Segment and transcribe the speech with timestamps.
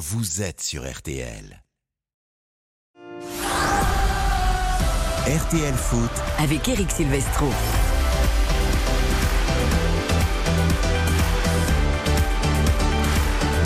[0.00, 1.62] vous êtes sur RTL.
[5.26, 7.50] RTL Foot avec Eric Silvestro.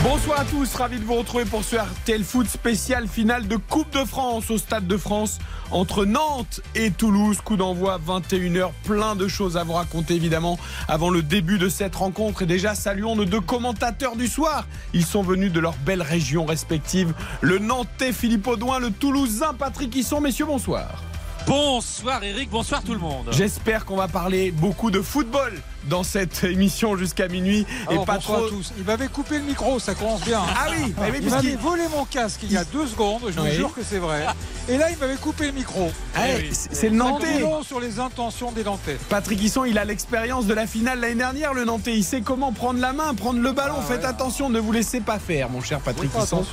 [0.05, 3.91] Bonsoir à tous, ravi de vous retrouver pour ce RTL Foot spécial finale de Coupe
[3.95, 5.39] de France au Stade de France
[5.71, 7.39] entre Nantes et Toulouse.
[7.43, 11.97] Coup d'envoi 21h, plein de choses à vous raconter évidemment avant le début de cette
[11.97, 12.43] rencontre.
[12.43, 14.67] Et déjà, saluons nos deux commentateurs du soir.
[14.93, 17.15] Ils sont venus de leurs belles régions respectives.
[17.41, 20.21] Le Nantais Philippe Audouin, le Toulousain Patrick Hisson.
[20.21, 21.03] Messieurs, bonsoir.
[21.47, 23.29] Bonsoir Eric, bonsoir tout le monde.
[23.31, 25.55] J'espère qu'on va parler beaucoup de football
[25.89, 28.49] dans cette émission jusqu'à minuit et pas trop.
[28.49, 28.73] tous.
[28.79, 30.41] Il m'avait coupé le micro, ça commence bien.
[30.57, 33.51] Ah oui, mais il m'avait volé mon casque il y a deux secondes, je vous
[33.51, 34.27] jure que c'est vrai.
[34.69, 35.91] Et là, il m'avait coupé le micro.
[36.15, 37.43] Ah c'est le Nantais.
[37.63, 38.99] sur les intentions des Nantais.
[39.09, 41.95] Patrick Hisson, il a l'expérience de la finale l'année dernière, le Nantais.
[41.97, 43.75] Il sait comment prendre la main, prendre le ballon.
[43.79, 46.45] Ah Faites attention, ne vous laissez pas faire, mon cher Patrick Hisson.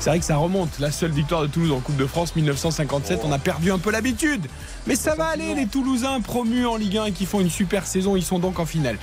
[0.00, 0.78] C'est vrai que ça remonte.
[0.80, 3.90] La seule victoire de Toulouse en Coupe de France 1957, on a perdu un peu
[3.90, 4.46] l'habitude.
[4.86, 7.86] Mais ça va aller, les Toulousains promus en Ligue 1 et qui font une super
[7.86, 8.98] saison, ils sont donc en finale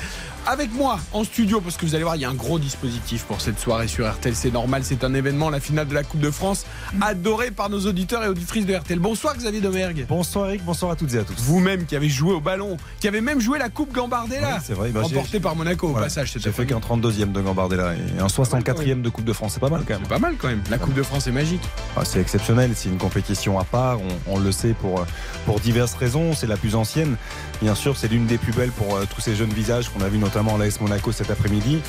[0.50, 3.24] avec moi en studio, parce que vous allez voir, il y a un gros dispositif
[3.26, 4.36] pour cette soirée sur RTL.
[4.36, 6.66] C'est normal, c'est un événement, la finale de la Coupe de France,
[7.02, 8.98] adoré par nos auditeurs et auditrices de RTL.
[8.98, 10.08] Bonsoir Xavier Domergue.
[10.10, 11.36] Bonsoir Eric, bonsoir à toutes et à tous.
[11.38, 14.60] Vous-même qui avez joué au ballon, qui avez même joué la Coupe Gambardella.
[14.64, 14.90] c'est vrai.
[14.90, 16.34] Bah, remporté par Monaco au passage.
[16.36, 19.54] J'ai fait qu'un 32e de Gambardella et un 64e de Coupe de France.
[19.54, 20.02] C'est pas mal quand même.
[20.04, 20.64] C'est pas mal quand même.
[20.72, 21.62] La Coupe de France est magique.
[21.96, 22.72] Ah, c'est exceptionnel.
[22.74, 24.00] C'est une compétition à part.
[24.26, 25.06] On, le sait pour,
[25.46, 26.34] pour diverses raisons.
[26.34, 27.18] C'est la plus ancienne.
[27.62, 30.08] Bien sûr, c'est l'une des plus belles pour euh, tous ces jeunes visages qu'on a
[30.08, 31.82] vu notamment à l'AS Monaco cet après-midi.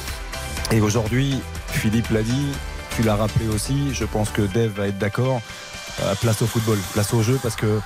[0.72, 1.36] Et aujourd'hui,
[1.68, 2.46] Philippe l'a dit,
[2.96, 5.40] tu l'as rappelé aussi, je pense que Dave va être d'accord.
[6.02, 7.80] Euh, place au football, place au jeu, parce que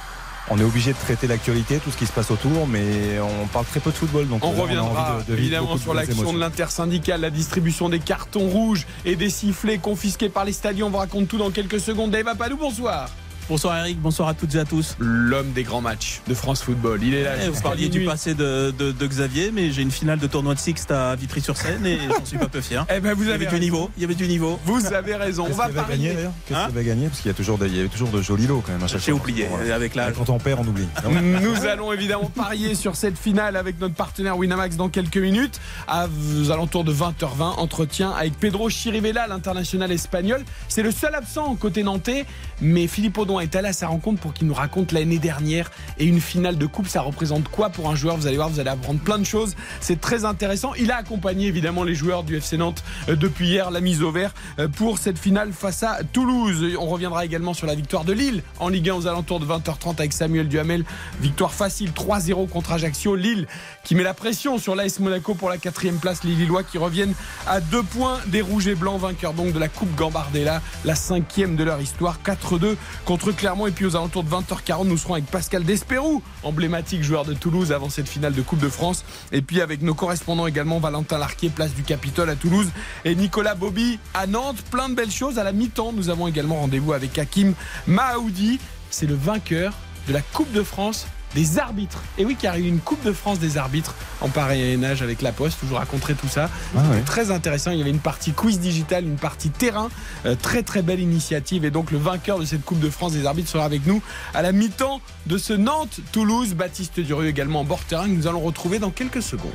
[0.50, 3.64] on est obligé de traiter l'actualité, tout ce qui se passe autour, mais on parle
[3.64, 4.28] très peu de football.
[4.28, 9.30] Donc on, reviendra évidemment sur l'action de l'intersyndicale, la distribution des cartons rouges et des
[9.30, 10.88] sifflets confisqués par les stadions.
[10.88, 12.10] On vous raconte tout dans quelques secondes.
[12.10, 13.08] Dave Apadou, bonsoir.
[13.46, 14.96] Bonsoir Eric, bonsoir à toutes et à tous.
[14.98, 17.32] L'homme des grands matchs de France Football, il est là.
[17.44, 18.72] Eh, vous parliez du passé de,
[19.04, 22.48] Xavier, mais j'ai une finale de tournoi de Sixte à Vitry-sur-Seine et j'en suis pas
[22.48, 22.86] peu fier.
[22.88, 23.90] Eh ben vous avez il y avait du niveau.
[23.98, 24.58] Il y avait du niveau.
[24.64, 25.46] Vous avez raison.
[25.50, 26.32] On va gagner d'ailleurs?
[26.46, 27.08] Qu'est-ce hein va gagner?
[27.08, 28.88] Parce qu'il y a toujours il y avait toujours de jolis lots quand même.
[28.88, 29.46] J'ai oublié.
[29.74, 30.10] Avec la...
[30.12, 30.88] Quand on perd, on oublie.
[31.42, 35.60] Nous allons évidemment parier sur cette finale avec notre partenaire Winamax dans quelques minutes.
[35.86, 40.42] À aux alentours de 20h20, entretien avec Pedro Chirivella, l'international espagnol.
[40.68, 42.24] C'est le seul absent côté nantais,
[42.62, 46.04] mais Philippe Audon est allé à sa rencontre pour qu'il nous raconte l'année dernière et
[46.04, 46.88] une finale de coupe.
[46.88, 48.16] Ça représente quoi pour un joueur?
[48.16, 49.54] Vous allez voir, vous allez apprendre plein de choses.
[49.80, 50.74] C'est très intéressant.
[50.74, 54.10] Il a accompagné évidemment les joueurs du FC Nantes euh, depuis hier, la mise au
[54.10, 56.76] vert euh, pour cette finale face à Toulouse.
[56.78, 59.90] On reviendra également sur la victoire de Lille en Ligue 1 aux alentours de 20h30
[59.98, 60.84] avec Samuel Duhamel.
[61.20, 63.14] Victoire facile 3-0 contre Ajaccio.
[63.14, 63.46] Lille
[63.84, 66.24] qui met la pression sur l'AS Monaco pour la quatrième place.
[66.24, 67.14] Les Lillois qui reviennent
[67.46, 71.56] à deux points des Rouges et Blancs, vainqueurs donc de la Coupe Gambardella, la cinquième
[71.56, 73.66] de leur histoire, 4-2 contre Clermont.
[73.66, 77.72] Et puis aux alentours de 20h40, nous serons avec Pascal Desperou, emblématique joueur de Toulouse
[77.72, 79.04] avant cette finale de Coupe de France.
[79.32, 82.68] Et puis avec nos correspondants également, Valentin Larquier, place du Capitole à Toulouse,
[83.04, 84.62] et Nicolas Bobby à Nantes.
[84.70, 85.38] Plein de belles choses.
[85.38, 87.54] À la mi-temps, nous avons également rendez-vous avec Hakim
[87.86, 88.58] Mahoudi.
[88.90, 89.72] C'est le vainqueur
[90.08, 92.02] de la Coupe de France des arbitres.
[92.18, 95.02] Et oui, car il y a eu une Coupe de France des arbitres en parrainage
[95.02, 95.58] avec la Poste.
[95.62, 96.50] Je vous raconterai tout ça.
[96.76, 97.70] Ah très intéressant.
[97.70, 99.88] Il y avait une partie quiz digital, une partie terrain.
[100.26, 101.64] Euh, très très belle initiative.
[101.64, 104.02] Et donc le vainqueur de cette Coupe de France des arbitres sera avec nous
[104.34, 106.54] à la mi-temps de ce Nantes-Toulouse.
[106.54, 109.52] Baptiste Durieux également en bord terrain que nous allons retrouver dans quelques secondes.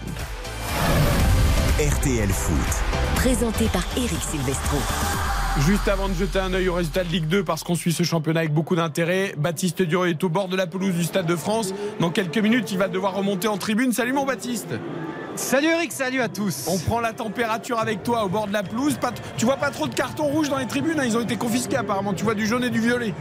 [1.80, 2.84] RTL Foot.
[3.16, 4.78] Présenté par Eric Silvestro.
[5.62, 8.04] Juste avant de jeter un œil au résultat de Ligue 2, parce qu'on suit ce
[8.04, 11.38] championnat avec beaucoup d'intérêt, Baptiste Durieux est au bord de la pelouse du Stade de
[11.38, 11.74] France.
[12.02, 13.94] Dans quelques minutes, il va devoir remonter en tribune.
[13.94, 14.74] Salut mon Baptiste
[15.36, 16.68] Salut Eric, salut à tous.
[16.68, 19.00] On prend la température avec toi au bord de la pelouse.
[19.38, 21.06] tu vois pas trop de cartons rouges dans les tribunes, hein.
[21.06, 22.14] ils ont été confisqués apparemment.
[22.14, 23.14] Tu vois du jaune et du violet.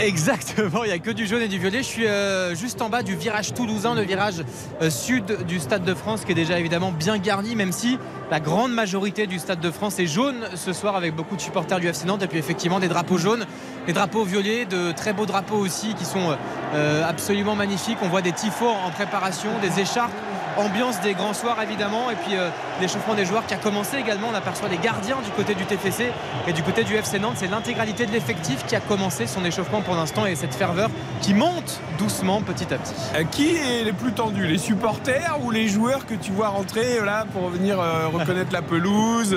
[0.04, 1.78] Exactement, il n'y a que du jaune et du violet.
[1.78, 4.42] Je suis euh, juste en bas du virage toulousain, le virage
[4.80, 7.98] euh, sud du Stade de France, qui est déjà évidemment bien garni, même si
[8.30, 11.80] la grande majorité du Stade de France est jaune ce soir, avec beaucoup de supporters
[11.80, 13.44] du FC Nantes, et puis effectivement des drapeaux jaunes,
[13.86, 16.34] des drapeaux violets, de très beaux drapeaux aussi qui sont
[16.74, 17.98] euh, absolument magnifiques.
[18.02, 20.12] On voit des tifos en préparation, des écharpes
[20.56, 22.34] ambiance des grands soirs évidemment et puis
[22.80, 26.10] l'échauffement des joueurs qui a commencé également on aperçoit les gardiens du côté du TFC
[26.46, 29.80] et du côté du FC Nantes c'est l'intégralité de l'effectif qui a commencé son échauffement
[29.80, 30.90] pour l'instant et cette ferveur
[31.20, 35.50] qui monte doucement petit à petit euh, qui est les plus tendus les supporters ou
[35.50, 39.36] les joueurs que tu vois rentrer là pour venir euh, reconnaître la pelouse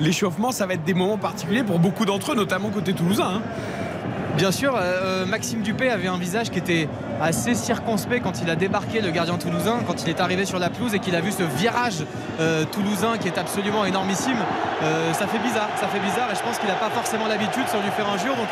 [0.00, 3.42] l'échauffement ça va être des moments particuliers pour beaucoup d'entre eux notamment côté toulousain hein.
[4.36, 6.88] Bien sûr, euh, Maxime Dupé avait un visage qui était
[7.20, 10.70] assez circonspect quand il a débarqué le gardien toulousain, quand il est arrivé sur la
[10.70, 12.04] pelouse et qu'il a vu ce virage
[12.40, 14.38] euh, toulousain qui est absolument énormissime.
[14.82, 17.68] Euh, ça fait bizarre, ça fait bizarre et je pense qu'il n'a pas forcément l'habitude
[17.68, 18.36] sur du faire un jour.
[18.36, 18.48] Donc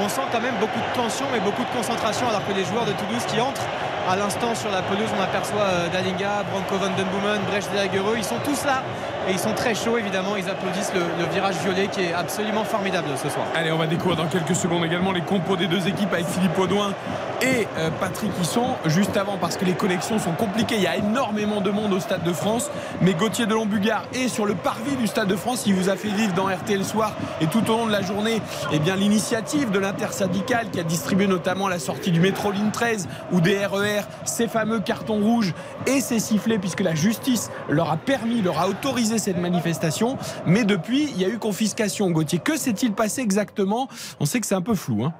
[0.00, 2.86] on sent quand même beaucoup de tension et beaucoup de concentration alors que les joueurs
[2.86, 3.66] de Toulouse qui entrent
[4.08, 8.24] à l'instant sur la pelouse, on aperçoit Dalinga, Branko van den Boomen, Brecht Delagereux, ils
[8.24, 8.82] sont tous là
[9.28, 13.08] et ils sont très chauds évidemment, ils applaudissent le, virage violet qui est absolument formidable
[13.22, 13.46] ce soir.
[13.54, 16.58] Allez, on va découvrir dans quelques secondes également les compos des deux équipes avec Philippe
[16.58, 16.94] Audouin
[17.42, 20.76] et euh, Patrick Hisson juste avant parce que les connexions sont compliquées.
[20.76, 22.70] Il y a énormément de monde au Stade de France,
[23.02, 25.64] mais Gauthier de Lombugard est sur le parvis du Stade de France.
[25.66, 28.40] Il vous a fait vivre dans RTL Soir et tout au long de la journée
[28.72, 33.08] eh bien l'initiative de l'intersyndicale qui a distribué notamment la sortie du métro ligne 13
[33.32, 35.54] ou des RER ces fameux cartons rouges
[35.86, 40.18] et ces sifflets puisque la justice leur a permis, leur a autorisé cette manifestation.
[40.46, 42.10] Mais depuis, il y a eu confiscation.
[42.10, 43.88] Gauthier, que s'est-il passé exactement?
[44.20, 45.04] On sait que c'est un peu flou.
[45.04, 45.14] Hein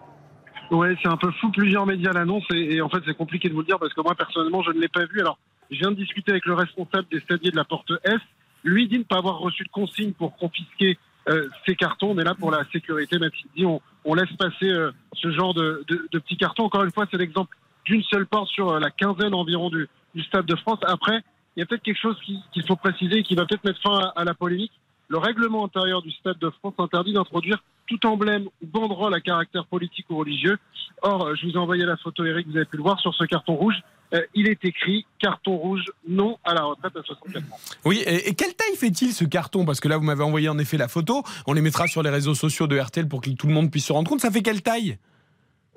[0.71, 1.51] Ouais, c'est un peu flou.
[1.51, 4.15] Plusieurs médias l'annoncent et, en fait, c'est compliqué de vous le dire parce que moi,
[4.15, 5.21] personnellement, je ne l'ai pas vu.
[5.21, 5.39] Alors,
[5.71, 8.21] je viens de discuter avec le responsable des stadiers de la porte S.
[8.65, 10.99] Lui dit ne pas avoir reçu de consigne pour confisquer
[11.29, 12.11] euh, ces cartons.
[12.11, 15.85] On est là pour la sécurité, même dit on, laisse passer euh, ce genre de,
[16.11, 16.65] petits cartons.
[16.65, 17.55] Encore une fois, c'est l'exemple
[17.85, 19.89] d'une seule porte sur euh, la quinzaine environ du,
[20.27, 20.81] Stade de France.
[20.85, 21.23] Après,
[21.59, 23.83] il y a peut-être quelque chose qu'il qu faut préciser et qui va peut-être mettre
[23.83, 24.71] fin à, la polémique.
[25.09, 27.59] Le règlement intérieur du Stade de France interdit d'introduire
[27.89, 30.57] tout emblème ou banderole à caractère politique ou religieux.
[31.03, 33.25] Or, je vous ai envoyé la photo, Eric, vous avez pu le voir sur ce
[33.25, 33.75] carton rouge.
[34.15, 37.57] Euh, il est écrit carton rouge, non à la retraite à 64 ans.
[37.85, 39.65] Oui, et, et quelle taille fait-il ce carton?
[39.65, 41.25] Parce que là, vous m'avez envoyé en effet la photo.
[41.49, 43.87] On les mettra sur les réseaux sociaux de RTL pour que tout le monde puisse
[43.87, 44.21] se rendre compte.
[44.21, 44.97] Ça fait quelle taille?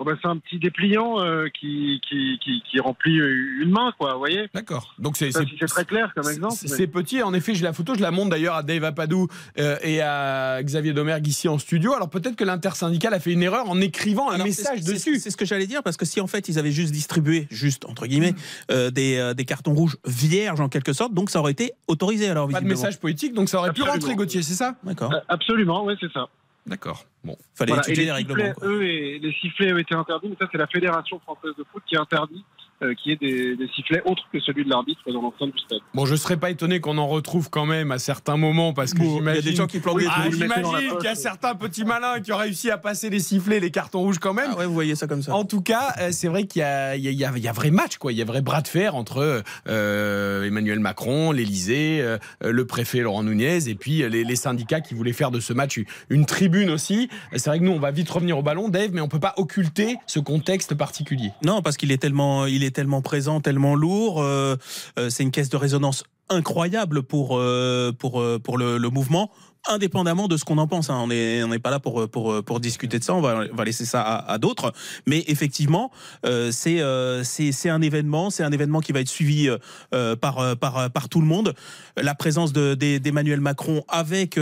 [0.02, 4.14] Oh ben c'est un petit dépliant euh, qui, qui, qui, qui, remplit une main, quoi,
[4.14, 4.96] vous voyez D'accord.
[4.98, 6.56] Donc c'est si très clair comme exemple.
[6.56, 6.88] C'est mais...
[6.88, 7.22] petit.
[7.22, 9.28] En effet, j'ai la photo, je la montre d'ailleurs à Dave Apadou
[9.60, 11.94] euh, et à Xavier Domergue ici en studio.
[11.94, 15.20] Alors peut-être que l'intersyndicale a fait une erreur en écrivant un Alors, message dessus.
[15.20, 17.86] C'est ce que j'allais dire parce que si en fait ils avaient juste distribué, juste
[17.86, 18.34] entre guillemets,
[18.72, 22.28] euh, des, euh, des cartons rouges vierges en quelque sorte, donc ça aurait été autorisé
[22.28, 23.94] alors Pas de message politique, donc ça aurait pu Absolument.
[23.94, 24.78] rentrer, Gauthier, c'est ça?
[24.84, 25.14] D'accord.
[25.28, 26.28] Absolument, oui, c'est ça.
[26.66, 27.06] D'accord.
[27.24, 27.38] Bon.
[27.56, 27.88] Fallait Voilà.
[27.88, 28.54] Et étudier les les règlements.
[28.54, 31.64] sifflets, eux, et les sifflets ont été interdits, mais ça, c'est la Fédération française de
[31.72, 32.44] foot qui interdit
[32.84, 35.60] euh, qu'il y ait des, des sifflets autres que celui de l'arbitre dans l'enceinte du
[35.60, 35.80] stade.
[35.94, 39.00] Bon, je serais pas étonné qu'on en retrouve quand même à certains moments parce que
[39.00, 39.50] Bon, il y a j'imagine.
[39.52, 42.38] des gens qui plantent des Ah, j'imagine qu'il y a certains petits malins qui ont
[42.38, 44.50] réussi à passer les sifflets, les cartons rouges quand même.
[44.54, 45.34] Ah ouais, vous voyez ça comme ça.
[45.34, 47.32] En tout cas, euh, c'est vrai qu'il y a, il y, a, il y a-
[47.36, 48.12] il y a vrai match, quoi.
[48.12, 53.00] Il y a vrai bras de fer entre euh, Emmanuel Macron, l'Élysée, euh, le préfet
[53.00, 55.80] Laurent Nunez et puis les, les syndicats qui voulaient faire de ce match
[56.10, 57.10] une tribune aussi.
[57.34, 59.34] C'est vrai que nous, on va vite revenir au ballon, Dave, mais on peut pas
[59.38, 61.32] occulter ce contexte particulier.
[61.46, 64.22] Non, parce qu'il est tellement, il est tellement présent, tellement lourd.
[64.22, 64.56] euh,
[64.98, 69.32] euh, c'est une caisse de résonance incroyable pour euh, le mouvement.
[69.70, 70.98] Indépendamment de ce qu'on en pense, hein.
[71.04, 73.14] on n'est pas là pour discuter de ça.
[73.14, 74.74] On va laisser ça à, d'autres.
[75.06, 75.92] Mais effectivement,
[76.26, 79.52] euh, c'est euh, c'est un événement, c'est un événement qui va être suivi
[79.94, 81.54] euh, par tout le monde.
[81.96, 84.40] La présence d'Emmanuel Macron avec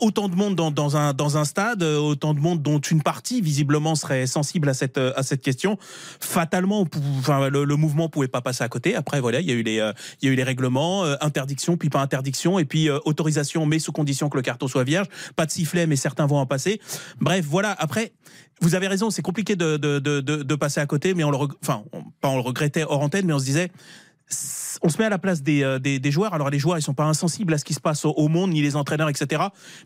[0.00, 4.68] autant de monde dans un stade, autant de monde dont une partie visiblement serait sensible
[4.68, 5.78] à cette question
[6.18, 6.86] fatalement,
[7.50, 8.96] le, le mouvement pouvait pas passer à côté.
[8.96, 9.80] Après, voilà, il y a eu les, y
[10.28, 14.36] a eu les règlements, interdiction, puis pas interdiction, et puis autorisation, mais sous condition que
[14.36, 15.06] le carton soit vierge.
[15.36, 16.80] Pas de sifflet, mais certains vont en passer.
[17.20, 17.74] Bref, voilà.
[17.78, 18.12] Après,
[18.60, 21.84] vous avez raison, c'est compliqué de, de, de, passer à côté, mais on le, enfin,
[22.20, 23.70] pas on le regrettait hors antenne, mais on se disait.
[24.82, 26.34] On se met à la place des, euh, des, des joueurs.
[26.34, 28.50] Alors les joueurs, ils sont pas insensibles à ce qui se passe au, au monde,
[28.50, 29.42] ni les entraîneurs, etc.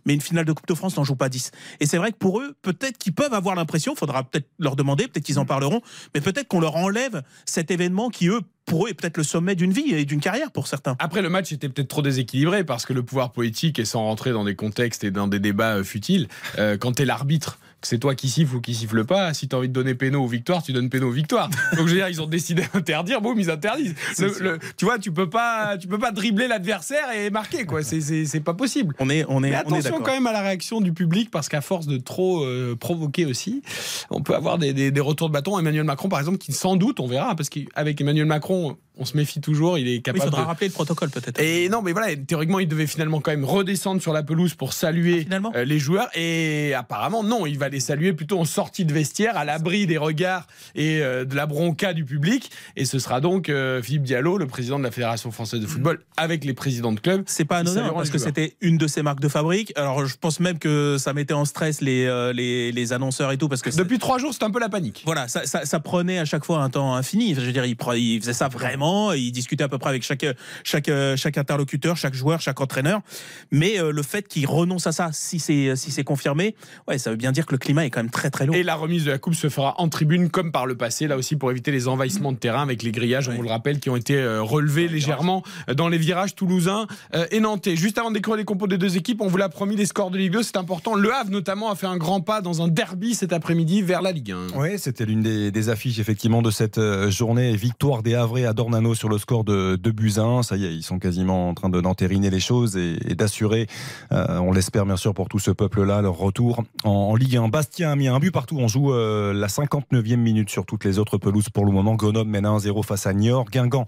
[0.06, 1.50] Mais une finale de Coupe de France n'en joue pas 10.
[1.80, 5.08] Et c'est vrai que pour eux, peut-être qu'ils peuvent avoir l'impression, faudra peut-être leur demander,
[5.08, 5.80] peut-être qu'ils en parleront,
[6.14, 9.54] mais peut-être qu'on leur enlève cet événement qui, eux, pour eux, est peut-être le sommet
[9.54, 10.96] d'une vie et d'une carrière pour certains.
[10.98, 14.32] Après, le match était peut-être trop déséquilibré parce que le pouvoir politique, et sans rentrer
[14.32, 18.14] dans des contextes et dans des débats euh, futiles, euh, quand t'es l'arbitre, c'est toi
[18.14, 20.72] qui siffle ou qui siffle pas, si t'as envie de donner péno aux victoires, tu
[20.72, 21.48] donnes péno aux victoires.
[21.76, 23.94] Donc, je veux dire, ils ont décidé d'interdire, boum, ils interdisent.
[24.18, 27.82] Le- le- tu vois, tu peux pas, tu peux pas dribbler l'adversaire et marquer, quoi.
[27.82, 28.94] C'est- pas possible.
[28.98, 31.30] On est, on est, Mais on est attention quand même à la réaction du public
[31.30, 33.62] parce qu'à force de trop euh, provoquer aussi,
[34.10, 35.58] on peut avoir des, des- des retours de bâton.
[35.58, 39.16] Emmanuel Macron, par exemple, qui sans doute, on verra, parce qu'avec Emmanuel Macron, on se
[39.16, 41.40] méfie toujours, il est Oui, Il capable faudra de, rappeler le protocole peut-être.
[41.40, 44.72] et non, mais voilà, théoriquement, il devait finalement quand même redescendre sur la pelouse pour
[44.74, 46.08] saluer Ah, euh, les joueurs.
[46.14, 49.98] Et apparemment, non, il va les saluer plutôt en sortie de vestiaire, à l'abri des
[49.98, 52.50] regards et euh, de la bronca du public.
[52.76, 56.00] Et ce sera donc euh, Philippe Diallo, le président de la Fédération française de football,
[56.16, 57.22] avec les présidents de clubs.
[57.26, 59.72] C'est pas anodin parce que c'était une de ses marques de fabrique.
[59.76, 63.38] Alors je pense même que ça mettait en stress les euh, les, les annonceurs et
[63.38, 65.02] tout parce que Depuis trois jours, c'est un peu la panique.
[65.06, 67.34] voilà, ça, ça, ça prenait à chaque fois un temps infini.
[67.34, 69.12] Je veux dire, il, il faisait ça vraiment.
[69.12, 70.26] Il discutait à peu près avec chaque
[70.62, 73.00] chaque chaque interlocuteur, chaque joueur, chaque entraîneur.
[73.50, 76.54] Mais le fait qu'il renonce à ça, si c'est si c'est confirmé,
[76.88, 78.56] ouais, ça veut bien dire que le climat est quand même très très lourd.
[78.56, 81.16] Et la remise de la coupe se fera en tribune comme par le passé, là
[81.16, 83.90] aussi pour éviter les envahissements de terrain avec les grillages, on vous le rappelle, qui
[83.90, 87.76] ont été euh, relevés légèrement euh, dans les virages toulousains euh, et nantais.
[87.76, 90.10] Juste avant de découvrir les compos des deux équipes, on vous l'a promis, les scores
[90.10, 90.94] de Ligue 2, c'est important.
[90.94, 94.12] Le Havre notamment a fait un grand pas dans un derby cet après-midi vers la
[94.12, 94.58] Ligue 1.
[94.58, 97.54] Oui, c'était l'une des, des affiches effectivement de cette journée.
[97.56, 100.42] Victoire des Havrais à Dornano sur le score de 2 buts à 1.
[100.42, 103.66] Ça y est, ils sont quasiment en train de d'entériner les choses et, et d'assurer,
[104.12, 107.48] euh, on l'espère bien sûr pour tout ce peuple-là, leur retour en, en Ligue 1.
[107.52, 108.56] Bastien a mis un but partout.
[108.58, 111.96] On joue euh, la 59e minute sur toutes les autres pelouses pour le moment.
[111.96, 113.50] Grenoble mène 1-0 face à Niort.
[113.50, 113.86] Guingamp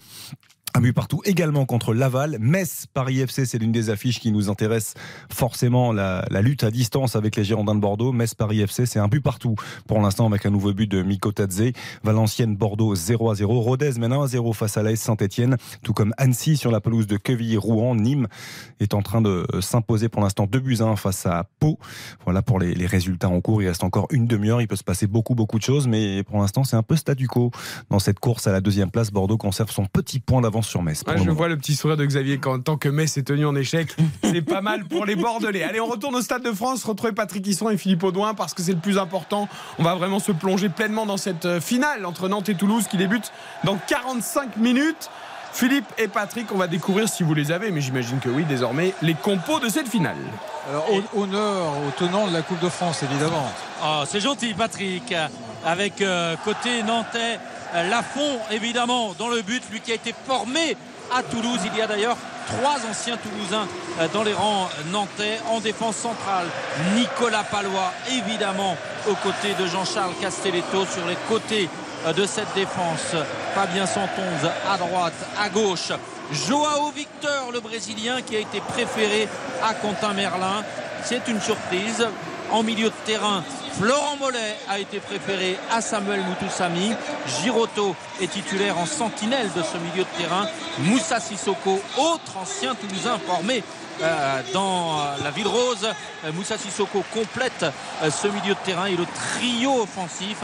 [0.76, 2.36] un but partout également contre Laval.
[2.40, 4.94] Metz, Paris FC, c'est l'une des affiches qui nous intéresse
[5.32, 5.92] forcément.
[5.92, 8.10] La, lutte à distance avec les Girondins de Bordeaux.
[8.10, 9.54] Metz, Paris FC, c'est un but partout
[9.86, 11.70] pour l'instant avec un nouveau but de Miko Tadze.
[12.02, 13.60] Valenciennes, Bordeaux 0 à 0.
[13.60, 15.56] Rodez mène 1 à 0 face à l'AS Saint-Etienne.
[15.84, 17.94] Tout comme Annecy sur la pelouse de Quevilly-Rouen.
[17.94, 18.26] Nîmes
[18.80, 21.78] est en train de s'imposer pour l'instant 2 buts à 1 face à Pau.
[22.24, 23.62] Voilà pour les, les résultats en cours.
[23.62, 24.60] Il reste encore une demi-heure.
[24.60, 25.86] Il peut se passer beaucoup, beaucoup de choses.
[25.86, 27.52] Mais pour l'instant, c'est un peu statu quo
[27.90, 29.12] dans cette course à la deuxième place.
[29.12, 31.02] Bordeaux conserve son petit point d'avance sur Metz.
[31.06, 33.54] Ah, je vois le petit sourire de Xavier quand tant que Metz est tenu en
[33.54, 33.94] échec.
[34.22, 35.62] C'est pas mal pour les Bordelais.
[35.62, 38.62] Allez, on retourne au Stade de France, retrouver Patrick Hisson et Philippe Audouin parce que
[38.62, 39.48] c'est le plus important.
[39.78, 42.96] On va vraiment se plonger pleinement dans cette euh, finale entre Nantes et Toulouse qui
[42.96, 43.32] débute
[43.64, 45.10] dans 45 minutes.
[45.52, 48.92] Philippe et Patrick, on va découvrir si vous les avez, mais j'imagine que oui, désormais,
[49.02, 50.16] les compos de cette finale.
[50.68, 53.48] Alors, honneur au tenant de la Coupe de France, évidemment.
[53.84, 55.14] Oh, c'est gentil, Patrick.
[55.66, 57.38] Avec euh, côté nantais,
[57.74, 60.76] euh, Lafont, évidemment, dans le but, lui qui a été formé
[61.14, 61.60] à Toulouse.
[61.64, 62.16] Il y a d'ailleurs
[62.46, 63.66] trois anciens Toulousains
[64.12, 65.40] dans les rangs nantais.
[65.50, 66.46] En défense centrale,
[66.94, 68.76] Nicolas Palois, évidemment,
[69.08, 70.84] aux côtés de Jean-Charles Castelletto.
[70.86, 71.68] Sur les côtés
[72.14, 73.14] de cette défense,
[73.54, 75.92] Fabien Santonze à droite, à gauche.
[76.32, 79.28] Joao Victor, le Brésilien, qui a été préféré
[79.62, 80.62] à Quentin Merlin.
[81.04, 82.06] C'est une surprise.
[82.54, 83.42] En milieu de terrain,
[83.72, 86.92] Florent Mollet a été préféré à Samuel Moutoussami.
[87.26, 90.46] Giroto est titulaire en sentinelle de ce milieu de terrain.
[90.78, 93.64] Moussa Sissoko, autre ancien Toulousain formé
[94.52, 95.88] dans la Ville Rose.
[96.24, 97.64] Euh, Moussa Sissoko complète
[98.02, 100.38] euh, ce milieu de terrain et le trio offensif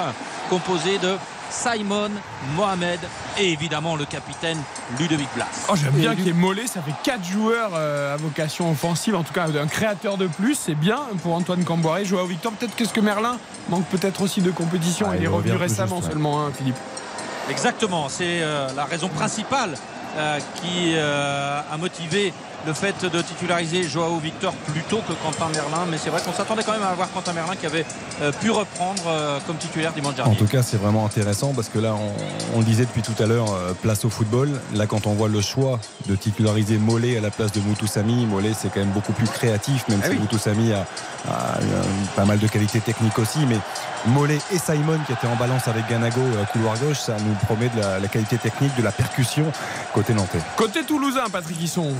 [0.48, 1.16] composé de
[1.50, 2.10] Simon,
[2.54, 3.00] Mohamed
[3.38, 4.58] et évidemment le capitaine
[4.98, 5.46] Ludovic Blas.
[5.68, 9.16] Oh, J'aime bien qu'il y ait Mollet, ça fait 4 joueurs euh, à vocation offensive,
[9.16, 12.04] en tout cas un créateur de plus, c'est bien pour Antoine Camboiré.
[12.04, 13.36] Joao Victor, peut-être qu'est-ce que Merlin
[13.68, 16.12] manque peut-être aussi de compétition, ah, il, il est revenu récemment juste, ouais.
[16.12, 16.76] seulement, hein, Philippe.
[17.50, 19.74] Exactement, c'est euh, la raison principale
[20.16, 22.32] euh, qui euh, a motivé
[22.66, 25.86] le fait de titulariser Joao Victor plutôt que Quentin Merlin.
[25.90, 27.84] Mais c'est vrai qu'on s'attendait quand même à avoir Quentin Merlin qui avait
[28.20, 30.32] euh, pu reprendre euh, comme titulaire dimanche dernier.
[30.32, 33.20] En tout cas, c'est vraiment intéressant parce que là, on, on le disait depuis tout
[33.22, 34.50] à l'heure, euh, place au football.
[34.74, 38.52] Là, quand on voit le choix de titulariser Mollet à la place de Moutoussami, Mollet,
[38.58, 40.18] c'est quand même beaucoup plus créatif, même ah si oui.
[40.18, 40.86] Moutoussami a,
[41.28, 41.58] a, a,
[42.16, 43.38] pas mal de qualités techniques aussi.
[43.48, 43.58] Mais
[44.06, 46.20] Mollet et Simon, qui étaient en balance avec Ganago
[46.52, 49.50] couloir gauche, ça nous promet de la, la qualité technique, de la percussion
[49.94, 50.40] côté nantais.
[50.56, 51.92] Côté toulousain, Patrick Hisson.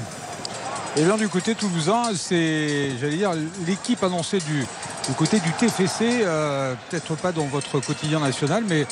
[0.97, 3.31] Et bien du côté toulousain, c'est, j'allais dire,
[3.65, 4.67] l'équipe annoncée du,
[5.09, 8.87] du côté du TFC, euh, peut-être pas dans votre quotidien national, mais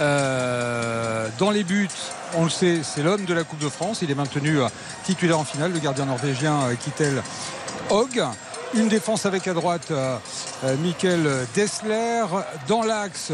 [0.00, 1.88] euh, dans les buts,
[2.36, 4.00] on le sait, c'est l'homme de la Coupe de France.
[4.02, 4.66] Il est maintenu euh,
[5.04, 7.22] titulaire en finale, le gardien norvégien euh, Kittel
[7.90, 8.22] Hogg.
[8.74, 10.18] Une défense avec à droite euh,
[10.78, 12.24] Mikkel Dessler.
[12.66, 13.30] Dans l'axe,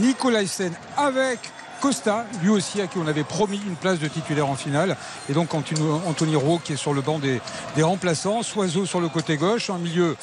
[0.00, 1.38] Nicolaisen avec
[1.82, 4.96] Costa, lui aussi à qui on avait promis une place de titulaire en finale.
[5.28, 7.40] Et donc Anthony Rowe qui est sur le banc des,
[7.82, 8.44] remplaçants.
[8.44, 9.68] Soiseau sur le côté gauche.
[9.68, 10.16] Un milieu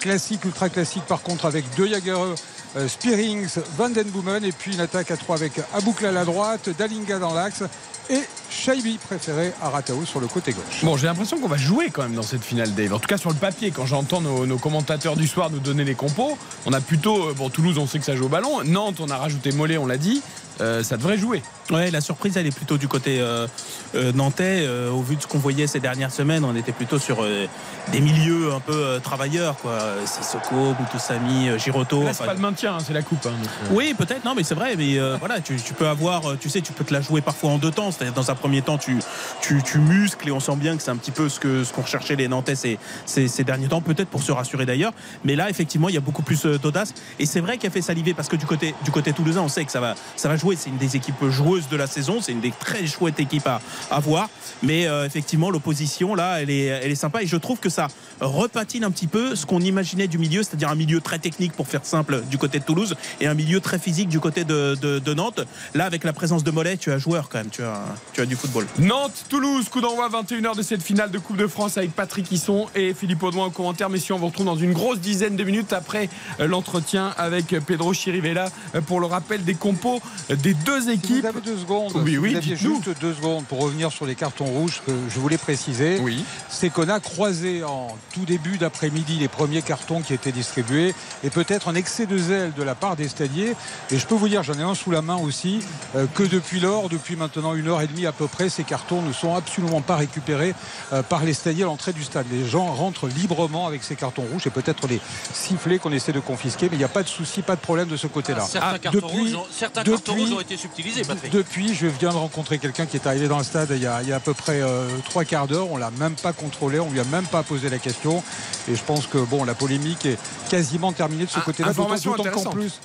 [0.00, 2.34] classique, ultra classique par contre avec deux Jagereux,
[2.76, 7.20] euh, Spearings, Van et puis une attaque à trois avec Aboukla à la droite, Dalinga
[7.20, 7.62] dans l'axe
[8.10, 10.82] et Shaibi préféré à Ratao sur le côté gauche.
[10.82, 12.92] Bon, j'ai l'impression qu'on va jouer quand même dans cette finale, Dave.
[12.92, 15.84] En tout cas, sur le papier, quand j'entends nos, nos, commentateurs du soir nous donner
[15.84, 17.32] les compos, on a plutôt.
[17.34, 18.62] Bon, Toulouse, on sait que ça joue au ballon.
[18.64, 20.22] Nantes, on a rajouté Mollet, on l'a dit.
[20.60, 21.42] Euh, ça devrait jouer.
[21.70, 23.46] Ouais, la surprise, elle est plutôt du côté euh,
[23.94, 24.64] euh, nantais.
[24.66, 27.46] Euh, au vu de ce qu'on voyait ces dernières semaines, on était plutôt sur euh,
[27.90, 29.78] des milieux un peu travailleurs, quoi.
[30.04, 32.04] Sissoko, Moutoussami, Giroto.
[32.04, 33.24] Là, c'est enfin, pas le maintien, hein, c'est la coupe.
[33.26, 34.76] Hein, donc, oui, peut-être, non, mais c'est vrai.
[34.76, 37.58] Mais voilà, tu, tu, peux avoir, tu sais, tu peux te la jouer parfois en
[37.58, 37.90] deux temps.
[37.90, 38.98] C'est-à-dire, dans un premier temps, tu,
[39.40, 41.72] tu, tu, muscles et on sent bien que c'est un petit peu ce que ce
[41.72, 44.92] qu'on recherchait les Nantais ces, ces, ces derniers temps, peut-être pour se rassurer d'ailleurs.
[45.24, 46.92] Mais là, effectivement, il y a beaucoup plus d'audace.
[47.18, 49.48] Et c'est vrai qu'il a fait saliver parce que du côté, du côté toulousain, on
[49.48, 50.43] sait que ça va, ça va jouer.
[50.56, 52.20] C'est une des équipes joueuses joueuse de la saison.
[52.20, 53.60] C'est une des très chouettes équipes à,
[53.90, 54.28] à voir.
[54.62, 57.22] Mais euh, effectivement, l'opposition, là, elle est, elle est sympa.
[57.22, 57.88] Et je trouve que ça
[58.20, 61.68] repatine un petit peu ce qu'on imaginait du milieu, c'est-à-dire un milieu très technique, pour
[61.68, 65.40] faire simple, du côté de Toulouse, et un milieu très physique du côté de, Nantes.
[65.74, 67.80] Là, avec la présence de Mollet, tu as joueur quand même, tu as,
[68.12, 68.66] tu as du football.
[68.78, 72.66] Nantes, Toulouse, coup d'envoi 21h de cette finale de Coupe de France avec Patrick Hisson
[72.74, 73.90] et Philippe Audouin au commentaire.
[73.90, 76.08] Messieurs, on vous retrouve dans une grosse dizaine de minutes après
[76.40, 80.00] euh, l'entretien avec Pedro Chirivella euh, pour le rappel des compos
[80.36, 81.20] des deux Si équipes.
[81.22, 82.76] vous avez deux secondes, Oui, si oui, vous aviez dites-nous.
[82.84, 85.98] juste deux secondes pour revenir sur les cartons rouges que je voulais préciser.
[86.00, 86.24] Oui.
[86.48, 91.30] c'est qu'on a croisé en tout début d'après-midi les premiers cartons qui étaient distribués et
[91.30, 93.54] peut-être un excès de zèle de la part des stadiers.
[93.90, 95.60] Et je peux vous dire, j'en ai un sous la main aussi,
[95.96, 99.02] euh, que depuis lors, depuis maintenant une heure et demie à peu près, ces cartons
[99.02, 100.54] ne sont absolument pas récupérés
[100.92, 102.26] euh, par les stadiers à l'entrée du stade.
[102.30, 105.00] Les gens rentrent librement avec ces cartons rouges et peut-être les
[105.32, 107.88] sifflets qu'on essaie de confisquer, mais il n'y a pas de souci, pas de problème
[107.88, 108.40] de ce côté-là.
[108.42, 109.38] Certains, Ah, cartons, depuis- rouges,
[109.72, 111.30] cartons depuis- ont été subtilisés, Patrick.
[111.32, 114.02] depuis, je viens de rencontrer quelqu'un qui est arrivé dans le stade il y a,
[114.02, 115.70] il y a à peu près euh, trois quarts d'heure.
[115.70, 118.22] On l'a même pas contrôlé, on lui a même pas posé la question.
[118.68, 120.18] Et je pense que bon, la polémique est
[120.50, 121.72] quasiment terminée de ce Ah, côté-là.
[121.72, 122.80] D'autant qu'en plus.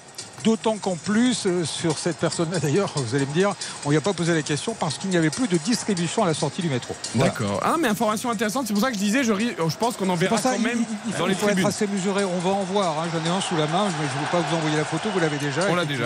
[0.45, 3.53] D'autant qu'en plus, euh, sur cette personne-là d'ailleurs, vous allez me dire,
[3.83, 6.27] on lui a pas posé la question parce qu'il n'y avait plus de distribution à
[6.27, 6.95] la sortie du métro.
[7.13, 7.29] Voilà.
[7.31, 7.59] D'accord.
[7.61, 10.15] Ah, mais information intéressante, c'est pour ça que je disais, je, je pense qu'on en
[10.15, 12.23] verra ça quand il- même il, il faut, dans les il faut être assez mesuré.
[12.23, 12.99] On va en voir.
[12.99, 13.07] hein.
[13.11, 15.09] J'en ai un sous la main, mais je ne veux pas vous envoyer la photo.
[15.13, 15.61] Vous l'avez déjà.
[15.69, 16.05] On l'a déjà.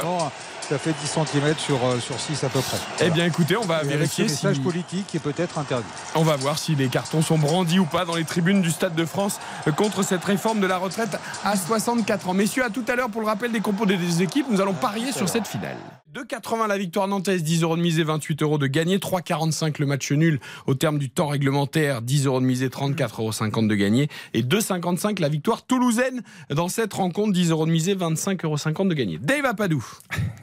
[0.69, 2.77] Ça fait 10 cm sur, euh, sur 6 à peu près.
[3.01, 4.45] Eh bien, écoutez, on va Et vérifier si.
[4.45, 5.85] message politique qui est peut-être interdit.
[6.15, 8.95] On va voir si les cartons sont brandis ou pas dans les tribunes du Stade
[8.95, 12.33] de France euh, contre cette réforme de la retraite à 64 ans.
[12.33, 14.47] Messieurs, à tout à l'heure pour le rappel des compos des deux équipes.
[14.49, 15.77] Nous allons parier sur cette finale.
[16.13, 18.99] 2,80 la victoire nantaise, 10 euros de mise et 28 euros de gagné.
[18.99, 23.49] 3,45 le match nul au terme du temps réglementaire, 10 euros de mise et 34,50
[23.49, 24.09] euros de gagné.
[24.35, 28.89] Et 2,55 la victoire toulousaine dans cette rencontre, 10 euros de mise et 25,50 euros
[28.89, 29.17] de gagné.
[29.17, 29.83] Dave Apadou,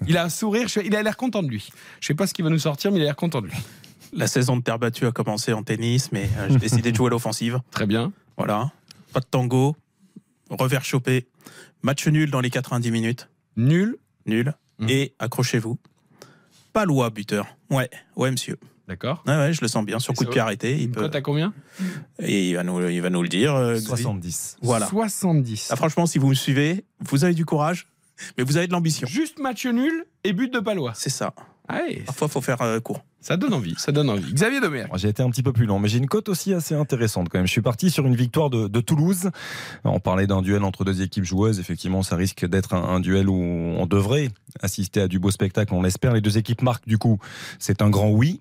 [0.09, 1.71] il a un sourire, il a l'air content de lui.
[2.00, 3.57] Je sais pas ce qu'il va nous sortir, mais il a l'air content de lui.
[4.12, 7.07] La saison de terre battue a commencé en tennis, mais euh, j'ai décidé de jouer
[7.07, 7.61] à l'offensive.
[7.71, 8.11] Très bien.
[8.37, 8.73] Voilà.
[9.12, 9.77] Pas de tango,
[10.50, 11.29] revers chopé,
[11.83, 13.29] match nul dans les 90 minutes.
[13.57, 13.99] Nul.
[14.27, 14.53] Nul.
[14.81, 14.89] Mhm.
[14.89, 15.79] Et accrochez-vous.
[16.73, 17.47] Palois buteur.
[17.71, 18.57] Ouais, ouais, monsieur.
[18.89, 19.23] D'accord.
[19.27, 19.99] Ouais, ouais, je le sens bien.
[20.01, 21.03] Sur Et coup de pied arrêté, il Une peut.
[21.03, 21.53] cote à combien?
[22.19, 23.55] Et il va nous, il va nous le dire.
[23.55, 23.87] euh, Xavier.
[24.05, 24.57] 70.
[24.63, 24.87] Voilà.
[24.87, 25.69] 70.
[25.71, 27.87] Ah, franchement, si vous me suivez, vous avez du courage,
[28.37, 29.07] mais vous avez de l'ambition.
[29.07, 30.93] Juste match nul et but de Palois.
[30.97, 31.35] C'est ça.
[31.73, 33.05] Ouais, Parfois, faut faire euh, court.
[33.21, 34.33] Ça donne envie, ça donne envie.
[34.33, 34.87] Xavier Demer.
[34.89, 37.29] Moi, J'ai été un petit peu plus long, mais j'ai une cote aussi assez intéressante
[37.29, 37.47] quand même.
[37.47, 39.31] Je suis parti sur une victoire de, de Toulouse.
[39.85, 41.61] On parlait d'un duel entre deux équipes joueuses.
[41.61, 44.31] Effectivement, ça risque d'être un, un duel où on devrait
[44.62, 46.13] assister à du beau spectacle, on l'espère.
[46.15, 47.19] Les deux équipes marquent du coup.
[47.59, 48.41] C'est un grand oui.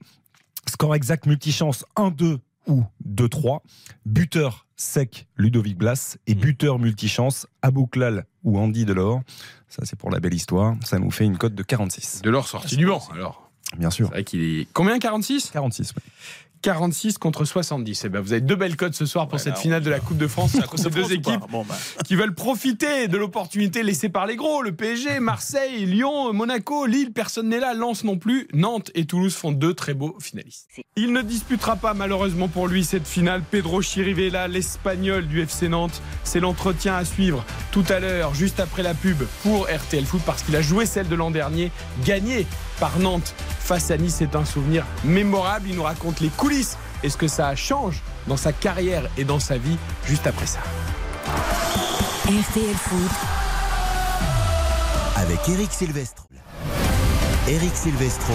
[0.67, 2.37] Score exact multichance 1-2
[2.67, 3.59] ou 2-3.
[4.05, 9.21] Buteur sec Ludovic Blas et buteur multichance Abouklal ou Andy Delors.
[9.67, 10.75] Ça, c'est pour la belle histoire.
[10.85, 12.21] Ça nous fait une cote de 46.
[12.21, 13.48] De l'or sorti du banc, alors.
[13.77, 14.07] Bien sûr.
[14.07, 14.67] C'est vrai qu'il est.
[14.73, 16.03] Combien 46 46, oui.
[16.61, 18.03] 46 contre 70.
[18.05, 19.89] Eh ben, vous avez deux belles cotes ce soir pour Ouais, cette là, finale de
[19.89, 24.09] la Coupe de France ces deux équipes Bon, bah, qui veulent profiter de l'opportunité laissée
[24.09, 24.61] par les gros.
[24.61, 27.73] Le PSG, Marseille, Lyon, Monaco, Lille, personne n'est là.
[27.73, 28.47] Lens non plus.
[28.53, 30.67] Nantes et Toulouse font deux très beaux finalistes.
[30.97, 33.41] Il ne disputera pas malheureusement pour lui cette finale.
[33.49, 36.01] Pedro Chirivella, l'Espagnol du FC Nantes.
[36.25, 40.43] C'est l'entretien à suivre tout à l'heure, juste après la pub pour RTL Foot parce
[40.43, 41.71] qu'il a joué celle de l'an dernier,
[42.05, 42.45] gagné
[42.79, 44.15] par Nantes face à Nice.
[44.19, 45.67] C'est un souvenir mémorable.
[45.69, 49.39] Il nous raconte les coulisses et ce que ça change dans sa carrière et dans
[49.39, 50.59] sa vie juste après ça.
[52.25, 53.11] RTL Foot,
[55.15, 56.25] Avec Eric Silvestro.
[57.47, 58.33] Eric Silvestro.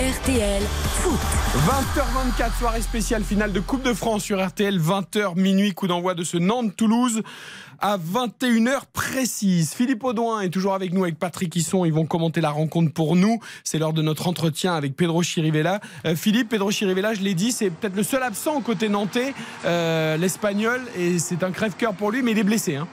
[0.00, 0.60] RTL
[1.02, 1.20] Foot.
[1.68, 6.24] 20h24, soirée spéciale finale de Coupe de France sur RTL, 20h minuit, coup d'envoi de
[6.24, 7.22] ce Nantes-Toulouse
[7.78, 9.72] à 21h précise.
[9.72, 11.84] Philippe Audouin est toujours avec nous, avec Patrick Hisson.
[11.84, 13.38] Ils vont commenter la rencontre pour nous.
[13.62, 15.78] C'est lors de notre entretien avec Pedro Chirivella.
[16.06, 19.32] Euh, Philippe, Pedro Chirivella, je l'ai dit, c'est peut-être le seul absent côté nantais,
[19.64, 22.74] euh, l'Espagnol, et c'est un crève-cœur pour lui, mais il est blessé.
[22.74, 22.88] Hein.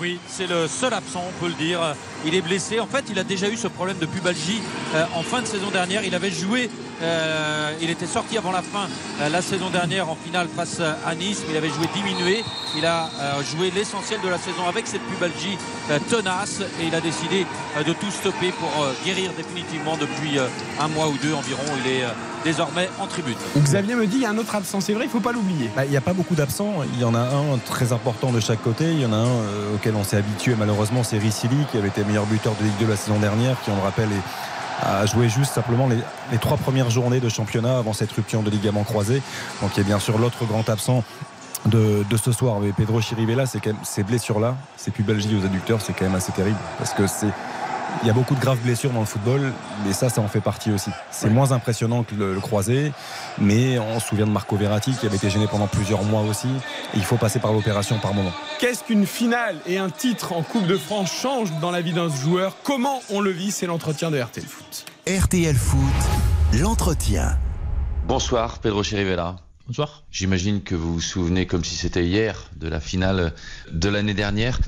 [0.00, 1.80] Oui, c'est le seul absent, on peut le dire.
[2.24, 2.80] Il est blessé.
[2.80, 4.62] En fait, il a déjà eu ce problème de pubalgie
[4.94, 6.04] euh, en fin de saison dernière.
[6.04, 6.70] Il avait joué,
[7.02, 8.88] euh, il était sorti avant la fin
[9.20, 12.44] euh, la saison dernière en finale face à Nice, mais il avait joué diminué.
[12.76, 15.58] Il a euh, joué l'essentiel de la saison avec cette pubalgie
[15.90, 20.38] euh, tenace et il a décidé euh, de tout stopper pour euh, guérir définitivement depuis
[20.38, 20.46] euh,
[20.80, 21.62] un mois ou deux environ.
[21.84, 22.08] Il est euh,
[22.44, 23.34] désormais en tribune.
[23.58, 24.80] Xavier me dit, il y a un autre absent.
[24.80, 25.70] C'est vrai, il ne faut pas l'oublier.
[25.76, 26.76] Bah, Il n'y a pas beaucoup d'absents.
[26.94, 28.84] Il y en a un très important de chaque côté.
[28.92, 31.88] Il y en a un euh, auquel on s'est habitué malheureusement, c'est Ricili qui avait
[31.88, 34.51] été meilleur buteur de Ligue 2 la saison dernière, qui on le rappelle est-
[34.82, 38.84] a joué juste simplement les, trois premières journées de championnat avant cette rupture de ligament
[38.84, 39.22] croisé.
[39.60, 41.04] Donc il y a bien sûr l'autre grand absent.
[41.66, 45.44] De, de ce soir, mais Pedro Chirivella, c'est quand même ces blessures-là, ces pubalgies aux
[45.44, 47.28] adducteurs, c'est quand même assez terrible parce que c'est
[48.02, 49.52] Il y a beaucoup de graves blessures dans le football,
[49.86, 50.90] mais ça, ça en fait partie aussi.
[51.12, 52.92] C'est moins impressionnant que le, le, croisé,
[53.38, 56.48] mais on se souvient de Marco Verratti qui avait été gêné pendant plusieurs mois aussi.
[56.94, 58.32] Et il faut passer par l'opération par moment.
[58.58, 62.08] Qu'est-ce qu'une finale et un titre en Coupe de France changent dans la vie d'un
[62.08, 62.56] joueur?
[62.64, 63.52] Comment on le vit?
[63.52, 64.84] C'est l'entretien de RTL Foot.
[65.06, 67.38] RTL Foot, l'entretien.
[68.08, 69.36] Bonsoir Pedro Chirivella.
[69.68, 70.02] Bonsoir.
[70.10, 73.32] J'imagine que vous vous souvenez comme si c'était hier de la finale
[73.70, 74.58] de l'année dernière.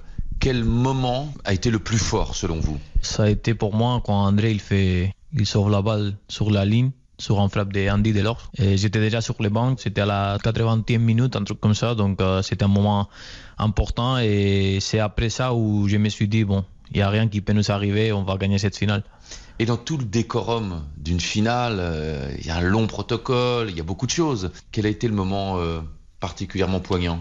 [0.44, 4.26] Quel moment a été le plus fort selon vous Ça a été pour moi quand
[4.26, 8.12] André il fait, il sauve la balle sur la ligne sur un frappe de Andy
[8.12, 8.50] Delors.
[8.58, 11.94] Et j'étais déjà sur les bancs, c'était à la 80e minute, un truc comme ça,
[11.94, 13.08] donc euh, c'était un moment
[13.56, 17.26] important et c'est après ça où je me suis dit, bon, il n'y a rien
[17.26, 19.02] qui peut nous arriver, on va gagner cette finale.
[19.58, 23.76] Et dans tout le décorum d'une finale, euh, il y a un long protocole, il
[23.78, 24.50] y a beaucoup de choses.
[24.72, 25.80] Quel a été le moment euh,
[26.20, 27.18] particulièrement poignant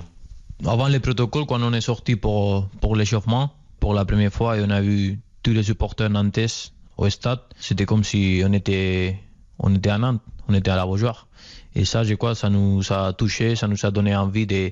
[0.66, 4.64] Avant le protocole, quand on est sorti pour, pour l'échauffement, pour la première fois, et
[4.64, 9.20] on a vu tous les supporters nantais au stade, c'était comme si on était,
[9.60, 11.28] on était à Nantes, on était à la Beaujoire.
[11.76, 14.72] Et ça, je crois, ça nous a touché, ça nous a donné envie de,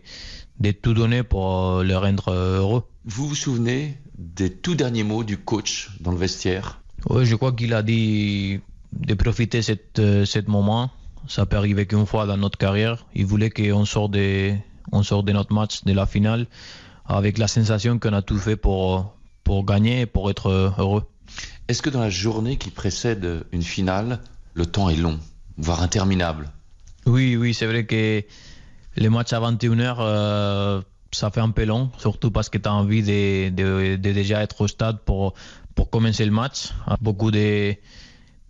[0.59, 2.83] de tout donner pour les rendre heureux.
[3.03, 6.79] Vous vous souvenez des tout derniers mots du coach dans le vestiaire?
[7.09, 8.61] Oui, je crois qu'il a dit
[8.93, 10.89] de profiter de cette, cet moment.
[11.27, 13.05] Ça peut arriver qu'une fois dans notre carrière.
[13.13, 14.53] Il voulait qu'on sorte de,
[14.91, 16.47] on sort de notre match, de la finale,
[17.05, 21.03] avec la sensation qu'on a tout fait pour, pour gagner et pour être heureux.
[21.67, 24.19] Est-ce que dans la journée qui précède une finale,
[24.53, 25.19] le temps est long,
[25.57, 26.49] voire interminable?
[27.05, 28.23] Oui, oui, c'est vrai que
[28.95, 32.73] les matchs à 21h, euh, ça fait un peu long, surtout parce que tu as
[32.73, 35.33] envie de, de, de, déjà être au stade pour,
[35.75, 36.69] pour commencer le match.
[37.01, 37.75] Beaucoup de,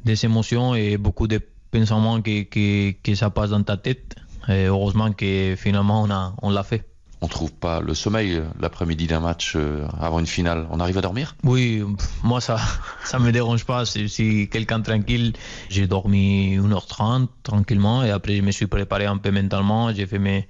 [0.03, 1.41] des émotions et beaucoup de
[1.71, 4.15] pensaments que, que, que ça passe dans ta tête.
[4.47, 6.87] Et heureusement que finalement on l'a on l'a fait.
[7.23, 9.55] On trouve pas le sommeil l'après-midi d'un match
[9.99, 10.67] avant une finale.
[10.71, 11.35] On arrive à dormir?
[11.43, 11.83] Oui,
[12.23, 12.57] moi ça
[13.05, 13.85] ça me dérange pas.
[13.85, 15.33] Si, si quelqu'un tranquille,
[15.69, 19.93] j'ai dormi 1h30 tranquillement et après je me suis préparé un peu mentalement.
[19.93, 20.47] J'ai fait mes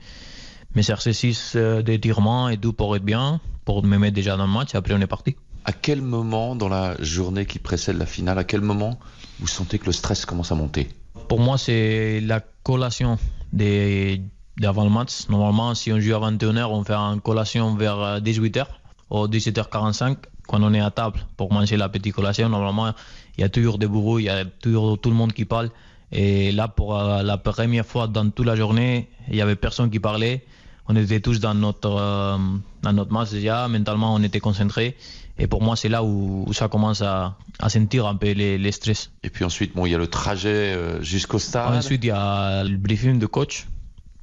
[0.75, 4.73] mes exercices d'étirement et tout pour être bien, pour me mettre déjà dans le match
[4.73, 5.35] et après on est parti.
[5.65, 8.97] À quel moment dans la journée qui précède la finale, à quel moment
[9.39, 10.89] vous sentez que le stress commence à monter?
[11.31, 13.17] Pour moi, c'est la collation
[13.53, 15.29] d'avant le match.
[15.29, 18.65] Normalement, si on joue à 21h, on fait une collation vers 18h
[19.11, 22.49] ou 17h45 quand on est à table pour manger la petite collation.
[22.49, 22.93] Normalement,
[23.37, 25.69] il y a toujours des bourreaux, il y a toujours tout le monde qui parle.
[26.11, 30.01] Et là, pour la première fois dans toute la journée, il n'y avait personne qui
[30.01, 30.43] parlait.
[30.89, 32.37] On était tous dans notre, euh,
[32.81, 33.69] dans notre match déjà.
[33.69, 34.97] Mentalement, on était concentrés.
[35.41, 38.59] Et pour moi, c'est là où, où, ça commence à, à sentir un peu les,
[38.59, 39.09] les, stress.
[39.23, 41.73] Et puis ensuite, bon, il y a le trajet euh, jusqu'au stade.
[41.73, 43.65] Ensuite, il y a le briefing de coach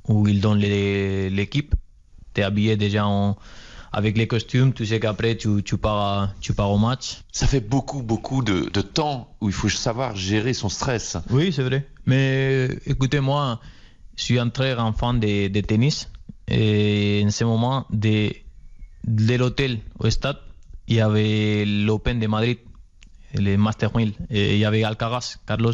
[0.07, 1.75] où il donne l'équipe.
[2.35, 3.37] Tu es habillé déjà en,
[3.93, 4.73] avec les costumes.
[4.73, 7.23] Tu sais qu'après, tu, tu, pars, tu pars au match.
[7.33, 11.17] Ça fait beaucoup, beaucoup de, de temps où il faut savoir gérer son stress.
[11.31, 11.85] Oui, c'est vrai.
[12.07, 13.59] Mais écoutez, moi,
[14.17, 16.13] je suis un très grand fan de, de tennis.
[16.47, 18.31] Et en ce moment, de,
[19.05, 20.37] de l'hôtel au stade,
[20.89, 22.59] il y avait l'Open de Madrid,
[23.35, 25.73] les Master 1000, et il y avait Alcaraz, Carlos,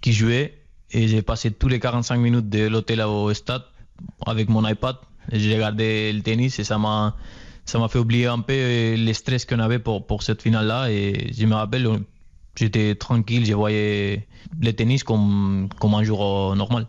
[0.00, 0.58] qui jouait,
[0.92, 3.62] et j'ai passé tous les 45 minutes de l'hôtel au stade
[4.24, 4.96] avec mon iPad,
[5.32, 7.16] j'ai regardé le tennis, et ça m'a,
[7.64, 8.54] ça m'a fait oublier un peu
[8.96, 11.88] le stress qu'on avait pour, pour cette finale-là, et je me rappelle,
[12.54, 14.28] j'étais tranquille, je voyais
[14.60, 16.86] le tennis comme, comme un jour normal.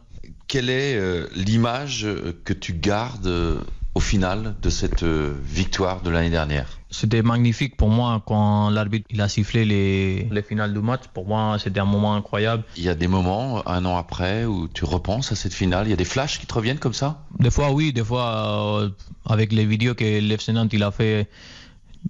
[0.48, 2.08] Quelle est euh, l'image
[2.46, 3.60] que tu gardes euh,
[3.96, 6.77] au final de cette euh, victoire de l'année dernière?
[6.90, 11.02] C'était magnifique pour moi quand l'arbitre il a sifflé les, les finales du match.
[11.14, 12.64] Pour moi, c'était un moment incroyable.
[12.78, 15.88] Il y a des moments, un an après, où tu repenses à cette finale.
[15.88, 17.26] Il y a des flashs qui te reviennent comme ça?
[17.40, 17.92] Des fois, oui.
[17.92, 18.90] Des fois, euh,
[19.26, 21.28] avec les vidéos que l'FC Nantes il a fait,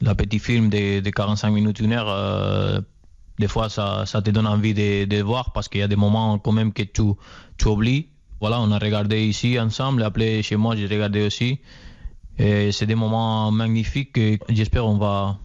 [0.01, 2.09] la petit film de, de 45 minutes, une heure.
[2.09, 2.79] Euh,
[3.39, 5.95] des fois, ça, ça, te donne envie de, de voir parce qu'il y a des
[5.95, 7.03] moments quand même que tu,
[7.57, 8.07] tu oublies.
[8.39, 10.03] Voilà, on a regardé ici ensemble.
[10.03, 11.59] Après, chez moi, j'ai regardé aussi.
[12.39, 15.37] Et c'est des moments magnifiques que j'espère on va,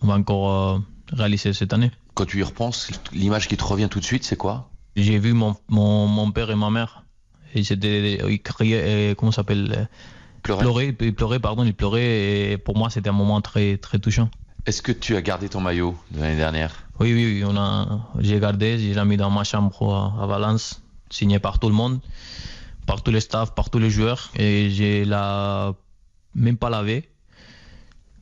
[0.00, 0.78] on va encore euh,
[1.12, 1.90] réaliser cette année.
[2.14, 4.68] Quand tu y repenses, l'image qui te revient tout de suite, c'est quoi?
[4.96, 7.04] J'ai vu mon, mon, mon, père et ma mère.
[7.54, 9.88] Et c'était, ils criaient, comment ça s'appelle?
[10.42, 10.62] Pleurer.
[10.62, 12.52] Pleurer, ils pleuraient, pardon, ils pleuraient.
[12.52, 14.28] Et pour moi, c'était un moment très, très touchant.
[14.66, 16.84] Est-ce que tu as gardé ton maillot de l'année dernière?
[17.00, 21.38] Oui, oui, oui on a, j'ai gardé, j'ai mis dans ma chambre à Valence, signé
[21.38, 22.00] par tout le monde,
[22.86, 24.30] par tous les staffs, par tous les joueurs.
[24.36, 25.74] Et j'ai la
[26.34, 27.08] même pas lavé.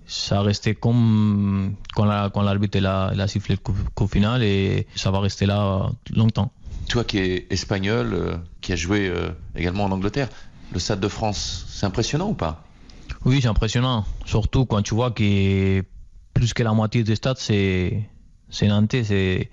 [0.06, 5.10] Ça restait comme quand l'arbitre la, a, a, sifflé le coup, coup, final et ça
[5.10, 6.52] va rester là longtemps.
[6.88, 10.28] Toi qui es espagnol, euh, qui a joué euh, également en Angleterre,
[10.72, 12.64] le Stade de France, c'est impressionnant ou pas?
[13.24, 14.04] Oui, c'est impressionnant.
[14.24, 15.84] Surtout quand tu vois que
[16.34, 18.08] plus que la moitié des stades, c'est
[18.62, 19.50] Nantes, c'est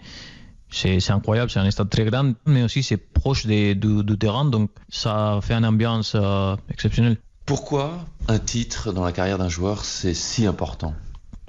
[0.70, 4.46] c'est incroyable, c'est un stade très grand, mais aussi c'est proche des, du, du, terrain,
[4.46, 7.18] donc ça fait une ambiance euh, exceptionnelle.
[7.48, 10.94] Pourquoi un titre dans la carrière d'un joueur, c'est si important?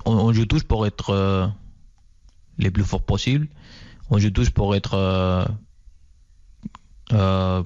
[0.05, 1.49] On, joue tous pour être euh,
[2.57, 3.49] les plus forts possibles,
[4.09, 5.45] on joue tous pour être euh,
[7.13, 7.63] euh,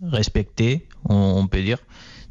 [0.00, 1.76] respecté, on, peut dire.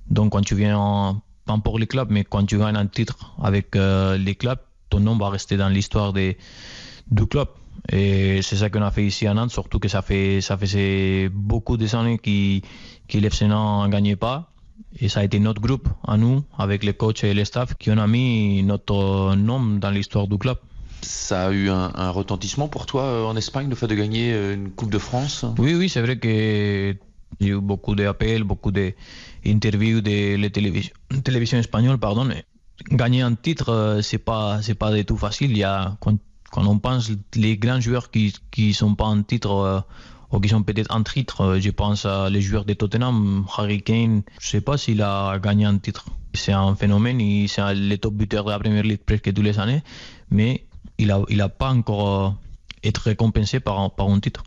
[0.09, 3.35] Donc quand tu viens, en, pas pour les clubs, mais quand tu gagnes un titre
[3.43, 6.35] avec les clubs, ton nom va rester dans l'histoire du
[7.29, 7.47] club.
[7.91, 11.29] Et c'est ça qu'on a fait ici à Nantes, surtout que ça fait ça faisait
[11.29, 12.59] beaucoup d'années que,
[13.07, 14.50] que l'FC Nantes ne gagnait pas.
[14.99, 17.91] Et ça a été notre groupe, à nous, avec les coachs et les staffs, qui
[17.91, 20.57] ont a mis notre nom dans l'histoire du club.
[21.01, 24.69] Ça a eu un, un, retentissement pour toi en Espagne, le fait de gagner une
[24.69, 25.45] Coupe de France?
[25.57, 26.95] Oui, oui, c'est vrai que
[27.39, 32.29] j'ai eu beaucoup d'appels, beaucoup d'interviews de la télévision, télévision espagnole, pardon.
[32.91, 35.51] Gagner un titre, c'est pas, c'est pas du tout facile.
[35.51, 36.17] Il y a, quand,
[36.51, 39.79] quand on pense les grands joueurs qui, qui sont pas en titre, euh,
[40.39, 44.47] qui sont peut-être en titre, je pense à les joueurs de Tottenham, Harry Kane, je
[44.47, 46.05] sais pas s'il a gagné un titre.
[46.33, 49.83] C'est un phénomène, c'est le top buteur de la Premier League presque tous les années,
[50.29, 50.65] mais
[50.97, 52.29] il n'a il a pas encore euh,
[52.83, 54.43] été récompensé par, par un titre.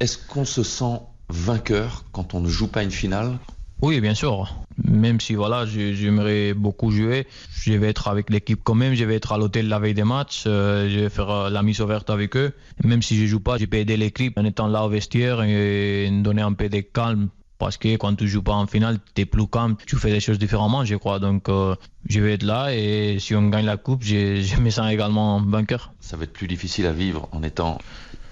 [0.00, 3.38] Est-ce qu'on se sent vainqueur quand on ne joue pas une finale
[3.82, 4.54] Oui, bien sûr.
[4.84, 9.16] Même si voilà, j'aimerais beaucoup jouer, je vais être avec l'équipe quand même, je vais
[9.16, 12.08] être à l'hôtel la veille des matchs, euh, je vais faire euh, la mise ouverte
[12.08, 12.52] avec eux.
[12.84, 16.08] Même si je joue pas, je peux aider l'équipe en étant là au vestiaire et
[16.22, 17.28] donner un peu de calme.
[17.58, 20.20] Parce que quand tu joues pas en finale, tu es plus calme, tu fais des
[20.20, 21.18] choses différemment, je crois.
[21.18, 21.74] Donc, euh,
[22.08, 25.40] je vais être là et si on gagne la coupe, je, je me sens également
[25.40, 25.92] vainqueur.
[25.98, 27.78] Ça va être plus difficile à vivre en étant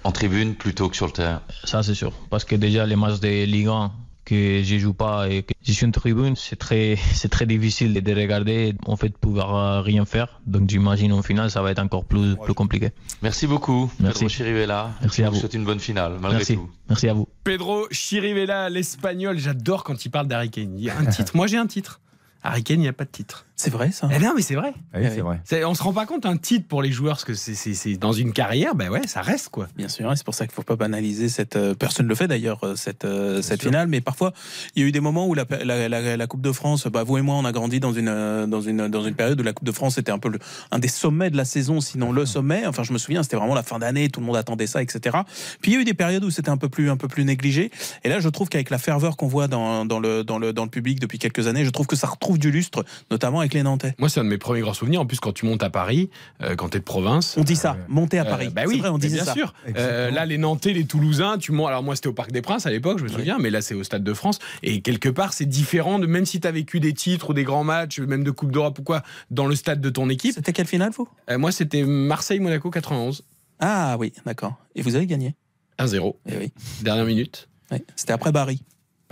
[0.05, 1.41] en tribune plutôt que sur le terrain.
[1.65, 2.13] Ça, c'est sûr.
[2.29, 3.91] Parce que déjà, les matchs de Ligue 1
[4.25, 7.93] que je joue pas et que je suis en tribune, c'est très, c'est très difficile
[7.93, 10.41] de regarder, en fait, pouvoir rien faire.
[10.45, 12.89] Donc, j'imagine en finale, ça va être encore plus, plus compliqué.
[13.21, 14.19] Merci beaucoup, Merci.
[14.19, 14.91] Pedro Chirivella.
[15.01, 15.35] Merci à vous.
[15.35, 16.55] Je souhaite une bonne finale, malgré Merci.
[16.55, 16.69] tout.
[16.89, 17.27] Merci à vous.
[17.43, 20.77] Pedro Chirivella, l'espagnol, j'adore quand il parle d'Harry Kane.
[20.77, 21.35] Il y a un titre.
[21.35, 21.99] Moi, j'ai un titre.
[22.43, 23.45] Harry Kane, il n'y a pas de titre.
[23.61, 24.73] C'est vrai ça Eh non, mais c'est vrai.
[24.95, 25.39] Oui, c'est vrai.
[25.43, 27.75] C'est- On se rend pas compte un titre pour les joueurs, parce que c'est- c'est
[27.75, 29.67] c'est- dans une carrière, ben ouais, ça reste quoi.
[29.77, 31.55] Bien sûr, et c'est pour ça qu'il ne faut pas banaliser cette.
[31.57, 33.69] euh, personne ne le fait d'ailleurs, euh, cette, euh, cette sûr.
[33.69, 33.87] finale.
[33.87, 34.33] Mais parfois,
[34.75, 37.03] il y a eu des moments où la, la, la- la Coupe de France, bah,
[37.03, 39.53] vous et moi, on a grandi dans une, dans une, dans une période où la
[39.53, 40.39] Coupe de France était un peu le-
[40.71, 42.65] un des sommets de la saison, sinon le sommet.
[42.65, 45.17] Enfin, je me souviens, c'était vraiment la fin d'année, tout le monde attendait ça, etc.
[45.61, 47.25] Puis il y a eu des périodes où c'était un peu plus, un peu plus
[47.25, 47.69] négligé.
[48.03, 50.63] Et là, je trouve qu'avec la ferveur qu'on voit dans, dans, le, dans, le, dans
[50.63, 53.63] le public depuis quelques années, je trouve que ça retrouve du lustre, notamment avec les
[53.63, 53.95] Nantais.
[53.99, 55.01] Moi, c'est un de mes premiers grands souvenirs.
[55.01, 56.09] En plus, quand tu montes à Paris,
[56.41, 57.35] euh, quand tu es de province.
[57.37, 58.49] On dit ça, monter à Euh, Paris.
[58.49, 59.33] bah oui, vrai, on disait bien ça.
[59.33, 59.53] sûr.
[59.77, 61.67] Euh, là, les Nantais, les Toulousains, tu montes.
[61.67, 63.73] Alors moi, c'était au Parc des Princes à l'époque, je me souviens, mais là, c'est
[63.75, 64.39] au Stade de France.
[64.63, 67.43] Et quelque part, c'est différent de même si tu as vécu des titres ou des
[67.43, 70.33] grands matchs, même de Coupe d'Europe ou quoi, dans le stade de ton équipe.
[70.35, 71.07] C'était quelle finale, vous?
[71.29, 73.23] Euh, moi, c'était Marseille-Monaco 91,
[73.59, 74.55] Ah oui, d'accord.
[74.75, 75.35] Et vous avez gagné?
[75.79, 76.51] 1-0, Eh oui.
[76.81, 77.47] dernière minute.
[77.71, 77.83] Ouais.
[77.95, 78.61] C'était après Barry,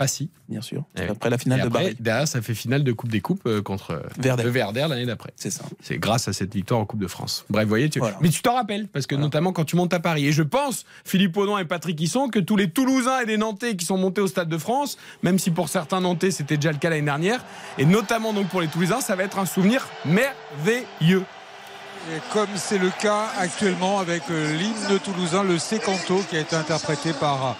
[0.00, 0.30] Pas si.
[0.48, 0.84] bien sûr.
[0.96, 1.06] Eh oui.
[1.10, 1.96] Après la finale Et de après, Barry.
[2.00, 4.44] derrière, ça fait finale de Coupe des Coupes euh, contre euh, Verder.
[4.44, 5.30] le Verder l'année d'après.
[5.36, 5.62] C'est ça.
[5.82, 7.44] C'est grâce à cette victoire en Coupe de France.
[7.50, 7.98] Bref, vous voyez, tu...
[7.98, 8.16] Voilà.
[8.22, 9.26] mais tu t'en rappelles, parce que Voilà.
[9.26, 10.26] notamment quand tu montes à Paris.
[10.26, 13.76] Et je pense, Philippe Audon et Patrick Hisson, que tous les Toulousains et les Nantais
[13.76, 16.78] qui sont montés au Stade de France, même si pour certains Nantais c'était déjà le
[16.78, 17.44] cas l'année dernière,
[17.76, 21.24] et notamment donc pour les Toulousains, ça va être un souvenir merveilleux.
[22.08, 26.56] Et comme c'est le cas actuellement avec euh, l'hymne toulousain, le Sécanto, qui a été
[26.56, 27.52] interprété par euh,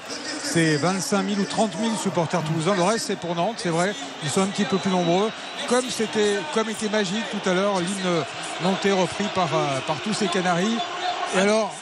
[0.42, 2.74] ces 25 000 ou 30 000 supporters toulousains.
[2.74, 3.94] Le reste, c'est pour Nantes, c'est vrai.
[4.22, 5.30] Ils sont un petit peu plus nombreux.
[5.68, 8.24] Comme c'était, comme était magique tout à l'heure, l'hymne
[8.62, 10.78] nantais repris par, euh, par tous ces Canaries.
[11.36, 11.72] Et alors,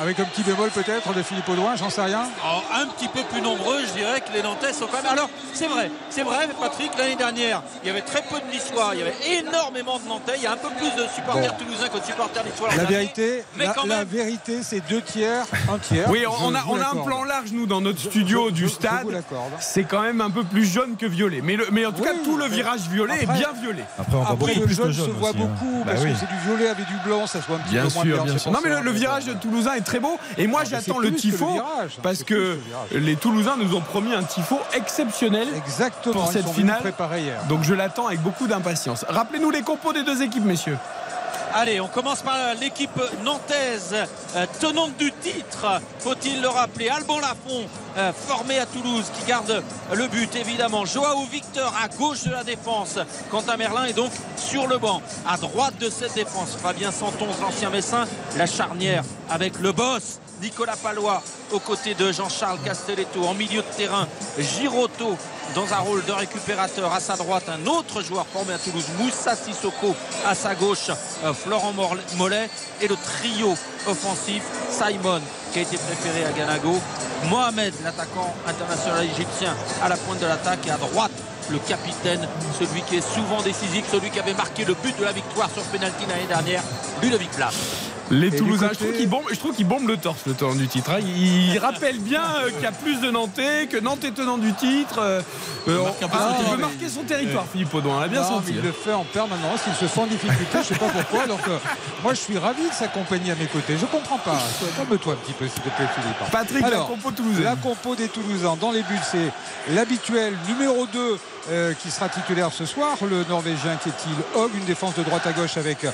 [0.00, 2.22] avec un petit bémol peut-être de Philippe Audouin, j'en sais rien.
[2.42, 5.12] Alors, un petit peu plus nombreux, je dirais que les Nantais sont quand même.
[5.12, 8.90] Alors, c'est vrai, c'est vrai, Patrick, l'année dernière, il y avait très peu de Niçois,
[8.94, 11.88] il y avait énormément de Nantais, il y a un peu plus de supporters toulousains
[11.88, 12.68] que de supporters niçois.
[12.76, 14.08] La vérité, Mais la, quand la même.
[14.08, 16.08] vérité, c'est deux tiers, un tiers.
[16.10, 18.72] Oui, on a, on a un plan large, nous, dans notre studio Je- du je-
[18.72, 19.06] stade.
[19.60, 21.40] C'est quand même un peu plus jaune que violet.
[21.42, 23.84] Mais, le- mais en tout cas, tout le virage violet après- est bien violet.
[23.98, 25.46] Après, on voit Après, beaucoup le plus jaune de se voit aussi, hein.
[25.60, 26.12] beaucoup Bah parce oui.
[26.12, 28.02] que c'est du violet avec du blanc, ça se voit un petit Bien peu moins
[28.04, 28.24] sûr, bien.
[28.24, 28.50] bien sûr.
[28.52, 30.18] Non, mais le, le virage toulousain est très beau.
[30.36, 31.46] Et moi, Ah, j'attends le plus que le tifo.
[31.52, 32.58] virage, Parce que
[32.92, 35.48] le les Toulousains nous ont promis un tifo exceptionnel.
[35.56, 36.82] Exactement, pour cette finale.
[37.16, 37.40] hier.
[37.48, 39.04] Donc je l'attends avec beaucoup d'impatience.
[39.08, 40.76] Rappelez-nous les compos des deux équipes, messieurs.
[41.54, 43.94] Allez, on commence par l'équipe nantaise,
[44.36, 46.88] euh, tenante du titre, faut-il le rappeler?
[46.88, 50.84] Alban Lafont, euh, formé à Toulouse, qui garde le but évidemment.
[50.84, 52.98] Joao Victor à gauche de la défense.
[53.30, 55.00] Quentin Merlin est donc sur le banc.
[55.26, 58.06] À droite de cette défense, Fabien Santons, l'ancien Messin,
[58.36, 60.20] la charnière avec le boss.
[60.40, 61.22] Nicolas Palois
[61.52, 63.24] aux côtés de Jean-Charles Castelletto.
[63.24, 64.06] En milieu de terrain,
[64.38, 65.16] Giroto
[65.54, 66.92] dans un rôle de récupérateur.
[66.92, 69.94] À sa droite, un autre joueur formé à Toulouse, Moussa Sissoko.
[70.26, 70.90] À sa gauche,
[71.24, 71.72] euh, Florent
[72.16, 72.50] Mollet.
[72.80, 73.54] Et le trio
[73.86, 75.20] offensif, Simon,
[75.52, 76.78] qui a été préféré à Ganago.
[77.24, 80.66] Mohamed, l'attaquant international égyptien, à la pointe de l'attaque.
[80.66, 81.12] Et à droite,
[81.50, 85.12] le capitaine, celui qui est souvent décisif, celui qui avait marqué le but de la
[85.12, 86.62] victoire sur penalty l'année dernière,
[87.02, 87.50] Ludovic Plat.
[88.10, 88.78] Les Toulousains, je
[89.38, 90.90] trouve qu'ils bombent, le torse le tenant du titre.
[90.90, 91.00] hein.
[91.00, 94.52] Il rappelle bien euh, qu'il y a plus de Nantais, que Nantes est tenant du
[94.54, 94.98] titre.
[95.00, 95.20] Euh,
[95.68, 96.58] euh, marque un peu ah, il territoire.
[96.70, 97.96] marquer son territoire, Philippe Audouin.
[97.96, 98.52] On l'a bien Non, senti.
[98.52, 98.62] il hein.
[98.64, 101.50] le fait en permanence, il se sent en difficulté, je sais pas pourquoi, alors que
[102.02, 103.76] moi je suis ravi de s'accompagner à mes côtés.
[103.78, 104.38] Je comprends pas.
[104.76, 106.30] Calme-toi un petit peu, s'il te plaît, Philippe.
[106.32, 107.44] Patrick, Alors, la compo toulousaine.
[107.44, 109.30] La compo des Toulousains dans les buts, c'est
[109.74, 111.18] l'habituel numéro 2
[111.50, 115.32] euh, qui sera titulaire ce soir, le Norvégien Ketil Hogg, une défense de droite à
[115.32, 115.86] gauche avec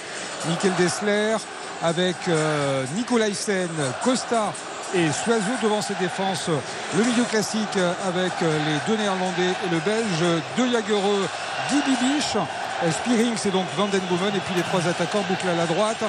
[0.48, 1.36] Mikkel Dessler,
[1.84, 3.68] avec euh, Nicolaisen,
[4.02, 4.52] Costa
[4.94, 6.48] et Soiseau devant cette défense.
[6.96, 7.76] Le milieu classique
[8.08, 11.28] avec euh, les deux Néerlandais et le Belge, De Jagereux,
[11.70, 12.36] Guy Bibiche.
[12.36, 15.66] Euh, Spearing, c'est donc Van Den Boomen et puis les trois attaquants bouclés à la
[15.66, 16.02] droite.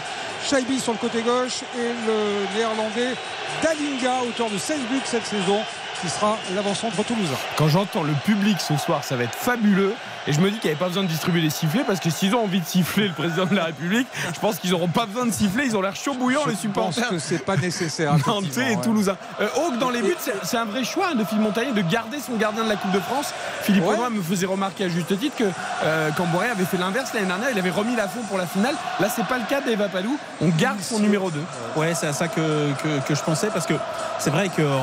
[0.48, 3.16] Shaibi sur le côté gauche et le néerlandais
[3.62, 5.60] Dalinga, auteur de 16 buts cette saison,
[6.02, 7.36] qui sera l'avant-centre toulousain.
[7.58, 9.94] Quand j'entends le public ce soir, ça va être fabuleux.
[10.28, 12.10] Et je me dis qu'il n'y avait pas besoin de distribuer les sifflets parce que
[12.10, 15.06] s'ils ont envie de siffler le président de la République, je pense qu'ils n'auront pas
[15.06, 15.66] besoin de siffler.
[15.66, 17.10] Ils ont l'air chaud bouillant, les Je pense supporters.
[17.10, 18.16] que c'est pas nécessaire.
[18.28, 18.82] Nantais et ouais.
[18.82, 19.18] Toulousain.
[19.40, 22.18] Euh, Hawk dans les buts, c'est- un vrai choix hein, de Philippe Montagnier de garder
[22.20, 23.34] son gardien de la Coupe de France.
[23.62, 23.94] Philippe Ouais.
[23.94, 25.44] Audouin me faisait remarquer à juste titre que
[25.84, 27.50] euh, Camboré avait fait l'inverse l'année dernière.
[27.52, 28.74] Il avait remis la fond pour la finale.
[29.00, 30.18] Là, c'est pas le cas d'Eva Palou.
[30.42, 31.40] On garde son numéro 2.
[31.76, 33.74] Ouais, c'est à ça que, que, que je pensais parce que
[34.18, 34.80] c'est vrai que euh,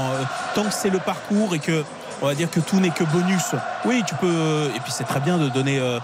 [0.54, 1.82] tant que c'est le parcours et que
[2.22, 3.54] on va dire que tout n'est que bonus.
[3.84, 4.70] Oui, tu peux.
[4.74, 5.98] Et puis c'est très bien de donner, euh,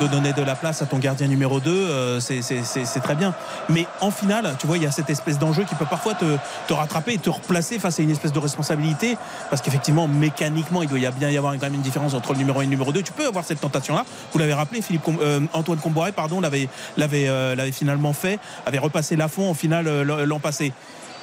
[0.00, 1.70] de donner de la place à ton gardien numéro 2.
[1.70, 3.34] euh, c'est- très bien.
[3.68, 6.72] Mais en finale, tu vois, il y a cette espèce d'enjeu qui peut parfois te,
[6.72, 9.18] rattraper et te replacer face à une espèce de responsabilité.
[9.50, 12.38] Parce qu'effectivement, mécaniquement, il doit y bien y avoir quand même une différence entre le
[12.38, 13.02] numéro 1 et le numéro 2.
[13.02, 14.04] Tu peux avoir cette tentation-là.
[14.32, 16.68] Vous l'avez rappelé, Philippe euh, Antoine Comboiré, pardon, l'avait
[17.28, 20.72] euh, finalement fait, avait repassé la fond en finale euh, l'an passé.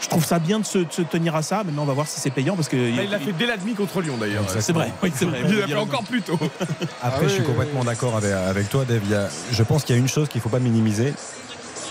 [0.02, 1.64] Je trouve ça bien de se, de se tenir à ça.
[1.64, 3.56] Maintenant, on va voir si c'est payant parce que Là, il l'a fait dès la
[3.58, 4.44] demi contre Lyon d'ailleurs.
[4.48, 4.92] c'est vrai.
[5.04, 5.42] Oui, c'est vrai.
[5.48, 6.40] Il l'a fait encore plus tôt.
[7.02, 9.02] Après, je suis complètement d'accord avec, avec toi, Dave.
[9.06, 11.14] Il y a- je pense qu'il y a une chose qu'il ne faut pas minimiser,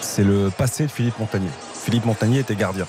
[0.01, 1.51] c'est le passé de Philippe Montagnier.
[1.85, 2.87] Philippe Montagnier était gardien.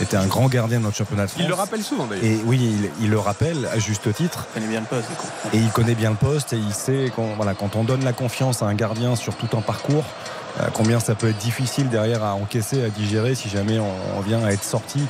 [0.00, 1.42] Était un grand gardien de notre championnat de France.
[1.42, 2.24] Il le rappelle souvent d'ailleurs.
[2.24, 2.58] Et oui,
[3.00, 4.46] il, il le rappelle à juste titre.
[4.54, 5.08] Il connaît bien le poste.
[5.52, 8.12] Et il connaît bien le poste et il sait quand, voilà, quand on donne la
[8.12, 10.37] confiance à un gardien sur tout un parcours, euh,
[10.74, 14.44] combien ça peut être difficile derrière à encaisser, à digérer si jamais on, on vient
[14.44, 15.00] à être sorti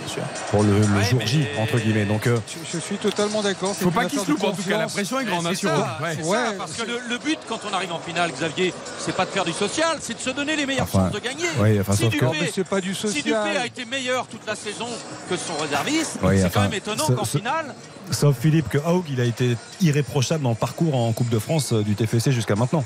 [0.51, 2.05] pour le, le Ouais, jour J, entre guillemets.
[2.05, 2.39] Donc, euh,
[2.71, 3.73] Je, je suis totalement d'accord.
[3.75, 4.79] c'est Faut une pas qu'il se loupe en tout cas.
[4.79, 6.03] La pression est grande hein, c'est sur ça, eux.
[6.05, 6.17] Ouais.
[6.21, 9.15] c'est Ouais, ça, parce que le, le but quand on arrive en finale, Xavier, c'est
[9.15, 11.45] pas de faire du social, c'est de se donner les meilleures Enfin, chances de gagner.
[11.59, 12.19] oui, enfin, si Dupé,
[12.55, 13.57] que- pas du si Dupé social.
[13.57, 14.87] a été meilleur toute la saison
[15.31, 17.75] que son réserviste, Oui, c'est enfin, quand même étonnant ce- qu'en ce- finale,
[18.11, 21.73] sauf Philippe que Haug, il a été irréprochable dans le parcours en Coupe de France
[21.73, 22.85] euh, du TFC jusqu'à maintenant.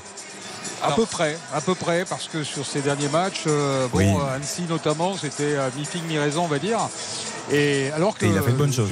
[0.83, 4.07] À peu près, à peu près, parce que sur ces derniers matchs, euh, bon, Oui.
[4.35, 6.79] Annecy notamment, c'était euh, mi-figue, mi-raison, on va dire.
[7.51, 8.91] Et alors que, Et il a fait de bonnes choses.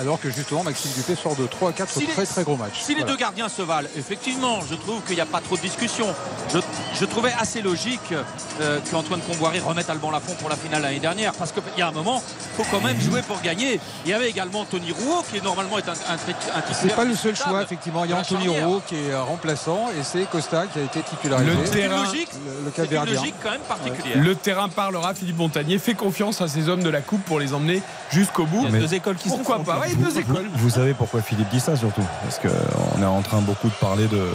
[0.00, 2.56] Alors que justement, Maxime Dupé sort de 3 à 4 Si les- très très gros
[2.56, 2.80] matchs.
[2.82, 5.60] si les deux gardiens se valent, effectivement, je trouve qu'il n'y a pas trop de
[5.62, 6.06] discussion.
[6.52, 6.58] Je,
[6.98, 8.12] je trouvais assez logique
[8.60, 11.88] euh, qu'Antoine Comboiré remette Alban Lafont pour la finale l'année dernière, parce qu'il y a
[11.88, 12.22] un moment,
[12.58, 13.80] il faut quand même jouer pour gagner.
[14.04, 17.14] Il y avait également Tony Rouault, qui normalement est un, un, un C'est pas le
[17.14, 18.04] seul choix, effectivement.
[18.04, 18.48] Il y a Anthony.
[18.48, 21.50] Rowe qui est euh, remplaçant et c'est Costa qui a été titularisé.
[21.50, 24.16] Le terrain- logique, Le, le une logique quand même particulière.
[24.22, 27.52] Le terrain parlera, Philippe Montagnier fait confiance à ces hommes de la Coupe pour les
[27.52, 28.64] emmener jusqu'au bout.
[28.68, 30.46] Il y a deux écoles qui se Pourquoi confrontent, pas deux écoles.
[30.54, 34.06] Vous savez pourquoi Philippe dit ça surtout Parce qu'on est en train beaucoup de parler
[34.08, 34.30] de-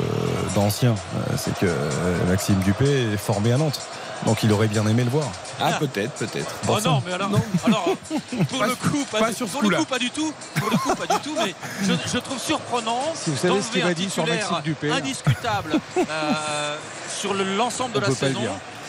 [0.56, 0.96] d'anciens.
[1.16, 3.82] Euh, C'est que euh, Maxime Dupé est formé à Nantes.
[4.26, 5.28] Donc il aurait bien aimé le voir.
[5.60, 6.56] Ah, peut-être, peut-être.
[6.70, 7.30] Oh non, mais alors,
[7.66, 7.90] alors
[8.50, 10.32] pour Pas- le coup, pas, pas du- sur pour le coup, pas du tout.
[10.56, 11.36] Pour le coup, pas du tout.
[11.44, 14.92] Mais je, je trouve surprenant Si vous savez ce qu'il dit sur Maxime Dupé.
[14.92, 16.76] indiscutable euh,
[17.10, 18.40] sur le- l'ensemble de On la saison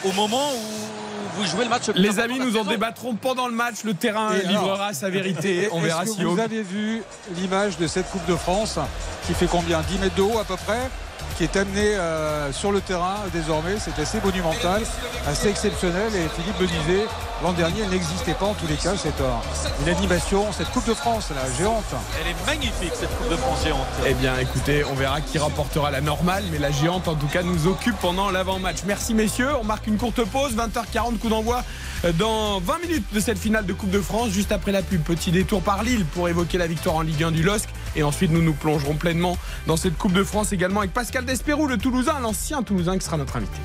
[0.04, 1.03] au moment où
[1.36, 1.88] vous jouez le match.
[1.94, 3.84] Les amis, nous en débattrons pendant le match.
[3.84, 5.68] Le terrain Et alors livrera sa vérité.
[5.72, 7.02] On verra que si vous avez vu
[7.36, 8.78] l'image de cette Coupe de France
[9.26, 10.90] qui fait combien 10 mètres de haut à peu près?
[11.36, 13.76] Qui est amenée euh, sur le terrain désormais.
[13.78, 14.82] C'est assez monumental,
[15.26, 16.14] assez exceptionnel.
[16.14, 17.06] Et Philippe me disait,
[17.42, 18.94] l'an dernier, elle n'existait pas en tous les cas.
[18.96, 21.84] C'est euh, une animation, cette Coupe de France, la géante.
[22.20, 23.86] Elle est magnifique cette Coupe de France géante.
[24.06, 27.42] Eh bien, écoutez, on verra qui rapportera la normale, mais la géante, en tout cas,
[27.42, 28.78] nous occupe pendant l'avant-match.
[28.86, 29.50] Merci, messieurs.
[29.60, 31.62] On marque une courte pause, 20h40, coup d'envoi
[32.04, 35.02] euh, dans 20 minutes de cette finale de Coupe de France, juste après la pub.
[35.02, 37.68] Petit détour par Lille pour évoquer la victoire en Ligue 1 du LOSC.
[37.96, 41.66] Et ensuite, nous nous plongerons pleinement dans cette Coupe de France également avec Pascal Despérou,
[41.66, 43.58] le Toulousain, l'ancien Toulousain qui sera notre invité.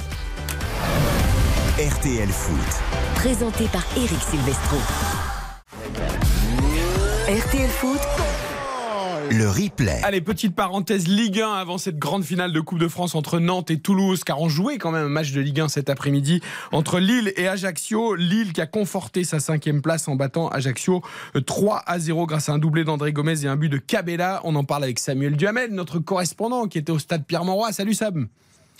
[1.79, 2.59] RTL Foot.
[3.15, 4.77] Présenté par Eric Silvestro.
[7.27, 7.99] RTL Foot.
[9.31, 10.01] Le replay.
[10.03, 13.69] Allez, petite parenthèse Ligue 1 avant cette grande finale de Coupe de France entre Nantes
[13.69, 16.99] et Toulouse, car on jouait quand même un match de Ligue 1 cet après-midi entre
[16.99, 18.15] Lille et Ajaccio.
[18.15, 21.03] Lille qui a conforté sa cinquième place en battant Ajaccio
[21.45, 24.41] 3 à 0 grâce à un doublé d'André Gomez et un but de Cabella.
[24.45, 27.71] On en parle avec Samuel Duhamel, notre correspondant qui était au stade Pierre-Mauroy.
[27.71, 28.29] Salut Sam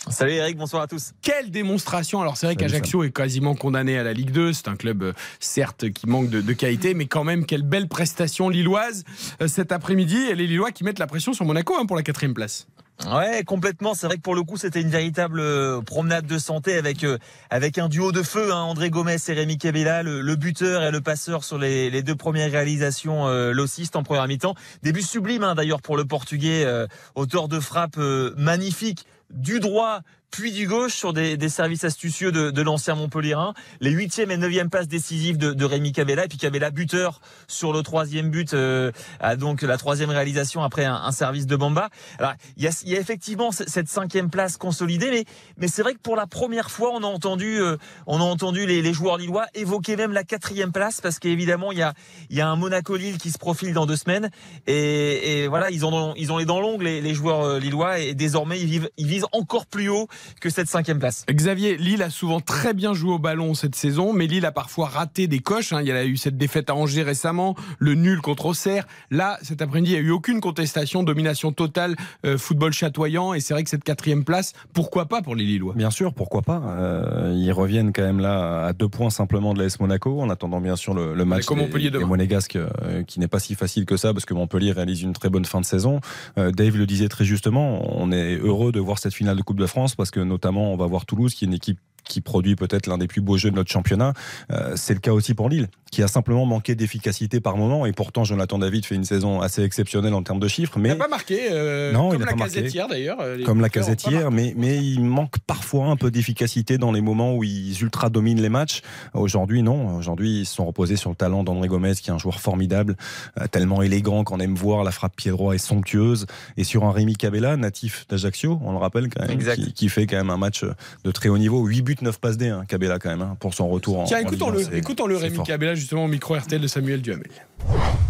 [0.08, 1.12] Salut Eric, bonsoir à tous.
[1.20, 4.54] Quelle démonstration Alors c'est vrai qu'Ajaccio est quasiment condamné à la Ligue 2.
[4.54, 7.86] C'est un club euh, certes qui manque de, de qualité, mais quand même quelle belle
[7.86, 9.04] prestation lilloise
[9.42, 10.16] euh, cet après-midi.
[10.16, 12.66] Et les Lillois qui mettent la pression sur Monaco hein, pour la quatrième place.
[13.06, 13.94] Ouais, complètement.
[13.94, 17.04] C'est vrai que pour le coup, c'était une véritable euh, promenade de santé avec
[17.48, 20.90] avec un duo de feu, hein, André Gomez et Rémi Cabella, le, le buteur et
[20.90, 23.54] le passeur sur les, les deux premières réalisations euh,
[23.94, 24.54] en première mi-temps.
[24.82, 30.02] Début sublime hein, d'ailleurs pour le Portugais, euh, auteur de frappe euh, magnifique du droit
[30.30, 33.54] puis du gauche sur des, des services astucieux de, de l'ancien Montpellierin.
[33.80, 37.72] Les huitième et neuvième passes décisives de, de Rémi Cabella et puis Cabella buteur sur
[37.72, 41.88] le troisième but, euh, à donc la troisième réalisation après un, un service de Bamba.
[42.18, 45.24] Alors il y a, y a effectivement cette cinquième place consolidée, mais
[45.56, 47.76] mais c'est vrai que pour la première fois on a entendu euh,
[48.06, 51.78] on a entendu les, les joueurs lillois évoquer même la quatrième place parce qu'évidemment il
[51.78, 51.94] y a
[52.30, 54.30] y a un Monaco Lille qui se profile dans deux semaines
[54.66, 57.98] et, et voilà ils ont ils ont les dents longues les, les joueurs euh, lillois
[57.98, 60.08] et désormais ils vivent ils visent encore plus haut
[60.40, 61.24] que cette cinquième place.
[61.30, 64.86] Xavier, Lille a souvent très bien joué au ballon cette saison, mais Lille a parfois
[64.88, 65.72] raté des coches.
[65.72, 65.80] hein.
[65.80, 68.86] Il y a eu cette défaite à Angers récemment, le nul contre Auxerre.
[69.10, 73.34] Là, cet après-midi, il n'y a eu aucune contestation, domination totale, euh, football chatoyant.
[73.34, 75.74] Et c'est vrai que cette quatrième place, pourquoi pas pour les Lillois?
[75.76, 76.62] Bien sûr, pourquoi pas.
[76.66, 80.60] Euh, ils reviennent quand même là à deux points simplement de l'AS Monaco, en attendant
[80.60, 81.98] bien sûr le, le match comme des, Montpellier des.
[81.98, 85.28] Monégasques, euh, qui n'est pas si facile que ça, parce que Montpellier réalise une très
[85.30, 86.00] bonne fin de saison.
[86.38, 89.58] Euh, Dave le disait très justement, on est heureux de voir cette finale de Coupe
[89.58, 92.56] de France, parce que notamment on va voir Toulouse, qui est une équipe qui produit
[92.56, 94.14] peut-être l'un des plus beaux jeux de notre championnat.
[94.50, 97.92] Euh, c'est le cas aussi pour Lille, qui a simplement manqué d'efficacité par moment, et
[97.92, 100.74] pourtant Jonathan David fait une saison assez exceptionnelle en termes de chiffres.
[100.76, 102.54] Il Mais n'a pas marqué, euh, Non, il comme n'a la pas marqué.
[102.54, 103.18] casette hier d'ailleurs.
[103.44, 103.68] comme la
[104.08, 108.08] hier, mais, mais il manque parfois un peu d'efficacité dans les moments où ils ultra
[108.10, 108.82] dominent les matchs.
[109.14, 109.96] Aujourd'hui, non.
[109.96, 112.96] Aujourd'hui, ils se sont reposés sur le talent d'André Gomez, qui est un joueur formidable,
[113.40, 114.84] euh, tellement élégant qu'on aime voir.
[114.84, 116.26] La frappe pied droit est somptueuse.
[116.56, 119.56] Et sur un Rémi Cabella, natif d'Ajaccio, on le rappelle quand même, Exact.
[119.60, 120.64] qui, qui fait quand même un match
[121.04, 121.64] de très haut niveau.
[121.64, 124.18] 8 buts, 9 passes D, hein, Cabella quand même, hein, pour son retour en Tiens,
[124.18, 125.46] en un, écoutons-le, écoutons-le Rémi fort.
[125.46, 127.30] Cabella, justement, au micro RTL de Samuel Duhamel.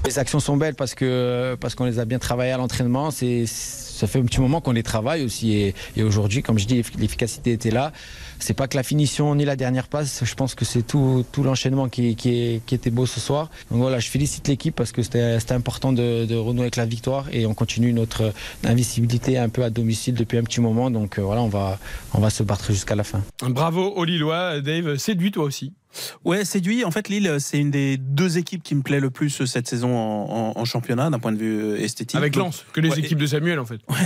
[0.06, 3.10] Les actions sont belles parce que parce qu'on les a bien travaillées à l'entraînement.
[3.10, 6.66] C'est ça fait un petit moment qu'on les travaille aussi et, et aujourd'hui, comme je
[6.66, 7.92] dis, l'efficacité était là.
[8.38, 10.24] C'est pas que la finition ni la dernière passe.
[10.24, 13.50] Je pense que c'est tout, tout l'enchaînement qui, qui, est- qui était beau ce soir.
[13.70, 16.86] Donc voilà, je félicite l'équipe parce que c'était c'était important de, de renouer avec la
[16.86, 18.32] victoire et on continue notre
[18.64, 20.90] invisibilité un peu à domicile depuis un petit moment.
[20.90, 21.78] Donc euh, voilà, on va
[22.14, 23.22] on va se battre jusqu'à la fin.
[23.42, 24.96] Bravo aux Lillois, Dave.
[24.96, 25.74] Séduit toi aussi.
[26.24, 26.84] Ouais, séduit.
[26.84, 29.96] En fait, Lille, c'est une des deux équipes qui me plaît le plus cette saison
[29.96, 32.16] en, en- en championnat, d'un point de vue esthétique.
[32.16, 33.80] Avec Lens, que les Ouais, équipes de Samuel en fait.
[33.88, 33.96] Ouais,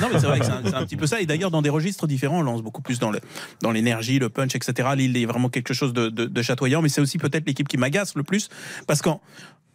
[0.00, 1.20] non, mais c'est vrai que c'est un, petit peu ça.
[1.20, 3.20] Et d'ailleurs, dans des registres différents, lance beaucoup plus dans le
[3.62, 4.88] dans l'énergie, le punch, etc.
[4.96, 7.76] Lille est vraiment quelque chose de, de, de chatoyant, mais c'est aussi peut-être l'équipe qui
[7.78, 8.48] m'agace le plus
[8.86, 9.20] parce qu'en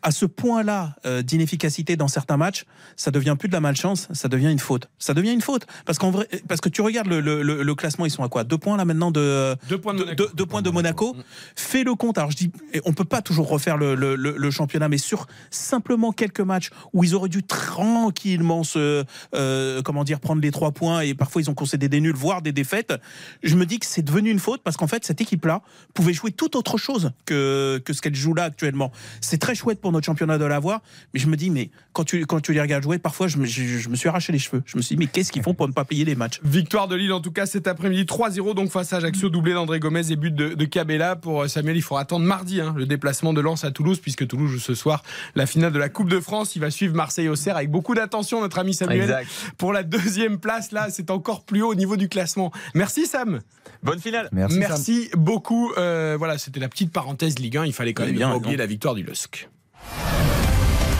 [0.05, 4.27] à ce point-là euh, d'inefficacité dans certains matchs, ça devient plus de la malchance, ça
[4.27, 4.87] devient une faute.
[4.99, 7.75] Ça devient une faute parce qu'en vrai, parce que tu regardes le, le, le- le
[7.75, 8.43] classement, ils sont à quoi?
[8.43, 10.15] Deux points là maintenant de Deux points de Monaco.
[10.15, 11.15] deux- deux points de Monaco.
[11.55, 12.19] Fais le compte.
[12.19, 12.51] Alors je dis,
[12.85, 16.69] on peut pas toujours refaire le, le- le- le championnat, mais sur simplement quelques matchs
[16.93, 19.03] où ils auraient dû tranquillement se,
[19.33, 22.41] euh, comment dire, prendre les trois points et parfois ils ont concédé des nuls, voire
[22.43, 22.93] des défaites.
[23.41, 25.61] Je me dis que c'est devenu une faute parce qu'en fait cette équipe-là
[25.95, 28.91] pouvait jouer tout autre chose que que ce qu'elle joue là actuellement.
[29.21, 30.81] C'est très chouette pour notre championnat de l'avoir,
[31.13, 33.45] mais je me dis mais quand tu quand tu les regardes jouer, parfois je me,
[33.45, 34.61] je, je me suis arraché les cheveux.
[34.65, 36.39] Je me suis dit mais qu'est-ce qu'ils font pour ne pas payer les matchs?
[36.43, 39.79] Victoire de Lille en tout cas cet après-midi 3-0 donc face à Ajaccio doublé d'André
[39.79, 42.85] Gomez et but de, de Cabella pour euh, Samuel il faudra attendre mardi hein, le
[42.85, 45.03] déplacement de Lens à Toulouse puisque Toulouse joue ce soir
[45.35, 47.95] la finale de la Coupe de France il va suivre Marseille au Serre avec beaucoup
[47.95, 49.27] d'attention notre ami Samuel Exact.
[49.57, 53.39] pour la deuxième place là c'est encore plus haut au niveau du classement merci Sam
[53.83, 54.29] Bonne finale.
[54.31, 55.09] Merci.
[55.15, 58.35] Beaucoup Euh, voilà c'était la petite parenthèse Ligue 1 il fallait quand même bien, pas
[58.37, 58.59] oublier non.
[58.63, 59.47] la victoire du LOSC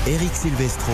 [0.08, 0.94] Eric Silvestro.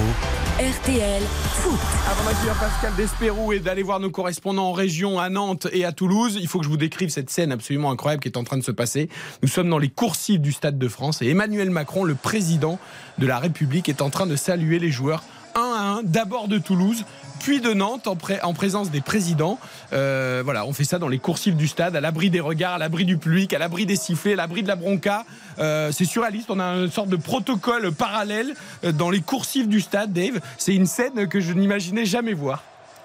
[0.58, 1.80] RTL Foot.
[2.10, 5.92] Avant d'accueillir Pascal Despérou et d'aller voir nos correspondants en région à Nantes et à
[5.92, 8.58] Toulouse, il faut que je vous décrive cette scène absolument incroyable qui est en train
[8.58, 9.10] de se passer.
[9.42, 12.80] Nous sommes dans les coursives du Stade de France et Emmanuel Macron, le président
[13.18, 15.24] de la République, est en train de saluer les joueurs
[15.56, 17.04] un à un, d'abord de Toulouse,
[17.42, 19.60] puis de Nantes en, pré- en présence des présidents.
[19.94, 22.78] Euh, voilà, on fait ça dans les coursives du stade, à l'abri des regards, à
[22.78, 25.26] l'abri du public, à l'abri des sifflets, à l'abri de la bronca.
[25.60, 29.82] Euh, c'est surréaliste, on a une sorte de protocole parallèle euh, dans les coursives du
[29.82, 30.40] stade, Dave.
[30.58, 32.64] C'est une scène que je n'imaginais jamais voir.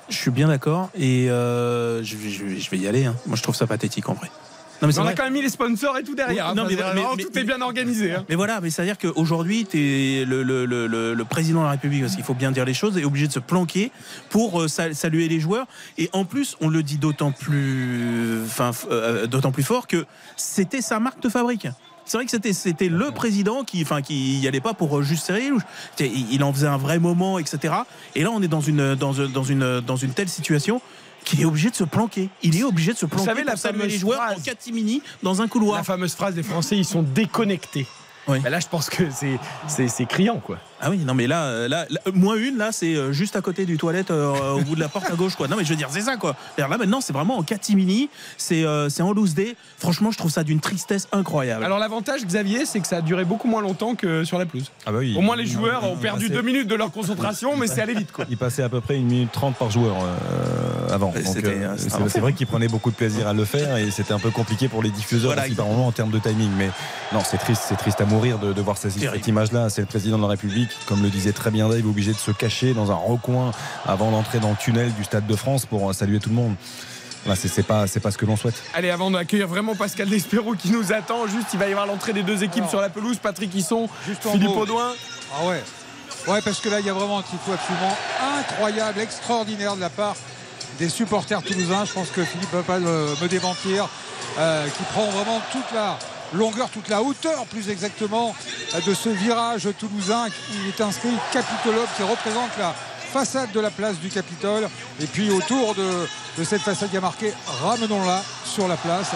[0.09, 2.17] Je suis bien d'accord et euh, je
[2.71, 3.07] vais y aller.
[3.07, 3.17] hein.
[3.27, 4.31] Moi, je trouve ça pathétique en vrai.
[4.83, 6.47] Non, mais on a quand même mis les sponsors et tout derrière.
[6.47, 6.55] Oui, hein.
[6.55, 6.67] non,
[7.17, 8.13] mais- tout est bien organisé.
[8.13, 8.25] hein.
[8.29, 12.15] Mais voilà, mais c'est-à-dire qu'aujourd'hui, le, le, le, le, le président de la République, parce
[12.15, 13.91] qu'il faut bien dire les choses, est obligé de se planquer
[14.31, 15.67] pour euh, sal- saluer les joueurs.
[15.99, 20.05] Et en plus, on le dit d'autant plus, enfin, euh, d'autant plus fort que
[20.37, 21.69] c'était sa marque de fabrique.
[22.05, 25.03] C'est vrai que c'était c'était le président qui, enfin, qui y allait pas pour euh,
[25.03, 25.51] juste serrer
[25.99, 27.75] Il il en faisait un vrai moment, etc.
[28.15, 30.81] Et là, on est dans une dans une dans une dans une telle situation
[31.27, 32.31] qu'il est obligé de se planquer.
[32.43, 35.43] Il est obligé de se planquer savez, la fameuse les joueurs phrase- en catimini dans
[35.43, 35.77] un couloir.
[35.77, 37.87] La fameuse phrase des Français, ils sont déconnectés.
[38.29, 38.41] Oui.
[38.41, 39.05] Ben là, je pense que
[39.69, 40.59] c'est criant, quoi.
[40.81, 43.41] Ah oui, non mais là, euh, là, là, moins une, là, c'est euh, juste à
[43.41, 45.49] côté du toilette, euh, au bout de la porte à gauche, quoi.
[45.49, 46.37] Non mais je veux dire, c'est ça, quoi.
[46.59, 49.57] Là maintenant, c'est vraiment en catimini, c'est euh, c'est en loose day.
[49.79, 51.65] Franchement, je trouve ça d'une tristesse incroyable.
[51.65, 54.71] Alors l'avantage, Xavier, c'est que ça a duré beaucoup moins longtemps que sur la pelouse.
[54.85, 55.15] Ah bah oui.
[55.17, 57.95] Au moins, les joueurs ont perdu passait- deux minutes de leur concentration, mais c'est allé
[57.95, 58.27] vite, quoi.
[58.29, 61.13] Il passait à peu près une minute trente par joueur euh, avant.
[61.17, 61.77] Euh,
[62.09, 64.69] c'est vrai qu'il prenait beaucoup de plaisir à le faire et c'était un peu compliqué
[64.69, 66.51] pour les diffuseurs Voilà, aussi par moment en termes de timing.
[66.57, 66.71] Mais
[67.13, 69.69] non, c'est triste, c'est triste à mourir de, de voir cette, cette image-là.
[69.71, 72.31] C'est le président de la République, comme le disait très bien Dave, obligé de se
[72.31, 73.53] cacher dans un recoin
[73.87, 76.55] avant d'entrer dans le tunnel du Stade de France pour euh, saluer tout le monde.
[77.25, 78.55] Voilà, c'est c'est pas, c'est pas ce que l'on souhaite.
[78.75, 82.13] Allez, avant d'accueillir vraiment Pascal Despero qui nous attend, juste il va y avoir l'entrée
[82.13, 83.19] des deux équipes Alors, sur la pelouse.
[83.21, 84.51] Patrick Hisson, juste Philippe.
[84.57, 84.93] Audouin.
[85.37, 85.63] Ah ouais.
[86.29, 87.97] Ouais, parce que là, il y a vraiment un tifo absolument
[88.39, 90.15] incroyable, extraordinaire de la part
[90.79, 91.85] des supporters toulousains.
[91.85, 93.89] Je pense que Philippe ne va pas le- me démentir.
[94.39, 95.99] euh, qui prend vraiment toute la
[96.33, 98.35] longueur, toute la hauteur, plus exactement,
[98.87, 100.27] de ce virage toulousain.
[100.53, 102.75] Il est inscrit Capitolobe qui représente la
[103.13, 104.69] façade de la place du Capitole.
[105.01, 106.09] Et puis autour de,
[106.39, 109.11] de cette façade, il y a marqué Ramenons-la sur la place.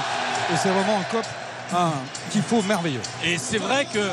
[0.53, 1.25] Et c'est vraiment un cop,
[1.73, 1.93] un
[2.31, 3.03] tifo merveilleux.
[3.25, 4.11] Et c'est vrai que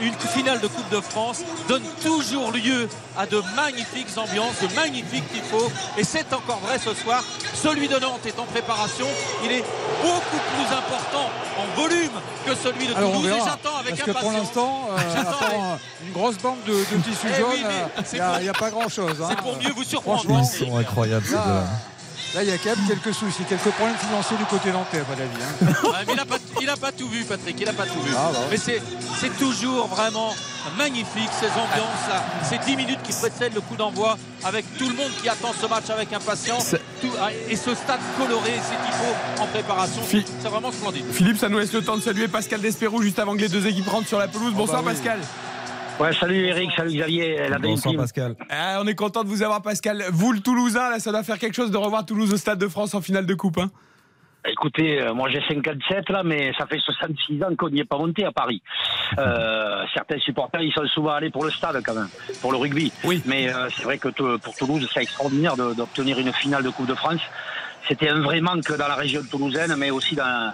[0.00, 5.30] une finale de Coupe de France donne toujours lieu à de magnifiques ambiances, de magnifiques
[5.32, 5.70] tifos.
[5.96, 7.22] Et c'est encore vrai ce soir.
[7.54, 9.06] Celui de Nantes est en préparation.
[9.44, 9.64] Il est
[10.02, 12.10] beaucoup plus important en volume
[12.44, 13.32] que celui de Alors on Toulouse.
[13.36, 14.46] Et j'attends avec Parce que pour impatience.
[14.46, 18.18] l'instant, euh, un- une grosse bande de, de tissus Eh jaunes, oui, mais euh, c'est
[18.38, 19.20] il n'y a, pas grand-chose.
[19.22, 19.26] hein.
[19.30, 20.22] C'est pour mieux vous surprendre.
[20.28, 21.64] Ils sont incroyables ces là, deux-là.
[22.34, 25.04] Là, il y a quand même quelques soucis, quelques problèmes financiers du côté nantais, à
[25.04, 25.42] mon avis.
[25.42, 25.74] hein.
[25.84, 27.56] Ouais, mais il n'a pas, il a pas tout vu, Patrick.
[27.58, 28.12] Il n'a pas tout vu.
[28.16, 28.38] Ah, bah.
[28.50, 28.82] Mais c'est,
[29.20, 30.34] c'est toujours vraiment
[30.76, 34.96] magnifique ces ambiances là, ces 10 minutes qui précèdent le coup d'envoi, avec tout le
[34.96, 36.64] monde qui attend ce match avec impatience.
[36.64, 41.04] C'est- Tout- ah, et ce stade coloré, ces tifos en préparation, c'est vraiment splendide.
[41.12, 43.66] Philippe, ça nous laisse le temps de saluer Pascal Despero juste avant que les deux
[43.66, 44.52] équipes rentrent sur la pelouse.
[44.54, 44.96] Bonsoir bah oui.
[44.96, 45.20] Pascal.
[45.98, 47.94] Ouais, salut Eric, salut Xavier, la belle Bonsoir.
[47.96, 48.36] Pascal.
[48.50, 50.04] Ah, on est content de vous avoir Pascal.
[50.12, 52.68] Vous le Toulousain, là ça doit faire quelque chose de revoir Toulouse au Stade de
[52.68, 53.58] France en finale de coupe.
[53.58, 53.70] hein.
[54.48, 57.96] Écoutez, euh, moi j'ai 57 là, mais ça fait 66 ans qu'on n'y est pas
[57.96, 58.62] monté à Paris.
[59.18, 62.08] Euh, certains supporters, ils sont souvent allés pour le stade quand même,
[62.42, 62.92] pour le rugby.
[63.02, 63.22] Oui.
[63.24, 66.94] Mais euh, c'est vrai que pour Toulouse, c'est extraordinaire d'obtenir une finale de Coupe de
[66.94, 67.20] France.
[67.88, 70.52] C'était un vrai manque dans la région toulousaine, mais aussi dans,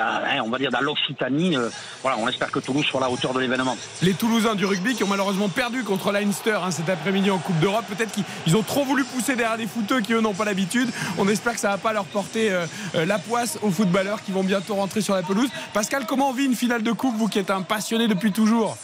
[0.00, 1.56] hein, on va dire dans l'Occitanie.
[1.56, 1.68] Euh,
[2.02, 3.76] voilà, on espère que Toulouse soit à la hauteur de l'événement.
[4.02, 7.58] Les Toulousains du rugby qui ont malheureusement perdu contre Leinster hein, cet après-midi en Coupe
[7.60, 7.84] d'Europe.
[7.88, 10.90] Peut-être qu'ils ils ont trop voulu pousser derrière les footeux qui eux n'ont pas l'habitude.
[11.18, 14.32] On espère que ça va pas leur porter euh, euh, la poisse aux footballeurs qui
[14.32, 15.48] vont bientôt rentrer sur la pelouse.
[15.72, 18.76] Pascal, comment on vit une finale de coupe, vous qui êtes un passionné depuis toujours?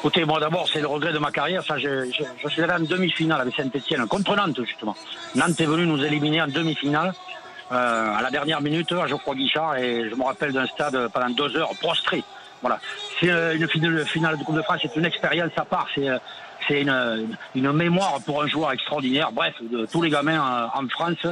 [0.00, 1.64] Écoutez, moi d'abord, c'est le regret de ma carrière.
[1.64, 4.94] Ça, je, je, je suis allé en demi-finale avec Saint-Etienne contre Nantes, justement.
[5.34, 7.12] Nantes est venu nous éliminer en demi-finale.
[7.72, 11.30] Euh, à la dernière minute à Geoffroy Guichard et je me rappelle d'un stade pendant
[11.30, 12.22] deux heures prostré.
[12.60, 12.80] Voilà.
[13.20, 16.08] C'est euh, une finale, finale de Coupe de France, c'est une expérience à part, c'est
[16.08, 16.18] euh,
[16.68, 16.82] c'est
[17.54, 19.30] une, mémoire pour un joueur extraordinaire.
[19.32, 21.26] Bref, de tous les gamins euh, en France,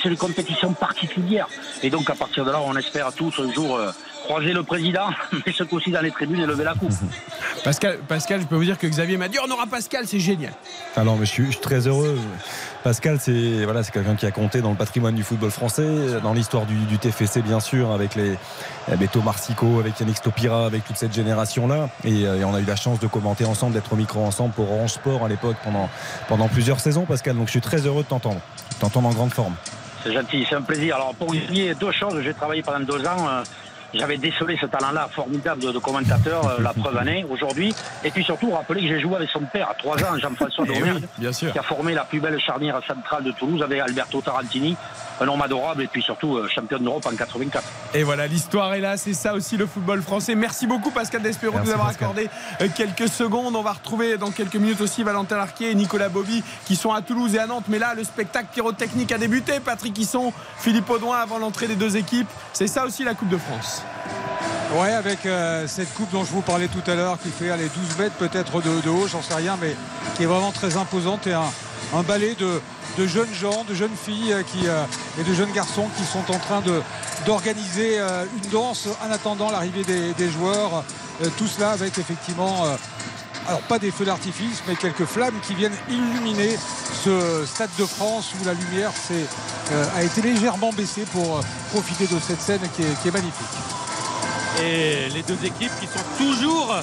[0.00, 1.48] c'est une compétition particulière.
[1.82, 3.90] Et donc à partir de là, on espère tous un jour euh,
[4.24, 5.08] croiser le président,
[5.46, 6.92] mais ce coup-ci dans les tribunes et lever la coupe.
[7.64, 10.52] Pascal, Pascal, je peux vous dire que Xavier m'a dit on aura Pascal, c'est génial.
[10.96, 12.18] Ah non, mais je suis, je suis très heureux.
[12.86, 16.32] Pascal, c'est voilà, c'est quelqu'un qui a compté dans le patrimoine du football français, dans
[16.32, 18.38] l'histoire du, TFC bien sûr, avec les
[18.88, 21.88] eh, Beto Marsico, avec Yannick Stopira, avec toute cette génération-là.
[22.04, 24.54] Et, euh, et on a eu la chance de commenter ensemble, d'être au micro ensemble
[24.54, 27.34] pour Orange Sport à l'époque pendant, plusieurs saisons, Pascal.
[27.34, 28.40] Donc je suis très heureux de t'entendre,
[28.78, 29.56] t'entendre en grande forme.
[30.04, 30.94] C'est gentil, c'est un plaisir.
[30.94, 33.26] Alors pour dire deux choses, j'ai travaillé pendant deux ans.
[33.28, 33.42] euh,
[33.98, 37.74] j'avais décelé ce talent-là formidable de, de commentateur, euh, la preuve année, aujourd'hui.
[38.04, 40.82] Et puis surtout, rappeler que j'ai joué avec son père à trois ans, Jean-François Eh
[40.82, 41.52] oui, sûr.
[41.52, 44.76] qui a formé la plus belle charnière centrale de Toulouse avec Alberto Tarantini,
[45.20, 47.64] un homme adorable et puis surtout euh, champion d'Europe en 84.
[47.94, 50.34] Et voilà, l'histoire est là, c'est ça aussi le football français.
[50.34, 52.08] Merci beaucoup Pascal Despero de nous avoir Pascal.
[52.10, 53.56] accordé euh, quelques secondes.
[53.56, 57.02] On va retrouver dans quelques minutes aussi Valentin Larquier et Nicolas Bobby qui sont à
[57.02, 57.64] Toulouse et à Nantes.
[57.68, 59.60] Mais là, le spectacle pyrotechnique a débuté.
[59.60, 62.28] Patrick Hisson, Philippe Audouin avant l'entrée des deux équipes.
[62.52, 63.82] C'est ça aussi la Coupe de France.
[64.74, 67.68] Ouais, avec euh, cette coupe dont je vous parlais tout à l'heure, qui fait aller
[67.68, 69.76] 12 mètres peut-être de, de haut, j'en sais rien, mais
[70.16, 71.44] qui est vraiment très imposante et un,
[71.94, 72.60] un balai de,
[72.98, 74.84] de jeunes gens, de jeunes filles euh, euh,
[75.20, 76.62] et de jeunes garçons qui sont en train
[77.26, 80.84] d'organiser euh, une danse en attendant l'arrivée des, des joueurs.
[81.38, 82.64] Tout cela avec effectivement,
[83.48, 86.58] alors pas des feux d'artifice, mais quelques flammes qui viennent illuminer
[87.02, 88.92] ce Stade de France où la lumière
[89.96, 91.40] a été légèrement baissée pour
[91.72, 93.46] profiter de cette scène qui est, qui est magnifique.
[94.62, 96.82] Et les deux équipes qui sont toujours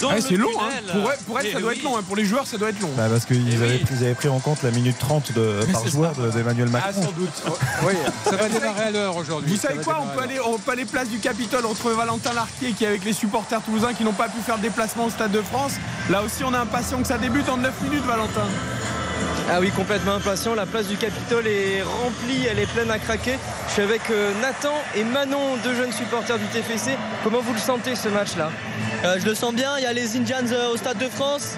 [0.00, 0.68] dans Ouais, le c'est long, hein.
[0.92, 1.76] pour, elle, pour elle, Et ça doit oui.
[1.76, 1.96] être long.
[1.96, 2.02] hein.
[2.06, 2.90] Pour les joueurs, ça doit être long.
[2.96, 3.84] Bah, parce qu'ils Eh avaient, oui.
[3.90, 7.02] ils avaient pris en compte la minute 30 de, par joueur de- d'Emmanuel Ah, Macron.
[7.02, 7.42] sans doute.
[7.86, 7.92] Oui,
[8.24, 9.50] ça va démarrer à l'heure aujourd'hui.
[9.50, 12.32] Vous Ça savez quoi on peut, aller, on peut aller place du Capitole entre Valentin
[12.32, 15.10] Larquier qui est avec les supporters toulousains qui n'ont pas pu faire le déplacement au
[15.10, 15.72] Stade de France.
[16.10, 18.46] Là aussi, on est impatient que ça débute en 9 minutes, Valentin.
[19.50, 20.54] Ah oui, complètement impatient.
[20.54, 23.38] La place du Capitole est remplie, elle est pleine à craquer.
[23.68, 26.90] Je suis avec euh, Nathan et Manon, deux jeunes supporters du TFC.
[27.24, 28.50] Comment vous le sentez ce match-là?
[29.04, 31.56] Euh, je le sens bien, il y a les Indians euh, au Stade de France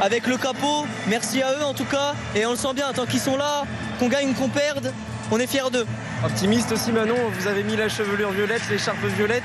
[0.00, 0.86] avec le capot.
[1.08, 2.14] Merci à eux en tout cas.
[2.36, 3.64] Et on le sent bien, tant qu'ils sont là,
[3.98, 4.92] qu'on gagne ou qu'on perde,
[5.32, 5.86] on est fiers d'eux.
[6.24, 9.42] Optimiste aussi Manon, vous avez mis la chevelure violette, l'écharpe violette.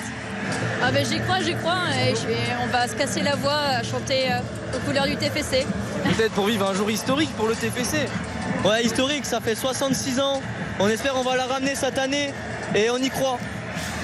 [0.83, 1.79] Ah ben j'y crois, j'y crois.
[2.01, 4.39] Et vais- on va se casser la voix à chanter euh,
[4.75, 5.65] aux couleurs du TFC.
[6.03, 8.07] Peut-être pour vivre un jour historique pour le TFC.
[8.65, 10.41] Ouais, historique, ça fait 66 ans.
[10.79, 12.33] On espère on va la ramener cette année
[12.75, 13.37] et on y croit.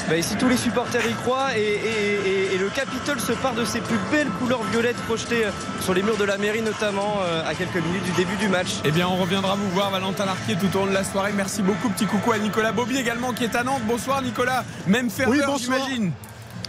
[0.08, 3.54] Bah, ici tous les supporters y croient et, et- et- et le Capitole se part
[3.56, 5.50] de ses plus belles couleurs violettes projetées euh,
[5.82, 8.68] sur les murs de la mairie notamment euh, à quelques minutes du début du match.
[8.84, 11.32] Eh bien, on reviendra vous voir, Valentin Larquier, tout au long de la soirée.
[11.36, 11.90] Merci beaucoup.
[11.90, 13.82] Petit coucou à Nicolas Bobby également qui est à Nantes.
[13.86, 14.64] Bonsoir, Nicolas.
[14.86, 15.80] Même ferveur, Oui, bonsoir.
[15.88, 16.12] j'imagine.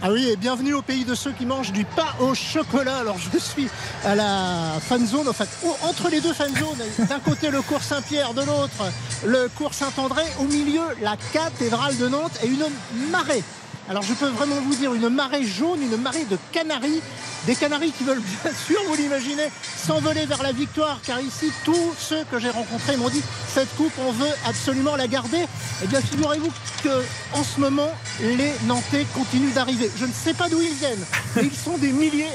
[0.03, 2.97] Ah oui, et bienvenue au pays de ceux qui mangent du pain au chocolat.
[2.97, 3.67] Alors je suis
[4.05, 8.33] à la fan zone, au- entre les deux fan zones, d'un côté le cours Saint-Pierre,
[8.35, 8.91] de l'autre
[9.25, 12.63] le cours Saint-André, au milieu la cathédrale de Nantes et une
[13.11, 13.43] marée.
[13.89, 17.01] Alors je peux vraiment vous dire une marée jaune, une marée de canaris,
[17.45, 21.93] des canaris qui veulent bien sûr, vous l'imaginez, s'envoler vers la victoire, car ici tous
[21.97, 23.23] ceux que j'ai rencontrés m'ont dit
[23.53, 25.45] cette coupe on veut absolument la garder.
[25.83, 26.51] Eh bien figurez-vous
[26.83, 27.01] que
[27.33, 29.89] en ce moment les Nantais continuent d'arriver.
[29.97, 31.05] Je ne sais pas d'où ils viennent,
[31.37, 32.25] mais ils sont des milliers.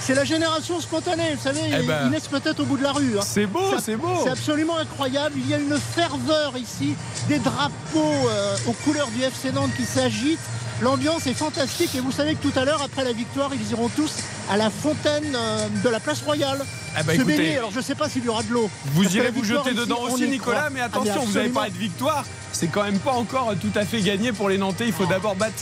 [0.00, 2.92] C'est la génération spontanée, vous savez, Eh ben, ils naissent peut-être au bout de la
[2.92, 3.18] rue.
[3.18, 3.22] hein.
[3.26, 4.20] C'est beau, c'est beau.
[4.22, 5.34] C'est absolument incroyable.
[5.36, 6.94] Il y a une ferveur ici,
[7.26, 10.38] des drapeaux euh, aux couleurs du FC Nantes qui s'agitent.
[10.82, 13.88] L'ambiance est fantastique et vous savez que tout à l'heure, après la victoire, ils iront
[13.88, 14.12] tous
[14.50, 16.64] à la fontaine euh, de la place Royale.
[16.96, 17.56] Se écoutez, baigner.
[17.58, 18.68] Alors je ne sais pas s'il y aura de l'eau.
[18.86, 22.24] Vous irez vous jeter dedans aussi, Nicolas, mais Ah, attention, vous avez parlé de victoire.
[22.52, 24.86] C'est quand même pas encore tout à fait gagné pour les Nantais.
[24.86, 25.54] Il faut d'abord battre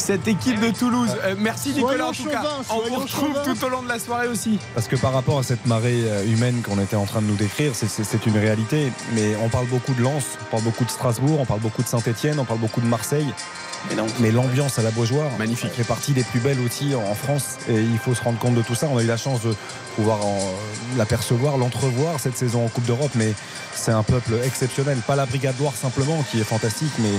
[0.00, 1.10] cette équipe de Toulouse.
[1.24, 2.42] Euh, merci, Soyons Nicolas, en tout cas.
[2.70, 4.58] On vous retrouve tout au long de la soirée aussi.
[4.74, 7.36] Parce que par rapport à cette marée euh, humaine qu'on était en train de nous
[7.36, 8.92] décrire, c'est- une réalité.
[9.14, 11.88] Mais on parle beaucoup de Lens, on parle beaucoup de Strasbourg, on parle beaucoup de
[11.88, 13.26] Saint-Etienne, on parle beaucoup de Marseille.
[14.18, 15.70] Mais l'ambiance à la Beaujoire Magnifique.
[15.72, 17.58] fait partie des plus belles aussi en France.
[17.68, 18.88] Et il faut se rendre compte de tout ça.
[18.90, 19.54] On a eu la chance de
[19.94, 20.52] pouvoir en-
[20.96, 23.12] l'apercevoir, l'entrevoir cette saison en Coupe d'Europe.
[23.14, 23.32] Mais
[23.74, 24.98] c'est un peuple exceptionnel.
[25.06, 27.12] Pas la Brigade Loire simplement, qui est fantastique, mais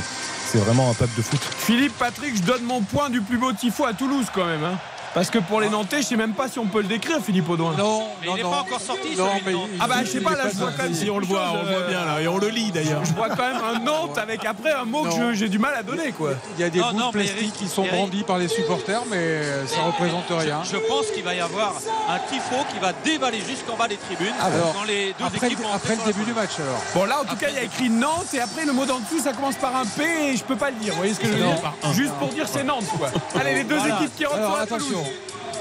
[0.52, 1.40] c'est vraiment un peuple de foot.
[1.60, 4.64] Philippe, Patrick, je donne mon point du plus beau tifo à Toulouse quand même.
[4.64, 4.78] hein.
[5.14, 7.50] Parce que pour les Nantais, je sais même pas si on peut le décrire, Philippe
[7.50, 7.74] Audouin.
[7.78, 10.36] Non, Mais non, il n'est pas encore sorti, Non, mais Ah bah je sais pas
[10.36, 12.28] là je vois quand même Si on le voit, on le voit bien là, et
[12.28, 13.04] on le lit d'ailleurs.
[13.06, 15.84] Je vois quand même un Nantes avec après un mot que j'ai du mal à
[15.84, 16.32] donner quoi.
[16.58, 17.96] Il y a des Non, bouts non, de plastique Eric, qui sont Eric.
[17.96, 20.62] brandis par les supporters, mais ça représente rien.
[20.64, 21.74] Je pense qu'il va y avoir
[22.10, 25.60] un tifo qui va dévaler jusqu'en bas des tribunes Alors, quand les deux après, équipes
[25.74, 26.82] après le début du match alors.
[26.94, 29.00] Bon là en tout cas il y a écrit Nantes et après le mot d'en
[29.00, 30.04] dessous ça commence par un P
[30.34, 30.94] et je peux pas le dire.
[30.94, 31.74] Vous voyez ce que je veux dire?
[31.94, 33.10] Juste pour dire c'est Nantes quoi.
[33.40, 34.99] Allez les deux équipes qui rentrent sur la attention.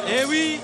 [0.08, 0.60] Et oui,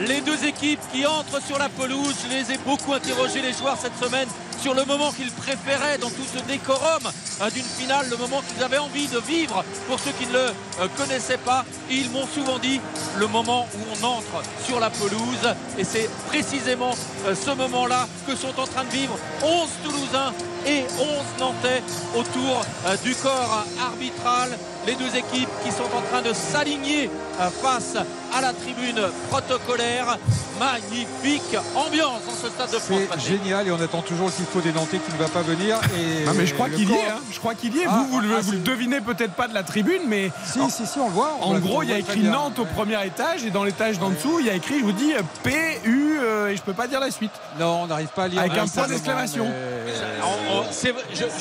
[0.00, 3.76] les deux équipes qui entrent sur la pelouse, je les ai beaucoup interrogés les joueurs
[3.80, 4.28] cette semaine
[4.60, 7.02] sur le moment qu'ils préféraient dans tout ce décorum
[7.40, 10.38] euh, d'une finale, le moment qu'ils avaient envie de vivre pour ceux qui ne le
[10.38, 11.64] euh, connaissaient pas.
[11.90, 12.80] Ils m'ont souvent dit
[13.18, 15.54] le moment où on entre sur la pelouse.
[15.78, 16.94] Et c'est précisément
[17.26, 20.32] euh, ce moment-là que sont en train de vivre 11 Toulousains
[20.66, 21.08] et 11
[21.40, 21.82] Nantais
[22.14, 24.58] autour euh, du corps arbitral.
[24.88, 27.10] Les deux équipes qui sont en train de s'aligner
[27.42, 27.94] euh, face
[28.34, 30.16] à la tribune protocolaire.
[30.58, 32.98] Magnifique ambiance dans ce stade de France.
[33.20, 35.76] C'est génial et on attend toujours le tifo des Nantais qui ne va pas venir.
[35.96, 37.20] Et Non mais je crois qu'il y est, hein.
[37.30, 37.84] je crois qu'il y est.
[37.86, 40.32] Ah, vous, vous, le- ah, vous le c'est- devinez peut-être pas de la tribune, mais
[40.44, 41.36] Si, si, si, on le voit.
[41.42, 42.22] on en gros il y a écrit.
[42.22, 44.90] Nantes au premier étage et dans l'étage d'en dessous il y a écrit, je vous
[44.92, 45.12] dis,
[45.44, 45.52] P
[45.84, 47.30] U euh, et je peux pas dire la suite.
[47.60, 48.40] Non, on n'arrive pas à lire.
[48.40, 49.44] Avec un point d'exclamation.
[49.46, 49.92] mais-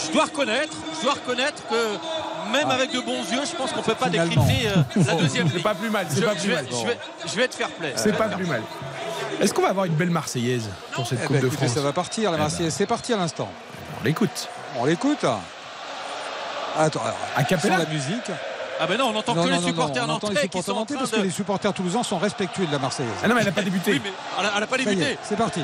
[0.05, 1.75] je dois reconnaître, je dois reconnaître que
[2.51, 4.43] même avec de bons yeux, je pense qu'on peut pas Finalement.
[4.45, 6.65] décrypter euh, la deuxième C'est pas plus mal, c'est Je, pas je plus vais, mal.
[6.69, 7.97] je vais- je vais te faire plaisir.
[7.99, 8.61] C'est pas plus mal.
[9.41, 11.75] Est-ce qu'on va avoir une belle Marseillaise pour cette Eh Coupe ben, de écoutez, France
[11.75, 12.43] ça va partir, la Eh ben.
[12.45, 12.73] Marseillaise.
[12.73, 13.49] C'est parti à l'instant.
[14.01, 14.47] On l'écoute.
[14.79, 15.23] On l'écoute.
[16.77, 18.31] Attends, alors, sans la musique.
[18.79, 20.35] Ah ben non, on n'entend Non, que non, les non, supporters non, on entend les
[20.35, 21.17] nantais qui supporters sont en nantais train parce de...
[21.17, 23.11] que les supporters toulousains sont respectueux de la Marseillaise.
[23.23, 23.93] Ah non mais elle n'a pas débuté.
[23.93, 24.11] Oui, mais
[24.53, 25.01] elle n'a pas débuté.
[25.01, 25.61] est, c'est parti.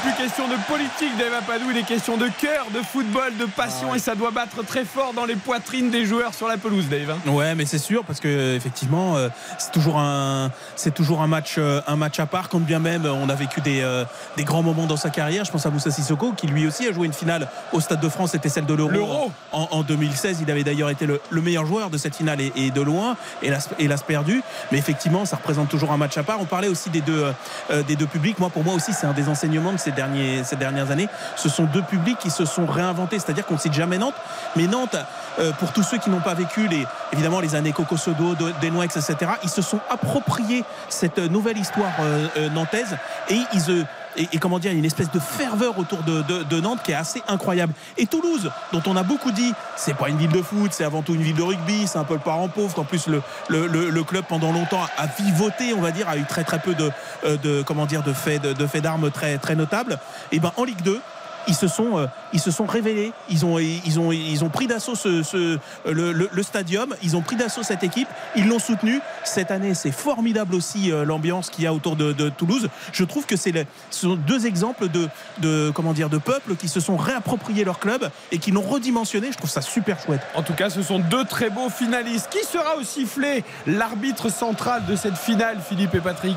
[0.00, 3.94] Plus question de politique, Dave Apadou, il est question de cœur, de football, de passion,
[3.94, 7.10] et ça doit battre très fort dans les poitrines des joueurs sur la pelouse, Dave.
[7.26, 7.30] hein.
[7.30, 11.54] Ouais, mais c'est sûr parce que effectivement, euh, c'est toujours un, c'est toujours un match,
[11.56, 12.50] euh, un match à part.
[12.50, 14.04] Quand bien même on a vécu des, euh,
[14.36, 15.46] des grands moments dans sa carrière.
[15.46, 18.08] Je pense à Moussa Sissoko qui lui aussi a joué une finale au Stade de
[18.10, 18.32] France.
[18.32, 19.32] C'était celle de l'Euro L'Euro.
[19.52, 20.40] en, en 2016.
[20.42, 23.16] Il avait d'ailleurs été le, le meilleur joueur de cette finale et, et de loin,
[23.42, 24.42] hélas, hélas perdu.
[24.72, 26.38] Mais effectivement, ça représente toujours un match à part.
[26.40, 27.32] On parlait aussi des deux,
[27.70, 28.38] euh, des deux publics.
[28.38, 31.08] Moi, pour moi aussi, c'est un des enseignements de ces, derniers, ces dernières années.
[31.36, 33.18] Ce sont deux publics qui se sont réinventés.
[33.18, 34.14] C'est-à-dire qu'on ne cite jamais Nantes,
[34.56, 34.96] mais Nantes,
[35.38, 39.32] euh, pour tous ceux qui n'ont pas vécu les, évidemment les années Coco Sodo, etc.,
[39.42, 42.96] ils se sont appropriés cette nouvelle histoire euh, euh, nantaise
[43.28, 43.84] et ils euh,
[44.18, 47.72] et, comment dire, une espèce de ferveur autour de, Nantes qui est assez incroyable.
[47.96, 51.02] Et Toulouse, dont on a beaucoup dit, c'est pas une ville de foot, c'est avant
[51.02, 52.78] tout une ville de rugby, c'est un peu le parent pauvre.
[52.78, 56.58] En plus, le, club pendant longtemps a vivoté, on va dire, a eu très très
[56.58, 56.90] peu de,
[57.24, 59.98] euh, comment dire, de faits d'armes très très notables.
[60.32, 61.00] Et ben en Ligue 2
[61.48, 63.12] ils se sont euh, ils se sont révélés.
[63.30, 66.94] Ils ont ils ont ils ont pris d'assaut ce, ce- le, le- le stadium.
[67.02, 68.08] Ils ont pris d'assaut cette équipe.
[68.36, 72.12] Ils l'ont soutenu cette année c'est formidable aussi euh, l'ambiance qu'il y a autour de,
[72.12, 72.68] de Toulouse.
[72.92, 73.48] Je trouve que c'est
[73.90, 77.78] ce sont deux exemples de de comment dire de peuples qui se sont réappropriés leur
[77.78, 79.32] club et qui l'ont redimensionné.
[79.32, 80.20] Je trouve ça super chouette.
[80.34, 82.28] En tout cas, ce sont deux très beaux finalistes.
[82.30, 86.36] Qui sera au sifflet l'arbitre central de cette finale, Philippe et Patrick?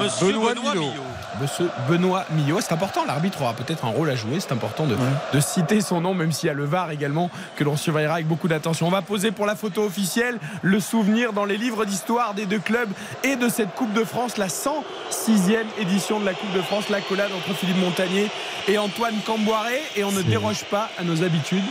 [0.00, 0.86] Monsieur Benoît Benoît, Millot.
[0.90, 1.02] Millot.
[1.40, 2.60] Monsieur Benoît Millot.
[2.60, 4.40] C'est important, l'arbitre aura peut-être un rôle à jouer.
[4.40, 4.96] C'est important de,
[5.32, 8.26] de citer son nom, même s'il y a le VAR également, que l'on surveillera avec
[8.26, 8.86] beaucoup d'attention.
[8.86, 12.58] On va poser pour la photo officielle le souvenir dans les livres d'histoire des deux
[12.58, 12.90] clubs
[13.24, 17.30] et de cette Coupe de France, la 106e édition de la Coupe de France, l'accolade
[17.36, 18.30] entre Philippe Montagnier
[18.66, 19.80] et Antoine Camboiré.
[19.96, 21.64] Et on ne déroge pas à nos habitudes.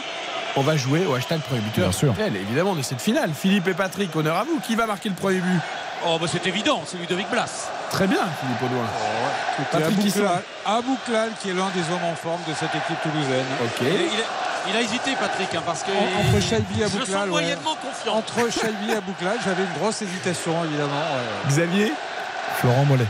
[0.56, 1.90] On va jouer au hashtag premier buteur.
[1.90, 2.14] Bien sûr.
[2.20, 3.32] Évidemment, de cette finale.
[3.34, 4.60] Philippe et Patrick, honneur à vous.
[4.60, 5.60] Qui va marquer le premier but?
[6.06, 7.70] Oh, bah c'est évident, c'est Ludovic Blas.
[7.90, 8.86] Très bien, Philippe Audouin.
[9.72, 10.20] Patrick Hisson.
[10.20, 13.46] Abouklal, Abouklal, qui est l'un des hommes en forme de cette équipe toulousaine.
[13.64, 13.82] Ok.
[13.82, 15.92] Il, il a, il a hésité, Patrick, hein, parce que.
[15.92, 17.28] En- entre Chalby et Je le sens Abouklal, ouais.
[17.30, 18.16] moyennement confiant.
[18.16, 20.92] Entre Chalby et Abouklal, j'avais une grosse hésitation évidemment.
[20.92, 21.50] ouais.
[21.50, 21.94] Xavier
[22.60, 23.08] Florent Mollet.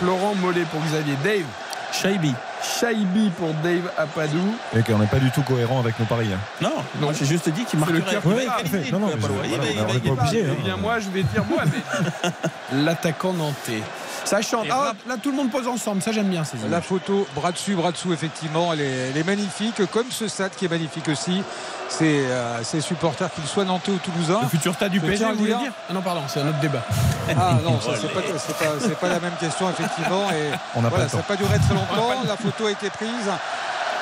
[0.00, 1.14] Florent Mollet pour Xavier.
[1.24, 1.44] Dave
[1.92, 4.54] Shaibi Shaibi pour Dave Apadou.
[4.76, 6.28] Et qu'on n'est pas du tout cohérent avec nos paris.
[6.34, 6.38] hein.
[6.60, 8.56] non non j'ai juste dit qu'il C'est le marquerait il bat.
[8.64, 8.92] égaliser.
[8.92, 10.54] Non, non, mais je- voilà, on il va est pas obligé, hein.
[10.58, 12.30] Eh bien, moi, je vais dire moi, mais
[12.84, 13.82] l'attaquant nantais.
[14.28, 14.66] Ça chante.
[14.70, 16.02] Ah, là, tout le monde pose ensemble.
[16.02, 19.24] Ça, j'aime bien ces La photo, bras dessus, bras dessous, effectivement, elle est, elle est
[19.24, 21.42] magnifique, comme ce stade qui est magnifique aussi.
[21.88, 24.40] C'est euh, ces supporters, qu'ils soient nantais ou toulousains.
[24.42, 26.58] Le futur stade du Je PSG, vous voulez dire- Ah non, pardon, c'est un autre
[26.60, 26.82] débat.
[27.30, 30.30] Ah non, ça c'est pas, pas, pas la même question effectivement.
[30.30, 32.22] Et On n'a pas voilà, le ça n'a pas duré très longtemps.
[32.26, 33.30] La photo a été prise.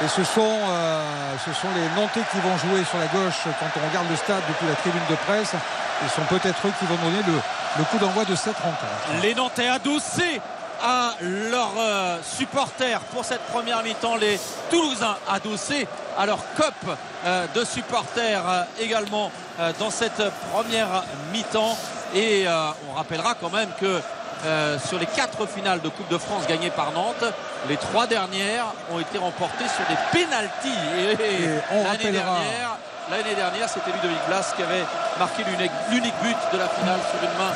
[0.05, 1.01] Et ce sont, euh,
[1.47, 4.43] ce sont les Nantais qui vont jouer sur la gauche quand on regarde le stade
[4.49, 5.55] depuis la tribune de presse.
[6.03, 7.33] Ce sont peut-être eux qui vont donner le,
[7.79, 9.23] le coup d'envoi de cette rencontre.
[9.23, 10.41] Les Nantais adossés
[10.83, 14.17] à leurs euh, supporters pour cette première mi-temps.
[14.17, 14.39] Les
[14.71, 15.89] Toulousains adossés
[16.19, 16.75] à leur cop
[17.25, 19.31] euh, de supporters euh, également
[19.79, 20.23] dans cette
[20.53, 21.79] première mi-temps.
[22.15, 22.47] Et
[22.91, 24.01] on rappellera quand même que
[24.45, 27.25] euh, sur les quatre finales de Coupe de France gagnées par Nantes,
[27.71, 30.69] les trois dernières ont été remportées sur des pénalties.
[30.99, 31.13] Et,
[31.45, 32.77] Et on l'année rappellera- dernière,
[33.11, 34.85] l'année dernière, c'était Ludovic Blas qui avait
[35.19, 35.45] marqué
[35.91, 37.53] l'unique but de la finale sur une main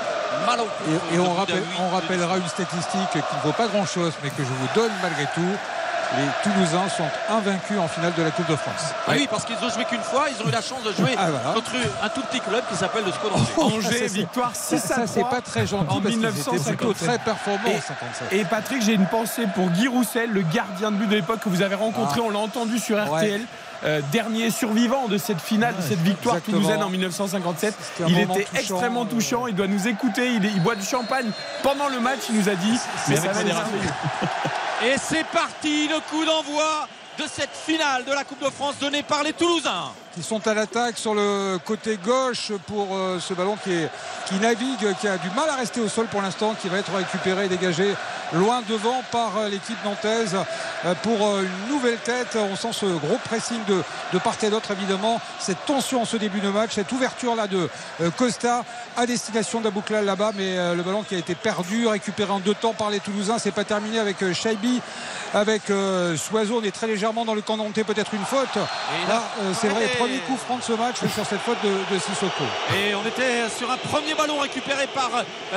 [0.46, 1.00] malencontreuse.
[1.12, 4.48] Et, et on, on rappellera une statistique qui ne vaut pas grand-chose, mais que je
[4.48, 5.56] vous donne malgré tout.
[6.16, 8.92] Les Toulousains sont invaincus en finale de la Coupe de France.
[9.06, 11.14] Ah oui, parce qu'ils ont joué qu'une fois, ils ont eu la chance de jouer
[11.16, 11.54] Ah, voilà.
[11.54, 11.70] contre
[12.02, 13.30] un tout petit club qui s'appelle le SCO.
[13.62, 15.06] Angers, victoire 6 Ça, à 3.
[15.06, 16.76] c'est pas très gentil en parce qu'ils étaient 1957.
[16.76, 18.32] plutôt très performants Et- en 57.
[18.32, 21.48] Et Patrick, j'ai une pensée pour Guy Roussel, le gardien de but de l'époque que
[21.48, 22.20] vous avez rencontré.
[22.20, 22.26] Ah.
[22.26, 23.04] On l'a entendu sur Ouais.
[23.04, 23.40] RTL.
[23.84, 26.58] euh, dernier survivant de cette finale, de cette victoire exactement.
[26.60, 27.74] toulousaine en 1957.
[27.80, 29.04] C'était un Il était touchant, extrêmement euh.
[29.06, 29.46] touchant.
[29.46, 30.32] Il doit nous écouter.
[30.34, 31.30] Il, boit du champagne
[31.62, 32.18] pendant le match.
[32.28, 32.78] Il nous a dit.
[33.08, 33.40] Mais ça va
[34.82, 39.02] Et c'est parti, le coup d'envoi de cette finale de la Coupe de France donnée
[39.02, 39.92] par les Toulousains.
[40.14, 43.88] Qui sont à l'attaque sur le côté gauche pour euh, ce ballon qui, est,
[44.26, 46.94] qui navigue, qui a du mal à rester au sol pour l'instant, qui va être
[46.94, 47.94] récupéré et dégagé
[48.32, 50.36] loin devant par euh, l'équipe nantaise
[50.84, 52.36] euh, pour une nouvelle tête.
[52.36, 53.82] On sent ce gros pressing de,
[54.12, 57.46] de part et d'autre évidemment, cette tension en ce début de match, cette ouverture là
[57.46, 57.68] de
[58.16, 58.64] Costa
[58.96, 62.72] à destination d'Abouklal là-bas, mais le ballon qui a été perdu, récupéré en deux temps
[62.72, 64.80] par les Toulousains, c'est pas terminé avec Shaibi,
[65.34, 65.64] avec
[66.16, 68.56] Soiseau, on est très légèrement dans le camp nantais, peut-être une faute.
[68.56, 69.22] Et Là,
[69.60, 72.44] c'est vrai, premier coup franc de ce match sur cette faute de, de Sissoko.
[72.74, 75.10] Et on était sur un premier ballon récupéré par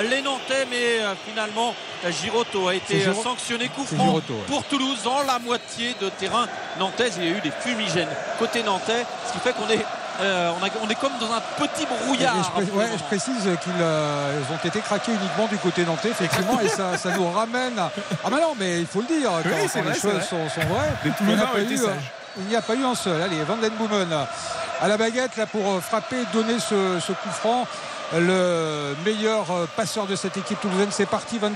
[0.03, 1.73] les Nantais, mais euh, finalement
[2.09, 4.39] Giroto a été Giro- sanctionné coup franc Giroto, ouais.
[4.47, 6.47] pour Toulouse dans la moitié de terrain
[6.79, 7.13] nantaise.
[7.17, 9.85] Il y a eu des fumigènes côté nantais, ce qui fait qu'on est
[10.21, 12.35] euh, on, a- on est comme dans un petit Et brouillard.
[12.43, 16.59] je, pré- ouais, je précise qu'ils euh, ont été craqués uniquement du côté nantais, effectivement,
[16.59, 17.79] et ça, ça nous ramène.
[17.79, 17.89] à-
[18.23, 20.11] Ah, bah non, mais il faut le dire, quand, Oui, quand c'est les vrai, choses
[20.11, 20.21] vrai.
[20.21, 20.91] sont, sont vraies.
[21.03, 22.11] Les Il n'y en a Toulousains pas ont été eu, sages.
[22.37, 23.21] Il n'y a pas eu un seul.
[23.21, 24.11] Allez, Van Boomen
[24.81, 27.67] à la baguette là pour euh, frapper, donner ce, coup franc.
[28.13, 31.51] Le meilleur euh, passeur de cette équipe toulousaine, c'est parti Van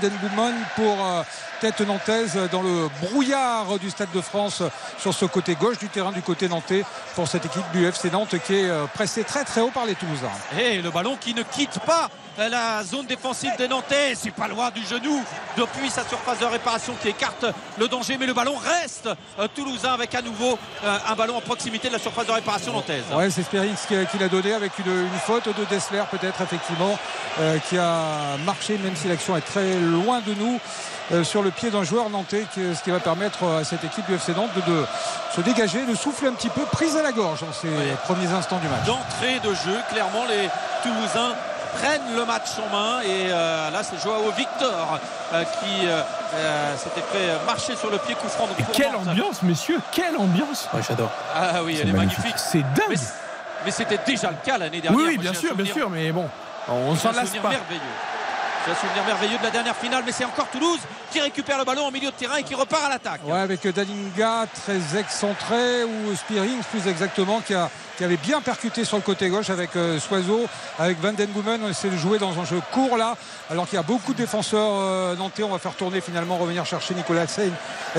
[0.76, 1.22] pour euh,
[1.60, 4.62] tête nantaise dans le brouillard du Stade de France
[4.98, 8.36] sur ce côté gauche du terrain du côté nantais pour cette équipe du FC Nantes
[8.46, 10.26] qui est pressée très très haut par les Toulousains.
[10.58, 12.08] Et le ballon qui ne quitte pas
[12.46, 15.22] la zone défensive des Nantais, c'est pas loin du genou
[15.56, 17.46] depuis sa surface de réparation qui écarte
[17.78, 19.08] le danger, mais le ballon reste
[19.38, 22.72] euh, toulousain avec à nouveau euh, un ballon en proximité de la surface de réparation
[22.72, 23.02] nantaise.
[23.12, 26.96] Ouais, c'est Sperings qui, l'a donné avec une, une faute de Dessler peut-être effectivement
[27.40, 30.60] euh, qui a marché même si l'action est très loin de nous
[31.10, 34.14] euh, sur le pied d'un joueur nantais ce qui va permettre à cette équipe du
[34.14, 34.84] FC Nantes de, de
[35.34, 37.68] se dégager, de souffler un petit peu prise à la gorge en ces
[38.04, 38.84] premiers instants du match.
[38.86, 40.48] D'entrée de jeu, clairement les
[40.82, 41.34] Toulousains
[41.78, 44.98] prennent le match en main et euh, là c'est Joao Victor
[45.32, 48.48] euh, qui euh, s'était fait marcher sur le pied coup franc.
[48.58, 51.10] Et quelle ambiance, messieurs Quelle ambiance Ouais, j'adore.
[51.34, 52.34] Ah oui, elle est magnifique.
[52.36, 52.96] C'est dingue Mais,
[53.66, 55.06] mais c'était déjà le cas l'année dernière.
[55.06, 56.28] Oui, bien sûr, bien sûr, mais bon,
[56.68, 57.50] on s'en lasse pas.
[57.50, 57.80] merveilleux.
[58.68, 61.64] J'ai un souvenir merveilleux de la dernière finale, mais c'est encore Toulouse qui récupère le
[61.64, 63.22] ballon au milieu de terrain et qui repart à l'attaque.
[63.24, 68.84] Ouais, avec Dalinga très excentré ou Spearings plus exactement qui, a, qui avait bien percuté
[68.84, 70.46] sur le côté gauche avec euh, Soiseau,
[70.78, 71.62] avec Van Den Boomen.
[71.64, 73.16] On essaie de jouer dans un jeu court là,
[73.48, 75.44] alors qu'il y a beaucoup de défenseurs euh, nantais.
[75.44, 77.54] On va faire tourner finalement, revenir chercher Nicolas Seine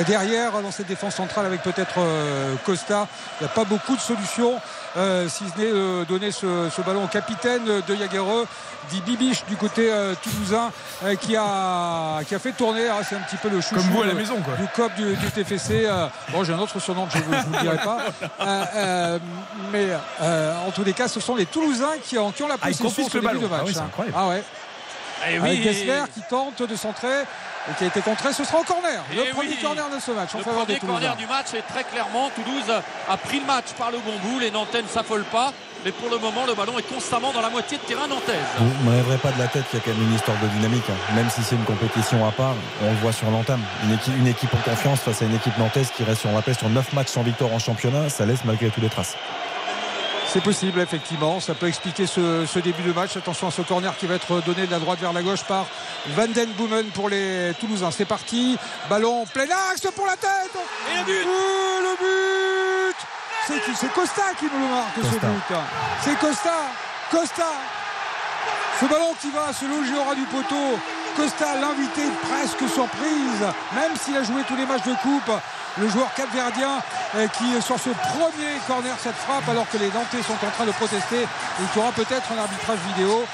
[0.05, 3.07] derrière dans cette défense centrale avec peut-être euh, Costa.
[3.41, 4.59] Il n'y a pas beaucoup de solutions.
[4.99, 8.45] Euh, si ce n'est euh, donner ce, ce ballon au capitaine de Jaguereux,
[8.91, 10.71] dit Bibiche du côté euh, toulousain
[11.21, 12.87] qui, a, qui a fait tourner.
[12.89, 14.55] Ah, c'est un petit peu le chouchou Comme vous à la de- maison, quoi.
[14.55, 15.87] du COP du, du TFC.
[16.31, 17.99] bon, j'ai un autre surnom que je ne vous le dirai pas.
[19.71, 19.87] Mais
[20.67, 22.85] en tous les cas, ce sont les Toulousains qui ont, qui ont la Ah, possession
[22.85, 23.59] confisquent au le début de match.
[23.61, 23.83] Ah oui, hein.
[23.85, 24.17] incroyable.
[24.19, 24.43] Ah ouais.
[25.27, 27.21] Et Avec oui, Gessler qui tente de centrer
[27.69, 28.31] et qui a été contré.
[28.33, 29.03] Ce sera en corner.
[29.15, 29.59] Le Eh premier oui.
[29.61, 32.71] corner de ce match en Le faveur premier corner du match est très clairement Toulouse
[33.09, 34.39] a pris le match par le bon bout.
[34.39, 35.51] Les Nantais ne s'affolent pas,
[35.85, 38.35] mais pour le moment le ballon est constamment dans la moitié de terrain nantaise.
[38.57, 40.47] Vous ne m'enlèverez pas de la tête qu'il y a quand même une histoire de
[40.47, 40.83] dynamique.
[40.89, 41.13] hein.
[41.15, 43.61] Même si c'est une compétition à part, on le voit sur l'entame.
[43.83, 46.35] Une équipe, une équipe en confiance face à une équipe nantaise qui reste sur, on
[46.35, 49.15] rappelle, sur 9 matchs sans victoire en championnat, ça laisse malgré tout des traces.
[50.31, 51.39] C'est possible, effectivement.
[51.39, 53.17] Ça peut expliquer ce, ce début de match.
[53.17, 55.65] Attention à ce corner qui va être donné de la droite vers la gauche par
[56.09, 57.89] Van Den Boomen pour les Toulousains.
[57.89, 58.55] C'est parti.
[58.89, 60.55] Ballon plein axe pour la tête.
[60.93, 62.95] Et le but Oh, le but
[63.47, 65.55] C'est qui C'est Costa qui nous le marque ce but.
[66.03, 66.57] C'est Costa.
[67.09, 67.51] Costa.
[68.79, 70.79] Ce ballon qui va se loger au ras du poteau.
[71.19, 73.43] Costa, l'invité presque surprise,
[73.75, 75.31] même s'il a joué tous les matchs de coupe.
[75.77, 76.79] Le joueur capverdien
[77.15, 80.65] euh, qui sur ce premier corner cette frappe alors que les Nantais sont en train
[80.65, 83.25] de protester et qui aura peut-être un arbitrage vidéo.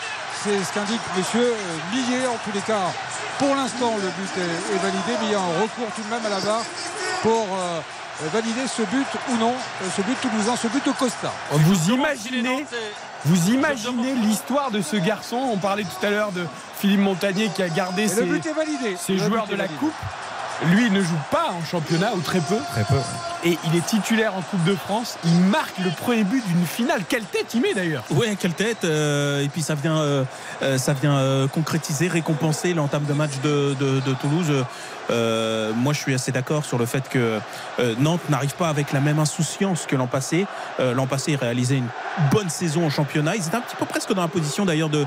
[0.44, 2.90] C'est ce qu'indique monsieur euh, Millet en tous les cas.
[3.38, 6.10] Pour l'instant le but est, est validé mais il y a un recours tout de
[6.10, 6.66] même à la barre
[7.22, 7.82] pour euh,
[8.32, 11.34] valider ce but ou non, euh, ce but toulousain, ce but de Costa.
[11.52, 12.66] Vous imaginez
[13.26, 16.46] vous imaginez l'histoire de ce garçon On parlait tout à l'heure de
[16.78, 19.80] Philippe Montagnier qui a gardé ses, joueurs de la validé.
[19.80, 19.94] Coupe.
[20.68, 22.58] Lui, il ne joue pas en championnat ou très peu.
[22.72, 23.00] Très peu.
[23.46, 25.20] Et il est titulaire en Coupe de France.
[25.24, 27.04] Il marque le premier but d'une finale.
[27.08, 30.24] Quelle tête il met d'ailleurs Ouais, quelle tête euh, Et puis ça vient, euh,
[30.64, 33.76] euh, ça vient concrétiser, récompenser l'entame de match de,
[34.20, 34.66] Toulouse.
[35.10, 37.40] Moi, je suis assez d'accord sur le fait que
[38.00, 40.48] Nantes n'arrive pas avec la même insouciance que l'an passé.
[40.80, 41.90] L'an passé, ils réalisaient une
[42.32, 43.36] bonne saison en championnat.
[43.36, 45.06] Ils étaient un petit peu presque dans la position d'ailleurs de,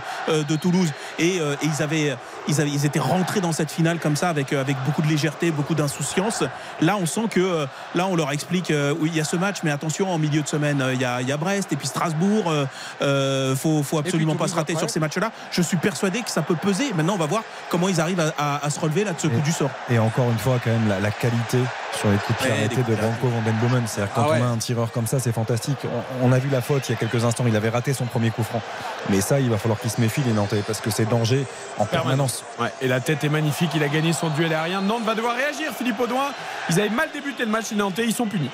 [0.61, 0.93] Toulouse.
[1.18, 2.16] Et, ils, avaient,
[2.47, 6.45] ils, étaient rentrés dans cette finale comme ça avec, avec beaucoup de légèreté, beaucoup d'insouciance.
[6.80, 7.66] Là, on sent que
[7.97, 10.43] là, on leur explique euh, oui, il y a ce match, mais attention, en milieu
[10.43, 12.51] de semaine, euh, il y, a, il y a Brest et puis Strasbourg.
[12.51, 12.66] Euh,
[13.03, 14.87] euh, faut, faut absolument pas se rater après.
[14.87, 15.31] sur ces matchs-là.
[15.51, 16.93] Je suis persuadé que ça peut peser.
[16.95, 19.26] Maintenant, on va voir comment ils arrivent à, à- à se relever là de ce
[19.29, 19.70] coup du sort.
[19.91, 21.59] Et encore une fois, quand même, la, la qualité
[21.99, 23.83] sur les coups de arrêtés de Branco Van Den.
[23.87, 24.39] C'est-à-dire quand Ah ouais.
[24.41, 25.79] on a un tireur comme ça, c'est fantastique.
[26.22, 28.05] On, on a vu la faute il y a quelques instants, il avait raté son
[28.05, 28.62] premier coup franc.
[29.11, 31.47] Mais ça, il va falloir qu'il se méfie les Nantais parce que c'est danger
[31.79, 32.45] en permanence.
[32.61, 33.70] Ouais, et la tête est magnifique.
[33.74, 34.81] Il a gagné son duel aérien.
[34.83, 35.72] Nantes va devoir réagir.
[35.76, 36.29] Philippe Audouin.
[36.70, 37.66] Ils avaient mal débuté le match.
[37.70, 38.50] Les Nantais, ils sont punis.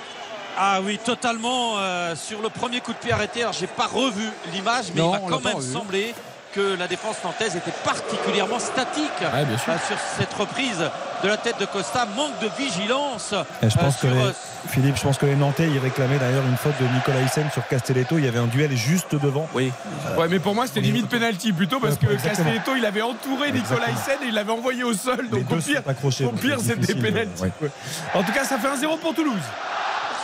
[0.58, 3.40] Ah oui, totalement euh, sur le premier coup de pied arrêté.
[3.42, 6.14] Alors j'ai pas revu l'image, mais Non, il m'a quand même semblé
[6.55, 9.72] que la défense nantaise était particulièrement statique Ouais, bien sûr.
[9.72, 10.78] euh, sur cette reprise
[11.22, 12.07] de la tête de Costa.
[12.16, 13.34] Manque de vigilance.
[13.62, 14.32] Et je euh, pense que sur, les- euh,
[14.68, 17.66] Philippe, je pense que les Nantais, ils réclamaient d'ailleurs une faute de Nicolas Hyssen sur
[17.66, 18.18] Castelletto.
[18.18, 19.48] Il y avait un duel juste devant.
[19.55, 19.72] Oui.
[20.16, 22.34] Ouais, mais pour moi, c'était limite penalty plutôt parce que Exactement.
[22.50, 23.90] Castelletto, il avait entouré Nicolas.
[23.90, 25.28] Hyssen et il l'avait envoyé au sol.
[25.30, 25.82] Donc au pire,
[26.24, 27.42] au pire c'est c'était penalty.
[27.42, 27.50] ouais.
[27.61, 27.70] Ouais.
[28.14, 29.34] En tout cas, ça fait un 0 pour Toulouse.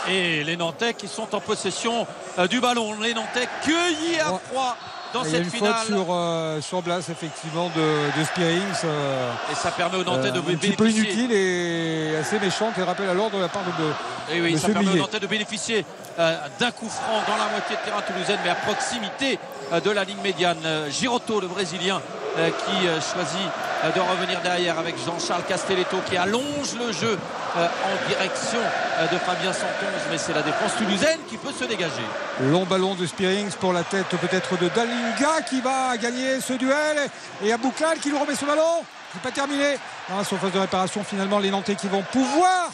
[0.09, 2.07] Et les Nantais qui sont en possession
[2.39, 2.99] euh, du ballon.
[3.01, 4.75] Les Nantais cueillis à froid
[5.13, 5.73] dans Il y a cette une finale.
[5.75, 8.61] faute sur, euh, sur Blas, effectivement, de, de Spearings.
[8.85, 11.23] euh, Et ça permet aux Nantais de un petit peu bénéficier.
[11.23, 14.41] inutile et assez méchante et rappel à l'ordre de la part de, de Et Eh
[14.41, 14.95] oui, ça permet aux.
[14.97, 15.85] Nantais de bénéficier
[16.19, 19.89] euh, d'un coup franc dans la moitié de terrain toulousaine, mais à proximité euh, de
[19.89, 20.57] la ligne médiane.
[20.65, 22.01] Euh, Girotto, le Brésilien,
[22.37, 23.49] euh, qui euh, choisit
[23.83, 27.17] euh, de revenir derrière avec Jean-Charles Castelletto qui allonge le jeu
[27.57, 31.65] euh, en direction euh, de Fabien Santonge, mais c'est la défense toulousaine qui peut se
[31.65, 32.03] dégager.
[32.41, 37.09] Long ballon de Spearings pour la tête peut-être de Dalinga qui va gagner ce duel.
[37.43, 38.83] Et Abouklal qui lui remet ce ballon.
[39.13, 39.77] C'est pas terminé.
[40.09, 42.71] Dans son phase de réparation, finalement, les Nantais qui vont pouvoir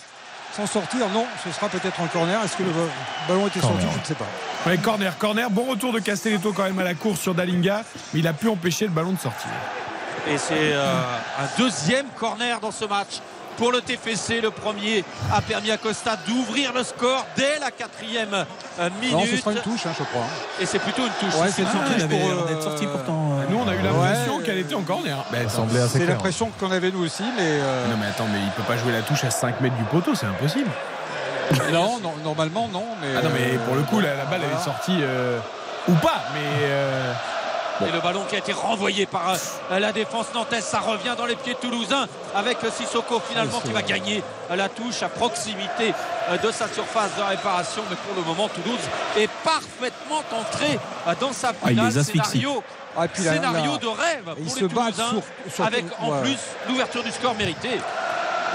[0.53, 1.07] s'en sortir.
[1.09, 2.41] Non, ce sera peut-être un corner.
[2.43, 2.71] Est-ce que le
[3.27, 4.25] ballon était sorti Je ne sais pas.
[4.65, 5.49] Ouais, corner, corner.
[5.49, 7.83] Bon retour de Castelletto quand même à la course sur Dalinga,
[8.13, 9.49] mais il a pu empêcher le ballon de sortir.
[10.29, 11.01] Et c'est euh,
[11.39, 13.21] un deuxième corner dans ce match
[13.57, 14.39] pour le TFC.
[14.41, 15.03] Le premier
[15.33, 19.13] a permis à Costa d'ouvrir le score dès la quatrième euh, minute.
[19.13, 20.25] Non, ce sera une touche, hein, je crois.
[20.61, 21.39] Et c'est plutôt une touche.
[21.39, 23.39] Ouais, c'est une touche il avait pour, l'air euh, d'être sorti pourtant.
[23.39, 23.43] euh.
[23.49, 25.17] Nous, on a eu l'impression qu'elle était en corner.
[25.31, 27.41] Ça semblait assez C'est l'impression qu'on avait nous aussi, mais.
[27.61, 29.83] euh, Non, mais attends, mais il peut pas jouer la touche à 5 mètres du
[29.85, 30.69] poteau, c'est impossible.
[31.71, 32.83] non, non, normalement, non.
[33.01, 34.99] Mais, Ah non, mais pour le coup, la, la balle, elle est sortie.
[35.01, 35.39] euh,
[35.87, 36.39] ou pas, mais.
[36.63, 37.13] euh,
[37.85, 39.35] Et le ballon qui a été renvoyé par
[39.71, 43.71] euh, la défense nantaise, ça revient dans les pieds toulousains avec euh, Sissoko finalement qui
[43.71, 45.93] va gagner euh, la touche à proximité
[46.43, 47.83] de sa surface de réparation.
[47.89, 48.79] Mais pour le moment, Toulouse
[49.15, 50.79] est parfaitement entré
[51.21, 52.03] dans sa il finale.
[52.03, 52.63] Scénario,
[52.97, 56.09] Ah, et puis là, scénario là, de rêve pour les Toulousains sur- sur- avec en
[56.09, 56.21] ouais.
[56.21, 57.69] plus l'ouverture du score mérité.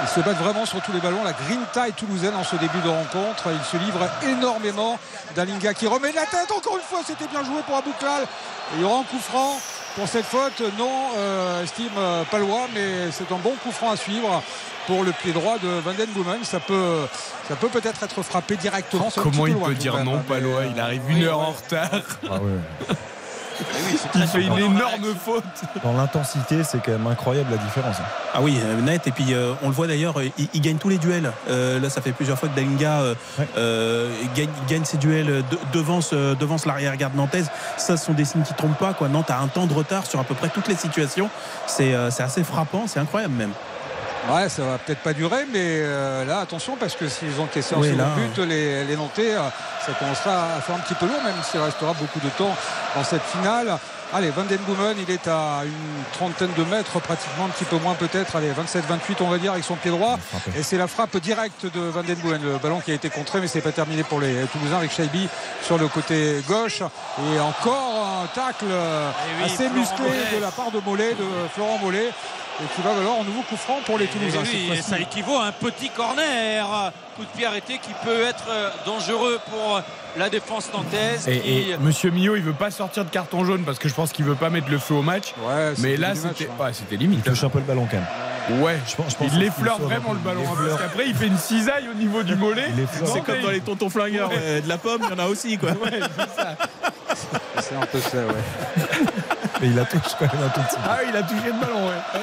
[0.02, 1.22] Ils se battent vraiment sur tous les ballons.
[1.22, 3.44] La grinta est toulousaine en ce début de rencontre.
[3.52, 4.98] Il se livre énormément.
[5.36, 6.50] Dalinga qui remet la tête.
[6.56, 8.22] Encore une fois, c'était bien joué pour Abouklal.
[8.22, 9.58] Et il y aura un coup franc
[9.94, 10.60] pour cette faute.
[10.76, 14.42] Non, euh, estime euh, Palois, mais c'est un bon coup franc à suivre
[14.86, 16.42] pour le pied droit de Van Den Boomen.
[16.42, 17.06] Ça peut,
[17.48, 19.08] ça peut peut-être être frappé directement.
[19.16, 20.60] Comment il loin peut dire même, non, mais, Palois?
[20.62, 21.90] Euh, Il arrive une heure en retard.
[22.24, 22.96] Ah ouais.
[24.14, 25.44] Il fait une énorme faute.
[25.82, 27.96] Dans l'intensité, c'est quand même incroyable la différence.
[27.98, 28.04] hein.
[28.34, 29.06] Ah oui, euh, net.
[29.06, 31.32] Et puis euh, on le voit d'ailleurs, euh, il, il gagne tous les duels.
[31.48, 33.46] Euh, là, ça fait plusieurs fois que Dalinga euh, Ouais.
[33.56, 37.50] euh, gagne, gagne ses duels, de- devance, devance l'arrière-garde nantaise.
[37.76, 38.92] Ça, ce sont des signes qui trompent pas.
[38.94, 39.08] Quoi.
[39.08, 41.28] Nantes a un temps de retard sur à peu près toutes les situations.
[41.66, 43.52] C'est euh, c'est assez frappant, c'est incroyable même.
[44.30, 47.74] Ouais, ça va peut-être pas durer, mais euh, là, attention, parce que s'ils ont caissé
[47.74, 49.40] un Oui, second but, les, les Nantais, euh,
[49.84, 52.54] ça commencera à faire un petit peu lourd, même s'il restera beaucoup de temps
[52.94, 53.76] dans cette finale.
[54.14, 57.76] Allez, Van Den Boomen, il est à une trentaine de mètres, pratiquement un petit peu
[57.78, 60.18] moins peut-être, allez, 27-28 on va dire, avec son pied droit.
[60.56, 63.40] Et c'est la frappe directe de Van Den Boomen, le ballon qui a été contré,
[63.40, 65.28] mais c'est pas terminé pour les Toulousains avec Shaibi
[65.62, 66.82] sur le côté gauche.
[67.34, 70.36] Et encore un tacle euh, Eh oui, assez Florent musclé Mollet.
[70.36, 72.10] de la part de Mollet, de Florent Mollet.
[72.60, 74.42] Et qui va valoir un nouveau coup franc pour les Et Toulousains.
[74.42, 76.92] oui, ça équivaut à un petit corner.
[77.16, 79.80] Coup de pied arrêté qui peut être euh, dangereux pour euh,
[80.18, 81.26] la défense nantaise.
[81.28, 83.94] Et, qui- et Monsieur Millot, il veut pas sortir de carton jaune parce que je
[83.94, 85.34] pense qu'il veut pas mettre le feu au match.
[85.46, 86.62] Ouais, c'est mais là, c'était hein.
[86.64, 87.20] ouais, c'était limite.
[87.24, 88.60] Il touche un peu le ballon quand même.
[88.62, 90.42] Ouais, Je pense- je pense il l'effleure vraiment le ballon.
[90.44, 92.66] Hein, parce qu'après, il fait une cisaille au niveau du mollet.
[93.04, 94.36] C'est comme dans les tontons flingueurs Ouais.
[94.38, 95.56] euh, de la pomme, il y en a aussi.
[95.58, 95.70] Quoi.
[95.82, 96.56] Ouais, c'est ça.
[97.60, 98.84] C'est un peu ça, ouais.
[99.60, 100.82] Mais il la touche quand même un tout petit peu.
[100.90, 102.20] Ah, il a touché le ballon, ouais.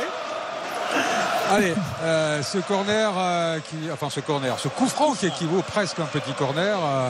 [1.52, 1.74] Allez,
[2.04, 6.04] euh, ce corner, euh, qui, enfin ce corner, ce coup franc qui équivaut presque à
[6.04, 7.10] un petit corner, euh,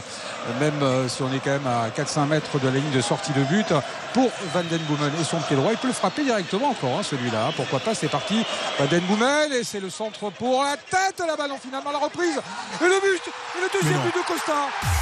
[0.62, 3.44] même si on est quand même à 4-5 mètres de la ligne de sortie de
[3.44, 3.68] but,
[4.14, 5.72] pour Van Den Boomen et son pied droit.
[5.74, 7.52] Il peut le frapper directement encore, hein, celui-là.
[7.56, 8.46] Pourquoi pas, c'est parti.
[8.80, 12.38] Van Den Boomen et c'est le centre pour la tête, la ballon finalement, la reprise.
[12.82, 14.56] Et le but, et le deuxième but de Costa.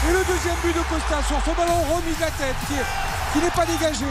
[0.10, 3.34] Et le deuxième but de Costa sur ce ballon remis de la tête qui est-
[3.34, 4.06] qui n'est pas dégagé.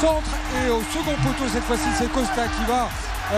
[0.00, 0.30] Centre
[0.60, 2.88] et au second poteau cette fois-ci c'est Costa qui va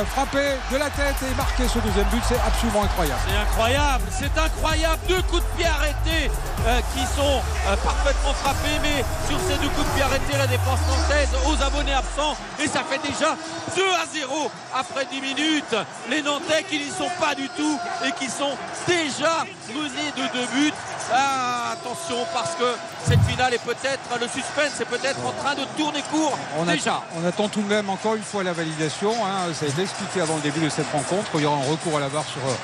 [0.04, 2.22] frapper de la tête et marquer ce deuxième but.
[2.26, 3.20] C'est absolument incroyable.
[3.28, 4.98] C'est incroyable, c'est incroyable.
[5.08, 6.30] Deux coups de pied arrêtés
[6.66, 10.46] euh, qui sont euh, parfaitement frappés, mais sur ces deux coups de pied arrêtés, la
[10.46, 12.36] défense nantaise aux abonnés absents.
[12.58, 13.36] Et ça fait déjà
[13.76, 15.76] 2 à 0 après 10 minutes.
[16.10, 18.56] Les Nantais qui n'y sont pas du tout et qui sont
[18.88, 20.72] déjà menés de deux buts.
[21.12, 22.64] Ah, attention parce que
[23.06, 26.92] cette finale est peut-être, le suspense est peut-être en train de tourner court On, déjà.
[26.92, 29.12] attend, on attend tout de même encore une fois la validation.
[29.26, 29.52] hein.
[29.52, 31.30] Ça a été expliqué avant le début de cette rencontre.
[31.36, 32.54] Il y aura un recours à la barre sur euh,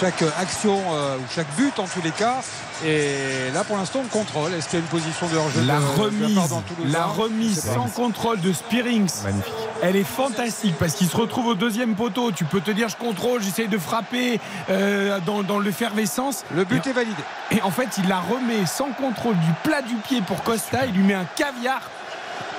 [0.00, 2.40] chaque action euh, ou chaque but en tous les cas.
[2.84, 4.52] Et là pour l'instant on contrôle.
[4.54, 6.38] Est-ce qu'il y a une position de hors-jeu La de- de la remise,
[6.86, 9.52] la remise sans contrôle de Spearings, Magnifique.
[9.82, 12.32] elle est fantastique parce qu'il se retrouve au deuxième poteau.
[12.32, 14.40] Tu peux te dire, je contrôle, j'essaye de frapper
[14.70, 16.44] euh, dans, dans l'effervescence.
[16.54, 17.22] Le but est validé.
[17.52, 20.86] Et en fait, il la remet sans contrôle du plat du pied pour Costa.
[20.86, 21.80] Il lui met un caviar.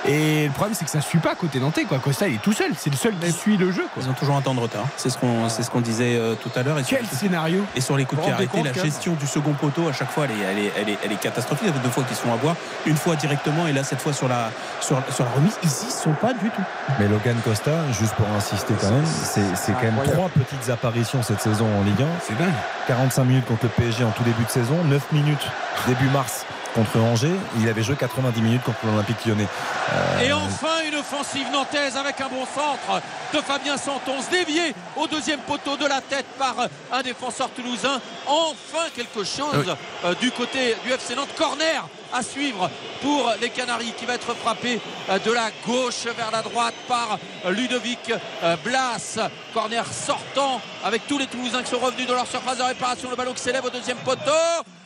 [0.06, 1.84] Et le problème, c'est que ça suit pas côté nantais.
[1.84, 1.98] Quoi.
[1.98, 2.72] Costa, il est tout seul.
[2.76, 3.84] C'est le seul qui suit le jeu.
[3.94, 4.02] Quoi.
[4.04, 4.84] Ils ont toujours un temps de retard.
[4.96, 6.78] C'est ce qu'on c'est ce qu'on disait euh, tout à l'heure.
[6.84, 9.88] Sur- Quel scénario Et sur les coups de pied arrêtés, la gestion du second poteau,
[9.88, 11.66] à chaque fois, elle est, elle est, elle est, elle est catastrophique.
[11.68, 12.54] Il y a deux fois qu'ils se font avoir.
[12.86, 14.50] Une fois directement, et là, cette fois sur la,
[14.80, 15.56] sur, sur la remise.
[15.62, 16.62] Ici, ils sont pas du tout.
[16.98, 21.40] Mais Logan Costa, juste pour insister quand même, c'est quand même trois petites apparitions cette
[21.40, 22.06] saison en Ligue 1.
[22.26, 22.52] C'est dingue.
[22.88, 25.46] 45 minutes contre le PSG en tout début de saison, 9 minutes
[25.86, 26.44] début mars
[26.74, 27.34] contre Angers.
[27.60, 29.46] Il avait joué 90 minutes contre l'Olympique lyonnais.
[29.92, 33.00] Euh, Et enfin une offensive nantaise avec un bon centre
[33.32, 36.56] de Fabien Santon dévié au deuxième poteau de la tête par
[36.92, 38.00] un défenseur toulousain.
[38.26, 39.72] Enfin quelque chose Oui.
[40.04, 41.28] euh, du côté du FC Nantes.
[41.36, 41.84] Corner
[42.14, 42.70] à suivre
[43.02, 47.18] pour les Canaries qui va être frappé euh, de la gauche vers la droite par
[47.44, 48.12] euh, Ludovic
[48.42, 49.18] euh, Blas.
[49.52, 53.10] Corner sortant avec tous les Toulousains qui sont revenus de leur surface de réparation.
[53.10, 54.30] Le ballon qui s'élève au deuxième poteau.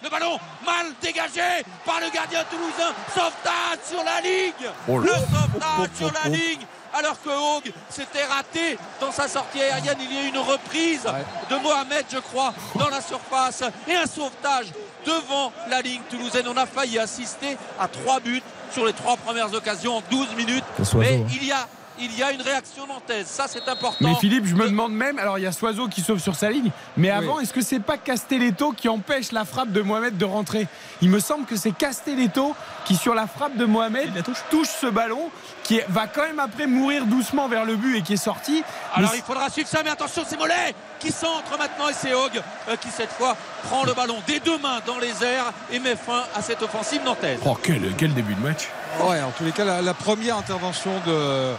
[0.02, 2.94] Le ballon mal dégagé par le gardien toulousain.
[3.14, 4.72] Sauvetage sur la ligne.
[4.88, 4.98] Oh.
[4.98, 6.66] Le sauvetage sur la ligne.
[6.98, 11.06] Alors que Haug s'était raté dans sa sortie aérienne, il y a eu une reprise
[11.48, 14.72] de Mohamed, je crois, dans la surface et un sauvetage
[15.06, 16.48] devant la ligne toulousaine.
[16.48, 18.42] On a failli assister à trois buts
[18.72, 20.64] sur les trois premières occasions en 12 minutes.
[20.96, 21.26] Mais hein.
[21.30, 21.68] il y a
[22.00, 23.96] il y a une réaction nantaise, ça c'est important.
[24.00, 26.50] Mais Philippe, je me demande même, alors il y a Soiseau qui sauve sur sa
[26.50, 30.24] ligne, mais avant, est-ce que c'est pas Castelletto qui empêche la frappe de Mohamed de
[30.24, 30.66] rentrer?
[31.02, 34.10] Il me semble que c'est Castelletto qui, sur la frappe de Mohamed,
[34.50, 34.68] touche.
[34.68, 35.30] ce ballon,
[35.64, 38.62] qui va quand même après mourir doucement vers le but et qui est sorti.
[38.94, 42.14] Alors Mais il faudra suivre ça, mais attention, c'est Mollet qui centre maintenant et c'est
[42.14, 45.78] Hogg euh, qui cette fois prend le ballon des deux mains dans les airs et
[45.78, 47.38] met fin à cette offensive nantaise.
[47.44, 48.68] Oh, quel, quel début de match
[49.00, 51.52] Ouais, en tous les cas, la, la première intervention de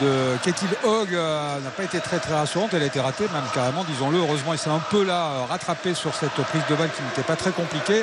[0.00, 2.74] de Ketil Hogg euh, n'a pas été très très rassurante.
[2.74, 4.18] Elle a été ratée même carrément disons-le.
[4.18, 7.22] Heureusement il s'est un peu là euh, rattrapé sur cette prise de balle qui n'était
[7.22, 8.02] pas très compliquée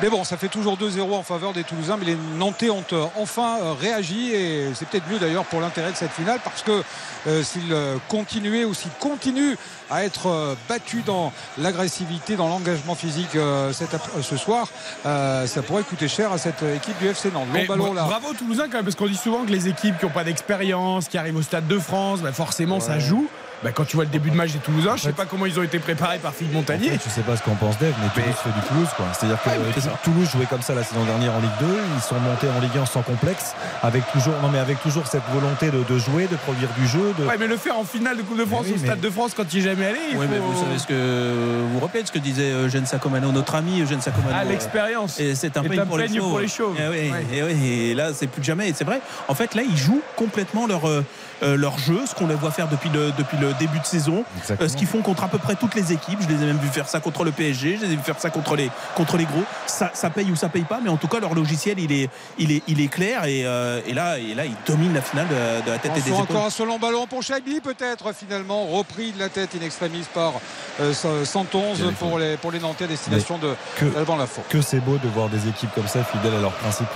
[0.00, 3.04] mais bon, ça fait toujours 2-0 en faveur des Toulousains, mais les Nantais ont euh,
[3.16, 6.82] enfin euh, réagi et c'est peut-être mieux d'ailleurs pour l'intérêt de cette finale parce que
[7.26, 7.74] euh, s'ils
[8.08, 9.56] continuaient ou s'ils continuent
[9.90, 13.90] à être battus dans l'agressivité, dans l'engagement physique euh, cet
[14.22, 14.68] ce soir,
[15.06, 17.48] euh, ça pourrait coûter cher à cette équipe du FC Nantes.
[17.52, 18.04] Long ballon là.
[18.04, 20.24] Bravo aux Toulousains quand même, parce qu'on dit souvent que les équipes qui n'ont pas
[20.24, 23.28] d'expérience, qui arrivent au Stade de France, bah forcément ça joue.
[23.64, 25.58] Bah, quand tu vois le début de match des Toulousains, je sais pas comment ils
[25.58, 26.90] ont été préparés par Philippe Montagnier.
[26.90, 28.88] En fait, je sais pas ce qu'en pense Dave, mais Toulouse fait du Toulouse.
[28.96, 29.06] quoi.
[29.12, 29.90] C'est-à-dire que Ouais, mais ça.
[30.04, 31.66] Toulouse jouait comme ça la saison dernière en Ligue 2.
[31.96, 35.24] Ils sont montés en Ligue 1 sans complexe, avec toujours, non, mais avec toujours cette
[35.32, 37.12] volonté de, de jouer, de produire du jeu.
[37.18, 37.24] De...
[37.26, 39.10] Ouais, mais le faire en finale de Coupe de France oui, au Stade mais- de
[39.10, 39.98] France quand il est jamais allé.
[40.12, 42.86] il Oui, mais faut- vous savez ce que vous vous rappelez ce que disait Eugène
[42.86, 44.34] Sacomano, notre ami Eugène Sacomano.
[44.38, 45.18] Ah, euh, l'expérience.
[45.18, 46.18] Et c'est un un pour, les chauves.
[46.28, 46.76] pour les chauves.
[46.80, 47.24] Et, oui, Ouais.
[47.36, 48.68] et oui, et là, c'est plus que jamais.
[48.68, 49.00] Et c'est vrai.
[49.26, 51.02] En fait, là, ils jouent complètement leur, euh, euh,
[51.42, 54.24] leur jeu, ce qu'on les voit faire depuis le, depuis le début de saison.
[54.38, 54.66] Exactement.
[54.66, 56.18] Euh, ce qu'ils font contre à peu près toutes les équipes.
[56.20, 58.18] Je les ai même vus faire ça contre le PSG, je les ai vus faire
[58.18, 59.42] ça contre les, contre les gros.
[59.66, 62.10] Ça, ça paye ou ça paye pas, mais en tout cas, leur logiciel, il est,
[62.38, 63.24] il est, il est clair.
[63.24, 66.00] Et, euh, et, là, et là, ils dominent la finale de, de la tête et
[66.00, 66.22] des épaules.
[66.22, 70.04] encore un seul long ballon pour Chabi peut-être finalement repris de la tête in extremis
[70.12, 70.34] par
[70.80, 70.92] euh,
[71.24, 74.42] 111 pour les, pour les Nantais à destination de que, d'Alban Lafont.
[74.48, 76.86] que c'est beau de voir des équipes comme ça fidèles à leurs principes,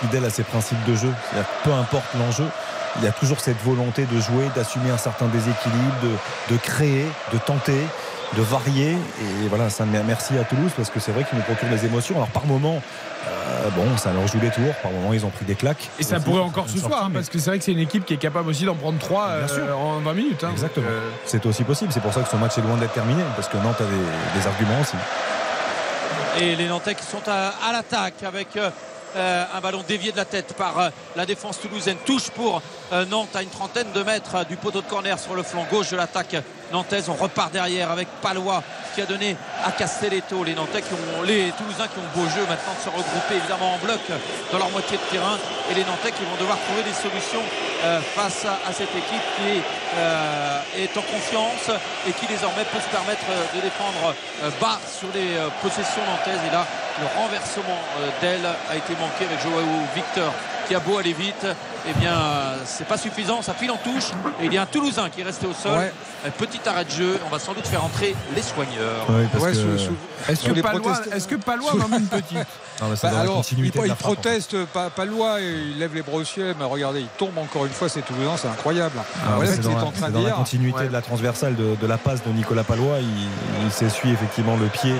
[0.00, 1.12] fidèles à ces principes de jeu.
[1.64, 2.46] Peu importe l'enjeu,
[2.98, 7.06] il y a toujours cette volonté de jouer, d'assumer un certain déséquilibre, de, de créer,
[7.32, 7.80] de tenter
[8.36, 11.68] de varier et voilà ça merci à Toulouse parce que c'est vrai qu'ils nous procurent
[11.68, 12.82] des émotions alors par moment
[13.28, 16.02] euh, bon ça leur joue les tours par moment ils ont pris des claques Et
[16.02, 18.14] ça pourrait encore ce soir, hein, parce que c'est vrai que c'est une équipe qui
[18.14, 19.78] est capable aussi d'en prendre 3 Bien sûr.
[19.78, 20.42] en 20 minutes.
[20.42, 20.48] hein.
[20.50, 20.86] Exactement.
[20.88, 21.92] Euh, C'est aussi possible.
[21.92, 23.22] C'est pour ça que son match est loin d'être terminé.
[23.36, 24.96] Parce que Nantes a des, des arguments aussi.
[26.40, 28.48] Et les Nantais qui sont à, à l'attaque avec
[29.16, 31.96] euh, un ballon dévié de la tête par euh, la défense toulousaine.
[32.04, 32.60] Touche pour
[32.92, 35.90] euh, Nantes à une trentaine de mètres du poteau de corner sur le flanc gauche
[35.90, 36.36] de l'attaque
[36.72, 37.08] nantaise.
[37.08, 38.62] On repart derrière avec Palois
[38.94, 40.44] qui a donné à Castelletto.
[40.44, 43.74] Les Nantais qui ont, les Toulousains qui ont beau jeu maintenant de se regrouper évidemment
[43.74, 44.00] en bloc
[44.52, 45.36] dans leur moitié de terrain.
[45.70, 47.42] Et les Nantais qui vont devoir trouver des solutions
[47.84, 49.60] euh, face à, cette équipe qui
[49.96, 51.70] euh, est en confiance
[52.08, 56.40] et qui désormais peut se permettre euh, de défendre euh, bas sur les possessions nantaises.
[56.46, 56.66] Et là,
[57.00, 57.78] le renversement
[58.20, 59.62] d'aile a été manqué avec Joao
[59.94, 60.32] Victor
[60.66, 61.46] qui a beau aller vite.
[61.88, 64.10] Eh bien, euh, c'est pas suffisant, ça file en touche.
[64.40, 65.78] Et il y a un Toulousain qui est resté au sol.
[65.78, 65.92] Ouais.
[66.26, 67.18] Un petit arrêt de jeu.
[67.26, 69.04] On va sans doute faire entrer les soigneurs.
[69.10, 72.38] Ouais, que- Est-ce que les Palois, protest- est-ce que Palois en met une petite
[72.80, 76.64] Non, Bah, alors, il, il proteste pas, pas loin et il lève les ciel mais
[76.64, 79.74] regardez il tombe encore une fois c'est Toulousain c'est incroyable Ah, voilà ce qu'il est
[79.74, 82.96] en train de la continuité de la transversale de, de la passe de Nicolas Palois.
[83.00, 84.94] Il, il s'essuie effectivement le pied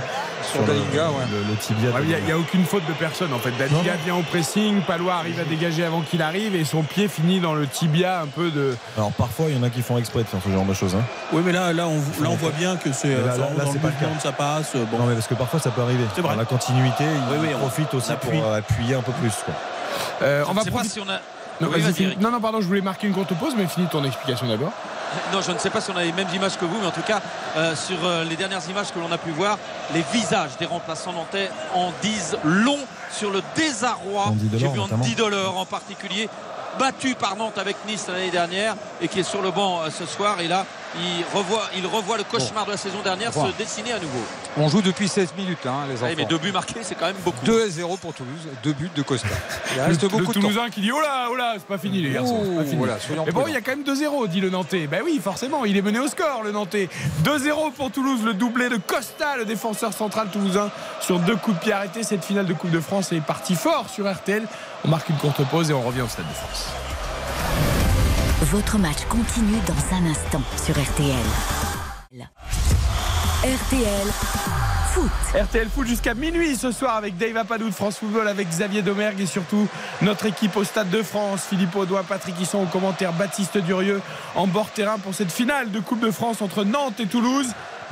[0.52, 1.24] Sur le, Dalinga, ouais.
[1.32, 1.90] le, le tibia.
[2.02, 3.50] Il n'y a, il y a aucune faute de personne en fait.
[3.58, 7.38] Dalinga vient au pressing, Palois arrive à dégager avant qu'il arrive et son pied finit
[7.40, 8.76] dans le tibia un peu de.
[8.96, 10.94] Alors parfois, il y en a qui font exprès de faire ce genre de choses.
[10.94, 11.02] hein.
[11.32, 13.38] Oui, mais là, là, on, là, on voit bien que c'est là, c'est
[13.74, 14.72] le pas le sa passe.
[14.74, 16.04] euh, Bon, Non, mais parce que parfois, ça peut arriver.
[16.14, 16.32] C'est vrai.
[16.34, 18.38] Dans la continuité, il Oui, oui, on- profite aussi appuie.
[18.38, 19.32] pour euh, appuyer un peu plus.
[19.44, 19.54] quoi.
[20.22, 21.20] Euh, on Je va ne sais pas profiter- si on a.
[21.60, 24.48] Non, Oui, non, non, pardon, je voulais marquer une courte pause, mais finis ton explication
[24.48, 24.72] d'abord.
[25.32, 26.90] Non, je ne sais pas si on a les mêmes images que vous, mais en
[26.90, 27.20] tout cas,
[27.56, 29.56] euh, sur euh, les dernières images que l'on a pu voir,
[29.94, 32.80] les visages des remplaçants nantais en disent long
[33.12, 34.32] sur le désarroi.
[34.52, 35.04] J'ai vu notamment.
[35.04, 36.28] Andy Delors en particulier,
[36.78, 40.06] battu par Nantes avec Nice l'année dernière et qui est sur le banc euh, ce
[40.06, 40.40] soir.
[40.40, 40.66] Et là,
[41.00, 43.46] il revoit, il revoit le cauchemar de la saison dernière Bon.
[43.50, 44.20] se dessiner à nouveau.
[44.56, 46.06] On joue depuis 16 minutes, hein, les enfants.
[46.06, 47.44] Ouais, mais deux buts marqués, c'est quand même beaucoup.
[47.44, 49.28] 2 à 0 pour Toulouse, deux buts de Costa.
[49.74, 50.40] Il reste le beaucoup de temps.
[50.40, 52.40] Toulousain qui dit Oh là, oh là, c'est pas fini les garçons.
[52.44, 52.76] c'est pas fini.
[52.76, 52.96] voilà,
[53.26, 54.86] Mais bon, il y a quand même 2-0, dit le Nantais.
[54.86, 56.88] Ben oui, forcément, il est mené au score, le Nantais.
[57.24, 61.62] 2-0 pour Toulouse, le doublé de Costa, le défenseur central toulousain, sur deux coups de
[61.62, 62.02] pied arrêtés.
[62.02, 64.46] Cette finale de Coupe de France est partie fort sur RTL.
[64.84, 66.68] On marque une courte pause et on revient au Stade de France.
[68.42, 71.14] Votre match continue dans un instant sur RTL.
[73.44, 74.06] RTL
[74.92, 75.10] Foot.
[75.40, 79.20] RTL Foot jusqu'à minuit ce soir avec Dave Apadou de France Football, avec Xavier Domergue
[79.20, 79.68] et surtout
[80.02, 81.46] notre équipe au Stade de France.
[81.48, 84.02] Philippe Audouin, Patrick Hisson au commentaire, Baptiste Durieux
[84.34, 87.46] en bord terrain pour cette finale de Coupe de France entre Nantes et Toulouse.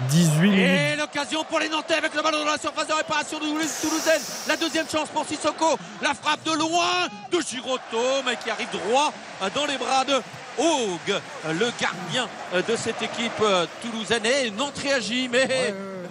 [0.09, 0.59] 18 minutes.
[0.59, 3.81] Et l'occasion pour les Nantais avec le ballon dans la surface de réparation de Toulouse-
[3.81, 4.21] Toulousaine.
[4.49, 5.77] La deuxième chance pour Sissoko.
[6.03, 9.13] La frappe de loin de Giroto, mais qui arrive droit
[9.43, 10.15] euh, dans les bras de
[10.59, 14.25] Haug, le gardien euh, de cette équipe euh, toulousaine.
[14.27, 15.47] Et Nantes réagit, mais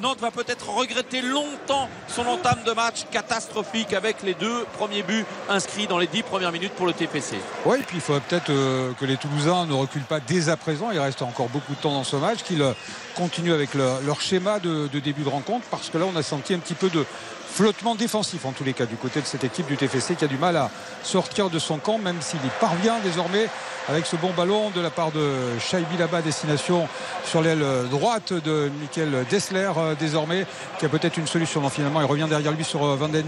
[0.02, 5.26] Nantes va peut-être regretter longtemps son entame de match catastrophique avec les deux premiers buts
[5.50, 7.38] inscrits dans les dix premières minutes pour le TPC.
[7.66, 10.58] Oui, et puis il faudrait peut-être euh, que les Toulousains ne reculent pas dès à
[10.58, 10.90] présent.
[10.92, 12.74] Il reste encore beaucoup de temps dans ce match, qu'ils euh,
[13.16, 16.54] continuent avec le- leur schéma de début de rencontre, parce que là, on a senti
[16.54, 17.06] un petit peu de
[17.52, 20.28] flottement défensif, en tous les cas, du côté de cette équipe du TFC qui a
[20.28, 20.70] du mal à
[21.04, 23.50] sortir de son camp, même s'il y parvient désormais
[23.90, 26.88] avec ce bon ballon de la part de Shaibi là-bas, destination
[27.26, 30.46] sur l'aile droite de Michael Dessler, euh, désormais,
[30.80, 31.62] qui a peut-être une solution.
[31.62, 33.26] Non, finalement, il revient derrière lui sur euh, Van Den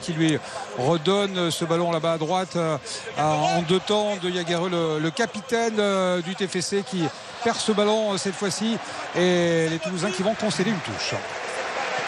[0.00, 0.38] qui lui
[0.78, 2.76] redonne ce ballon là-bas à droite euh,
[3.18, 5.80] en deux temps de Yaguerre, le, capitaine
[6.22, 7.04] du TFC qui
[7.42, 8.76] perd ce ballon cette fois-ci
[9.16, 11.14] et les Toulousains qui vont concéder une touche.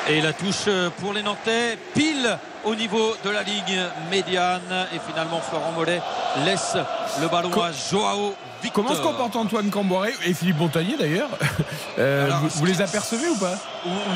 [0.09, 0.69] Et la touche
[1.01, 3.81] pour les Nantais, pile au niveau de la ligne
[4.11, 4.87] médiane.
[4.95, 6.01] Et finalement, Florent Mollet
[6.45, 6.77] laisse
[7.21, 8.85] le ballon à Joao Victor.
[8.85, 11.29] Comment se comporte Antoine Camboiré et Philippe Montagnier d'ailleurs?
[11.99, 13.55] Euh, vous, les apercevez ou pas?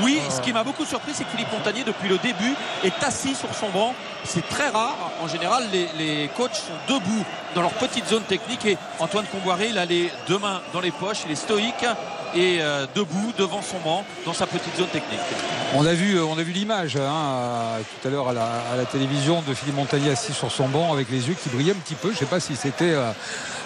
[0.03, 3.35] Oui, ce qui m'a beaucoup surpris, c'est que Philippe Montagnier, depuis le début, est assis
[3.35, 3.95] sur son banc.
[4.25, 4.97] C'est très rare.
[5.23, 7.25] En général, les, les coachs sont debout
[7.55, 8.65] dans leur petite zone technique.
[8.65, 11.23] Et Antoine Comboiré, il a les deux mains dans les poches.
[11.27, 11.87] Il est stoïque
[12.35, 15.21] et euh, debout devant son banc dans sa petite zone technique.
[15.75, 18.77] On a vu, on a vu l'image hein, euh, tout à l'heure à la, à
[18.77, 21.77] la télévision de Philippe Montagnier assis sur son banc avec les yeux qui brillaient un
[21.77, 22.09] petit peu.
[22.09, 23.13] Je ne sais pas si c'était euh,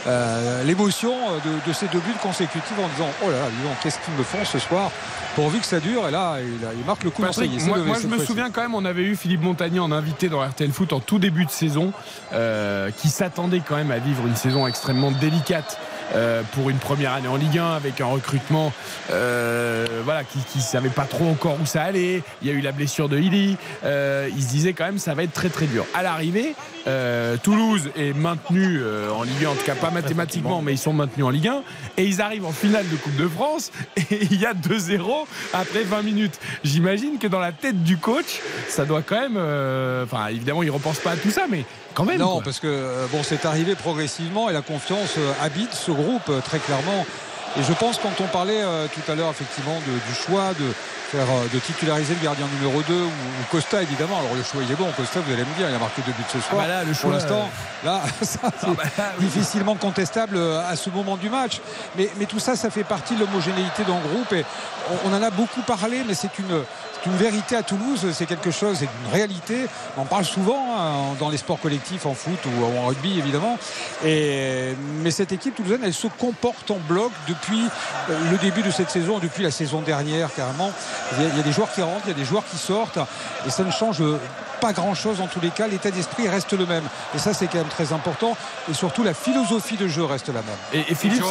[0.06, 1.14] euh, l'émotion
[1.44, 3.46] de, de ces deux buts consécutifs en disant Oh là là,
[3.82, 4.90] qu'est-ce qu'ils me font ce soir
[5.34, 6.06] Pourvu que ça dure.
[6.06, 7.22] Et là, il, marque le coup.
[7.22, 9.90] Patrick, moi, levé moi, je me souviens quand même, on avait eu Philippe Montagnier en
[9.90, 11.92] invité dans RTL Foot en tout début de saison,
[12.32, 15.78] euh, qui s'attendait quand même à vivre une saison extrêmement délicate.
[16.14, 18.72] Euh, pour une première année en Ligue 1 avec un recrutement
[19.10, 22.22] euh, voilà, qui ne savait pas trop encore où ça allait.
[22.42, 23.56] Il y a eu la blessure de Hilly.
[23.84, 25.84] Euh, il se disait quand même ça va être très très dur.
[25.94, 26.54] À l'arrivée,
[26.86, 30.78] euh, Toulouse est maintenu euh, en Ligue 1, en tout cas pas mathématiquement, mais ils
[30.78, 31.62] sont maintenus en Ligue 1.
[31.96, 35.00] Et ils arrivent en finale de Coupe de France et il y a 2-0
[35.52, 36.38] après 20 minutes.
[36.64, 39.36] J'imagine que dans la tête du coach, ça doit quand même.
[39.36, 41.64] euh, Enfin, évidemment, il repense pas à tout ça, mais
[41.94, 42.18] quand même.
[42.18, 42.42] Non, quoi.
[42.44, 46.40] parce que euh, bon, c'est arrivé progressivement et la confiance euh, habite ce groupe euh,
[46.40, 47.06] très clairement.
[47.56, 50.72] Et je pense quand on parlait euh, tout à l'heure effectivement de- du choix de
[51.12, 53.10] faire de titulariser le gardien numéro 2 ou, ou
[53.52, 54.18] Costa évidemment.
[54.18, 54.90] Alors le choix il est bon.
[54.96, 56.62] Costa, vous allez me dire, il a marqué deux buts ce soir.
[56.62, 57.48] bah là, le Pour choix, l'instant,
[57.84, 58.82] là, ça, c'est bah
[59.20, 60.36] difficilement contestable
[60.68, 61.60] à ce moment du match.
[61.96, 64.44] Mais, mais tout ça, ça fait partie de l'homogénéité d'un groupe et
[64.90, 66.64] on, on en a beaucoup parlé, mais c'est une
[67.06, 69.66] une vérité à Toulouse, c'est quelque chose, c'est une réalité.
[69.96, 73.58] On en parle souvent hein, dans les sports collectifs, en foot ou en rugby évidemment.
[74.04, 77.62] Et, mais cette équipe toulousaine, elle se comporte en bloc depuis
[78.10, 80.72] euh, le début de cette saison, depuis la saison dernière carrément.
[81.12, 82.44] Il y, a, il y a des joueurs qui rentrent, il y a des joueurs
[82.50, 82.98] qui sortent,
[83.46, 84.02] et ça ne change
[84.60, 85.66] pas grand chose en tous les cas.
[85.66, 86.84] L'état d'esprit reste le même.
[87.14, 88.36] Et ça, c'est quand même très important.
[88.70, 90.44] Et surtout, la philosophie de jeu reste la même.
[90.72, 91.22] Et, et Philippe,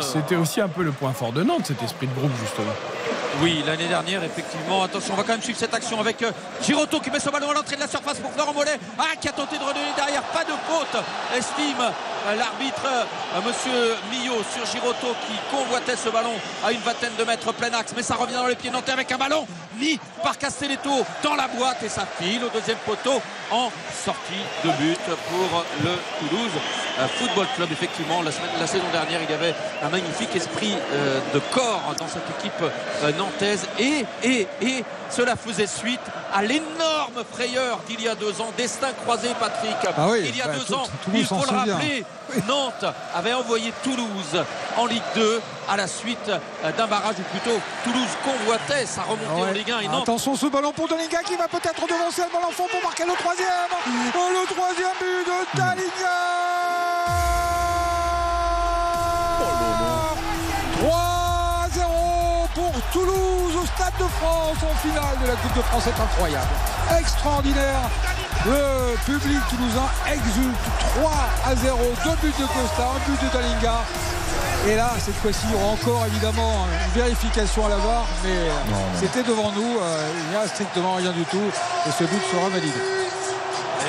[0.00, 2.72] c'était aussi un peu le point fort de Nantes, cet esprit de groupe, justement.
[3.38, 4.82] Oui, l'année dernière, effectivement.
[4.82, 6.32] Attention, on va quand même suivre cette action avec euh,
[6.62, 8.78] Giroto qui met ce ballon à l'entrée de la surface pour Florent Mollet.
[8.98, 10.22] Ah, qui a tenté de redonner derrière.
[10.24, 11.02] Pas de faute,
[11.36, 16.34] estime euh, l'arbitre, euh, monsieur Millot, sur Giroto qui convoitait ce ballon
[16.64, 17.92] à une vingtaine de mètres plein axe.
[17.96, 19.46] Mais ça revient dans les pieds nantais avec un ballon
[20.22, 20.90] par Castelletto
[21.22, 23.20] dans la boîte et ça file au deuxième poteau
[23.50, 23.70] en
[24.04, 24.98] sortie de but
[25.28, 26.52] pour le Toulouse
[27.18, 27.68] Football Club.
[27.72, 32.08] Effectivement, la, la saison dernière, il y avait un magnifique esprit euh, de corps dans
[32.08, 36.00] cette équipe euh, nantaise et, et, et cela faisait suite
[36.34, 38.50] à l'énorme frayeur d'il y a deux ans.
[38.56, 39.76] Destin croisé, Patrick.
[39.96, 42.04] Ah oui, il y a bah, deux tout- ans, tout il faut le rappeler,
[42.46, 42.84] Nantes
[43.14, 44.44] avait envoyé Toulouse
[44.76, 49.26] en Ligue 2 à la suite euh, d'un barrage, ou plutôt Toulouse convoitait sa remontée
[49.32, 49.52] en Ouais.
[49.54, 52.52] Ligue 1 et Nantes Attention ce ballon pour Dalinga qui va peut-être devancer le ballon
[52.52, 53.46] fond pour marquer le troisième.
[53.86, 56.89] Le troisième but de Dalinga.
[64.00, 65.82] De France en finale de la Coupe de France.
[65.84, 66.48] C'est incroyable.
[66.98, 67.82] Extraordinaire.
[68.46, 70.56] Le public toulousain exulte
[70.96, 71.10] 3
[71.44, 71.78] à 0.
[72.04, 73.78] Deux buts de Costa, un but de Dalinga.
[74.68, 78.48] Et là, cette fois-ci, il y aura encore évidemment une vérification à la VAR, mais
[78.98, 79.78] c'était devant nous.
[79.80, 81.50] euh, il n'y a strictement rien du tout.
[81.86, 82.72] Et ce but sera validé.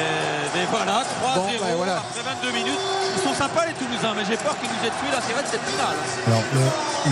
[0.01, 1.97] Et- mais voilà, 3-0 Bon, ben voilà.
[2.01, 2.81] après 22 minutes.
[3.15, 5.63] Ils sont sympas les Toulousains, mais j'ai peur qu'ils nous aient tué l'intérêt de cette
[5.69, 5.95] finale.
[6.27, 6.63] Alors, le,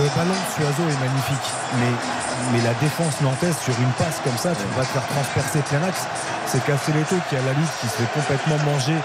[0.01, 1.47] le ballon de Suazo est magnifique,
[1.79, 1.91] mais,
[2.51, 5.83] mais la défense nantaise, sur une passe comme ça, tu vas te faire transpercer plein
[5.87, 6.03] axe.
[6.49, 8.97] C'est Castelletto qui a la lutte, qui se fait complètement manger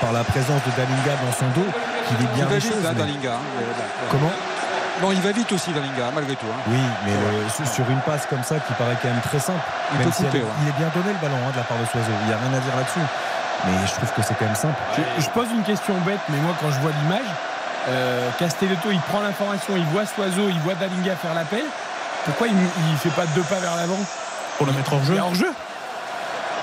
[0.00, 1.68] par la présence de Dalinga dans son dos,
[2.08, 2.84] qui dit bien il va les vite, choses.
[2.86, 3.32] hein, mais- Dalinga.
[3.40, 4.08] hein, bon.
[4.10, 4.34] Comment?
[5.00, 6.44] Non, il va vite aussi, Dalinga, malgré tout.
[6.50, 6.60] hein.
[6.68, 6.76] Oui,
[7.06, 9.98] mais le- sur- sur une passe comme ça qui paraît quand même très simple, Il
[9.98, 10.60] même peut si elle couper, est- ouais.
[10.60, 12.36] il est bien donné le ballon hein, de la part de Suazo, il n'y a
[12.36, 13.06] rien à dire là-dessus.
[13.66, 14.74] Mais je trouve que c'est quand même simple.
[14.96, 17.26] Je, je pose une question bête, mais moi, quand je vois l'image,
[17.88, 21.64] euh, Castelletto, il prend l'information, il voit Soiseau, il voit Dalinga faire l'appel.
[22.24, 23.98] Pourquoi il ne fait pas deux pas vers l'avant
[24.58, 25.50] Pour le mettre hors jeu Il est hors jeu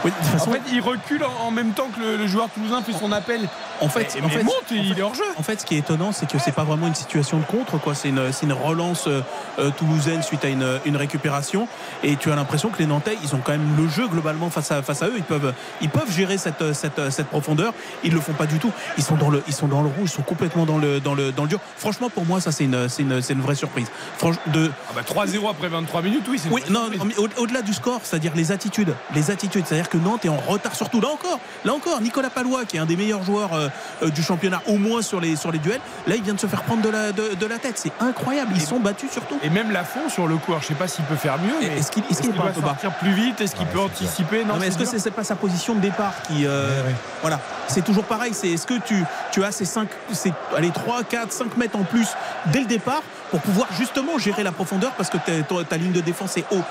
[0.06, 2.49] Oui, de toute En fait, il recule en, en même temps que le, le joueur
[2.49, 3.48] toulousain fait son appel.
[3.82, 5.24] En fait, Mais- en mais fait, monte en il fait- est hors jeu.
[5.38, 7.78] En fait, ce qui est étonnant, c'est que c'est pas vraiment une situation de contre,
[7.80, 7.94] quoi.
[7.95, 9.22] C'est une, une relance euh,
[9.60, 11.68] euh, toulousaine suite à une, une récupération.
[12.04, 14.72] Et tu as l'impression que les Nantais, ils ont quand même le jeu globalement face
[14.72, 15.14] à, face à eux.
[15.18, 17.74] Ils peuvent, ils peuvent gérer cette, euh, cette, cette profondeur.
[18.04, 18.72] Ils le font pas du tout.
[18.98, 21.14] Ils sont dans le, ils sont dans le rouge, ils sont complètement dans le, dans
[21.14, 21.60] le, dans le dur.
[21.78, 23.88] Franchement, pour moi, ça, c'est une, c'est une, une vraie surprise.
[24.20, 27.99] Franch- de, Ah bah 3-0 après 23 minutes, oui, une non, au- au-delà du score,
[28.04, 31.02] c'est-à-dire les attitudes, les attitudes, c'est-à-dire que Nantes est en retard surtout.
[31.02, 33.66] Là encore, là encore, Nicolas Palois, qui est un des meilleurs joueurs euh,
[34.14, 36.64] du championnat, au moins sur les sur les duels, là il vient de se faire
[36.64, 37.76] prendre de la de, de la tête.
[37.77, 38.52] C'est incroyable.
[38.56, 39.39] Ils sont battus surtout.
[39.44, 41.64] Et même Lafont sur le coup, alors je sais pas s'il peut faire mieux.
[41.64, 43.41] Est-ce qu'il est-ce qu'il est pas doit un peu bas sortir plus vite?
[43.41, 44.44] Est-ce qu'il peut anticiper?
[44.45, 46.81] Non, mais est-ce que c'est c'est pas sa position de départ qui euh,
[47.22, 47.39] voilà.
[47.68, 48.34] C'est toujours pareil.
[48.34, 51.84] C'est est-ce que tu tu as ces 5 ces allez 3 4 5 mètres en
[51.84, 52.07] plus
[52.48, 53.02] dès le départ?
[53.32, 55.18] Pour pouvoir justement gérer la profondeur parce que
[55.64, 56.62] ta, ligne de défense est haut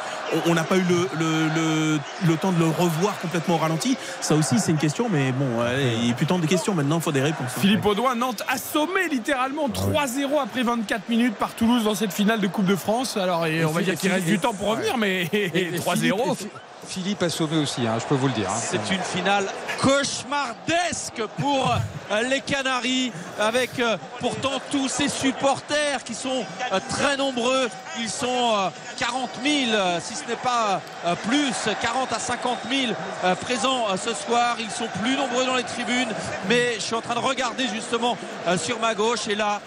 [0.46, 3.96] on- n'a pas eu le, le, le, le temps de le revoir complètement au ralenti
[4.20, 6.96] ça aussi c'est une question mais bon allez, il est plus tant de questions maintenant
[6.96, 7.52] il faut des réponses.
[7.60, 12.46] Philippe Audouin, Nantes assommé littéralement 3-0 après 24 minutes par Toulouse dans cette finale de
[12.46, 13.16] Coupe de France.
[13.16, 16.36] Alors et on va dire qu'il reste du temps pour revenir, mais Et- et 3-0.
[16.86, 18.48] Philippe- a sauvé aussi, hein, je peux vous le dire.
[18.50, 18.58] hein.
[18.60, 19.46] C'est une finale
[19.80, 21.74] cauchemardesque pour
[22.10, 27.68] euh, les Canaries, avec euh, pourtant tous ces supporters qui sont euh, très nombreux.
[27.98, 28.68] Ils sont euh,
[28.98, 32.92] 40 000, euh, si ce n'est pas euh, plus, 40 à 50 000
[33.24, 34.56] euh, présents euh, ce soir.
[34.58, 36.12] Ils sont plus nombreux dans les tribunes,
[36.48, 38.16] mais je suis en train de regarder justement
[38.46, 39.60] euh, sur ma gauche et là,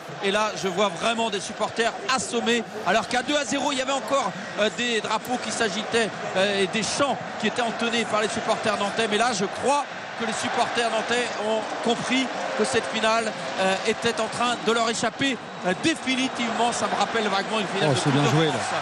[0.61, 2.63] je vois vraiment des supporters assommés.
[2.85, 6.63] Alors qu'à 2 à 0, il y avait encore euh, des drapeaux qui s'agitaient euh,
[6.63, 9.07] et des chants qui étaient entonnés par les supporters nantais.
[9.09, 9.85] Mais là, je crois
[10.19, 12.25] que les supporters nantais ont compris
[12.57, 16.71] que cette finale euh, était en train de leur échapper euh, définitivement.
[16.71, 18.79] Ça me rappelle vaguement une finale Oh, de bien de joué, France, là.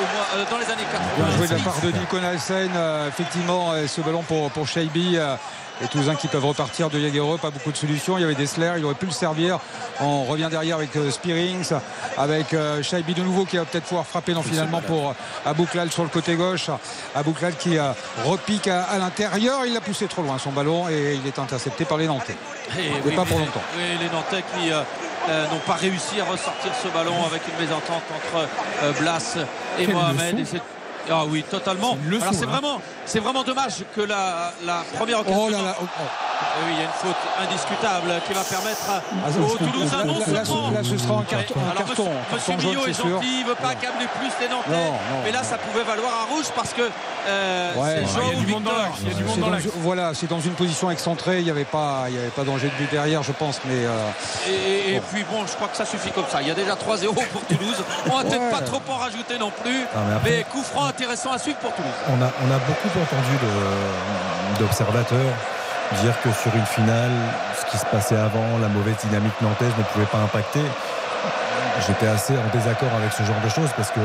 [0.00, 1.08] au moins, euh, dans les années 80.
[1.26, 2.70] Bien joué de la part de Nico Nelsen.
[2.74, 5.18] euh, effectivement, euh, ce ballon pour, pour Shaibi.
[5.80, 8.18] Euh, les Toulousains qui peuvent repartir de Jagereux, pas beaucoup de solutions.
[8.18, 9.58] Il y avait Dessler, il aurait pu le servir.
[10.00, 11.70] On revient derrière avec euh, Spearings,
[12.16, 15.12] avec euh, Shaibi de nouveau qui va peut-être pouvoir frapper non, finalement pour euh,
[15.46, 16.70] Abouklal sur le côté gauche.
[17.14, 17.92] Abouklal qui euh,
[18.24, 19.66] repique à, à l'intérieur.
[19.66, 22.36] Il l'a poussé trop loin son ballon et il est intercepté par les Nantais.
[22.78, 23.62] Et Et oui, pas pour longtemps.
[23.76, 24.80] oui, les Nantais qui euh,
[25.30, 28.46] euh, n'ont pas réussi à ressortir ce ballon avec une mésentente entre
[28.82, 29.36] euh, Blas
[29.78, 30.46] et Quelle Mohamed.
[31.10, 31.96] Ah oui, totalement.
[32.10, 32.46] C'est Alors hein.
[32.46, 35.42] vraiment, c'est vraiment dommage que la, la première occasion.
[35.46, 38.86] Oh là là, oh, Eh oui, il y a une faute indiscutable qui va permettre
[38.90, 40.70] Ah, aux Toulousains non seulement.
[40.70, 43.54] là, ce sera un carton- un Alors, carton, monsieur, Millot est gentil, il ne veut
[43.54, 44.70] pas plus les Nantais.
[44.70, 46.82] Non, non, mais là, ça pouvait valoir un rouge parce que
[47.26, 48.96] euh, Ouais, c'est Joao il y a du monde dans Victor.
[49.02, 49.64] il y a du monde C'est dans l'axe.
[49.76, 51.38] voilà, c'est dans une position excentrée.
[51.38, 53.60] Il n'y avait pas, il y avait pas danger de but derrière, je pense.
[53.64, 54.08] Mais euh,
[54.48, 56.40] Et, puis bon, je crois que ça suffit comme ça.
[56.42, 57.76] Il y a déjà 3-0 pour Toulouse.
[58.10, 59.84] On va peut-être pas trop en rajouter non plus.
[59.94, 61.92] Ah, mais après- mais coup franc intéressant à suivre pour Toulouse.
[62.08, 63.38] On a, beaucoup entendu
[64.58, 65.32] d'observateurs
[66.02, 67.12] dire que sur une finale,
[67.56, 70.60] ce qui se passait avant, la mauvaise dynamique nantaise ne pouvait pas impacter.
[71.86, 74.00] J'étais assez en désaccord avec ce genre de choses parce que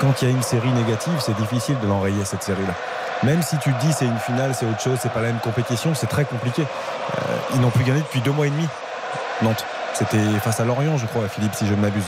[0.00, 2.72] quand il y a une série négative, c'est difficile de l'enrayer cette série-là.
[3.22, 5.40] Même si tu te dis c'est une finale, c'est autre chose, c'est pas la même
[5.40, 6.62] compétition, c'est très compliqué.
[6.62, 8.66] Euh, ils n'ont plus gagné depuis deux mois et demi.
[9.42, 9.66] Nantes.
[9.92, 12.04] C'était face à Lorient, je crois, Philippe, si je ne m'abuse.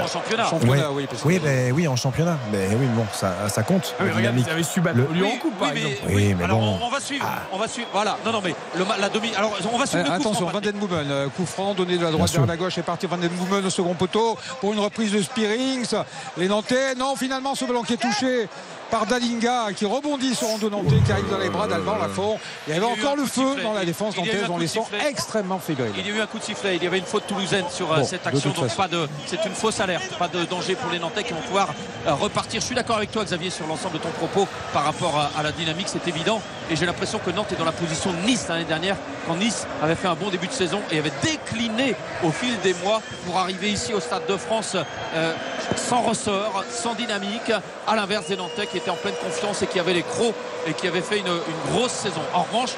[0.00, 0.44] En championnat.
[0.64, 0.78] Ouais.
[0.92, 1.40] oui, parce que- oui,
[1.72, 2.36] oui, en championnat.
[2.52, 3.94] Mais oui, bon, ça, ça compte.
[3.98, 4.46] Ah oui, la regarde, dynamique.
[4.48, 6.14] ils avaient su battre Le- Lyon Oui, en coupe, par oui, mais-.
[6.14, 6.78] Oui, mais alors bon.
[6.80, 7.88] on, on va suivre, on va suivre.
[7.92, 8.16] Voilà.
[8.24, 9.32] Non, non, mais le, la demi.
[9.36, 10.60] Alors on va suivre Euh, le coup attention, Van.
[10.60, 13.16] Den Boomen, euh, coup franc donné de la droite vers la gauche et parti Van
[13.16, 15.88] Den Boomen au second poteau pour une reprise de Spearings.
[16.36, 18.48] Les Nantais, non, finalement ce ballon qui est touché
[18.92, 22.38] par Dalinga qui rebondit sur Rondo Nantais qui arrive dans les bras d'Alban Lafont.
[22.68, 24.44] Il y avait encore le feu dans la défense nantaise.
[24.50, 25.92] On les sent extrêmement fébriles.
[25.96, 27.90] Il y a eu un coup de sifflet, il y avait une faute toulousaine sur
[27.90, 28.76] euh, Bon, cette action, donc façon.
[28.76, 31.68] pas de, c'est une fausse alerte, pas de danger pour les Nantais qui vont pouvoir
[32.06, 32.60] euh, repartir.
[32.60, 35.42] Je suis d'accord avec toi, Xavier, sur l'ensemble de ton propos par rapport à, à
[35.42, 36.42] la dynamique, c'est évident.
[36.70, 39.66] Et j'ai l'impression que Nantes est dans la position de Nice l'année dernière, quand Nice
[39.82, 43.38] avait fait un bon début de saison et avait décliné au fil des mois pour
[43.38, 44.76] arriver ici au Stade de France
[45.14, 45.34] euh,
[45.76, 47.52] sans ressort, sans dynamique,
[47.86, 50.34] à l'inverse des Nantais qui étaient en pleine confiance et qui avaient les crocs
[50.66, 52.22] et qui avaient fait une, une grosse saison.
[52.32, 52.70] En revanche,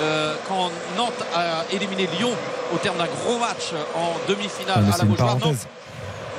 [0.00, 2.30] euh, quand Nantes a éliminé Lyon
[2.74, 5.66] au terme d'un gros match en Ah, demi-finale mais à la Beaujoire, Nantes.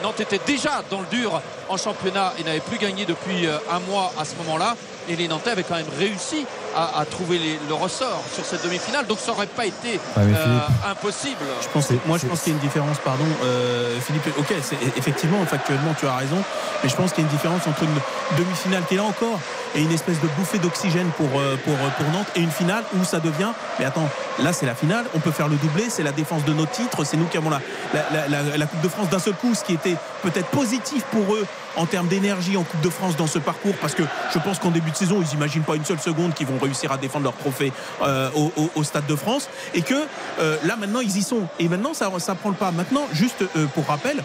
[0.03, 3.79] Nantes était déjà dans le dur en championnat et n'avait plus gagné depuis euh, un
[3.79, 4.75] mois à ce moment-là.
[5.07, 6.45] Et les Nantais avaient quand même réussi
[6.75, 9.05] à, à trouver les- le ressort sur cette demi-finale.
[9.07, 10.59] Donc ça n'aurait pas été Ah, euh,
[10.91, 11.45] impossible.
[11.61, 14.27] Je pense, moi, je pense qu'il y a une différence, pardon, euh, Philippe.
[14.37, 16.37] Ok, c'est, effectivement, factuellement, tu as raison,
[16.83, 19.39] mais je pense qu'il y a une différence entre une demi-finale qui est là encore
[19.75, 23.03] et une espèce de bouffée d'oxygène pour, euh, pour, pour Nantes et une finale où
[23.03, 23.49] ça devient.
[23.79, 24.07] Mais attends,
[24.39, 27.03] là, c'est la finale, on peut faire le doublé, c'est la défense de nos titres,
[27.03, 27.61] c'est nous qui avons la,
[27.93, 31.03] la, la- la- la Coupe de France d'un seul coup, ce qui était peut-être positif
[31.11, 31.45] pour eux
[31.77, 34.03] en termes d'énergie en Coupe de France dans ce parcours, parce que
[34.33, 36.91] je pense qu'en début de saison, ils n'imaginent pas une seule seconde qu'ils vont réussir
[36.91, 37.71] à défendre leur trophée
[38.01, 38.29] euh,
[38.75, 39.95] au, Stade de France, et que
[40.39, 41.43] euh, là maintenant ils y sont.
[41.59, 42.71] Et maintenant ça, prend le pas.
[42.71, 44.23] Maintenant, juste euh, pour rappel,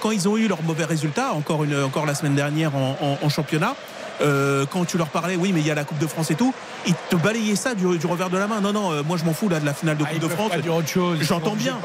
[0.00, 3.74] quand ils ont eu leurs mauvais résultats, encore, la semaine dernière en championnat,
[4.20, 6.34] euh, quand tu leur parlais, oui, mais il y a la Coupe de France et
[6.34, 6.52] tout,
[6.86, 8.60] ils te balayaient ça du, du revers de la main.
[8.60, 10.28] Non, non, euh, moi je m'en fous là de la finale de Ah, Coupe ils
[10.28, 10.50] de France.
[10.50, 11.16] pas dire autre chose.
[11.20, 11.78] Ils sont J'entends bien.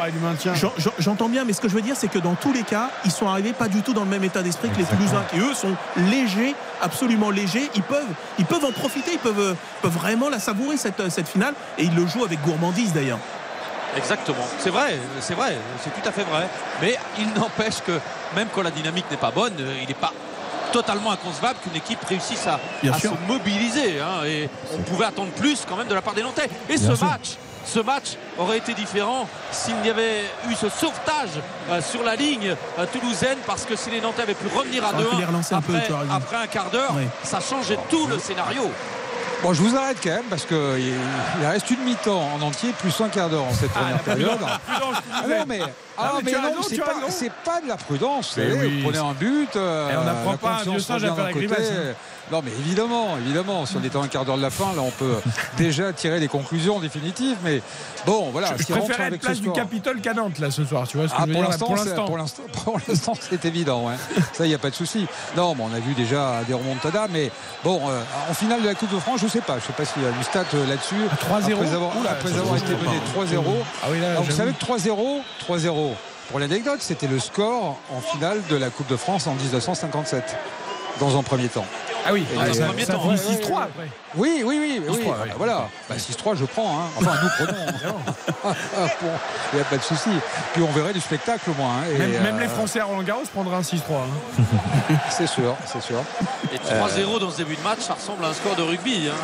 [0.99, 3.11] J'entends bien, mais ce que je veux dire, c'est que dans tous les cas, ils
[3.11, 5.53] sont arrivés pas du tout dans le même état d'esprit que les Toulousains, qui eux
[5.53, 5.75] sont
[6.09, 7.69] légers, absolument légers.
[7.75, 8.03] Ils peuvent,
[8.39, 11.83] ils peuvent en profiter, ils peuvent, euh, peuvent vraiment la savourer cette, cette finale, et
[11.83, 13.19] ils le jouent avec gourmandise d'ailleurs.
[13.95, 14.45] Exactement.
[14.59, 16.47] C'est vrai, c'est vrai, c'est tout à fait vrai.
[16.81, 17.93] Mais il n'empêche que
[18.35, 20.11] même quand la dynamique n'est pas bonne, il n'est pas
[20.71, 22.59] totalement inconcevable qu'une équipe réussisse à,
[22.99, 23.99] se mobiliser.
[23.99, 24.23] hein.
[24.25, 26.49] et on pouvait attendre plus quand même de la part des Nantais.
[26.69, 27.07] Et Bien ce sûr.
[27.07, 27.35] match,
[27.65, 31.29] ce match aurait été différent s'il y avait eu ce sauvetage
[31.69, 34.89] euh, sur la ligne euh, toulousaine parce que si les Nantais avaient pu revenir à
[34.91, 35.73] Ça aurait pu 2-1 les relancer un peu,
[36.11, 37.03] après, un quart d'heure, Oui.
[37.23, 38.63] ça changeait tout le scénario.
[39.43, 40.57] Bon, je vous arrête quand même parce qu'il
[41.39, 44.39] il reste une mi-temps en entier plus un quart d'heure en cette première période.
[44.67, 44.87] Ah non,
[45.47, 45.59] mais,
[45.97, 46.61] ah, mais mais non,
[47.09, 48.37] c'est pas, de la prudence.
[48.37, 48.81] Vous oui.
[48.83, 49.55] prenez un but.
[49.55, 51.95] euh, Et on n'apprend la pas un vieux singe à faire la.
[52.31, 54.81] Non, mais évidemment, évidemment, si on est à un quart d'heure de la fin, là,
[54.81, 55.15] on peut
[55.57, 57.37] déjà tirer des conclusions définitives.
[57.43, 57.61] Mais
[58.05, 58.47] bon, voilà.
[58.57, 59.51] Je rentre préférais être place du.
[59.51, 60.85] Capitole qu'à Nantes là ce soir.
[60.87, 63.13] Tu vois ce que Ah, je veux pour l'instant, Pour c'est- l'instant.
[63.29, 63.87] c'est évident.
[63.87, 63.95] ouais.
[64.33, 65.07] Ça, il n'y a pas de souci.
[65.37, 67.31] Non, mais on a vu déjà des remontadas, mais
[67.63, 69.57] bon, euh, en finale de la Coupe de France, je sais pas.
[69.59, 70.95] Je sais pas s'il y a du stat euh, là-dessus.
[71.31, 71.53] 3-0.
[71.53, 73.23] Après avoir, Oula, après ça avoir se été mené pas.
[73.23, 73.43] 3-0.
[73.83, 75.91] Ah oui, là, Alors, vous savez que 3-0, 3-0.
[76.29, 80.35] Pour l'anecdote, c'était le score en finale de la Coupe de France en 1957,
[80.99, 81.65] dans un premier temps.
[82.05, 83.87] Ah oui, Et ça, les- ça temps, finit ouais, 6-3 ouais, après.
[84.15, 84.81] Oui, oui, oui.
[84.87, 84.95] oui.
[84.97, 85.29] 6-3, Ah, oui.
[85.29, 85.69] bah, voilà.
[85.89, 86.79] Bah, 6-3, je prends.
[86.79, 86.83] hein.
[86.97, 87.57] Enfin, nous prenons.
[89.01, 89.09] Bon,
[89.53, 90.09] Il n'y a pas de souci.
[90.53, 91.69] Puis on verrait du spectacle au moins.
[91.79, 91.83] hein.
[91.93, 93.75] Et, Même, même les euh, Français à Roland Garros prendraient un 6-3.
[93.91, 94.43] hein.
[95.09, 95.97] C'est sûr, c'est sûr.
[96.53, 99.09] Et 3-0 dans ce début de match, ça ressemble à un score de rugby.
[99.09, 99.15] hein.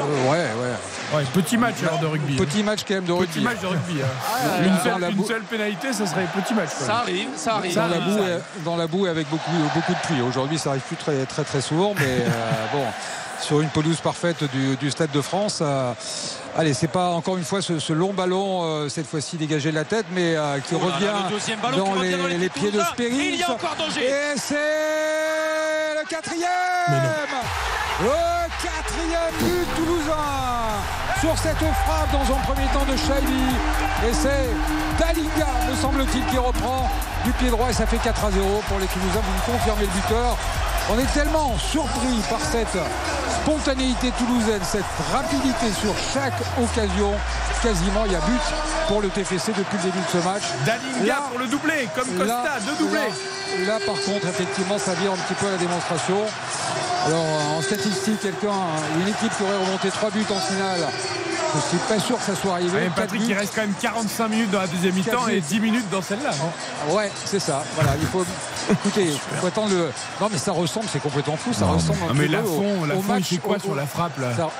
[0.00, 1.16] Euh, ouais, ouais.
[1.18, 2.34] Ouais, petit match alors de rugby.
[2.34, 2.44] hein.
[2.44, 3.40] Petit match quand même de Petit rugby.
[3.44, 4.02] match de rugby.
[4.02, 4.06] hein.
[4.34, 6.70] Ah, une, dans seule, la une seule pénalité, ça serait petit match.
[6.76, 6.86] quoi.
[6.86, 7.74] Ça arrive, ça arrive.
[7.74, 8.40] Dans la, Ça boue, arrive.
[8.60, 10.20] et- dans la boue et avec beaucoup, beaucoup de pluie.
[10.28, 12.84] Aujourd'hui, ça arrive plus très, très, très souvent, mais euh, bon,
[13.40, 15.58] sur une pelouse parfaite du, du Stade de France.
[15.62, 15.92] euh,
[16.56, 19.74] allez, c'est pas encore une fois ce, ce long ballon, euh, cette fois-ci dégagé de
[19.76, 22.10] la tête, mais euh, qui Oh là là, revient le deuxième ballon dans qui revient
[22.12, 22.92] les, dans les les pieds de Toulousains.
[22.92, 23.20] Spéry.
[23.20, 24.04] Et il y a encore danger.
[24.06, 24.54] Et c'est
[25.94, 26.48] le quatrième
[28.02, 28.08] Le
[28.62, 30.12] quatrième but toulousain
[31.20, 34.08] sur cette frappe dans un premier temps de Chailly.
[34.08, 34.48] Et c'est
[34.98, 36.88] Dalinga, me semble-t-il, qui reprend
[37.24, 39.20] du pied droit et ça fait 4 à 0 pour les Toulousains.
[39.24, 40.36] Vous me confirmez le buteur.
[40.90, 42.78] On est tellement surpris par cette
[43.42, 47.12] spontanéité toulousaine, cette rapidité sur chaque occasion.
[47.62, 48.40] Quasiment, il y a but
[48.86, 50.42] pour le TFC depuis le début de ce match.
[50.64, 53.00] Dalinga pour le doublé, comme Costa, Là- deux doublés.
[53.66, 56.18] Là, là, par contre, effectivement, ça vire un petit peu à la démonstration.
[57.06, 57.24] Alors,
[57.56, 58.52] en statistique, quelqu'un,
[59.00, 60.86] une équipe qui aurait remonté 3 buts en finale,
[61.54, 62.78] je suis pas sûr que ça soit arrivé.
[62.78, 65.44] Ouais, Patrick, il reste quand même 45 minutes dans la deuxième mi-temps et buts.
[65.48, 66.30] 10 minutes dans celle-là.
[66.90, 67.62] Ouais, c'est ça.
[67.74, 68.24] Voilà, il faut,
[68.70, 69.10] Écoutez,
[69.40, 69.90] faut attendre le.
[70.20, 71.52] Non, mais ça ressemble, c'est complètement fou.
[71.52, 71.98] Ça Non, ressemble.
[72.04, 73.86] mais- un mais peu Lafont, au- Lafont, au il match fait quoi au- sur la
[73.86, 74.50] frappe, là Ça-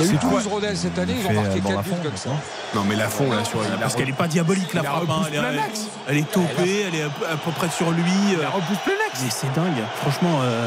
[0.00, 1.68] Il y a eu C'est quoi Toulouse Rodez cette année, ils ont marqué euh, dans
[1.70, 2.30] 4 la buts fond, comme ça.
[2.74, 4.84] Non, mais la fond, là, sur il a Parce qu'elle est pas diabolique la Il
[4.84, 5.10] la frappe.
[5.10, 5.22] hein.
[5.32, 5.60] Elle,
[6.08, 8.02] elle est topée, elle est à peu- à peu près sur lui.
[8.32, 9.20] il la repousse plein axe.
[9.24, 10.40] Mais c'est dingue, franchement.
[10.42, 10.66] euh,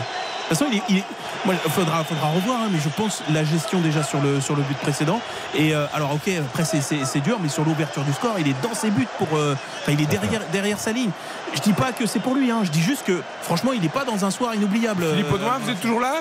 [0.55, 1.03] toute façon, il est, il
[1.45, 4.61] moi, faudra, faudra revoir, hein, mais je pense la gestion déjà sur le, sur le
[4.63, 5.19] but précédent.
[5.55, 8.73] Et euh, alors, ok, après c'est- dur, mais sur l'ouverture du score, il est dans
[8.73, 9.27] ses buts pour.
[9.37, 11.11] euh, Enfin, il est derrière, derrière sa ligne.
[11.53, 13.89] Je dis pas que c'est pour lui, hein, je dis juste que franchement, il n'est
[13.89, 15.05] pas dans un soir inoubliable.
[15.11, 16.13] Philippe euh, Audouin, vous êtes toujours là?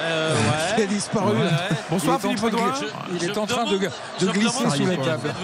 [0.00, 0.32] Euh,
[0.76, 1.36] Il a disparu.
[1.36, 1.48] Ouais.
[1.90, 2.72] Bonsoir, Philippe Audouin.
[3.12, 3.76] Il est en train de,
[4.32, 5.34] glisser sous la table.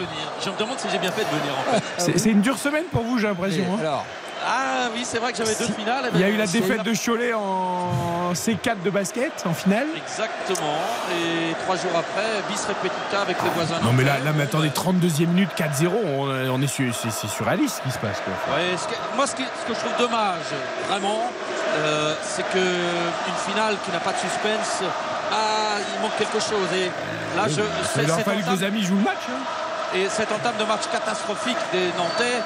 [0.45, 1.83] Je me demande si j'ai bien fait de venir en fait.
[1.99, 3.65] C'est c'est une dure semaine pour vous, j'ai l'impression.
[3.75, 3.79] hein.
[3.81, 4.07] Alors,
[4.47, 6.11] Ah oui, c'est vrai que j'avais deux finales.
[6.15, 9.87] Il y a eu la défaite de Cholet en C4 de basket en finale.
[9.97, 10.77] Exactement.
[11.13, 13.81] Et trois jours après, bis repetita avec les voisins.
[13.83, 17.77] Non mais là, là mais attendez, 32e minute, 4-0, on, on est sur, c'est, surréaliste
[17.79, 18.21] ce qui se passe.
[18.25, 18.57] Quoi.
[18.57, 20.41] Ouais, ce que- moi, ce, qui- ce que je trouve dommage,
[20.89, 21.31] vraiment,
[21.79, 24.83] euh, c'est que une finale qui n'a pas de suspense,
[25.33, 26.69] ah, il manque quelque chose.
[26.75, 26.91] Et
[27.37, 29.25] là, je, Il cette fallu que vos amis jouent le match.
[29.31, 29.41] hein.
[29.97, 32.43] Et cette entame de match catastrophique des Nantais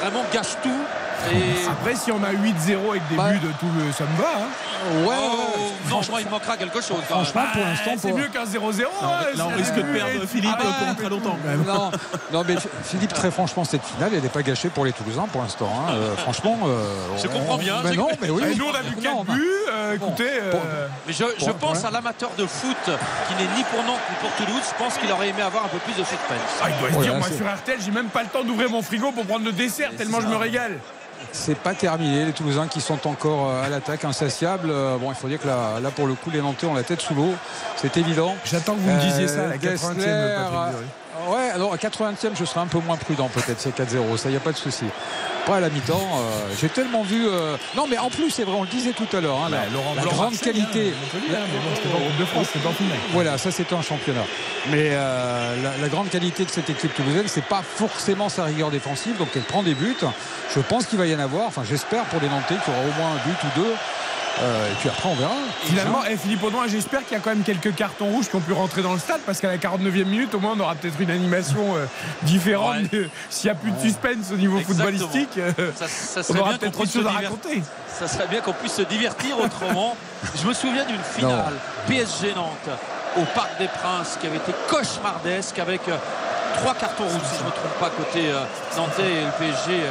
[0.00, 1.05] vraiment gâche tout.
[1.32, 3.30] Et Après, si on a 8-0 avec des Bah.
[3.30, 4.28] buts de tout, le- ça me va.
[4.38, 5.06] hein.
[5.06, 6.00] ouais, Oh, non,
[6.30, 6.98] manquera quelque chose.
[7.08, 8.90] franchement, pour Ah, l'instant, c'est mieux qu'un 0-0.
[9.02, 11.64] Non, hein, là, on risque de perdre Philippe Ah, pendant très longtemps quand même.
[11.66, 11.90] Non,
[12.32, 12.54] non, mais
[12.84, 15.68] Philippe, très franchement, cette finale, elle n'est pas gâchée pour les Toulousains pour l'instant.
[15.76, 15.92] hein.
[15.92, 16.84] Euh, franchement, euh,
[17.20, 18.42] Je on- comprends bien, Mais non, mais oui.
[18.52, 19.42] Et nous, on a vu 4 Non, buts.
[19.72, 20.58] euh, écoutez, Bon.
[20.64, 21.86] euh, Mais je, pense ouais.
[21.86, 24.62] à l'amateur de foot qui n'est ni pour Nantes ni pour Toulouse.
[24.78, 26.18] Je pense qu'il aurait aimé avoir un peu plus de suspense.
[26.62, 28.82] ah, il doit se dire, moi sur RTL, j'ai même pas le temps d'ouvrir mon
[28.82, 30.78] frigo pour prendre le dessert tellement je me régale.
[31.32, 32.24] C'est pas terminé.
[32.24, 34.70] Les Toulousains qui sont encore euh, à l'attaque, insatiables.
[34.70, 36.82] Euh, Bon, il faut dire que là, là, pour le coup, les Nantais ont la
[36.82, 37.32] tête sous l'eau.
[37.76, 38.34] C'est évident.
[38.44, 39.60] J'attends que vous me disiez ça à la 80e.
[39.60, 40.08] Gessler, Patrick Dury.
[40.08, 44.28] euh, Ouais, alors à 80e, je serai un peu moins prudent peut-être, c'est 4-0, ça,
[44.28, 44.84] il n'y a pas de souci.
[45.46, 47.24] Pas à la mi-temps, euh, j'ai tellement vu.
[47.28, 49.58] euh, Non, mais en plus, c'est vrai, on le disait tout à l'heure, hein, la,
[49.58, 50.92] Bah, Laurent la grande qualité.
[50.92, 51.36] hein,
[51.92, 52.48] bon, de France.
[53.12, 54.24] Voilà, ça c'était un championnat.
[54.70, 58.70] Mais euh, la, la grande qualité de cette équipe toulousaine, c'est pas forcément sa rigueur
[58.72, 59.96] défensive, donc elle prend des buts.
[60.52, 62.84] Je pense qu'il va y en avoir, enfin j'espère pour les Nantais qu'il y aura
[62.88, 63.74] au moins un but ou deux.
[64.42, 65.32] Euh, et puis après on verra.
[65.64, 68.40] Finalement, eh, Philippe Audouin, j'espère qu'il y a quand même quelques cartons rouges qui ont
[68.40, 71.00] pu rentrer dans le stade parce qu'à la 49e minute, au moins, on aura peut-être
[71.00, 71.86] une animation euh,
[72.22, 72.76] différente.
[72.92, 73.08] Ouais.
[73.30, 74.98] S'il n'y a plus de suspense au niveau Exactement.
[74.98, 77.10] footballistique, euh, Ça, ça on serait aura bien qu'on peut-être autre puisse se chose à
[77.10, 77.30] divertir.
[77.30, 77.62] raconter.
[77.98, 79.96] Ça serait bien qu'on puisse se divertir autrement.
[80.42, 81.54] Je me souviens d'une finale
[81.88, 82.68] PSG Nantes
[83.16, 85.80] au Parc des Princes qui avait été cauchemardesque avec
[86.56, 88.30] trois cartons rouges si je ne me trompe pas côté
[88.76, 89.82] nantais et le PSG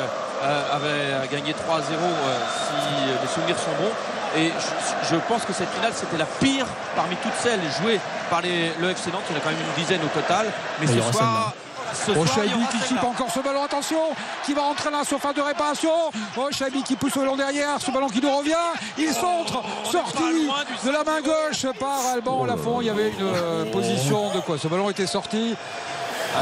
[0.72, 3.91] avait gagné 3-0 euh, si les souvenirs sont bons.
[4.37, 7.99] Et je, je pense que cette finale c'était la pire parmi toutes celles jouées
[8.29, 9.21] par les, le FC Nantes.
[9.29, 10.47] Il y en a quand même une dizaine au total.
[10.79, 11.53] Mais ce soir,
[11.93, 13.05] ce Oh, soir, qui chip celle-là.
[13.05, 13.99] encore ce ballon, attention,
[14.45, 15.91] qui va rentrer dans la surface de réparation.
[16.35, 18.53] Oh, Chabi qui pousse au long derrière, ce ballon qui nous revient.
[18.97, 20.49] Il centre, sorti
[20.85, 22.81] de la main gauche par Alban Lafont.
[22.81, 24.57] Il y avait une euh, position de quoi?
[24.57, 25.55] Ce ballon était sorti.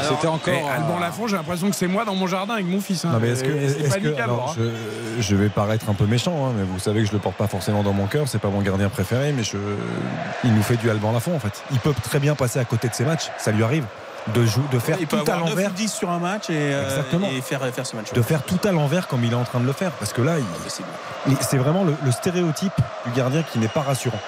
[0.02, 0.52] C'était encore.
[0.54, 3.04] Eh, Alban Lafont, j'ai l'impression que c'est moi dans mon jardin avec mon fils.
[3.04, 3.10] hein.
[3.12, 4.62] Non, mais est-ce que, pas que- alors, hein.
[5.18, 7.36] je, je vais paraître un peu méchant, hein, mais vous savez que je le porte
[7.36, 8.26] pas forcément dans mon cœur.
[8.28, 9.56] C'est pas mon gardien préféré, mais je,
[10.44, 11.62] il nous fait du Alban Lafont en fait.
[11.70, 13.30] Il peut très bien passer à côté de ses matchs.
[13.38, 13.84] Ça lui arrive
[14.34, 16.18] de jouer, de faire Il peut tout à avoir 9 ou l'envers, 10 sur un
[16.18, 17.28] match et, euh, Exactement.
[17.30, 18.10] et faire, faire ce match.
[18.12, 19.90] de faire tout à l'envers comme il est en train de le faire.
[19.92, 20.36] Parce que là,
[21.28, 22.72] il- c'est vraiment le, le stéréotype
[23.04, 24.18] du gardien qui n'est pas rassurant,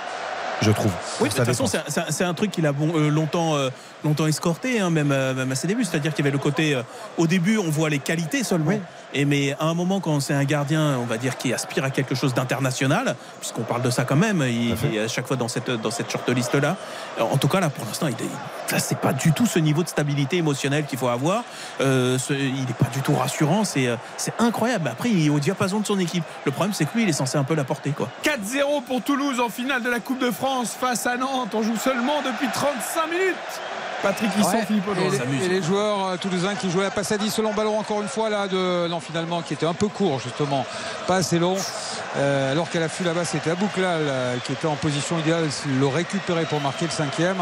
[0.62, 0.90] je trouve.
[1.20, 3.70] Oui, de toute façon, c'est un- truc qu'il a bon, euh, longtemps, euh,
[4.04, 5.84] longtemps escorté, hein, même, euh, même à ses débuts.
[5.84, 6.76] C'est-à-dire qu'il y avait le côté.
[7.18, 8.72] au début, on voit les qualités seulement.
[9.18, 11.90] Et mais à un moment, quand c'est un gardien, on va dire, qui aspire à
[11.90, 15.36] quelque chose d'international, puisqu'on parle de ça quand même, il, il est à chaque fois
[15.36, 16.76] dans cette, dans cette shortlist-là.
[17.18, 18.14] En tout cas, là, pour l'instant, il
[18.70, 21.44] là, c'est pas du tout ce niveau de stabilité émotionnelle qu'il faut avoir.
[21.80, 23.64] Euh, ce- il n'est pas du tout rassurant.
[23.64, 24.88] C'est euh, c'est incroyable.
[24.88, 26.24] Après, il est au diapason de son équipe.
[26.44, 28.08] Le problème, c'est que lui, il est censé un peu la porter, quoi.
[28.22, 31.54] 4-0 pour Toulouse en finale de la Coupe de France face à Nantes.
[31.54, 33.34] On joue seulement depuis 35 minutes.
[34.02, 34.64] Patrick Lisson, Ouais.
[34.66, 35.02] Philippe Audouin.
[35.04, 37.78] et, les, et les joueurs euh, toulousains qui jouaient à passe à 10 selon ballon
[37.78, 40.64] encore une fois là de non finalement qui était un peu court justement
[41.06, 41.56] pas assez long
[42.18, 45.86] Euh, alors qu'à l'affût là-bas c'était Abouklal euh, qui était en position idéale s'il le
[45.86, 47.36] récupérait pour marquer le cinquième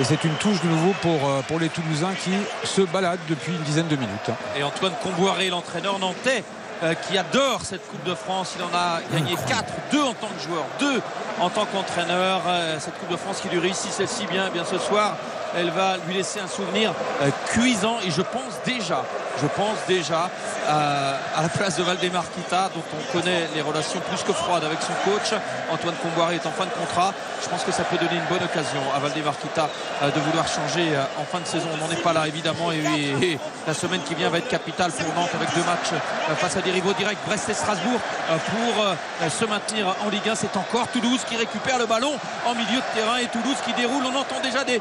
[0.00, 2.30] et c'est une touche de nouveau pour, euh, pour les Toulousains qui
[2.64, 6.44] se baladent depuis une dizaine de minutes Et Antoine Comboiré, l'entraîneur nantais,
[6.82, 8.54] euh, qui adore cette Coupe de France.
[8.58, 11.00] Il en a gagné 4, 2 en tant que joueur, 2
[11.40, 12.42] en tant qu'entraîneur.
[12.46, 15.16] Euh, cette Coupe de France qui lui réussit celle-ci bien, bien ce soir,
[15.56, 16.92] elle va lui laisser un souvenir
[17.22, 19.02] euh, cuisant et je pense déjà,
[19.40, 20.30] je pense déjà
[20.68, 24.64] euh, à la place de Valdemar Kita dont on connaît les relations plus que froides
[24.64, 25.32] avec son coach.
[25.72, 27.14] Antoine Comboiré est en fin de contrat.
[27.42, 29.68] Je pense que ça peut donner une bonne occasion à Valdemar Kita
[30.02, 31.68] euh, de vouloir changer en fin de saison.
[31.72, 35.12] On n'en est pas là évidemment et, la semaine qui vient va être capitale pour
[35.14, 36.00] Nantes avec deux matchs
[36.36, 40.34] face à des rivaux directs Brest et Strasbourg pour se maintenir en Ligue 1.
[40.34, 42.12] C'est encore Toulouse qui récupère le ballon
[42.46, 44.04] en milieu de terrain et Toulouse qui déroule.
[44.04, 44.80] On entend déjà des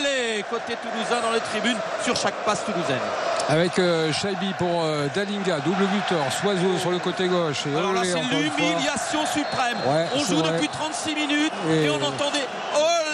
[0.00, 3.00] olé côté toulousain dans les tribunes sur chaque passe toulousaine.
[3.48, 4.10] Avec euh,
[4.58, 7.64] pour euh, Dalinga, double buteur, Soiseau sur le côté gauche.
[7.66, 9.76] Et Alors là, c'est l'humiliation suprême.
[9.86, 10.52] Ouais, on joue vrai.
[10.52, 13.05] depuis 36 minutes Et- et, on entendait olé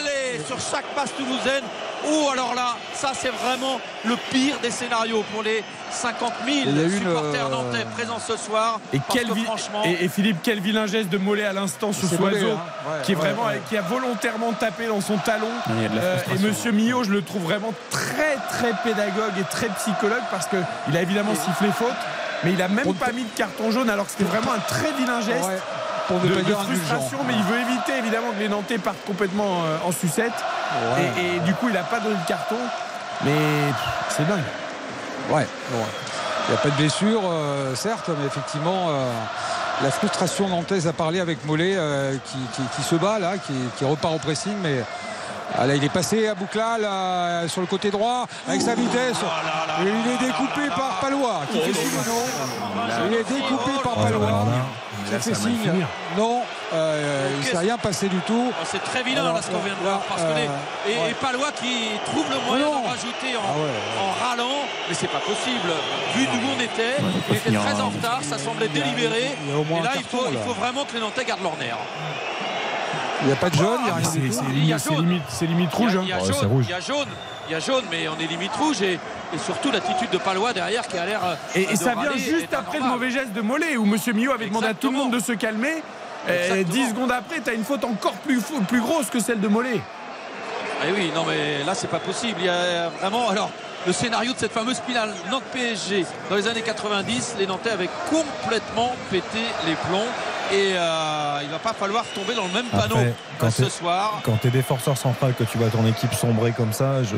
[0.46, 1.64] sur chaque passe toulousaine.
[2.04, 6.76] Oh, alors là, ça c'est vraiment le pire des scénarios pour les 50 000 Il
[6.76, 8.80] y a une, supporters euh, nantais présents ce soir.
[8.92, 11.52] Et, Parce quel que vi- franchement, et, et Philippe, quel vilain geste de Mollet à
[11.52, 12.60] l'instant Mollet, Soiseau, hein.
[12.86, 13.60] Ouais, qui est ouais, vraiment, ouais.
[13.68, 15.46] qui a volontairement tapé dans son talon.
[15.70, 16.38] Euh, et.
[16.38, 20.56] Monsieur Millot, je le trouve vraiment très très pédagogue et très psychologue parce que
[20.88, 21.88] il a évidemment sifflé faute,
[22.42, 24.90] mais il a même pas mis de carton jaune alors que c'était vraiment un très
[24.98, 25.46] vilain geste.
[25.46, 25.58] Ouais,
[26.08, 27.24] pour ne de, pas de dire frustration, indulgent.
[27.26, 30.32] mais il veut éviter évidemment que les Nantais partent complètement euh, en sucette.
[30.96, 31.12] Ouais.
[31.22, 32.56] Et, et du coup, il n'a pas donné de carton.
[33.24, 33.32] Mais
[34.08, 34.42] c'est dingue.
[35.30, 35.42] Ouais,
[35.72, 35.86] ouais.
[36.48, 39.12] Il n'y a pas de blessure, euh, certes, mais effectivement, euh,
[39.82, 43.52] la frustration nantaise a parlé avec Mollet euh, qui, qui- qui se bat là, qui,
[43.78, 44.82] qui repart au pressing, mais.
[45.56, 49.18] ah, là, il est passé à Boucla là, sur le côté droit avec sa vitesse.
[49.80, 51.70] Et il est découpé par Palois qui fait.
[53.08, 54.44] Il est découpé par Palois
[55.18, 55.86] fait signe
[56.16, 56.42] non.
[56.74, 58.50] Euh, il ne s'est rien passé du tout.
[58.50, 60.00] Oh, c'est très vilain Alors, là ce qu'on vient de voir.
[60.00, 60.34] Parce que euh,
[60.86, 61.10] les- et, ouais.
[61.10, 64.00] et Palois qui trouve le moyen d'en rajouter en, Ah ouais.
[64.00, 64.58] en râlant,
[64.88, 65.70] mais c'est pas possible.
[66.14, 66.96] Vu d'où on était,
[67.30, 69.36] il était très en retard, ça semblait délibéré.
[69.48, 71.76] y et là, il faut, il vraiment que les Nantais gardent leur nerf.
[73.22, 74.76] Il n'y a pas de jaune, il n'y a Ah, rien c'est- Il y a
[74.76, 75.96] limite, c'est limite, c'est limite Il y rouge.
[75.96, 76.02] a, hein.
[76.04, 77.08] il y a jaune, il y a jaune,
[77.48, 78.94] il y a jaune, mais on est limite rouge et,
[79.34, 81.20] et surtout l'attitude de Palois derrière qui a l'air.
[81.24, 84.32] euh, Et, et ça vient juste après le mauvais geste de Mollet où Monsieur Millot
[84.32, 85.82] avait demandé à tout le monde de se calmer.
[86.28, 86.72] Et Exactement.
[86.84, 89.80] 10 secondes après, tu as une faute encore plus, plus grosse que celle de Mollet.
[90.80, 92.36] Ah oui, non mais là c'est pas possible.
[92.40, 93.50] Il y a vraiment alors
[93.86, 97.90] le scénario de cette fameuse finale Nantes PSG dans les années 90, les Nantais avaient
[98.10, 100.06] complètement pété les plombs
[100.52, 104.20] et euh, il va pas falloir tomber dans le même panneau Après, quand ce soir.
[104.24, 107.16] Quand tu es défenseur central, que tu vois ton équipe sombrer comme ça, je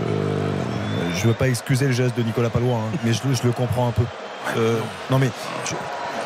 [1.16, 3.52] je veux pas excuser le geste de Nicolas Palois, hein, mais je, le- je le
[3.52, 4.02] comprends un peu.
[4.56, 4.78] Euh,
[5.10, 5.30] non mais
[5.64, 5.74] je-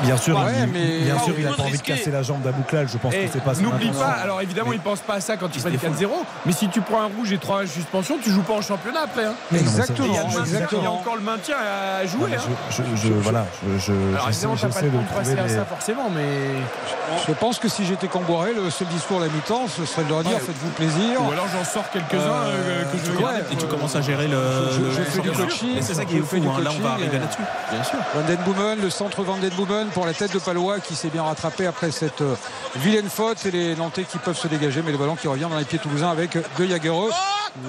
[0.02, 1.78] bien sûr, Ouais, il, mais- bien Pas sûr, au il a point pas de envie
[1.78, 2.88] de casser la jambe d'Abouklal.
[2.92, 5.14] Je pense Et que c'est pas son N'oublie pas, alors évidemment, Mais- il pense pas
[5.14, 7.32] à ça quand il Il fait se des 4-0, mais si tu prends un rouge
[7.32, 9.24] et trois suspensions, tu joues pas en championnat après.
[9.24, 9.34] hein.
[9.50, 10.08] Mais non, mais ça- Et Exactement,
[10.80, 12.30] il y a encore le maintien à jouer.
[12.34, 12.40] hein.
[12.70, 15.02] je, je- je- voilà, je, je- Alors j'essaie- évidemment, t'as pas j'essaie le de temps
[15.02, 16.62] de passer trouver à ça forcément, mais.
[17.26, 20.08] Je pense que si j'étais Camboiré, le seul discours à la mi-temps, ce serait de
[20.10, 20.40] leur dire Ouais.
[20.40, 21.20] faites-vous plaisir.
[21.26, 23.16] Ou alors j'en sors quelques-uns Euh, euh, que je ouais.
[23.16, 23.44] regarde.
[23.52, 24.36] Et tu commences à gérer le.
[24.72, 25.78] Je- fais du coaching.
[25.80, 26.38] C'est ça qui Je est fou.
[26.38, 26.52] du hein.
[26.62, 27.42] Là, on va arriver et- là-dessus.
[27.72, 27.98] Bien sûr.
[28.14, 29.50] Van Den Boomen, le centre Van Den
[29.94, 32.34] Pour la tête de Palois qui s'est bien rattrapé après cette euh,
[32.76, 33.38] vilaine faute.
[33.40, 35.78] C'est les Nantais qui peuvent se dégager, mais le ballon qui revient dans les pieds
[35.78, 37.10] toulousains avec De Jagereux.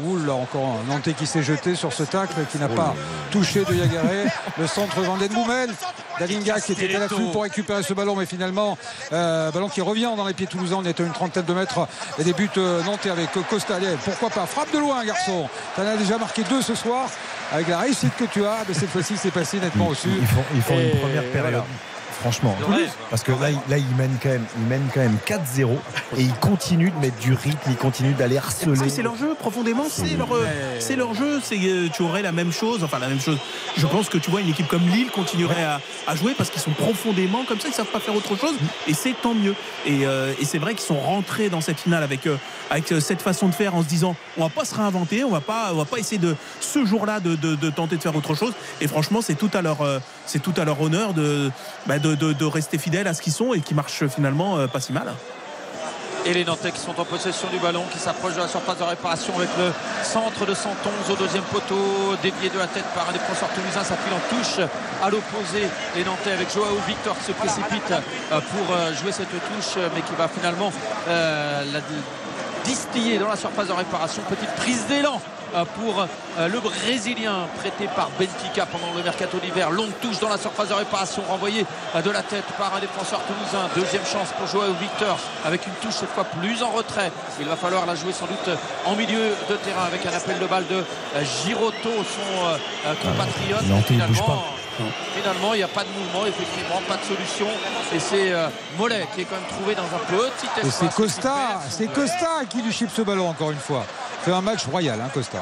[0.03, 2.93] Ouh là encore un Nantais qui s'est jeté sur ce tacle qui n'a pas
[3.31, 4.25] touché De Jagereux.
[4.57, 5.73] Le centre Van Den Boomen.
[6.19, 8.77] Dalinga qui était à l'affût pour récupérer ce ballon, mais finalement,
[9.13, 10.75] euh, ballon qui revient dans les pieds toulousains.
[10.79, 11.87] On est à une trentaine de mètres
[12.19, 13.75] et des buts euh, nantais avec Costa.
[13.75, 14.45] Allez, pourquoi pas?
[14.45, 15.47] Frappe de loin, garçon.
[15.75, 17.07] Tu en as déjà marqué deux ce soir.
[17.51, 20.09] Avec la réussite que tu as, mais cette fois-ci, c'est passé nettement au-dessus.
[20.21, 21.51] Ils font, ils font Et une première période.
[21.51, 21.65] voilà.
[22.19, 22.89] Franchement, rêve.
[23.09, 25.77] parce que là, il- là, ils mènent quand même, quand même 4-0
[26.17, 28.89] et ils continuent de mettre du rythme, ils continuent d'aller harceler.
[28.89, 30.45] C'est leur jeu, profondément, c'est leur, euh,
[30.79, 31.39] c'est leur jeu.
[31.41, 33.37] C'est, euh, tu aurais la même chose, enfin la même chose.
[33.77, 36.61] Je pense que tu vois une équipe comme Lille continuerait à, à jouer parce qu'ils
[36.61, 38.55] sont profondément comme ça, ils savent pas faire autre chose
[38.87, 39.55] et c'est tant mieux.
[39.85, 42.35] Et, euh, et c'est vrai qu'ils sont rentrés dans cette finale avec, euh,
[42.69, 45.41] avec cette façon de faire en se disant on va pas se réinventer, on va
[45.41, 48.35] pas, on va pas essayer de ce jour-là de, de- de tenter de faire autre
[48.35, 48.53] chose.
[48.81, 51.49] Et franchement, c'est tout à leur, euh, c'est tout à leur honneur de,
[51.87, 54.79] bah, de, de- rester fidèles à ce qu'ils sont et qui marchent finalement euh, pas
[54.79, 55.07] si mal.
[56.25, 58.83] Et les Nantais qui sont en possession du ballon, qui s'approchent de la surface de
[58.83, 59.71] réparation avec le
[60.03, 60.75] centre de 111
[61.11, 64.59] au deuxième poteau, dévié de la tête par un défenseur toulousain, ça file en touche
[65.01, 65.63] à l'opposé.
[65.95, 70.01] Les Nantais avec Joao Victor qui se précipite euh, pour euh, jouer cette touche, mais
[70.01, 70.71] qui va finalement
[71.07, 71.79] la
[72.63, 74.21] distiller dans la surface de réparation.
[74.29, 75.21] Petite prise d'élan
[75.55, 79.71] euh, pour euh, le Brésilien prêté par Benfica pendant le mercato d'hiver.
[79.71, 81.65] Longue touche dans la surface de réparation renvoyée
[81.95, 83.67] euh, de la tête par un défenseur toulousain.
[83.75, 87.11] Deuxième chance pour Joao Victor avec une touche cette fois plus en retrait.
[87.39, 88.49] Il va falloir la jouer sans doute
[88.85, 90.83] en milieu de terrain avec un appel de balle de
[91.43, 93.85] Giroto, son euh, compatriote.
[93.87, 94.58] Finalement.
[95.15, 97.47] Finalement, il n'y a pas de mouvement, effectivement, pas de solution.
[97.93, 98.47] Et c'est euh,
[98.77, 100.65] Mollet qui est quand même trouvé dans un petit espace.
[100.65, 103.85] Et c'est Costa, c'est Costa qui lui chipe ce ballon encore une fois.
[104.23, 105.39] C'est un match royal, hein, Costa.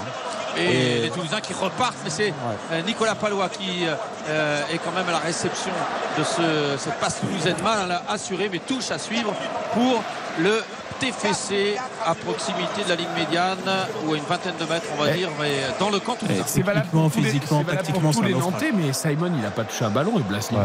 [0.57, 2.33] Et, les Toulousains qui repartent, mais c'est
[2.71, 3.85] euh, Nicolas Palois qui
[4.27, 5.71] euh, est quand même à la réception
[6.17, 9.33] de ce, cette passe toulousaine mal assurée, mais touche à suivre
[9.73, 10.03] pour
[10.39, 10.63] le
[10.99, 11.77] TFC
[12.07, 13.57] à proximité de la ligne médiane
[14.05, 16.61] ou à une vingtaine de mètres on va dire mais dans le camp tout c'est
[16.61, 19.63] valable pour tous les- c'est valable pour tous les Nantais mais Simon il a pas
[19.63, 20.13] touché un ballon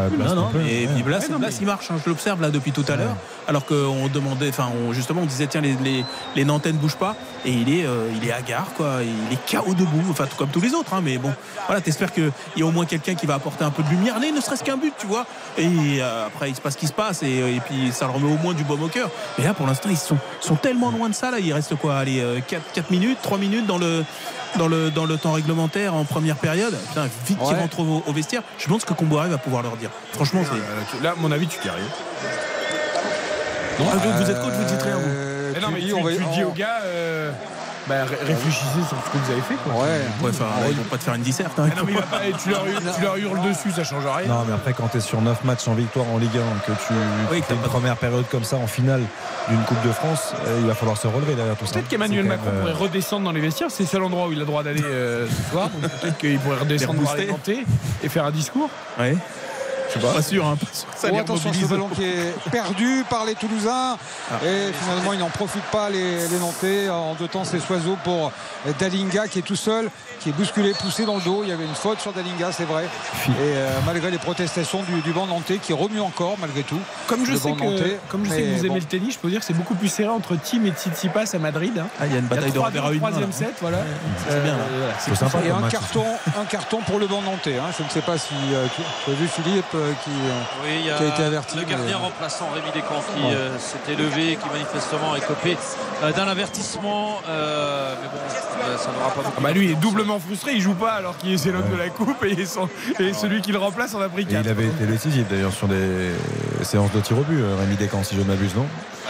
[0.09, 0.17] plus.
[0.17, 2.71] non, non, Ouais, et puis Blas, ouais, mais- il marche, hein, je l'observe là depuis
[2.71, 3.15] tout à l'heure.
[3.47, 6.05] Alors qu'on demandait, enfin, on- justement, on disait tiens, les, les,
[6.35, 7.15] les Nantais ne bougent pas,
[7.45, 8.97] et il est, euh, il est hagard, quoi.
[9.01, 11.33] Il est KO debout, enfin, tout comme tous les autres, hein, mais bon,
[11.67, 14.19] voilà, t'espères qu'il y a au moins quelqu'un qui va apporter un peu de lumière,
[14.19, 15.25] ne serait-ce qu'un but, tu vois.
[15.57, 15.67] Et
[16.01, 18.31] euh, après, il se passe ce qui se passe, et, et puis ça le remet
[18.33, 19.09] au moins du baume au cœur.
[19.37, 21.97] Mais là, pour l'instant, ils sont, sont tellement loin de ça, là, il reste quoi,
[21.97, 24.03] allez, 4, minutes, 3 minutes dans le.
[24.55, 27.59] Dans le, dans le temps réglementaire en première période, putain, vite qu'ils Ouais.
[27.59, 28.43] rentrent au, au vestiaire.
[28.59, 29.89] Je pense que Comboiré va pouvoir leur dire.
[30.13, 31.01] Franchement, c'est.
[31.03, 31.89] Là, à mon avis, tu t'y arrives.
[33.79, 35.09] Non, vous êtes coach, vous dites rien, vous.
[35.57, 37.31] Eh non, mais tu, on va- tu dis aux gars, euh,
[37.87, 39.55] bah, ré- réfléchissez sur ce que vous avez fait.
[39.63, 39.73] Quoi.
[39.73, 40.01] Ouais.
[40.21, 41.57] Ouais, enfin, ils vont pas te faire une disserte.
[41.59, 41.67] hein.
[41.71, 44.03] Ah non, mais il va pas- tu, leur, hurles- tu leur hurles dessus, ça change
[44.05, 44.27] rien.
[44.27, 46.71] Non, mais après, quand tu es sur 9 matchs en victoire en Ligue 1, que
[46.77, 46.93] tu
[47.43, 49.01] fais une première période comme ça en finale
[49.49, 51.73] d'une Coupe de France, euh, il va falloir se relever derrière tout ça.
[51.73, 53.69] Peut-être qu'Emmanuel Macron même, euh, pourrait redescendre dans les vestiaires.
[53.69, 55.69] C'est le seul endroit où il a le droit d'aller euh, ce soir.
[56.01, 57.63] Peut-être qu'il pourrait redescendre voir les Nantais
[58.03, 58.69] et faire un discours.
[58.99, 59.15] Ouais.
[59.95, 60.13] Je sais pas.
[60.13, 60.87] Pas sûr, hein, pas sûr.
[60.95, 63.97] Ça Oh, attention, ce ballon qui est perdu par les Toulousains.
[64.45, 66.89] Et finalement, ils n'en profitent pas, les, les Nantais.
[66.89, 68.31] En deux temps, c'est Soiseau pour
[68.79, 69.89] Dalinga qui est tout seul,
[70.19, 71.41] qui est bousculé, poussé dans le dos.
[71.43, 72.83] Il y avait une faute sur Dalinga, c'est vrai.
[73.27, 76.79] Et euh, malgré les protestations du, du banc nantais qui remue encore, malgré tout.
[77.07, 77.99] Comme je sais que, nantais.
[78.09, 78.75] comme je sais que vous aimez bon.
[78.75, 81.35] le tennis, je peux vous dire que c'est beaucoup plus serré entre Team et Tsitsipas
[81.35, 81.73] à Madrid.
[81.77, 81.87] hein.
[81.99, 83.79] Ah, il y a une bataille de trois revers à une troisième set, voilà.
[84.27, 84.63] C'est bien, là.
[84.63, 85.71] Euh, voilà, c'est sympa Et un match.
[85.71, 86.05] carton,
[86.39, 87.57] un carton pour le banc nantais.
[87.57, 87.71] hein.
[87.77, 88.65] Je ne sais pas si euh,
[89.05, 89.65] tu as vu Philippe
[90.03, 91.57] qui, euh, Oui, il y a qui a été averti.
[91.57, 93.33] le gardien mais- remplaçant Rémi Descamps qui Ouais.
[93.35, 95.57] euh, s'était levé et qui manifestement est copé
[96.03, 97.19] euh, d'un avertissement.
[97.29, 98.17] euh, mais bon,
[98.65, 100.93] euh, ça n'aura pas beaucoup Ah bah lui il est doublement frustré, il joue pas
[100.93, 102.69] alors qu'il est l'homme de la coupe et, son-
[102.99, 104.41] et celui qui le remplace en a pris Et 4.
[104.45, 106.11] il avait été décisif d'ailleurs sur des
[106.63, 108.65] séances de tir au but, euh, Rémi Descamps, si je ne m'abuse, non?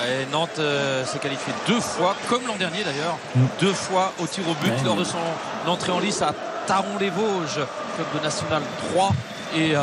[0.05, 3.41] Et Nantes euh, s'est qualifié deux fois, comme l'an dernier d'ailleurs, Mm.
[3.61, 5.17] deux fois au tir au but lors de son
[5.67, 6.33] entrée en lice à
[6.67, 7.55] Taron-les-Vosges,
[7.95, 9.11] club de National 3.
[9.55, 9.81] Et euh,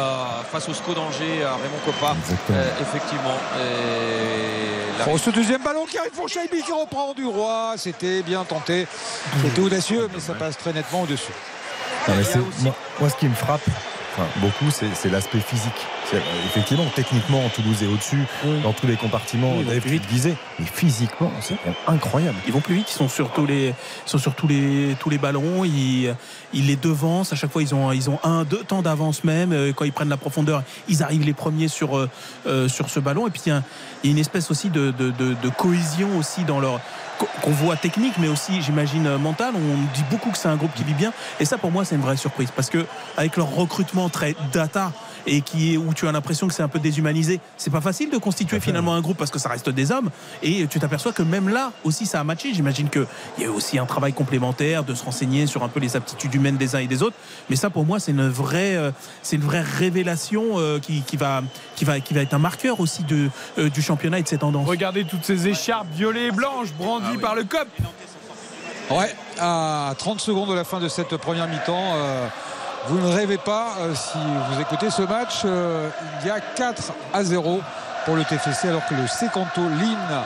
[0.51, 2.17] face au SCO d'Angers, à Raymond Coppa,
[2.51, 3.37] euh, effectivement.
[3.57, 7.75] Et la- Oh, ce deuxième ballon qui arrive pour Chaibi qui reprend du roi.
[7.77, 8.87] C'était bien tenté.
[9.43, 11.33] C'était audacieux, mais ça passe très nettement au-dessus.
[12.09, 13.61] Non, mais Il y a c'est- aussi- moi, moi, ce qui me frappe
[14.13, 15.73] enfin, beaucoup, c'est l'aspect physique.
[16.47, 18.25] Effectivement, techniquement, Toulouse est au-dessus
[18.65, 19.55] dans tous les compartiments.
[19.59, 20.07] Oui, Dave, plus vite.
[20.09, 21.55] disais, mais physiquement, c'est
[21.87, 22.37] incroyable.
[22.47, 23.75] Ils vont plus vite, ils sont sur tous les,
[24.07, 26.15] sont sur tous les, tous les ballons, ils,
[26.53, 27.33] ils les devancent.
[27.33, 29.53] À chaque fois, ils ont, ils ont un, deux temps d'avance même.
[29.53, 32.09] Euh, Quand ils prennent la profondeur, ils arrivent les premiers sur, euh,
[32.47, 33.29] euh, sur ce ballon.
[33.29, 33.63] Et puis, il y, a,
[34.03, 36.81] il y a une espèce aussi de, de, de- de cohésion aussi dans leur
[37.43, 39.53] qu'on- voit technique, mais aussi, j'imagine, euh, mental.
[39.57, 41.13] On dit beaucoup que c'est un groupe qui vit bien.
[41.41, 42.51] Et ça, pour moi, c'est une vraie surprise.
[42.55, 42.87] Parce que
[43.17, 44.93] avec leur recrutement très data
[45.27, 48.11] et qui est, où tu as l'impression que c'est un peu déshumanisé, c'est pas facile
[48.11, 50.11] de constituer finalement un groupe parce que ça reste des hommes.
[50.43, 52.53] Et tu t'aperçois que même là aussi, ça a matché.
[52.55, 53.07] J'imagine qu'il
[53.39, 56.35] y a eu aussi un travail complémentaire de se renseigner sur un peu les aptitudes
[56.35, 57.17] humaines des uns et des autres.
[57.49, 58.91] Mais ça, pour moi, c'est une vraie, euh,
[59.23, 61.43] c'est une vraie révélation euh, qui, qui va,
[61.77, 63.29] qui va, qui va être un marqueur aussi de,
[63.59, 64.67] euh, du championnat et de ses tendances.
[64.69, 67.69] Regardez toutes ces écharpes violettes et blanches brandies Ah par le COP.
[68.91, 71.93] Ouais, à 30 secondes de la fin de cette première mi-temps.
[71.95, 72.27] euh,
[72.87, 74.19] vous ne rêvez pas, euh, si
[74.51, 75.89] vous écoutez ce match, euh,
[76.23, 76.83] il y a 4
[77.13, 77.61] à 0
[78.07, 80.21] pour le TFC, alors que le Secanto l'hymne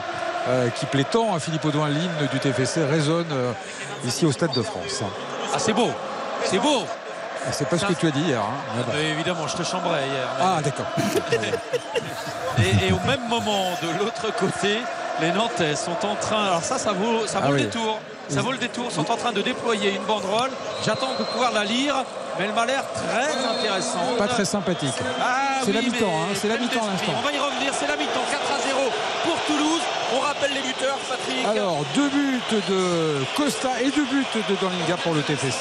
[0.47, 3.51] euh, qui plaît tant à Philippe Audouin, l'hymne du TFC, résonne euh,
[4.05, 5.03] ici au Stade de France.
[5.53, 5.89] Ah, c'est beau,
[6.43, 6.83] c'est beau.
[7.51, 8.39] C'est pas ce que tu as dit hier.
[8.39, 8.93] hein, bon.
[8.95, 10.27] Euh, évidemment, je te chambrais hier.
[10.41, 10.87] Ah, d'accord.
[12.57, 14.79] Et, et au même moment, de l'autre côté,
[15.19, 16.45] les Nantais sont en train.
[16.45, 17.61] Alors ça, ça vaut, ça vaut Ah le oui.
[17.63, 17.99] détour.
[18.29, 18.91] Ça vaut le détour.
[18.91, 20.49] Sont en train de déployer une banderole.
[20.85, 21.95] J'attends de pouvoir la lire,
[22.37, 24.17] mais elle m'a l'air très intéressante.
[24.17, 24.93] Pas très sympathique.
[25.21, 27.07] Ah c'est la oui, mi-temps, mais hein, c'est la mi-temps à d'esprit.
[27.11, 27.21] l'instant.
[27.23, 27.73] On va y revenir.
[27.73, 28.25] C'est la mi-temps.
[28.31, 28.79] 4 à 0
[29.23, 29.81] pour Toulouse.
[30.15, 31.45] On rappelle les buteurs, Patrick.
[31.45, 35.53] Alors, deux buts de Costa et deux buts de Dolinga pour le TFC.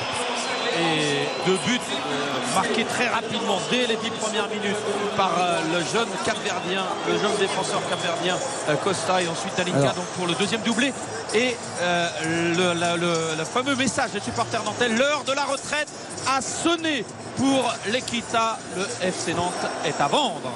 [0.79, 4.77] Et deux buts euh, marqués très rapidement dès les dix premières minutes
[5.17, 8.37] par euh, le jeune capverdien, le jeune défenseur capverdien
[8.69, 10.93] euh, Costa et ensuite Dalinka donc pour le deuxième doublé.
[11.35, 12.09] Et euh,
[12.57, 15.89] le, la- le- le fameux message des supporters nantais l'heure de la retraite
[16.29, 17.05] a sonné
[17.37, 18.59] pour l'Equita.
[18.77, 19.53] Le FC Nantes
[19.85, 20.51] est à vendre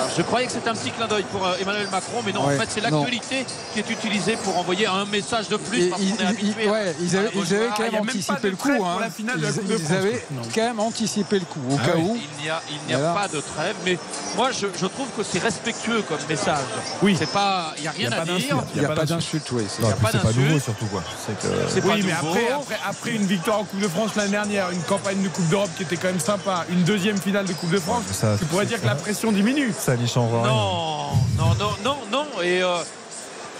[0.00, 2.46] Alors, je croyais que c'était un petit clin d'œil pour euh, Emmanuel Macron, mais non,
[2.46, 5.88] Ouais, en fait, c'est l'actualité qui est utilisée pour envoyer un message de plus.
[5.88, 7.74] Parce ils, qu'on est habitué ils- à- ouais, ils à la avaient, ils avaient Beaujoire.
[7.76, 8.84] quand il même anticipé de le coup.
[8.84, 8.96] hein.
[9.00, 12.02] la finale de la Ils, avaient quand même anticipé le coup au Ah cas oui.
[12.02, 12.18] où.
[12.38, 13.98] Il n'y a, il n'y pas de trêve, mais
[14.36, 16.58] moi je, je trouve que c'est respectueux comme message.
[17.02, 17.14] Oui.
[17.18, 18.56] C'est pas, il n'y a rien à dire.
[18.74, 19.64] Il n'y a pas d'insulte, oui.
[19.68, 20.46] c'est- Non, y a pas c'est pas d'insulte.
[20.46, 21.02] nouveau surtout quoi.
[21.68, 22.34] C'est Oui, mais nouveau.
[22.88, 25.82] après, une victoire en Coupe de France l'année dernière, une campagne de Coupe d'Europe qui
[25.82, 28.80] était quand même sympa, une deuxième finale de Coupe de France, ça- tu pourrais dire
[28.80, 29.72] que la pression diminue.
[30.46, 32.42] Non, non, non, non, non.
[32.42, 32.78] Et euh,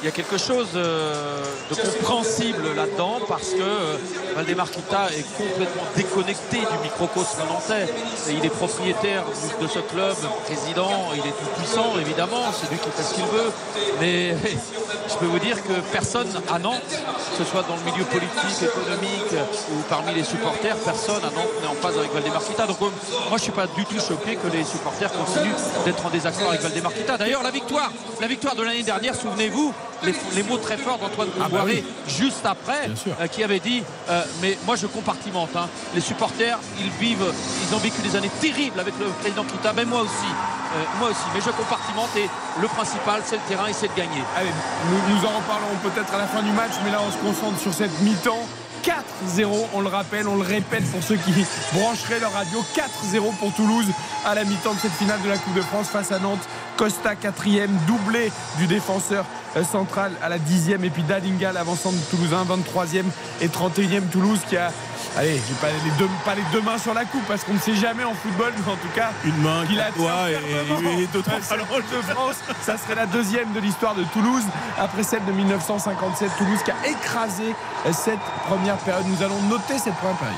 [0.02, 3.97] il y a quelque chose euh, de compréhensible là-dedans parce que euh,
[4.35, 7.85] Valdemar Kita est complètement déconnecté du microcosme nantais.
[8.31, 9.24] Et il est propriétaire
[9.60, 10.16] de ce club,
[10.47, 13.52] président, il est tout puissant évidemment, c'est lui qui fait ce qu'il veut.
[14.01, 14.31] Mais
[15.09, 18.62] je peux vous dire que personne à Nantes, que ce soit dans le milieu politique,
[18.62, 19.35] économique
[19.70, 22.66] ou parmi les supporters, personne à Nantes n'est en phase avec Valdemar Kita.
[22.66, 22.86] Donc euh,
[23.28, 26.62] moi je suis pas du tout choqué que les supporters continuent d'être en désaccord avec
[26.62, 27.18] Valdemar Kita.
[27.18, 31.28] D'ailleurs la victoire, la victoire de l'année dernière, souvenez-vous, les, les mots très forts d'Antoine
[31.40, 31.64] Ah bah
[32.09, 32.89] juste après,
[33.20, 35.51] euh, qui avait dit euh, mais moi je compartimente.
[35.56, 35.68] hein.
[35.94, 37.32] Les supporters, ils vivent,
[37.68, 40.31] ils ont vécu des années terribles avec le président Kita, mais moi aussi,
[40.72, 41.27] Euh, moi aussi.
[41.35, 42.28] Mais je compartimente et
[42.62, 44.22] le principal c'est le terrain et c'est de gagner.
[44.36, 44.52] Allez,
[44.89, 47.59] nous, nous en reparlerons peut-être à la fin du match, mais là on se concentre
[47.60, 48.47] sur cette mi-temps.
[48.85, 51.32] 4-0, on le rappelle, on le répète pour ceux qui
[51.73, 52.65] brancheraient leur radio.
[52.74, 53.86] 4-0 pour Toulouse
[54.24, 56.47] à la mi-temps de cette finale de la Coupe de France face à Nantes.
[56.77, 59.24] Costa quatrième, doublé du défenseur
[59.57, 63.05] euh, central à la dixième et puis Dalinga l'avancement de Toulousain 23e
[63.40, 64.73] et 31e Toulouse qui a
[65.16, 67.58] allez j'ai pas les deux pas les deux mains sur la coupe parce qu'on ne
[67.58, 71.22] sait jamais en football mais en tout cas Une main, il a doigts et, deux,
[71.22, 72.36] trois de France.
[72.62, 74.44] Ça serait la deuxième de l'histoire de Toulouse
[74.78, 76.30] après celle de 1957.
[76.38, 77.54] Toulouse qui a écrasé
[77.92, 79.06] cette première période.
[79.06, 80.36] Nous allons noter cette première période.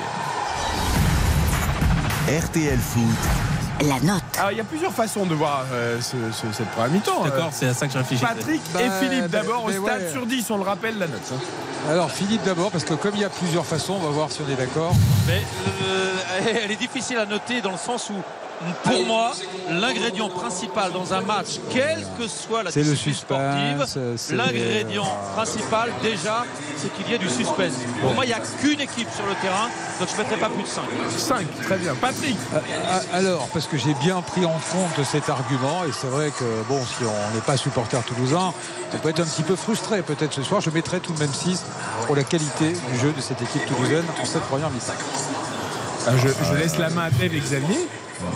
[2.43, 3.52] RTL Foot.
[3.87, 4.23] La note.
[4.37, 7.23] Alors il y a plusieurs façons de voir euh, ce- ce- cette première mi-temps.
[7.23, 8.23] D'accord, Euh, c'est à ça que je réfléchis.
[8.23, 10.11] Patrick Bah, et Philippe mais- d'abord au mais stade ouais.
[10.11, 11.19] sur 10, on le rappelle la note.
[11.33, 11.39] hein.
[11.89, 14.41] Alors Philippe d'abord, parce que comme il y a plusieurs façons, on va voir si
[14.47, 14.93] on est d'accord.
[15.27, 15.41] Mais
[15.83, 16.13] euh,
[16.63, 18.13] elle est difficile à noter dans le sens où,
[18.83, 19.31] pour moi,
[19.69, 25.17] l'ingrédient principal dans un match, quelle que soit la C'est le discipline suspense, sportive, l'ingrédient
[25.35, 26.45] principal déjà,
[26.77, 27.73] c'est qu'il y ait du suspense.
[28.01, 29.69] Pour moi, il n'y a qu'une équipe sur le terrain,
[29.99, 30.83] donc je ne mettrai pas plus de 5.
[31.17, 31.95] 5, très bien.
[31.95, 32.59] Patrick Ah,
[32.89, 36.45] ah, Alors, parce que j'ai bien pris en compte cet argument, et c'est vrai que
[36.67, 38.53] bon, si on n'est pas supporter toulousain,
[38.93, 40.61] on peut être un petit peu frustré peut-être ce soir.
[40.61, 41.63] Je mettrai tout de même 6
[42.05, 44.93] pour la qualité du jeu de cette équipe toulousaine en cette première mi-temps.
[46.17, 47.87] Je, je laisse la main à Dave et Xavier.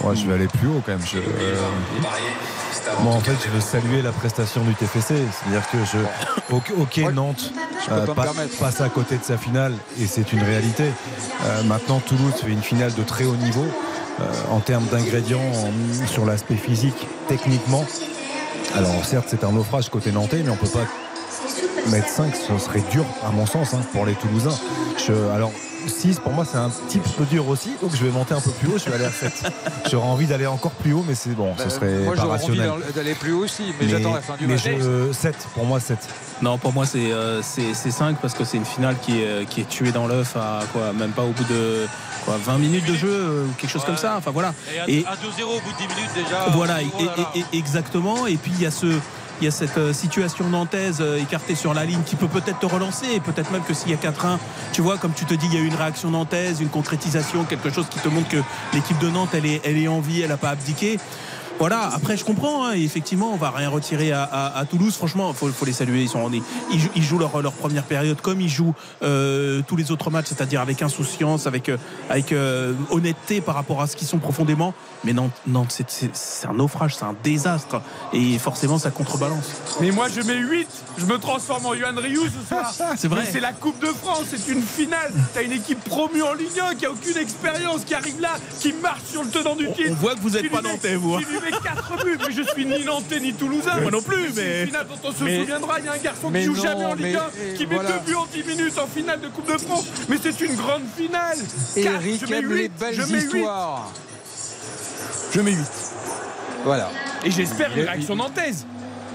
[0.03, 1.05] Moi, je vais aller plus haut quand même.
[1.05, 1.55] Je, euh,
[3.03, 5.15] Moi, en fait, je veux saluer la prestation du TFC.
[5.31, 5.97] C'est-à-dire que je.
[6.53, 6.71] Ok,
[7.13, 7.51] Nantes
[7.91, 8.05] euh,
[8.59, 10.85] passe à côté de sa finale et c'est une réalité.
[11.45, 13.65] Euh, maintenant, Toulouse fait une finale de très haut niveau
[14.19, 17.85] euh, en termes d'ingrédients, en- sur l'aspect physique, techniquement.
[18.75, 20.85] Alors, certes, c'est un naufrage côté nantais, mais on peut pas
[21.91, 24.57] mettre 5, ce serait dur, à mon sens, hein, pour les Toulousains.
[24.97, 25.51] Je- alors,
[25.89, 28.51] 6, pour moi, c'est un petit peu dur aussi, donc je vais monter un peu
[28.51, 29.51] plus haut, je vais aller à 7.
[29.91, 32.33] J'aurais envie d'aller encore plus haut, mais c'est bon, ce serait Bah, Moi, pas j'aurais
[32.35, 32.69] envie rationnel.
[32.85, 34.63] d'al- d'aller plus haut aussi, mais, j'attends la fin du mais match.
[34.79, 35.97] je- 7, pour moi, 7.
[36.41, 39.45] Non, pour moi, c'est euh, c'est c'est 5 parce que c'est une finale qui est,
[39.49, 41.87] qui est tuée dans l'œuf à quoi, même pas au bout de
[42.25, 44.15] quoi, 20 minutes de jeu, euh, ou quelque chose comme ça.
[44.17, 44.53] Enfin voilà.
[44.75, 46.45] Et à, Et- à 2-0 au bout de 10 minutes déjà.
[46.51, 47.29] Voilà, oh là et- là.
[47.33, 48.27] et- et- exactement.
[48.27, 48.85] Et puis il y a ce.
[49.39, 52.57] Il y a cette euh, situation nantaise euh, écartée sur la ligne qui peut peut-être
[52.57, 54.39] te relancer et peut-être même que s'il y a 4-1,
[54.73, 57.43] tu vois, comme tu te dis, il y a eu une réaction nantaise, une concrétisation,
[57.43, 58.37] quelque chose qui te montre que
[58.73, 60.97] l'équipe de Nantes, elle est, elle est en vie, elle n'a pas abdiqué.
[61.59, 64.95] Voilà, après je comprends, hein, effectivement, on va rien retirer à, Toulouse.
[64.95, 66.03] Franchement, faut, faut les saluer.
[66.03, 70.11] Ils, sont, en- ils, jouent, leur, première période comme ils jouent euh, tous les autres
[70.11, 71.77] matchs, c'est-à-dire avec insouciance, avec, euh,
[72.31, 74.75] euh, honnêteté par rapport à ce qu'ils sont profondément.
[75.03, 75.13] Mais
[75.71, 77.81] c'est- c'est c'est un naufrage, c'est un désastre.
[78.13, 79.49] Et forcément, ça contrebalance.
[79.81, 80.67] Mais moi je mets 8,
[80.97, 82.73] je me transforme en Yohan Ryu ce soir.
[82.97, 83.21] C'est vrai.
[83.25, 85.11] Mais C'est la Coupe de France, c'est une finale.
[85.33, 88.73] T'as une équipe promue en Ligue 1 qui a aucune expérience, qui arrive là, qui
[88.73, 89.89] marche sur le tenant du titre.
[89.91, 91.17] On voit que vous êtes Qui pas met- nantais, vous.
[91.19, 93.79] Qui lui met 4 buts, mais je suis ni nantais ni toulousain.
[93.81, 95.79] Moi non plus, C'est mais- une finale dont on se Mais- souviendra.
[95.79, 97.63] Il y a un garçon mais qui joue non, jamais en Ligue mais- 1, qui
[97.63, 97.91] et met voilà.
[97.91, 99.85] deux buts en 10 minutes en finale de Coupe de France.
[100.09, 101.37] Mais c'est une grande finale.
[101.75, 103.91] Eric je mets les belles je mets histoires.
[105.33, 105.67] Je mets 8.
[106.63, 106.89] Voilà.
[107.23, 108.65] Et j'espère une réaction nantaise.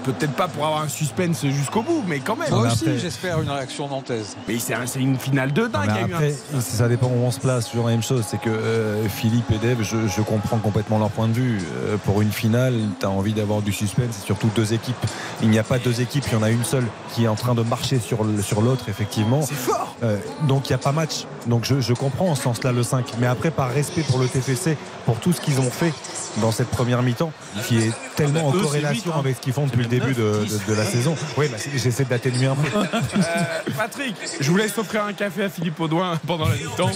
[0.03, 2.49] Peut-être pas pour avoir un suspense jusqu'au bout, mais quand même.
[2.49, 4.35] Moi aussi, après- j'espère une réaction nantaise.
[4.47, 5.87] Mais c'est un- c'est une finale de dingue.
[5.87, 7.69] Mais il y a eu un- après, ça dépend où on se place.
[7.69, 11.09] Toujours la même chose, c'est que euh, Philippe et Dave, je, je comprends complètement leur
[11.09, 11.61] point de vue.
[11.85, 14.95] Euh, pour une finale, tu as envie d'avoir du suspense, surtout deux équipes.
[15.41, 17.35] Il n'y a pas deux équipes, il y en a une seule qui est en
[17.35, 18.23] train de marcher sur
[18.61, 19.41] l'autre, effectivement.
[19.41, 19.95] C'est fort.
[20.03, 20.17] Euh,
[20.47, 21.25] donc il n'y a pas match.
[21.47, 23.05] Donc je, je comprends en ce sens-là le 5.
[23.19, 25.93] Mais après, par respect pour le TFC, pour tout ce qu'ils ont fait,
[26.37, 27.31] dans cette première mi-temps
[27.67, 29.19] qui est tellement bah, en corrélation hein.
[29.19, 31.15] avec ce qu'ils font depuis le début de, de- de la saison.
[31.37, 32.67] Oui, bah, j'essaie d'atténuer un peu.
[32.77, 36.91] Euh, Patrick, je vous laisse offrir un café à Philippe Audouin pendant la mi-temps.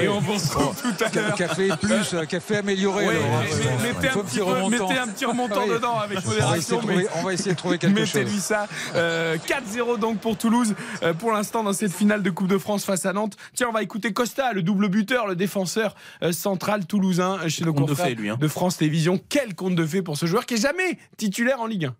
[0.00, 1.34] Et, et on vous retrouve tout à l'heure.
[1.34, 3.06] Café plus, euh, café amélioré.
[3.08, 3.82] Alors, vraiment.
[3.82, 5.70] mettez, un petit peu- mettez un petit remontant Oui.
[5.74, 6.76] dedans avec On va modération.
[6.76, 8.40] de trouver- mais- on va essayer de trouver quelque Mettez-lui chose.
[8.40, 8.66] ça.
[8.94, 12.84] Euh, 4-0 donc pour Toulouse euh, pour l'instant dans cette finale de Coupe de France
[12.84, 13.36] face à Nantes.
[13.54, 17.64] Tiens, on va écouter Costa, le double buteur, le défenseur euh, central toulousain euh, chez
[17.64, 18.36] nos Conte de hein.
[18.38, 19.20] de France Télévisions.
[19.28, 21.94] Quel compte de fait pour ce joueur qui est jamais titulaire en Ligue 1.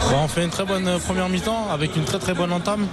[0.00, 2.86] Bah, on fait une très bonne euh, première mi-temps avec une très très bonne entame.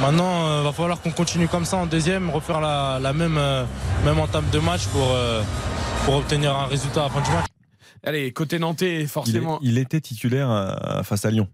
[0.00, 3.64] Maintenant, il va falloir qu'on continue comme ça en deuxième, refaire la, la même, euh,
[4.04, 5.42] même entame de match pour, euh,
[6.04, 7.46] pour obtenir un résultat à la fin du match.
[8.04, 9.58] Allez, côté nantais, Il, est- forcément.
[9.62, 11.48] il était titulaire euh, face à Lyon.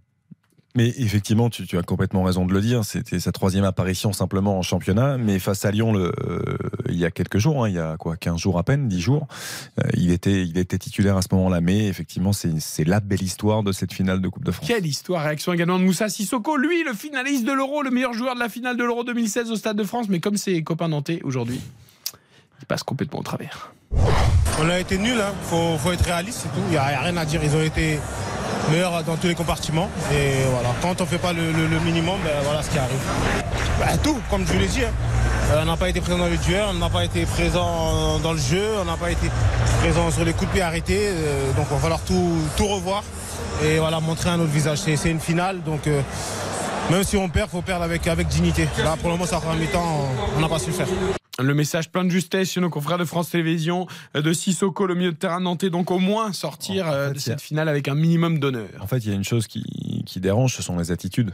[0.76, 2.84] Mais effectivement, tu, tu as complètement raison de le dire.
[2.84, 5.16] C'était sa troisième apparition simplement en championnat.
[5.16, 6.58] Mais face à Lyon, le, euh,
[6.88, 9.00] il y a quelques jours, hein, il y a quoi, 15 jours à peine, 10
[9.00, 9.26] jours,
[9.80, 11.62] euh, il, était, il était titulaire à ce moment-là.
[11.62, 14.68] Mais effectivement, c'est la belle histoire de cette finale de Coupe de France.
[14.68, 18.34] Quelle histoire Réaction également de Moussa Sissoko, lui, le finaliste de l'Euro, le meilleur joueur
[18.34, 20.08] de la finale de l'Euro 2016 au Stade de France.
[20.10, 21.60] Mais comme ses copains nantais aujourd'hui,
[22.60, 23.72] il passe complètement au travers.
[24.60, 25.32] On a été nuls, hein.
[25.42, 26.64] faut, faut être réaliste, c'est tout.
[26.68, 27.42] Il n'y a rien à dire.
[27.42, 27.98] Ils ont été
[28.70, 29.90] meilleurs dans tous les compartiments.
[30.12, 32.98] Et voilà, quand on fait pas le, le- le minimum, ben voilà ce qui arrive.
[33.78, 34.84] Ben, tout, comme je vous l'ai dit.
[34.84, 34.90] hein.
[35.52, 38.32] Euh, on n'a pas été présent dans le duel, on n'a pas été présent dans
[38.32, 39.30] le jeu, on n'a pas été
[39.80, 41.08] présent sur les coups de pied arrêtés.
[41.08, 43.04] euh, donc il va falloir tout, tout revoir
[43.64, 44.78] et voilà, montrer un autre visage.
[44.78, 46.00] C'est une finale, donc euh,
[46.90, 48.68] même si on perd, il faut perdre avec, avec dignité.
[48.82, 50.86] Là, pour le moment, c'est encore un mi-temps, on n'a pas su le faire.
[51.38, 53.86] Le message plein de justesse chez nos confrères de France Télévisions,
[54.16, 57.42] euh, de Sissoko, le milieu de terrain nantais, donc au moins sortir euh, de cette
[57.42, 58.70] finale avec un minimum d'honneur.
[58.80, 61.32] En fait, il y a une chose qui, qui dérange, ce sont les attitudes.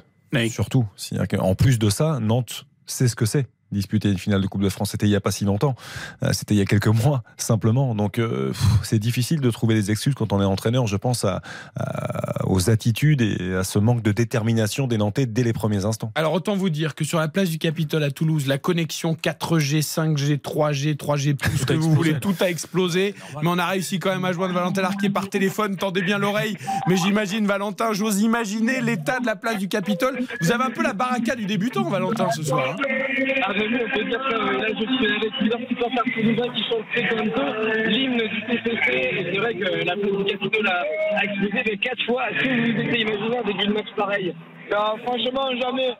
[0.50, 0.86] Surtout.
[0.96, 3.46] C'est-à-dire qu'en plus de ça, Nantes sait ce que c'est.
[3.72, 5.74] Disputer une finale de Coupe de France, c'était il n'y a pas si longtemps.
[6.22, 7.94] Euh, C'était il y a quelques mois, simplement.
[7.94, 10.86] Donc, euh, c'est difficile de trouver des excuses quand on est entraîneur.
[10.86, 11.40] Je pense à,
[11.76, 16.12] à- aux attitudes et à ce manque de détermination des Nantais dès les premiers instants.
[16.14, 19.80] Alors autant vous dire que sur la place du Capitole à Toulouse, la connexion 4G,
[19.82, 23.14] 5G, 3G, 3G+, ce que vous voulez, tout a explosé.
[23.42, 25.76] Mais on a réussi quand même à joindre Valentin Larquet par téléphone.
[25.76, 26.56] Tendez bien l'oreille.
[26.88, 30.20] Mais j'imagine, Valentin, j'ose imaginer l'état de la place du Capitole.
[30.40, 32.76] Vous avez un peu la baraka du débutant, Valentin, ce soir.
[32.78, 33.52] hein.
[33.64, 37.42] On peut dire que euh, là je suis avec plusieurs supporters toulousains qui chantent Frequenzo,
[37.86, 40.84] l'hymne du TCC, et c'est vrai que la place du Capitole a,
[41.16, 42.30] a explosé mais quatre fois.
[42.30, 44.34] Est-ce que vous vous étiez imaginé avec une match pareil
[44.70, 45.90] Non, franchement, jamais.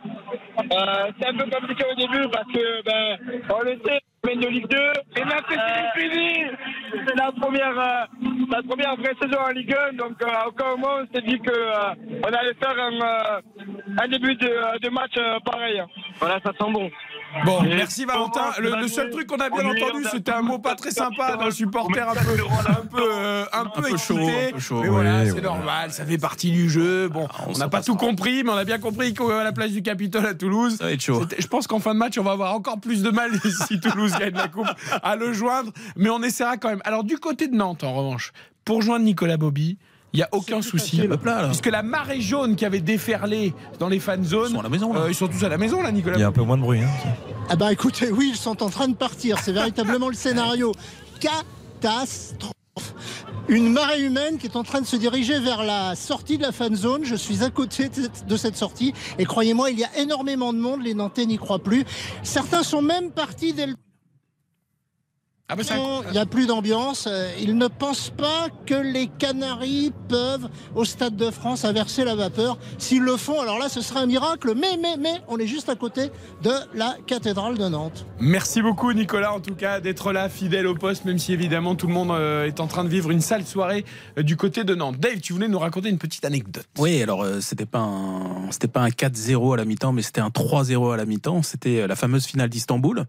[0.58, 4.46] Euh, c'est un peu compliqué au début parce que, ben, on le sait, on de
[4.48, 4.76] Ligue 2.
[5.16, 6.44] Et là, c'est fini
[7.06, 8.04] C'est la première, euh,
[8.50, 9.94] la première vraie saison en Ligue 1.
[9.94, 13.40] Donc, euh, à aucun moment, on s'est dit qu'on allait faire un, euh,
[14.00, 15.82] un début de, de match euh, pareil.
[16.20, 16.90] Voilà, ça sent bon.
[17.44, 18.52] Bon, merci Valentin.
[18.58, 21.50] Le, seul truc qu'on a bien est entendu, c'était un mot pas très sympa d'un
[21.50, 22.18] supporter un peu,
[22.68, 24.48] un peu, euh, un peu, peu chaud, excité.
[24.48, 24.80] un peu chaud.
[24.82, 27.08] Mais voilà, c'est normal, ça fait partie du jeu.
[27.08, 29.82] Bon, on n'a pas tout compris, mais on a bien compris qu'à la place du
[29.82, 31.24] Capitole à Toulouse, Ça va être chaud.
[31.38, 33.30] je pense qu'en fin de match, on va avoir encore plus de mal
[33.66, 34.70] si Toulouse gagne la coupe
[35.02, 35.72] à le joindre.
[35.96, 36.82] Mais on essaiera quand même.
[36.84, 38.32] Alors du côté de Nantes, en revanche,
[38.64, 39.78] pour joindre Nicolas Bobby.
[40.12, 40.96] Il n'y a aucun souci.
[41.06, 41.46] Là.
[41.46, 44.50] Puisque la marée jaune qui avait déferlé dans les fan zones.
[44.50, 45.00] Ils sont à la maison, là.
[45.00, 46.56] euh, ils sont tous à la maison, là, Nicolas Il y a un peu moins
[46.58, 46.80] de bruit.
[46.80, 46.88] hein.
[47.48, 49.38] Ah bah écoutez, oui, ils sont en train de partir.
[49.38, 50.72] C'est véritablement le scénario.
[51.18, 52.52] Catastrophe.
[53.48, 56.52] Une marée humaine qui est en train de se diriger vers la sortie de la
[56.52, 57.04] fan zone.
[57.04, 58.94] Je suis à côté de cette- de cette sortie.
[59.18, 60.82] Et croyez-moi, il y a énormément de monde.
[60.82, 61.84] Les Nantais n'y croient plus.
[62.22, 63.74] Certains sont même partis dès le
[65.52, 67.06] Ah bah Non, il n'y a plus d'ambiance.
[67.06, 72.14] Euh, Ils ne pensent pas que les Canaries peuvent, au Stade de France, inverser la
[72.14, 72.56] vapeur.
[72.78, 74.54] S'ils le font, alors là, ce serait un miracle.
[74.56, 76.10] Mais, mais, mais, on est juste à côté
[76.42, 78.06] de la cathédrale de Nantes.
[78.18, 81.86] Merci beaucoup Nicolas en tout cas d'être là fidèle au poste même si évidemment tout
[81.86, 83.84] le monde euh, est en train de vivre une sale soirée
[84.18, 84.98] euh, du côté de Nantes.
[84.98, 86.66] Dave, tu voulais nous raconter une petite anecdote.
[86.78, 90.20] Oui, alors euh, c'était pas un c'était pas un 4-0 à la mi-temps, mais c'était
[90.20, 91.42] un 3-0 à la mi-temps.
[91.42, 93.06] C'était la fameuse finale d'Istanbul,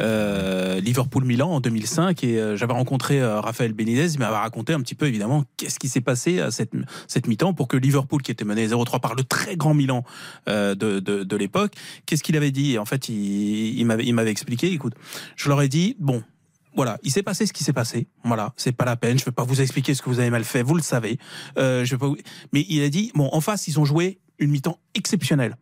[0.00, 4.14] euh, Liverpool-Milan en 2005, et euh, j'avais rencontré euh, Raphaël Benitez.
[4.14, 6.72] Il m'avait raconté un petit peu évidemment qu'est-ce qui s'est passé à cette
[7.08, 10.04] cette mi-temps pour que Liverpool, qui était mené 0-3 par le très grand Milan
[10.48, 11.72] euh, de, de l'époque,
[12.06, 12.78] qu'est-ce qu'il avait dit?
[12.78, 14.72] En fait, il, il m'avait expliqué.
[14.72, 14.94] Écoute,
[15.36, 16.22] je leur ai dit bon.
[16.76, 18.08] Voilà, il s'est passé ce qui s'est passé.
[18.24, 19.16] Voilà, c'est pas la peine.
[19.16, 20.64] Je vais pas vous expliquer ce que vous avez mal fait.
[20.64, 21.18] Vous le savez.
[21.56, 22.06] Euh, je vais
[22.52, 25.56] Mais il a dit bon, en face, ils ont joué une mi-temps exceptionnelle.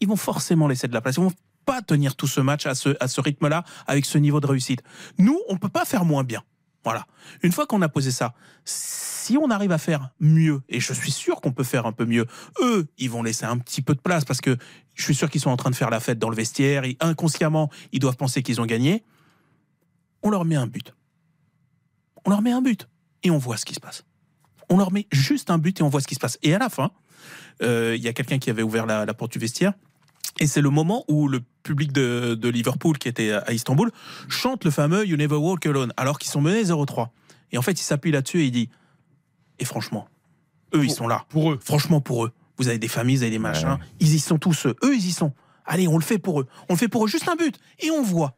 [0.00, 1.16] Ils vont forcément laisser de la place.
[1.18, 1.32] Ils vont
[1.64, 4.82] pas tenir tout ce match à ce, à ce rythme-là, avec ce niveau de réussite.
[5.18, 6.42] Nous, on peut pas faire moins bien.
[6.84, 7.06] Voilà.
[7.42, 8.34] Une fois qu'on a posé ça,
[8.64, 12.06] si on arrive à faire mieux, et je suis sûr qu'on peut faire un peu
[12.06, 12.26] mieux,
[12.62, 14.56] eux, ils vont laisser un petit peu de place parce que
[14.94, 16.84] je suis sûr qu'ils sont en train de faire la fête dans le vestiaire.
[16.84, 19.04] Et inconsciemment, ils doivent penser qu'ils ont gagné.
[20.22, 20.94] On leur met un but.
[22.24, 22.88] On leur met un but.
[23.22, 24.04] et on voit ce qui se passe.
[24.70, 26.38] On leur met juste un but et on voit ce qui se passe.
[26.42, 26.90] Et à la fin,
[27.62, 29.74] euh, il y a quelqu'un qui avait ouvert la porte du vestiaire.
[30.40, 33.90] Et c'est le moment où le public de, de Liverpool, qui était à Istanbul,
[34.28, 37.08] chante le fameux You Never Walk Alone, alors qu'ils sont menés 0-3.
[37.52, 38.68] Et en fait, il s'appuie là-dessus et il dit
[39.58, 40.08] Et franchement,
[40.74, 41.24] eux, ils sont là.
[41.28, 41.58] Pour eux.
[41.62, 42.32] Franchement, pour eux.
[42.56, 43.78] Vous avez des familles, vous avez des machins.
[44.00, 44.66] Ils y sont tous.
[44.66, 45.32] Eux, Eux, ils y sont.
[45.66, 46.46] Allez, on le fait pour eux.
[46.68, 47.58] On le fait pour eux, juste un but.
[47.78, 48.36] Et on voit.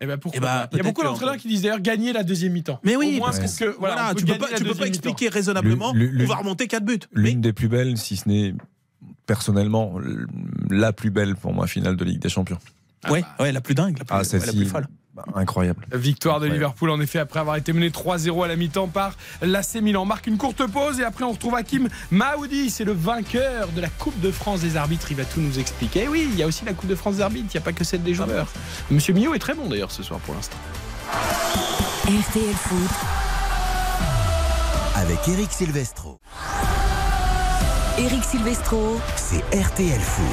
[0.00, 2.24] Eh ben pourquoi Eh ben, Il y a beaucoup d'entraîneurs qui disent d'ailleurs gagner la
[2.24, 2.80] deuxième mi-temps.
[2.82, 5.92] Mais oui, Au moins, parce parce que voilà, tu peux pas, tu peux expliquer raisonnablement
[5.94, 6.98] Le- le- on va remonter 4 buts.
[7.12, 8.52] L'une des plus belles, si ce n'est
[9.26, 9.94] personnellement
[10.70, 12.58] la plus belle pour moi finale de Ligue des Champions.
[13.10, 14.86] Ouais, ouais, la plus dingue, la plus, Ah, ouais, la celle-ci, plus folle.
[15.12, 15.84] bah, incroyable.
[15.92, 16.54] Victoire de Incroyable.
[16.54, 20.02] Liverpool en effet après avoir été mené 3-0 à la mi-temps par l'AC Milan.
[20.02, 23.80] On marque une courte pause et après on retrouve Hakim Maoudi, c'est le vainqueur de
[23.80, 26.04] la Coupe de France des arbitres, il va tout nous expliquer.
[26.04, 27.64] Et oui, il y a aussi la Coupe de France des arbitres, il n'y a
[27.64, 28.46] pas que celle des joueurs.
[28.90, 30.56] Monsieur Millot est très bon d'ailleurs ce soir pour l'instant.
[32.04, 32.90] RTL Foot,
[34.96, 36.18] Avec Eric Silvestro.
[37.98, 40.24] Eric Silvestro, C'est RTL Foot.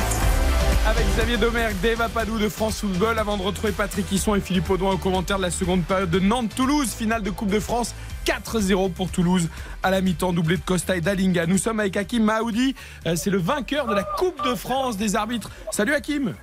[0.88, 4.70] Avec Xavier Domergue, Dave Apadou de France Football, avant de retrouver Patrick Hisson et Philippe
[4.70, 7.94] Audouin au commentaire de la seconde période de Nantes-Toulouse, finale de Coupe de France,
[8.26, 9.50] 4-0 pour Toulouse
[9.84, 11.48] à la mi-temps, doublé de Costa et d'Alinga.
[11.48, 12.76] Nous sommes avec Hakim Maoudi,
[13.06, 15.52] euh, c'est le vainqueur de la Coupe de France des arbitres.
[15.72, 16.36] Salut Hakim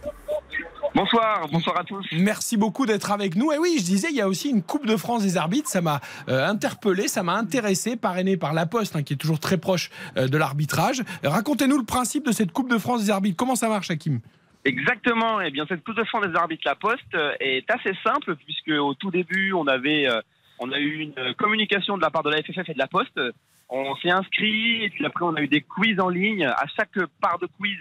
[0.96, 2.06] Bonsoir, bonsoir à tous.
[2.12, 3.52] Merci beaucoup d'être avec nous.
[3.52, 5.68] Et oui, je disais, il y a aussi une Coupe de France des arbitres.
[5.68, 6.00] Ça m'a
[6.30, 9.90] euh, interpellé, ça m'a intéressé, parrainé par La Poste, hein, qui est toujours très proche
[10.16, 11.02] euh, de l'arbitrage.
[11.22, 13.36] Racontez-nous le principe de cette Coupe de France des arbitres.
[13.36, 14.20] Comment ça marche, Hakim?
[14.64, 15.42] Exactement.
[15.42, 18.70] Eh bien, cette Coupe de France des arbitres La Poste euh, est assez simple puisque
[18.70, 20.22] au tout début, on avait, euh,
[20.60, 23.20] on a eu une communication de la part de la FFF et de La Poste.
[23.68, 26.46] On s'est inscrit et puis après, on a eu des quiz en ligne.
[26.46, 27.80] À chaque part de quiz,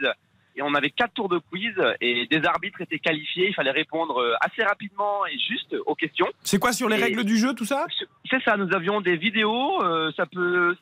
[0.55, 3.47] et on avait quatre tours de quiz et des arbitres étaient qualifiés.
[3.49, 6.27] Il fallait répondre euh, assez rapidement et juste aux questions.
[6.43, 7.85] C'est quoi sur les Et- règles du jeu, tout ça?
[8.29, 8.55] C'est ça.
[8.57, 9.83] Nous avions des vidéos.
[9.83, 10.75] euh, ça peut.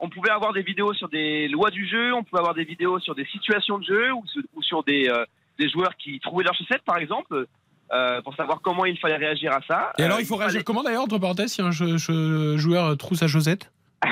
[0.00, 2.98] On pouvait avoir des vidéos sur des lois du jeu, on pouvait avoir des vidéos
[2.98, 5.24] sur des situations de jeu ou, sur- ou sur des, euh,
[5.58, 7.46] des joueurs qui trouvaient leurs chaussettes, par exemple,
[7.92, 9.92] euh, pour savoir comment il fallait réagir à ça.
[9.98, 12.96] Et alors, il faut fallait- réagir comment d'ailleurs, entre parenthèses, si un jeu- jeu- joueur
[12.98, 13.70] trouve sa chaussette?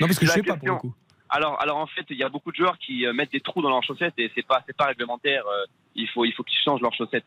[0.00, 0.94] Non, parce que je sais pas pour le coup.
[1.30, 3.62] Alors, alors en fait, il y a beaucoup de joueurs qui euh, mettent des trous
[3.62, 5.42] dans leurs chaussettes et c'est pas, c'est pas réglementaire.
[5.46, 5.64] euh,
[5.96, 7.24] il faut, il faut qu'ils changent leurs chaussettes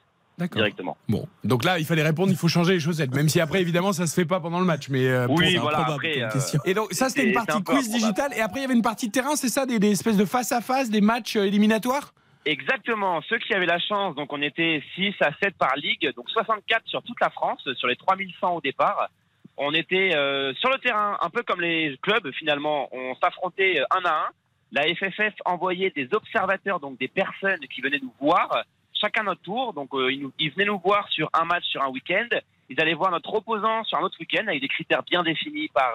[0.53, 0.97] directement.
[1.09, 3.13] Bon, donc là, il fallait répondre, il faut changer les chaussettes.
[3.15, 4.87] Même si après, évidemment, ça se fait pas pendant le match.
[4.89, 6.29] Mais euh, Oui, pour- voilà, après, euh.
[6.65, 7.93] Et donc, ça, c'était c'est- une partie quiz improbable.
[7.99, 8.33] digital.
[8.35, 10.89] Et après, il y avait une partie terrain, c'est ça des, des espèces de face-à-face,
[10.91, 12.13] des matchs éliminatoires?
[12.45, 13.21] Exactement.
[13.27, 16.83] Ceux qui avaient la chance, donc on était 6 à 7 par ligue, donc 64
[16.85, 19.09] sur toute la France, sur les 3100 au départ.
[19.57, 22.89] On était euh, sur le terrain, un peu comme les clubs finalement.
[22.91, 24.29] On s'affrontait euh, un à un.
[24.71, 28.63] La FFF envoyait des observateurs, donc des personnes qui venaient nous voir,
[28.93, 29.73] chacun notre tour.
[29.73, 32.27] Donc euh, ils, nous- venaient nous voir sur un match, sur un week-end.
[32.69, 35.93] Ils allaient voir notre opposant sur un autre week-end avec des critères bien définis par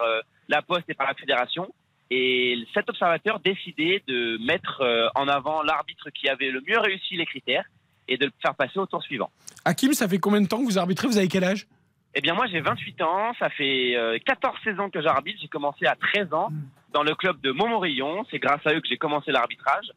[0.49, 1.71] la Poste et par la Fédération.
[2.09, 4.81] Et cet observateur décidait de mettre
[5.13, 7.63] en avant l'arbitre qui avait le mieux réussi les critères
[8.07, 9.29] et de le faire passer au tour suivant.
[9.65, 11.07] Hakim, ça fait combien de temps que vous arbitrez?
[11.07, 11.67] Vous avez quel âge?
[12.15, 13.33] Eh bien, moi, j'ai 28 ans.
[13.39, 15.39] Ça fait euh, 14 saisons que j'arbitre.
[15.41, 16.49] J'ai commencé à 13 ans
[16.91, 18.25] dans le club de Montmorillon.
[18.29, 19.91] C'est grâce à eux que j'ai commencé l'arbitrage.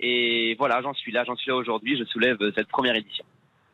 [0.00, 1.24] Et voilà, j'en suis là.
[1.24, 1.96] J'en suis là aujourd'hui.
[1.98, 3.24] Je soulève euh, cette première édition.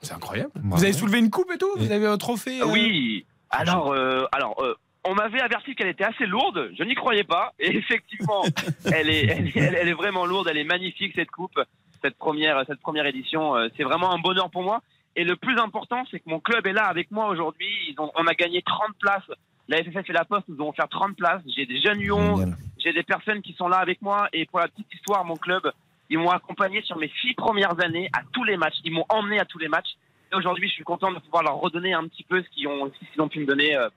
[0.01, 0.53] C'est incroyable.
[0.55, 1.71] Vous avez soulevé une coupe et tout?
[1.77, 3.25] Vous avez un trophée euh, Oui.
[3.51, 6.71] Alors, euh, alors euh, on m'avait averti qu'elle était assez lourde.
[6.79, 7.53] Je n'y croyais pas.
[7.59, 8.45] Et effectivement,
[8.93, 10.47] elle, est, elle, est- elle- elle est vraiment lourde.
[10.51, 11.59] Elle est magnifique, cette coupe.
[12.05, 13.57] Cette première, cette première édition.
[13.57, 14.83] Euh, C'est vraiment un bonheur pour moi.
[15.19, 17.67] Et le plus important, c'est que mon club est là avec moi aujourd'hui.
[17.89, 19.29] Ils ont- On a gagné 30 places.
[19.69, 21.43] La FFF et la Poste nous ont offert 30 places.
[21.57, 22.41] J'ai des jeunes U11.
[22.79, 24.29] J'ai des personnes qui sont là avec moi.
[24.33, 25.63] Et pour la petite histoire, mon club,
[26.09, 28.77] ils m'ont accompagné sur mes six premières années à tous les matchs.
[28.85, 29.91] Ils m'ont emmené à tous les matchs.
[30.33, 32.87] Et aujourd'hui, je suis content de pouvoir leur redonner un petit peu ce qu'ils ont,
[32.93, 33.89] ce qu'ils ont pu me donner euh,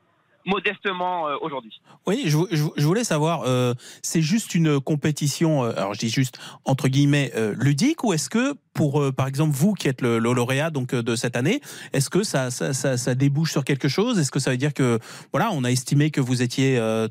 [0.46, 1.82] modestement euh, aujourd'hui.
[2.08, 6.10] Oui, je, je- je voulais savoir, euh, c'est juste une compétition, euh, alors je dis
[6.10, 10.02] juste entre guillemets euh, ludique, ou est-ce que pour, euh, par exemple, vous qui êtes
[10.02, 11.62] le, le lauréat donc euh, de cette année,
[11.94, 14.18] est-ce que ça, ça, ça, ça débouche sur quelque chose?
[14.20, 15.00] Est-ce que ça veut dire que
[15.34, 17.08] voilà, on a estimé que vous étiez euh,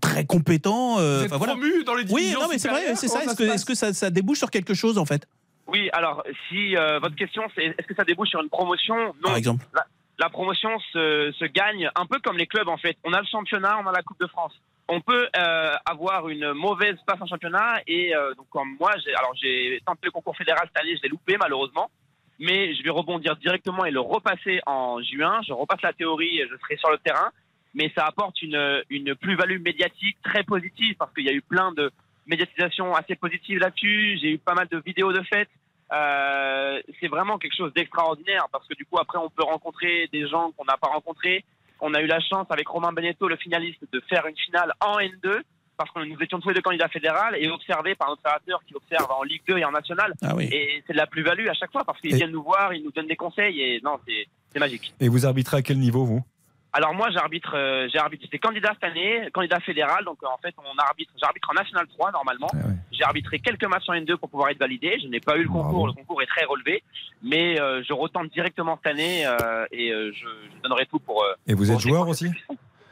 [0.00, 1.52] très compétent euh, Vous êtes voilà.
[1.54, 3.24] promu dans les Oui, divisions non, mais c'est vrai, c'est ça.
[3.24, 5.26] Est-ce que, est-ce que ça, ça débouche sur quelque chose en fait?
[5.68, 8.96] Oui, alors si euh, votre question c'est est-ce que ça débouche sur une promotion?
[8.96, 9.12] Non.
[9.22, 9.64] Par exemple.
[9.72, 9.86] La,
[10.20, 12.96] la promotion se, se gagne un peu comme les clubs en fait.
[13.04, 14.52] On a le championnat, on a la Coupe de France.
[14.86, 19.14] On peut euh, avoir une mauvaise place en championnat et euh, donc comme moi, j'ai
[19.14, 21.90] alors j'ai tenté le concours fédéral cette année, je l'ai loupé malheureusement.
[22.38, 25.40] Mais je vais rebondir directement et le repasser en juin.
[25.46, 27.30] Je repasse la théorie je serai sur le terrain.
[27.72, 31.72] Mais ça apporte une, une plus-value médiatique très positive parce qu'il y a eu plein
[31.72, 31.90] de
[32.26, 34.18] médiatisation assez positive là-dessus.
[34.20, 35.50] J'ai eu pas mal de vidéos de fêtes.
[35.92, 40.28] Euh, c'est vraiment quelque chose d'extraordinaire parce que du coup après on peut rencontrer des
[40.28, 41.44] gens qu'on n'a pas rencontrés.
[41.80, 44.98] On a eu la chance avec Romain Beneteau, le finaliste, de faire une finale en
[44.98, 45.40] N2
[45.76, 48.74] parce que nous étions tous les deux candidats fédéraux et observés par un observateur qui
[48.74, 50.12] observe en Ligue 2 et en National.
[50.22, 50.48] Ah oui.
[50.52, 52.84] Et c'est de la plus-value à chaque fois parce qu'ils Et- viennent nous voir, ils
[52.84, 53.98] nous donnent des conseils et non,
[54.52, 54.92] c'est magique.
[55.00, 56.22] Et vous arbitrez à quel niveau, vous?
[56.72, 60.38] Alors moi, j'arbitre, euh, j'ai arbitré, j'étais candidat cette année, candidat fédéral, donc euh, en
[60.38, 62.46] fait, on arbitre, j'arbitre en National 3 normalement.
[62.92, 64.96] J'ai arbitré quelques matchs en N2 pour pouvoir être validé.
[65.02, 66.82] Je n'ai pas eu le concours, le concours est très relevé,
[67.22, 71.24] mais euh, je retente directement cette année euh, et euh, je, je donnerai tout pour.
[71.24, 72.30] euh, Et vous pour êtes joueur aussi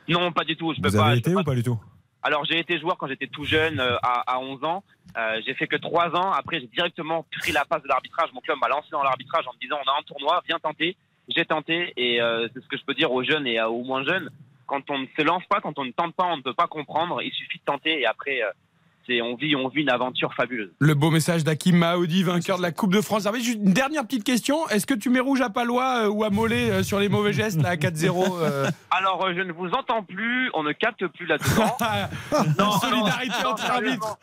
[0.09, 0.73] Non, pas du tout.
[0.75, 1.05] Je peux Vous pas.
[1.07, 1.79] avez je été peux ou pas du tout?
[2.25, 4.83] Alors j'ai été joueur quand j'étais tout jeune, euh, à, à 11 ans.
[5.17, 6.33] Euh, j'ai fait que 3 ans.
[6.33, 8.31] Après j'ai directement pris la passe de l'arbitrage.
[8.35, 10.97] Mon club m'a lancé dans l'arbitrage en me disant on a un tournoi, viens tenter.
[11.29, 14.05] J'ai tenté et euh, c'est ce que je peux dire aux jeunes et aux moins
[14.05, 14.31] jeunes.
[14.67, 16.67] Quand on ne se lance pas, quand on ne tente pas, on ne peut pas
[16.67, 17.23] comprendre.
[17.23, 18.51] Il suffit de tenter et après euh,
[19.09, 20.71] c'est on vit on vit une aventure fabuleuse.
[20.81, 23.27] Le beau message d'Hakim Mahoudi, vainqueur de la Coupe de France.
[23.35, 24.69] Juste une dernière petite question.
[24.69, 27.33] Est-ce que tu mets rouge à Palois euh, ou à Mollet euh, sur les mauvais
[27.33, 31.27] gestes là, à 4-0 euh Alors je ne vous entends plus, on ne capte plus
[31.27, 31.77] là-dedans.
[32.59, 34.19] non, Solidarité non, entre sérieusement,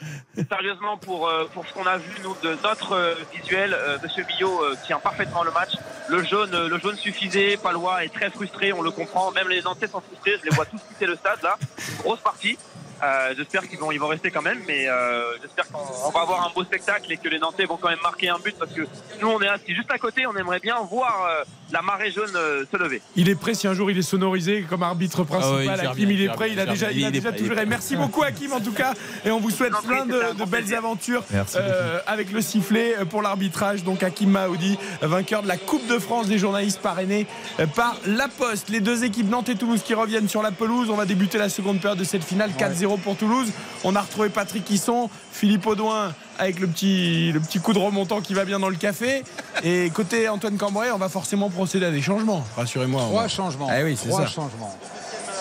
[0.49, 5.43] sérieusement, pour, pour ce qu'on a vu nous de notre visuel, Monsieur Billot tient parfaitement
[5.43, 5.71] le match.
[6.09, 7.57] Le jaune, le jaune suffisait.
[7.57, 9.31] Palois est très frustré, on le comprend.
[9.31, 10.37] Même les Nantais sont frustrés.
[10.43, 11.57] Je les vois tous quitter le stade là.
[11.99, 12.57] Grosse partie.
[13.03, 16.21] Euh, j'espère qu'ils vont, ils vont rester quand même, mais euh, j'espère qu'on on va
[16.21, 18.71] avoir un beau spectacle et que les Nantais vont quand même marquer un but parce
[18.71, 18.81] que
[19.21, 22.31] nous on est assis juste à côté, on aimerait bien voir euh, la marée jaune
[22.35, 23.01] euh, se lever.
[23.15, 25.53] Il est prêt si un jour il est sonorisé comme arbitre principal.
[25.53, 27.29] Ah ouais, Hakim, bien, il il est prêt, bien, il a déjà, il a déjà
[27.29, 27.55] prêt, tout géré.
[27.55, 27.65] prêt.
[27.65, 28.93] Merci beaucoup Hakim en tout cas,
[29.25, 31.23] et on vous souhaite plein de, belles aventures
[31.55, 33.83] euh, avec le sifflet pour l'arbitrage.
[33.83, 37.25] Donc Hakim Mahoudi, vainqueur de la Coupe de France des journalistes parrainé
[37.59, 38.69] euh, par La Poste.
[38.69, 40.89] Les deux équipes Nantes et Toulouse qui reviennent sur la pelouse.
[40.89, 43.49] On va débuter la seconde période de cette finale 4-0 pour Toulouse.
[43.83, 48.21] On a retrouvé Patrick Hisson, Philippe Audouin avec le petit, le petit coup de remontant
[48.21, 49.23] qui va bien dans le café.
[49.63, 52.45] Et côté Antoine Cambrai, on va forcément procéder à des changements.
[52.57, 53.01] Rassurez-moi.
[53.03, 53.67] Trois changements.
[53.69, 54.27] Ah oui, c'est Trois ça.
[54.27, 54.75] changements.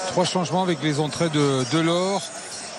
[0.09, 2.23] Trois changements avec les entrées de Delors,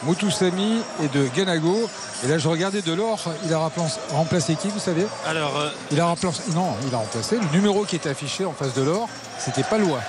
[0.04, 1.90] Moutoussami et de Ganago.
[2.24, 3.70] Et là, je regardais Delors, il a
[4.12, 5.06] remplacé, qui, vous savez?
[5.28, 6.44] Alors, euh, Il a remplacé.
[6.54, 7.38] Non, il a remplacé.
[7.38, 10.00] Le numéro qui était affiché en face de l'or, c'était Palois.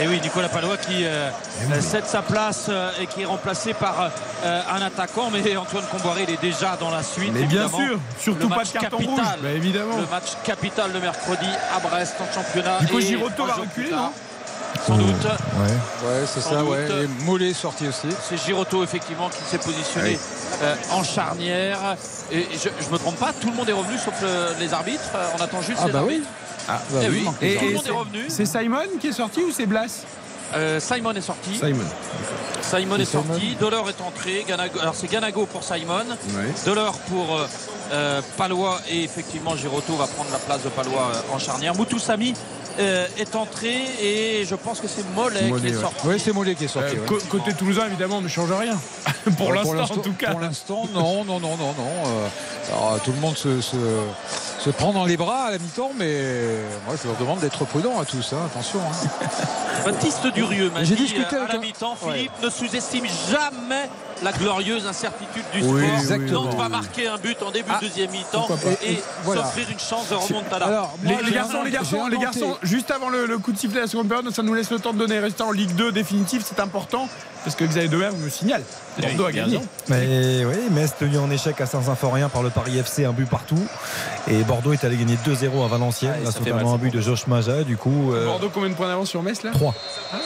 [0.00, 1.28] Et oui, Nicolas Palois qui euh,
[1.70, 4.10] euh, cède sa place euh, et qui est remplacé par
[4.44, 5.30] euh, un attaquant.
[5.30, 7.30] Mais Antoine Comboiré, il est déjà dans la suite.
[7.32, 9.14] Mais bien sûr, surtout Le pas match de carton capital.
[9.16, 9.34] rouge.
[9.42, 9.96] Bah, évidemment.
[9.98, 11.46] Le match capital le mercredi
[11.76, 12.78] à Brest en championnat.
[12.80, 14.12] Du coup, Et Giroto va reculer, non
[14.86, 15.06] Sans doute.
[15.24, 16.70] Ouais, ouais c'est ça, doute.
[16.70, 16.88] ouais.
[17.04, 18.08] Et Mollet sorti aussi.
[18.28, 20.18] C'est Giroto effectivement qui s'est positionné
[20.62, 21.78] euh, en charnière.
[22.32, 25.02] Et je ne me trompe pas, tout le monde est revenu sauf le- les arbitres.
[25.38, 26.22] On attend juste Ah les bah oui.
[26.68, 28.24] Ah, Eh oui, Et, tout le et monde est c'est- revenu.
[28.28, 30.04] c'est Simon qui est sorti ou c'est Blas
[30.54, 31.54] Euh, Simon est sorti.
[31.56, 31.84] Simon.
[32.60, 36.04] Simon est sorti, Dolor est entré, Ganago- alors c'est Ganago pour Simon,
[36.66, 37.46] Dolor pour euh,
[37.92, 41.74] euh, Palois et effectivement Giroto va prendre la place de Palois euh, en charnière.
[41.74, 42.34] Moutoussami
[42.78, 45.82] euh, est entré et je pense que c'est Mollet, Mollet, qui est ouais.
[45.82, 45.96] sorti.
[46.06, 46.96] Oui, c'est Mollet qui est sorti.
[46.96, 47.20] Euh, ouais.
[47.30, 48.78] côté toulousain, évidemment, on ne change rien.
[49.38, 50.30] pour Ouais, l'instant, en tout cas.
[50.32, 51.92] Pour l'instant, non, non, non, non, non.
[52.06, 52.28] Euh,
[52.68, 53.76] alors, tout le monde se, se,
[54.64, 56.20] se prend dans les bras à la mi-temps, mais
[56.86, 58.32] moi je leur demande d'être prudents à tous.
[58.32, 58.78] hein, attention.
[58.80, 59.26] hein.
[59.84, 62.12] Baptiste Durieux m'a J'ai dit discuté euh, à avec la un- mi-temps, Ouais.
[62.14, 63.88] Philippe ne sous-estime jamais
[64.22, 65.98] la glorieuse incertitude du Oui, sport.
[65.98, 66.44] exactement.
[66.44, 68.46] Nantes va marquer un but en début de deuxième mi-temps
[68.86, 69.42] et, Voilà.
[69.42, 70.66] s'offrir une chance de remontada.
[70.66, 73.38] Alors, Les, moi, les j'ai garçons, un- les garçons, les garçons, juste avant le, le
[73.38, 75.20] coup de sifflet de la seconde période, ça nous laisse le temps de donner les
[75.20, 77.08] résultats en Ligue 2 définitif, c'est important,
[77.44, 78.62] parce que Xavier Demer me signale.
[79.00, 79.60] Bordeaux a gagné.
[79.88, 83.58] Mais oui, Metz tenu en échec à Saint-Symphorien par le Paris FC, un but partout.
[84.28, 87.26] Et Bordeaux est allé gagner 2-0 à Valenciennes, Ah, notamment mal, un but de Josh
[87.26, 87.64] Maja.
[87.64, 89.50] Du coup, euh, Bordeaux, combien de points d'avance sur Metz là?
[89.52, 89.74] 3.
[90.12, 90.16] Ah.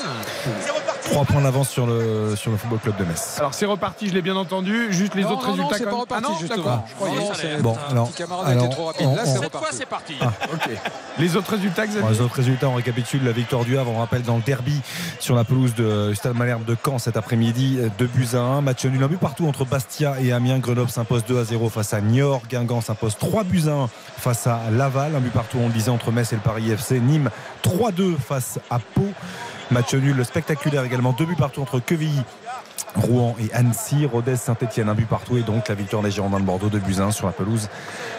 [1.10, 3.36] 3 points d'avance sur le, sur le Football Club de Metz.
[3.38, 4.92] Alors c'est reparti, je l'ai bien entendu.
[4.92, 6.84] Juste les Non, autres non, non, résultats c'est quand pas reparti, ah non, justement.
[6.88, 7.14] Je croyais.
[7.16, 7.62] Non, non, c'est-.
[7.62, 9.06] Bon, un alors, petit camarade a été alors, trop rapide.
[9.06, 9.66] on- Là, on- c'est Cette reparti.
[9.66, 10.14] fois, c'est parti.
[10.20, 10.70] Ah, ok.
[11.18, 13.90] Les autres résultats, Xavier Bon, les autres résultats, on récapitule la victoire du Havre.
[13.90, 14.82] On rappelle dans le derby
[15.18, 18.60] sur la pelouse de Stade Malherbe de Caen cet après-midi, 2 buts à 1.
[18.60, 20.58] Match nul, un but partout entre Bastia et Amiens.
[20.58, 22.42] Grenoble s'impose 2 à 0 face à Niort.
[22.50, 23.88] Guingamp s'impose 3 buts à 1
[24.18, 25.14] face à Laval.
[25.16, 27.00] Un but partout, on le disait, entre Metz et le Paris FC.
[27.00, 27.30] Nîmes
[27.62, 29.06] 3-2 face à Pau.
[29.70, 31.12] Match nul spectaculaire également.
[31.12, 32.22] Deux buts partout entre Quevilly.
[32.94, 36.44] Rouen et Annecy, Rodez, Saint-Etienne, un but partout et donc la victoire des Girondins de
[36.44, 37.68] Bordeaux de 1 sur la pelouse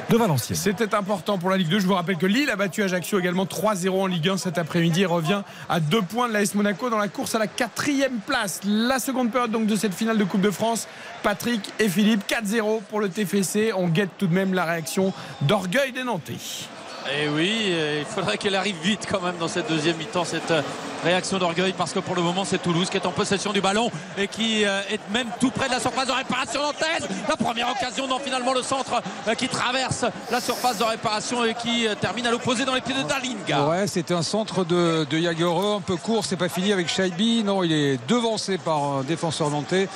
[0.10, 0.58] de Valenciennes.
[0.58, 1.80] C'était important pour la Ligue 2.
[1.80, 5.02] Je vous rappelle que Lille a battu Ajaccio également 3-0 en Ligue 1 cet après-midi
[5.02, 8.62] et revient à deux points de l'AS Monaco dans la course à la quatrième place.
[8.66, 10.88] La seconde période donc de cette finale de Coupe de France.
[11.24, 13.72] Patrick et Philippe, 4-0 pour le TFC.
[13.76, 15.12] On guette tout de même la réaction
[15.42, 16.68] d'orgueil des Nantais.
[17.16, 20.52] Et oui, euh, il faudrait qu'elle arrive vite quand même dans cette deuxième mi-temps, cette
[20.52, 20.62] euh,
[21.06, 23.90] réaction d'orgueil, parce que pour le moment, c'est Toulouse qui est en possession du ballon
[24.18, 27.08] et qui euh, est même tout près de la surface de réparation nantaise.
[27.30, 29.02] La première occasion dans finalement le centre
[29.38, 33.04] qui traverse la surface de réparation et qui termine à l'opposé dans les pieds de
[33.04, 33.68] Dalinga.
[33.68, 37.44] Ouais, c'était un centre de, de un peu court, c'est pas fini avec Shaibi.
[37.44, 39.88] Non, il est devancé par un défenseur nantais.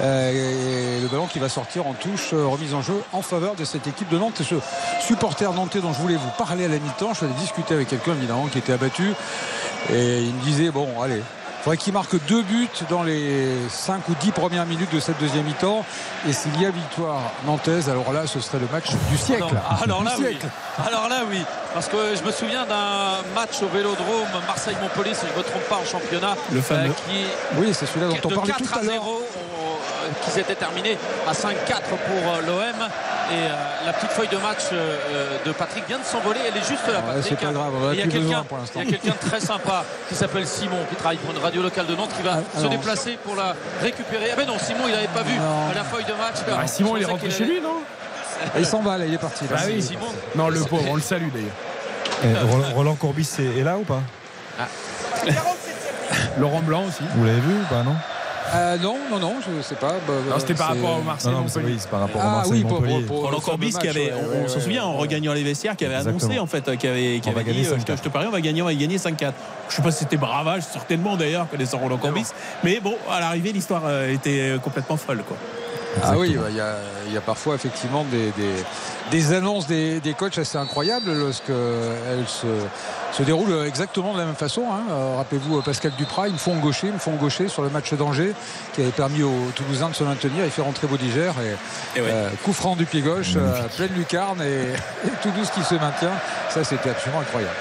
[0.00, 3.86] Et le ballon qui va sortir en touche, remise en jeu en faveur de cette
[3.86, 4.40] équipe de Nantes.
[4.40, 4.56] Et ce
[5.00, 8.12] supporter nantais dont je voulais vous parler à la mi-temps, je vais discuter avec quelqu'un
[8.14, 9.12] évidemment qui était abattu.
[9.92, 11.22] Et il me disait, bon, allez,
[11.62, 15.44] faudrait qu'il marque deux buts dans les 5 ou 10 premières minutes de cette deuxième
[15.44, 15.84] mi-temps.
[16.28, 19.44] Et s'il y a victoire nantaise, alors là, ce serait le match du siècle.
[19.82, 20.38] Alors, là, oui.
[20.86, 21.42] Alors là, oui.
[21.74, 25.62] Parce que je me souviens d'un match au Vélodrome Marseille-Montpellier, si je ne me trompe
[25.68, 26.34] pas, en championnat.
[26.52, 26.90] Le fameux.
[26.90, 27.24] euh, qui,
[27.56, 28.92] Oui, c'est celui-là dont on parlait 4 tout à l'heure.
[28.94, 32.88] 0 on- euh, qui s'était terminé à 5-4 pour euh, l'OM.
[33.32, 33.48] Et euh,
[33.86, 36.40] la petite feuille de match euh, de Patrick vient de s'envoler.
[36.48, 38.28] Elle est juste là, Ouais, c'est pas grave, on a il y a plus besoin
[38.30, 38.80] quelqu'un pour l'instant.
[38.82, 41.49] il y a quelqu'un de très sympa qui s'appelle Simon, qui travaille pour une radio
[41.58, 44.30] locale de Nantes, qui va se alors, déplacer pour la récupérer.
[44.32, 45.72] Ah ben non, Simon, il n'avait pas vu Non.
[45.74, 46.36] la feuille de match.
[46.56, 47.78] Ah, Simon, il est rentré chez lui, non
[48.56, 49.44] Et il s'en va, là, il est parti.
[49.44, 49.56] là.
[49.58, 49.82] Ah oui.
[49.82, 50.06] Simon.
[50.36, 51.50] Non, le pauvre, on le salue d'ailleurs.
[52.22, 54.00] Et Roland- Roland Courbis est, est là ou pas
[56.38, 57.02] Laurent Blanc aussi.
[57.16, 57.96] Vous l'avez vu ou pas non
[58.52, 59.92] Euh, non, non, non, je sais pas.
[60.06, 61.32] Bah, Non, c'était par rapport au Marseille.
[61.32, 64.16] Non, oui, c'est par rapport au Ah Marseille oui, pour, pour, Corbis qui avait, on,
[64.16, 64.60] ouais, on se ouais.
[64.60, 67.40] souvient en regagnant les vestiaires, qui avait annoncé en fait, qui avait, qui On va
[67.40, 67.96] avait dit, gagner euh, 5-4.
[67.98, 69.32] je te parie, on va gagner, on va gagner 5-4.
[69.68, 72.26] Je sais pas si c'était bravage, certainement d'ailleurs, connaissant Roland Corbis.
[72.64, 75.36] Mais bon, à l'arrivée, l'histoire euh, était euh, complètement folle, quoi.
[76.04, 76.76] Ah oui, bah, il y, a,
[77.06, 78.54] il y a parfois effectivement des, des,
[79.10, 82.46] des annonces des, des coachs assez incroyables lorsqu'elles se,
[83.12, 84.64] se déroulent exactement de la même façon.
[84.72, 84.82] hein.
[84.90, 87.70] Euh, Rappelez-vous euh, Pascal Duprat, ils me font gaucher, ils me font gaucher sur le
[87.70, 88.34] match d'Angers
[88.74, 90.44] qui avait permis aux Toulousains de se maintenir.
[90.44, 92.08] Il fait rentrer Baudigère et, Et ouais.
[92.12, 94.74] euh, coup franc du pied gauche, euh, pleine lucarne et,
[95.06, 96.12] et Toulouse qui se maintient.
[96.50, 97.54] Ça, c'était absolument incroyable.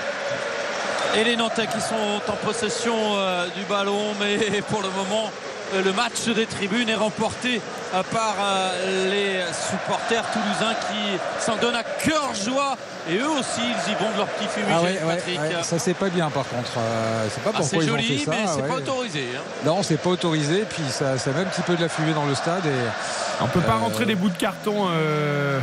[1.18, 5.49] Et les Nantais qui sont en possession euh, du ballon, mais pour le moment, euh,
[5.74, 7.62] le match des tribunes est remporté
[7.94, 12.78] euh, par euh, les supporters toulousains qui s'en donnent à cœur joie.
[13.10, 15.40] Et eux aussi, ils y vont de leur petit fumigène, Ah ouais, Patrick.
[15.40, 16.72] ouais, ça c'est pas bien par contre.
[16.78, 18.32] Euh, c'est pas Ah, pourquoi c'est ils ont joli, fait ça.
[18.32, 18.68] mais c'est ouais.
[18.68, 19.24] pas autorisé.
[19.36, 19.42] hein.
[19.66, 20.66] Non, c'est pas autorisé.
[20.70, 22.66] Puis ça, ça met un petit peu de la fumée dans le stade.
[22.66, 24.88] Et, On peut pas Euh, rentrer des bouts de carton.
[24.92, 25.60] euh,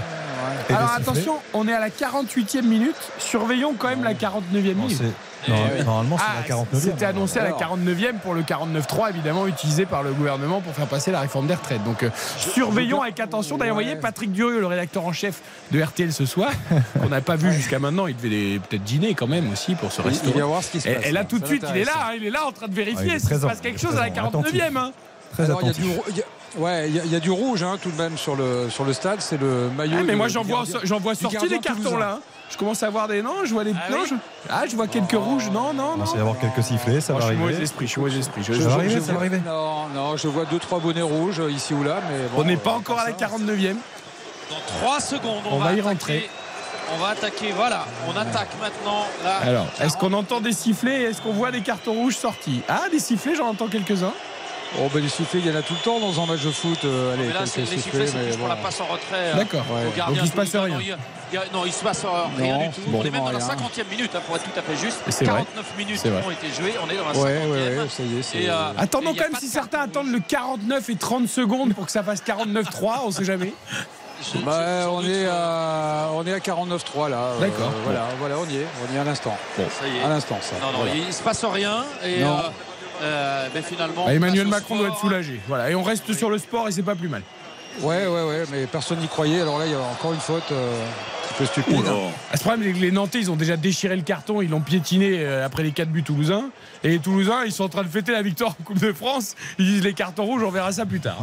[0.70, 1.02] Alors sifflets.
[1.10, 2.96] attention, on est à la 48e minute.
[3.18, 5.02] Surveillons quand même la 49e Non, minute.
[5.48, 6.80] Non, Normalement, c'est Ah, la 49e.
[6.80, 7.76] C'était annoncé à la Alors.
[7.78, 11.54] 49e pour le 49.3 évidemment utilisé par le gouvernement pour faire passer la réforme des
[11.54, 11.82] retraites.
[11.84, 13.56] Donc euh, surveillons avec attention.
[13.58, 15.40] D'ailleurs, vous voyez Patrick Durieux, le rédacteur en chef
[15.72, 16.50] de RTL ce soir,
[17.00, 18.06] qu'on n'a pas vu jusqu'à maintenant.
[18.06, 20.80] Il devait peut-être dîner quand même aussi pour ce Il- il va voir ce qui
[20.80, 21.24] se passe, et là là.
[21.24, 23.12] tout de suite, il est là, hein, il est là en train de Ah, vérifier
[23.14, 24.76] est s'il se passe quelque chose à la présent, 49e.
[24.76, 24.92] hein.
[25.32, 26.14] Très Alors, il y a attentif.
[26.14, 26.22] du,
[26.60, 29.20] ouais, il y y a rouge hein, tout de même sur le, sur le stade.
[29.20, 29.98] C'est le maillot.
[30.00, 32.18] Ah, mais moi j'en vois, j'en sortir des cartons là.
[32.18, 32.20] hein.
[32.50, 34.14] Je commence à voir des non, je vois des Ah non, oui je...
[34.48, 35.50] ah, je vois quelques rouges.
[35.50, 36.04] Non, non, Il non.
[36.04, 37.62] va y avoir quelques sifflets, ça va je suis mauvais arriver.
[37.64, 38.42] esprit, je suis mauvais esprit.
[38.44, 39.40] Je- Je- Ça va je- arriver, je ça va arriver.
[39.44, 42.44] Non, non, je vois deux trois bonnets rouges euh, ici ou là, mais bon, On
[42.44, 43.26] n'est pas encore à la ça.
[43.26, 43.76] 49e.
[44.48, 45.80] Dans 3 secondes, on, On va y attaquer.
[45.82, 46.30] rentrer.
[46.94, 49.04] On va attaquer, voilà, on attaque maintenant.
[49.24, 52.62] Là, Alors, est-ce qu'on entend des sifflets et Est-ce qu'on voit des cartons rouges sortis?
[52.68, 54.12] Ah, des sifflets, j'en entends quelques-uns.
[54.78, 56.50] Oh, ben, les sifflets, il y en a tout le temps dans un match de
[56.52, 56.78] foot.
[56.84, 58.46] euh, allez, Mais là, les sifflets, c'est plus pour bon.
[58.48, 59.00] la passe en retrait.
[59.14, 59.64] euh, D'accord.
[59.68, 59.86] Ouais.
[59.88, 60.78] au gardien Donc, il se passe rien.
[61.32, 62.04] Non, il a- non, se passe
[62.36, 62.80] rien Non, du tout.
[62.88, 63.46] bon, on est même dans la rien.
[63.48, 64.98] 50e minute, hein, pour être tout à fait juste.
[65.06, 65.44] Et c'est vrai.
[65.54, 66.22] 49 minutes vrai.
[66.26, 67.22] ont été jouées, on est dans la 50e.
[67.24, 68.44] Ouais, ouais, ouais, ça y est.
[68.44, 71.86] Et, euh, Attendons quand même si de certains attendent le 49 et 30 secondes pour
[71.86, 73.52] que ça fasse 49-3, on sait jamais.
[74.32, 77.16] je- Bah, je- on, est à, on est à 49-3 là.
[77.18, 77.72] euh, D'accord.
[77.84, 78.66] voilà, voilà, on y est.
[78.88, 79.36] On y est à l'instant.
[79.56, 80.02] Ça y est.
[80.04, 80.54] À l'instant, ça.
[80.60, 80.94] Non, non, Voilà.
[80.94, 81.84] il se passe rien.
[82.04, 82.38] Et Non.
[82.38, 82.40] euh,
[83.02, 84.06] euh, ben, finalement.
[84.06, 85.40] Bah, Emmanuel Macron doit être soulagé.
[85.48, 87.22] Voilà, et on reste sur le sport et c'est pas plus mal.
[87.82, 89.40] Ouais, ouais, ouais, mais personne n'y croyait.
[89.40, 90.84] Alors là, il y a encore une faute euh,
[91.30, 91.84] un peu stupide.
[92.32, 94.60] Ah, Ce problème, c'est que les Nantais, ils ont déjà déchiré le carton, ils l'ont
[94.60, 96.50] piétiné euh, après les 4 buts toulousains.
[96.84, 99.34] Et les Toulousains, ils sont en train de fêter la victoire en Coupe de France.
[99.58, 101.18] Ils disent les cartons rouges, on verra ça plus tard.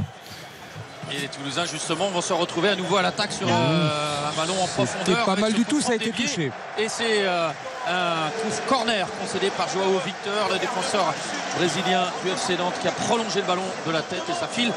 [1.12, 4.56] Et les Toulousains, justement, vont se retrouver à nouveau à l'attaque sur euh, un ballon
[4.62, 5.26] en profondeur.
[5.26, 6.52] Pas mal du tout, ça a été touché.
[6.78, 7.50] Et c'est euh,
[7.88, 11.14] un coup corner concédé par Joao Victor, le défenseur
[11.58, 14.72] brésilien du FC Nantes, qui a prolongé le ballon de la tête et ça file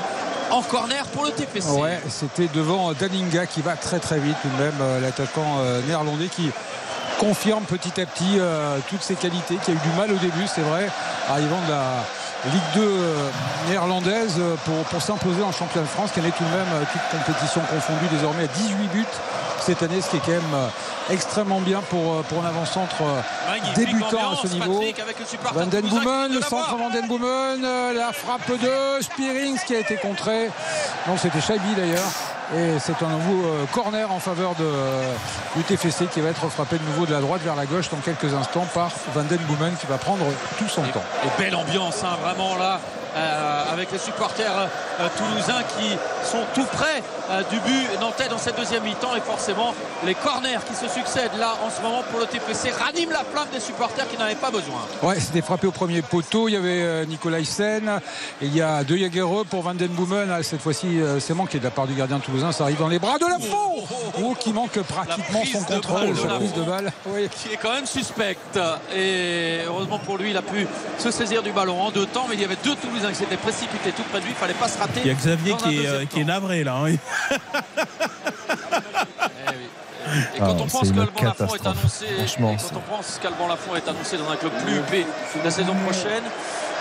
[0.50, 1.68] en corner pour le TPC.
[1.70, 5.80] Ouais, c'était devant Dalinga qui va très très vite tout de même, euh, l'attaquant euh,
[5.86, 6.50] néerlandais qui
[7.18, 10.46] confirme petit à petit euh, toutes ses qualités, qui a eu du mal au début,
[10.46, 10.88] c'est vrai,
[11.28, 12.04] arrivant de la
[12.44, 13.30] Ligue 2 euh,
[13.68, 14.54] néerlandaise euh,
[14.90, 18.06] pour, s'imposer en championnat de France, qui est tout de même, euh, toute compétition confondue,
[18.12, 19.04] désormais à 18 buts
[19.66, 20.68] cette année, ce qui est quand même euh,
[21.12, 24.74] extrêmement bien pour, euh, pour un avant-centre euh, débutant à ce niveau.
[24.74, 26.76] Patrick, avec le supporter Van Den toulousain qui Boomen, le centre.
[26.76, 27.62] Van Den Boomen,
[27.96, 30.50] la frappe de Spearings qui a été contrée.
[31.08, 32.12] Non, c'était Chabi d'ailleurs.
[32.54, 34.70] Et c'est un nouveau corner en faveur de,
[35.56, 37.96] du TFC qui va être frappé de nouveau de la droite vers la gauche dans
[37.96, 40.24] quelques instants par Van Den Boomen qui va prendre
[40.56, 41.02] tout son temps.
[41.24, 42.78] Et belle ambiance, hein, vraiment là,
[43.16, 44.68] euh, avec les supporters
[45.00, 49.16] euh, toulousains qui sont tout près euh, du but nantais dans cette deuxième mi-temps.
[49.16, 49.74] Et forcément,
[50.04, 53.48] les corners qui se succèdent là en ce moment pour le TFC raniment la flamme
[53.52, 54.80] des supporters qui n'en avaient pas besoin.
[55.02, 56.48] Ouais, c'était frappé au premier poteau.
[56.48, 57.88] Il y avait Nicolas Hyssen.
[58.42, 60.30] Et il y a deux Jagereux pour Van Den Boomen.
[60.30, 62.52] Ah, Cette fois-ci, c'est manqué de la part du gardien toulousain.
[62.52, 63.82] Ça arrive dans les bras de la fond
[64.22, 66.00] oh, qui manque pratiquement son de contrôle.
[66.00, 66.92] balle de prise de balle.
[67.06, 67.28] Oui.
[67.30, 68.58] Qui est quand même suspecte.
[68.94, 70.66] Et heureusement pour lui, il a pu
[70.98, 72.26] se saisir du ballon en deux temps.
[72.28, 74.32] Mais il y avait deux Toulousains qui s'étaient précipités tout près de lui.
[74.32, 75.00] Il fallait pas se rater.
[75.04, 76.28] Il y a Xavier qui est, euh, qui est temps.
[76.28, 76.76] navré là.
[76.76, 76.86] hein.
[80.34, 81.66] Et quand Ah, on c'est pense qu'Alban Lafont est catastrophe.
[81.66, 85.06] annoncé, Franchement, et quand on pense qu'Alban Lafont est annoncé dans un club plus huppé
[85.44, 86.22] la saison prochaine,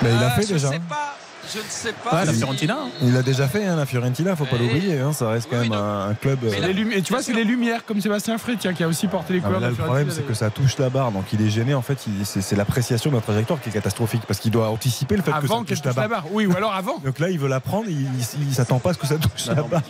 [0.02, 0.69] Mais il a euh, fait je déjà.
[0.69, 1.18] sais pas,
[1.54, 2.10] je ne sais pas.
[2.12, 2.74] Ah, la Fiorentina.
[2.82, 2.90] hein.
[3.02, 5.00] Il l'a déjà fait, hein, la Fiorentina, faut pas l'oublier.
[5.00, 6.40] hein, ça reste quand même un, un club.
[6.44, 9.08] euh, Les et tu vois, c'est les lumières, comme Sébastien Frey, tiens, qui a aussi
[9.08, 11.26] porté les Ah, couleurs là, le la problème, c'est que ça touche la barre, donc
[11.34, 11.74] il est gêné.
[11.74, 15.22] En fait, c'est l'appréciation de la trajectoire qui est catastrophique parce qu'il doit anticiper le
[15.24, 16.22] fait que Avant ça qu'elle touche la touche la barre.
[16.24, 16.32] barre.
[16.34, 16.98] Oui, ou alors avant.
[17.06, 19.16] Donc là, il veut la prendre, il, il, il s'attend pas à ce que ça
[19.18, 19.82] touche la barre.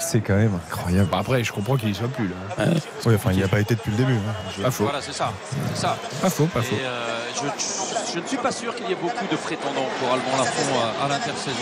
[0.00, 1.08] C'est quand même incroyable.
[1.10, 2.64] Bah, après, je comprends qu'il y soit plus là.
[3.06, 4.14] Oui, enfin, il n'y a pas été depuis le début.
[4.14, 4.62] hein.
[4.62, 4.84] Pas faux.
[4.84, 5.32] Voilà, c'est ça.
[5.74, 5.96] C'est ça.
[6.20, 6.76] Pas faux, pas faux.
[6.80, 7.18] Euh,
[8.14, 10.99] je, ne suis pas sûr qu'il y ait beaucoup de prétendants pour Alban Lafont euh,
[11.02, 11.56] à l'intersaison.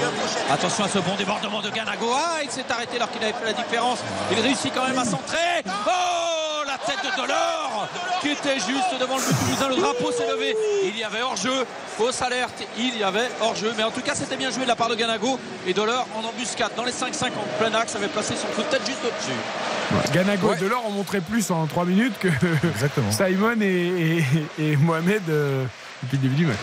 [0.50, 2.06] Attention à ce bon débordement de Ganago.
[2.14, 3.98] Ah, il s'est arrêté alors qu'il avait fait la différence.
[4.32, 5.62] Il réussit quand même à centrer.
[5.66, 7.88] Oh, la tête de Delors
[8.20, 9.68] qui était juste devant le but toulousain.
[9.68, 10.54] Le drapeau s'est levé.
[10.84, 11.64] Il y avait hors-jeu.
[11.96, 12.62] Fausse alerte.
[12.76, 13.72] Il y avait hors-jeu.
[13.76, 15.38] Mais en tout cas, c'était bien joué de la part de Ganago.
[15.66, 18.66] Et Delors en embuscade dans les 5-5 en plein axe avait placé son coup de
[18.76, 20.12] tête juste au-dessus.
[20.12, 22.28] Ganago et Delors ont montré plus en 3 minutes que
[22.68, 23.10] Exactement.
[23.12, 24.24] Simon et,
[24.58, 25.64] et- et Mohamed euh,
[26.02, 26.56] depuis le début du match.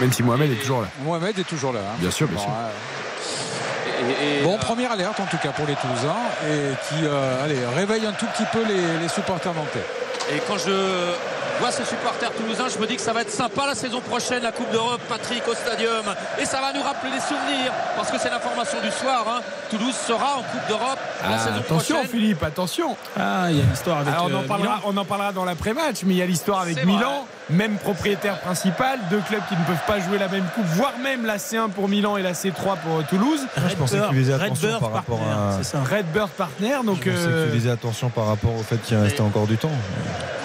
[0.00, 0.88] Même si Mohamed est toujours là.
[1.02, 1.80] Mohamed est toujours là.
[1.80, 1.96] hein.
[1.98, 2.50] Bien sûr, bien sûr.
[4.42, 6.16] Bon, première alerte en tout cas pour les Toulousains
[6.46, 9.84] et qui euh, allez, réveille un tout petit peu les, les supporters nantais.
[10.34, 11.12] Et quand je
[11.60, 14.42] vois ces supporters toulousains, je me dis que ça va être sympa la saison prochaine,
[14.42, 16.04] la Coupe d'Europe, Patrick, au Stadium.
[16.40, 19.24] Et ça va nous rappeler des souvenirs, parce que c'est l'information du soir.
[19.28, 19.40] hein.
[19.70, 22.10] Toulouse sera en Coupe d'Europe la Ah, saison attention prochaine.
[22.10, 22.96] Philippe, attention.
[23.18, 24.82] Ah, il y a l'histoire avec Alors, on, en euh, parlera, Milan.
[24.86, 28.98] on en parlera dans l'après-match, mais il y a l'histoire avec Milan, même propriétaire principal,
[29.10, 31.88] deux clubs qui ne peuvent pas jouer la même coupe, voire même la C1 pour
[31.88, 32.52] Milan et la C3
[32.84, 33.40] pour euh, Toulouse.
[33.68, 35.56] je pensais que tu faisais attention Redbird par rapport Partner, à.
[35.58, 35.78] c'est ça.
[35.82, 38.96] Redbird Partner, donc Je pensais que euh, tu faisais attention par rapport au fait qu'il
[38.96, 39.70] restait encore du temps.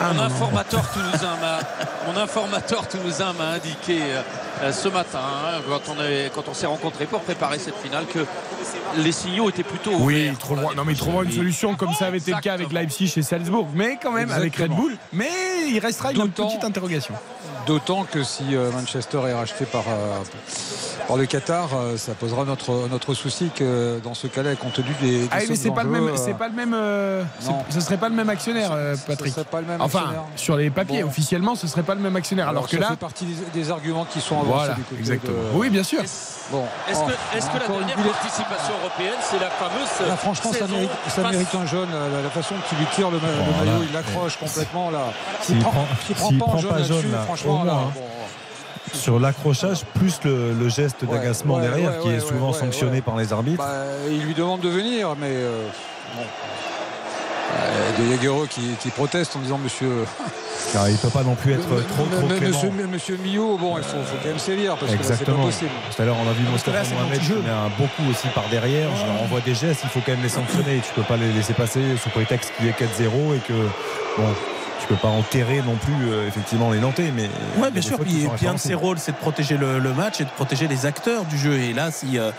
[0.02, 1.30] Ah, mon, informateur toulousain
[2.08, 4.22] mon informateur toulousain m'a indiqué euh,
[4.64, 8.06] euh, ce matin, hein, quand on, est- quand on s'est rencontrés pour préparer cette finale,
[8.06, 8.20] que
[8.98, 12.06] les signaux étaient plutôt Oui, pour la non, mais il trouvera une solution comme ça
[12.06, 14.72] avait été le cas avec Leipzig et Salzbourg, mais quand même avec Red.
[14.72, 14.98] Bull.
[15.14, 15.30] Mais
[15.70, 17.14] il restera une petite interrogation.
[17.66, 20.18] D'autant que si euh, Manchester est racheté par, euh,
[21.08, 24.88] par le Qatar, euh, ça posera notre, notre souci que dans ce cas-là, compte tenu
[25.02, 27.24] des, des Ah oui, mais c'est pas le même, c'est pas le même, euh,
[27.70, 28.72] ce serait pas le même actionnaire,
[29.06, 29.34] Patrick.
[29.34, 30.24] serait pas le même enfin, actionnaire.
[30.36, 31.10] sur les papiers, Bon.
[31.10, 32.48] officiellement, ce serait pas le même actionnaire.
[32.48, 34.82] Alors, Alors que ça là, fait partie des, des arguments qui sont avancés voilà, du
[34.84, 35.34] côté exactement.
[35.54, 36.02] de- Oui, bien sûr.
[36.52, 40.66] Bon, Est-ce oh, que, la une dernière participation européenne, c'est la fameuse Là, franchement, ça
[40.68, 41.90] mérite, ça face- mérite un jaune.
[41.94, 44.90] La, la façon qu'il lui tire le, ma- le Bon, là, maillot, il l'accroche complètement
[44.90, 45.14] là.
[45.44, 47.92] S'il prend- pas un jaune là-dessus, là, franchement, moins, hein.
[47.94, 48.02] bon,
[48.98, 52.52] Sur l'accrochage, plus le, le geste Ouais, d'agacement ouais, derrière, ouais, qui ouais, est souvent
[52.52, 53.02] ouais, sanctionné ouais.
[53.02, 53.58] par les arbitres.
[53.64, 55.68] bah, il lui demande de venir, mais euh,
[56.16, 56.24] bon.
[57.52, 60.06] Euh, de Jaguereux qui, qui proteste en disant Monsieur,
[60.72, 63.84] Car il ne peut pas non plus être trop, trop monsieur, monsieur Millot, bon, il
[63.84, 65.72] faut, faut quand même sévir parce que là, c'est pas possible.
[65.96, 68.48] Tout à l'heure, on a vu Mostafa c'est Mohamed qui met un beaucoup aussi par
[68.50, 68.90] derrière.
[68.96, 70.80] Je leur envoie des gestes, il faut quand même les sanctionner.
[70.86, 73.54] Tu peux pas les laisser passer sous prétexte qu'il y ait 4-0 et que
[74.18, 74.28] bon,
[74.90, 77.12] peux pas enterrer non plus euh, effectivement les Nantais.
[77.16, 78.00] Mais Ouais, bien sûr.
[78.00, 80.68] Puis, puis un de ses rôles, c'est de protéger le, le match et de protéger
[80.68, 81.54] les acteurs du jeu.
[81.54, 82.32] Et là, si euh,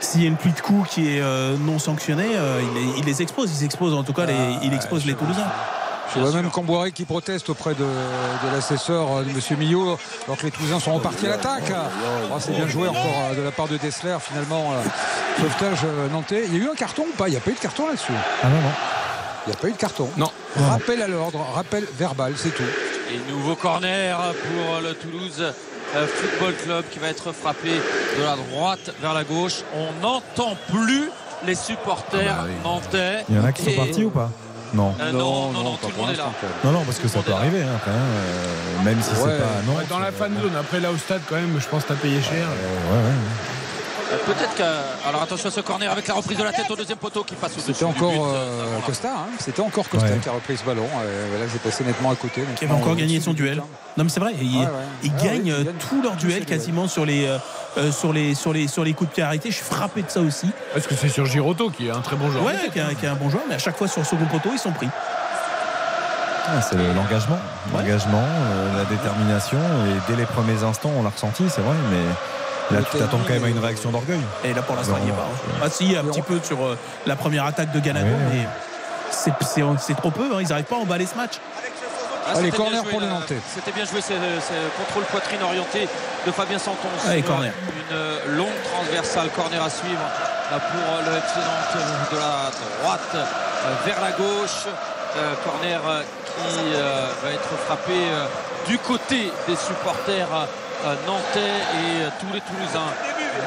[0.00, 2.98] s'il y a une pluie de coups qui est euh, non sanctionnée, euh, il, les,
[2.98, 3.50] il les expose.
[3.60, 5.50] Il expose en tout cas, les, il expose les Toulousains.
[6.14, 10.44] Je vois même Camboiré qui proteste auprès de, de l'assesseur de Monsieur Millot, alors que
[10.44, 11.72] les Toulousains sont repartis à l'attaque.
[12.30, 14.72] Oh, c'est bien joué encore de la part de Dessler, finalement.
[15.38, 16.44] Sauvetage nantais.
[16.48, 17.28] Il y a eu un carton ou pas?
[17.28, 18.12] Il n'y a pas eu de carton là-dessus.
[18.42, 18.72] Ah non, non.
[19.46, 20.08] Il n'y a pas eu de carton.
[20.16, 20.30] Non.
[20.56, 22.62] Rappel à l'ordre, rappel verbal, c'est tout.
[23.12, 28.36] Et nouveau corner pour le Toulouse euh, Football Club qui va être frappé de la
[28.36, 29.62] droite vers la gauche.
[29.76, 31.10] On n'entend plus
[31.44, 33.24] les supporters Ah bah nantais.
[33.28, 34.30] Il y en a qui sont partis ou pas
[34.74, 34.94] non.
[35.02, 36.30] Euh, non, non, non, tout le pour monde est là.
[36.64, 39.16] non, non, parce que ça peut arriver hein, quand même, euh, même si Ouais.
[39.16, 39.62] c'est pas.
[39.70, 41.88] Non, Ouais, dans la fan zone, après là au stade, quand même, je pense que
[41.88, 42.46] t'as payé cher.
[42.48, 43.12] Euh, ouais, ouais, ouais.
[44.26, 45.08] Peut-être que.
[45.08, 47.34] Alors attention à ce corner avec la reprise de la tête au deuxième poteau qui
[47.34, 47.72] passe au-dessus.
[47.72, 48.20] C'était du encore but.
[48.34, 49.26] euh, Costa, hein.
[49.38, 50.18] c'était encore Costa Ouais.
[50.22, 50.86] qui a repris ce ballon.
[51.04, 52.42] Euh, là, c'est passé nettement à côté.
[52.56, 53.62] Qui avait encore euh, gagné son duel.
[53.96, 54.70] Non mais c'est vrai, il- Ouais, ouais.
[55.02, 57.38] ils Ah gagnent oui, euh, tous leurs duels quasiment sur les, euh,
[57.78, 59.50] euh, sur, les, sur, les, sur les coups de pied arrêtés.
[59.50, 60.50] Je suis frappé de ça aussi.
[60.72, 62.44] Parce que c'est sur Giroto qui est un très bon joueur.
[62.44, 64.06] Ouais, qui est, un- qui est un bon joueur, mais à chaque fois sur le
[64.06, 64.88] second poteau, ils sont pris.
[66.46, 67.38] Ah, c'est le- l'engagement,
[67.72, 69.58] l'engagement, euh, la détermination.
[69.58, 72.02] Et dès les premiers instants, on l'a ressenti, c'est vrai, mais
[72.72, 74.20] là, tu t'attends quand même à une réaction d'orgueil.
[74.44, 75.22] Et là, pour l'instant, il n'y est pas.
[75.22, 75.58] hein.
[75.64, 77.92] Ah si, un petit peu sur euh, la première attaque de Ouais,
[78.32, 78.46] mais
[79.10, 80.24] c'est- c'est c'est trop peu.
[80.34, 80.38] hein.
[80.40, 81.34] Ils n'arrivent pas à emballer ce match.
[82.24, 83.06] Ah, Allez, c'était corner bien joué, pour les.
[83.08, 83.38] Nantais.
[83.54, 84.12] C'était bien joué, ce,
[84.78, 85.88] contrôle poitrine orienté
[86.26, 86.88] de Fabien Santon.
[87.08, 87.52] Allez, sur corner.
[87.90, 90.00] Une euh, longue transversale, corner à suivre
[90.50, 92.50] là, pour euh, le FC Nantes de la
[92.82, 93.24] droite euh,
[93.84, 94.66] vers la gauche.
[95.14, 95.78] Euh, corner
[96.24, 98.24] qui euh, va être frappé euh,
[98.66, 100.46] du côté des supporters euh,
[101.06, 102.92] nantais et euh, tous les Toulousains.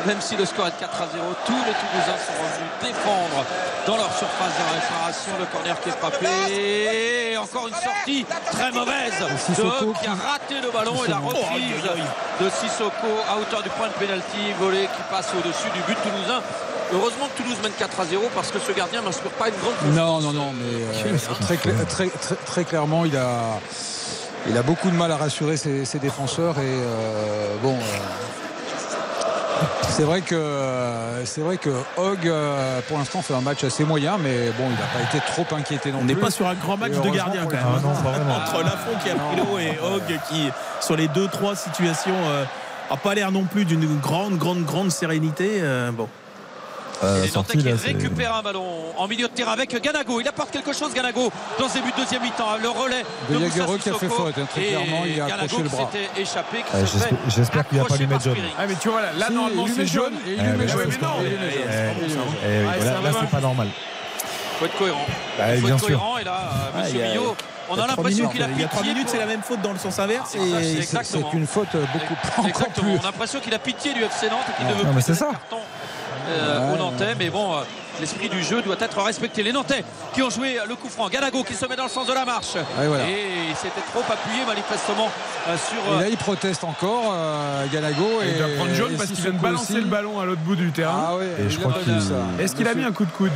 [0.08, 3.46] Même si le score est de 4 à 0, tous les Toulousains sont revenus défendre
[3.86, 5.32] dans leur surface de réparation.
[5.40, 6.26] Le corner qui est frappé.
[6.52, 11.84] Et encore une sortie très mauvaise de qui a raté le ballon et la reprise
[12.42, 16.42] de Sissoko à hauteur du point de pénalty volé qui passe au-dessus du but toulousain.
[16.94, 19.76] Heureusement que Toulouse mène 4 à 0 parce que ce gardien n'inspire pas une grande
[19.76, 19.96] confiance.
[19.96, 23.60] Non, non, non, mais euh, très, cla- très, très, très clairement, il a,
[24.48, 27.74] il a beaucoup de mal à rassurer ses, ses défenseurs et euh, bon.
[27.74, 27.80] euh,
[29.90, 34.18] c'est vrai que c'est vrai que Hogg euh, pour l'instant fait un match assez moyen
[34.22, 36.22] mais bon il n'a pas été trop inquiété non On n'est plus.
[36.24, 37.66] pas sur un grand match Et de gardien quand même.
[37.66, 38.36] Ah non, pas vraiment.
[38.36, 40.50] Entre Lafont qui a pris l'eau et Hogg qui,
[40.82, 42.44] sur les deux trois situations, euh,
[42.92, 45.60] a pas l'air non plus d'une grande, grande, grande sérénité.
[45.62, 46.08] euh, bon.
[47.04, 48.64] Euh, là, c'est- récupèrent un ballon
[48.98, 50.22] en milieu de terrain avec Ganago.
[50.22, 52.46] Il apporte quelque chose, Ganago, dans ses buts de deuxième mi-temps.
[52.62, 54.16] Le relais De de, Moussa qui a fait Sissoko.
[54.26, 55.90] faute, hein, très clairement, il a Ganago accroché le qui bras.
[55.92, 56.78] s'était échappé, qui Ah,
[57.28, 58.44] j'espère- qu'il va pas lui mettre par jaune.
[58.58, 60.14] Ah, mais tu vois, là, là Si, normalement, il c'est jaune.
[60.26, 60.80] et il lui met mais jaune.
[60.80, 62.26] là, mais non, Il lui met jaune.
[62.44, 63.68] Il Ah, là, c'est pas normal.
[64.60, 65.06] faut être cohérent.
[65.38, 65.88] Bah, faut bien être sûr.
[65.88, 66.18] cohérent.
[66.18, 66.40] Et là,
[66.74, 67.36] Ah, Monsieur il Millot,
[67.70, 69.26] on a Il l'impression minutes, qu'il a Il y a trois pitié minutes, c'est la
[69.26, 70.30] même faute dans le sens inverse.
[70.32, 72.88] C'est et- C'est- une faute beaucoup Exactement.
[72.88, 72.98] plus.
[72.98, 74.96] On a l'impression qu'il a pitié du FC Nantes et qu'il ne veut Non, plus
[74.96, 75.30] mais c'est ça.
[76.30, 77.16] Euh, aux Nantais.
[77.18, 77.58] Mais bon, euh,
[78.00, 79.44] l'esprit du jeu doit être respecté.
[79.44, 79.84] Les Nantais
[80.14, 81.08] qui ont joué le coup franc.
[81.10, 82.56] Ganago qui se met dans le sens de la marche.
[82.56, 83.04] Ouais, voilà.
[83.10, 85.10] Et il s'était trop appuyé manifestement
[85.48, 85.94] euh, sur.
[85.94, 88.08] Et euh, là, il proteste encore, euh, Ganago.
[88.24, 89.82] Et Et il doit prendre jaune et parce qu'il vient de balancer aussi.
[89.82, 91.08] le ballon à l'autre bout du terrain.
[91.10, 92.44] Ah ouais, Et il je a crois qu'il-.
[92.44, 93.32] Est-ce qu'il a mis un coup de coude?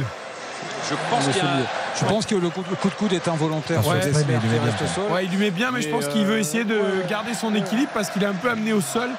[0.90, 1.60] Je pense qu'il y a un-
[1.99, 3.86] Je pense que le coup, le coup de coude est involontaire.
[3.86, 5.14] Ouais, Dessler il lui met bien.
[5.14, 7.53] Ouais, il lui met bien, mais je pense qu'il veut euh, essayer de garder son
[7.53, 9.10] équilibre parce qu'il est un peu amené au sol.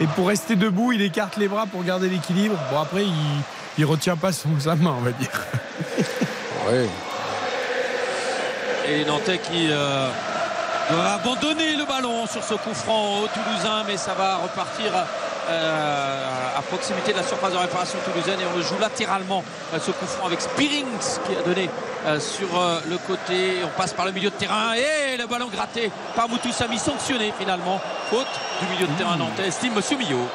[0.00, 2.56] Et pour rester debout, il écarte les bras pour garder l'équilibre.
[2.72, 3.12] Bon, après, il,
[3.78, 5.30] il retient pas son, sa main, on va dire.
[6.68, 6.86] Ouais.
[8.86, 10.08] Et les Nantais qui euh,
[10.90, 14.92] doivent abandonner le ballon sur ce coup franc au Toulousain, mais ça va repartir
[15.50, 19.42] à proximité de la surface de réparation toulousaine et on le joue latéralement
[19.74, 20.86] euh, ce coup franc avec Spearings
[21.26, 21.68] qui a donné
[22.06, 23.56] euh, sur euh, le côté.
[23.64, 27.32] On passe par le milieu de terrain et le ballon gratté par Moutou Sami sanctionné
[27.38, 27.80] finalement.
[28.10, 28.26] Faute
[28.60, 30.28] du milieu de terrain nantais, estime Monsieur Millot.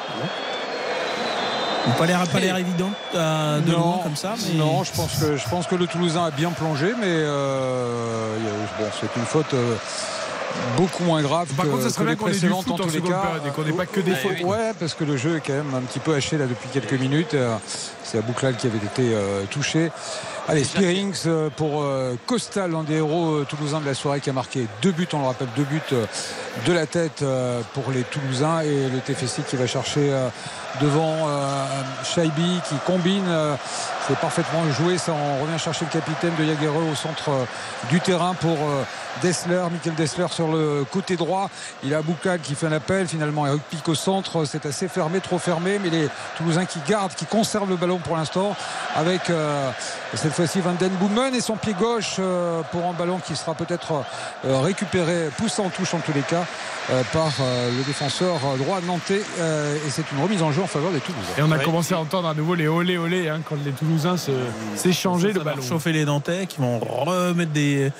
[1.98, 4.34] Pas l'air, pas l'air évident euh, de loin comme ça.
[4.48, 8.36] mais- non, je pense que je pense que le Toulousain a bien plongé, mais euh,
[8.78, 9.76] bon, c'est une faute euh,
[10.76, 12.74] beaucoup moins grave Par que, contre, ça serait que bien qu'on ait du foot en
[12.74, 13.18] en tous les cas.
[13.18, 14.40] période et qu'on n'ait pas que des fautes.
[14.42, 17.00] Ouais, parce que le jeu est quand même un petit peu haché là depuis quelques
[17.00, 17.34] minutes.
[17.34, 17.56] Euh,
[18.04, 19.90] C'est Abouklal qui avait été euh, touché.
[20.48, 24.32] Allez, Spearings euh, pour euh, Costal, l'un des héros toulousains de la soirée qui a
[24.32, 25.80] marqué deux buts, on le rappelle, deux buts
[26.66, 27.24] de la tête
[27.74, 30.12] pour les Toulousains et le TFC qui va chercher
[30.80, 31.64] devant euh,
[32.04, 33.24] Shaibi qui combine.
[33.28, 33.54] euh,
[34.06, 34.98] c'est parfaitement joué.
[34.98, 37.44] Ça, on revient chercher le capitaine de Jaguereux au centre euh,
[37.90, 38.84] du terrain pour euh,
[39.20, 39.64] Dessler.
[39.72, 41.50] Michael Dessler sur le côté droit.
[41.82, 43.08] Il a Boukal qui fait un appel.
[43.08, 44.44] Finalement, Eric Pic au centre.
[44.44, 45.80] C'est assez fermé, trop fermé.
[45.82, 48.54] Mais les Toulousains qui gardent, qui conservent le ballon pour l'instant.
[48.94, 49.70] Avec euh,
[50.14, 53.54] cette fois-ci Van Den Boomen et son pied gauche euh, pour un ballon qui sera
[53.54, 54.04] peut-être
[54.44, 56.44] euh, récupéré, poussé en touche en tous les cas,
[56.90, 59.22] euh, par euh, le défenseur euh, droit nantais.
[59.40, 61.32] Euh, et c'est une remise en jeu en faveur des Toulousains.
[61.38, 64.16] Et on a commencé à entendre à nouveau les olé olé hein, quand les Toulousains
[64.16, 64.30] se-
[64.74, 65.62] s'échangeaient va ballon.
[65.62, 67.90] chauffer les Nantais qui vont remettre des,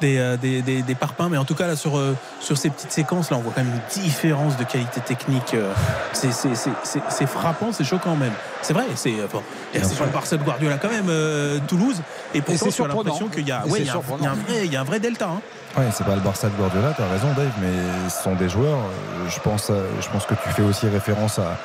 [0.00, 1.28] des, euh, des, des- des parpaings.
[1.30, 3.62] Mais en tout cas, là, sur, euh, sur ces petites séquences, là, on voit quand
[3.64, 5.54] même une différence de qualité technique.
[5.54, 5.72] euh,
[6.12, 8.32] C'est frappant, c'est choquant même.
[8.62, 9.42] C'est vrai, c'est bon,
[9.94, 12.00] sur le Barça de Guardiola quand même, euh, Toulouse.
[12.34, 13.02] Et pourtant, as surprenant.
[13.02, 14.18] l'impression qu'il y a, ouais, il y a un- surprenant.
[14.20, 15.28] il y a un vrai- il y a un vrai delta.
[15.28, 15.40] hein.
[15.78, 18.78] Ouais, c'est pas le Barça de Guardiola, t'as raison Dave, mais ce sont des joueurs.
[19.28, 19.70] Je pense,
[20.00, 21.56] je pense que tu fais aussi référence à,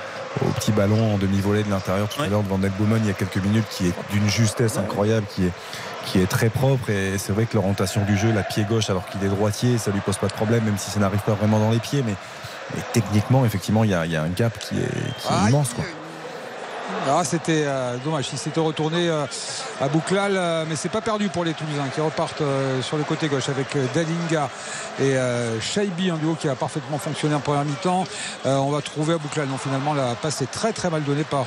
[0.46, 3.10] au petit ballon en demi-volée de l'intérieur tout à l'heure de Van Bowman il y
[3.10, 5.52] a quelques minutes qui est d'une justesse incroyable, qui est,
[6.06, 9.06] qui est très propre et c'est vrai que l'orientation du jeu, la pied gauche alors
[9.08, 11.60] qu'il est droitier, ça lui pose pas de problème même si ça n'arrive pas vraiment
[11.60, 12.16] dans les pieds, mais,
[12.76, 15.50] mais techniquement effectivement il y a, il y a un gap qui est, qui est
[15.50, 15.74] immense.
[15.74, 15.86] Quoi.
[17.10, 18.28] Ah, c'était euh, dommage.
[18.32, 19.26] Il s'était retourné euh,
[19.82, 23.04] à Bouklal, euh, mais c'est pas perdu pour les Toulousains qui repartent euh, sur le
[23.04, 24.50] côté gauche avec Dalinga
[25.00, 25.16] et
[25.62, 28.06] Shaibi, un duo qui a parfaitement fonctionné en première mi-temps.
[28.46, 29.48] On va trouver à Bouklal.
[29.48, 31.46] Non, finalement, la passe est très très mal donnée par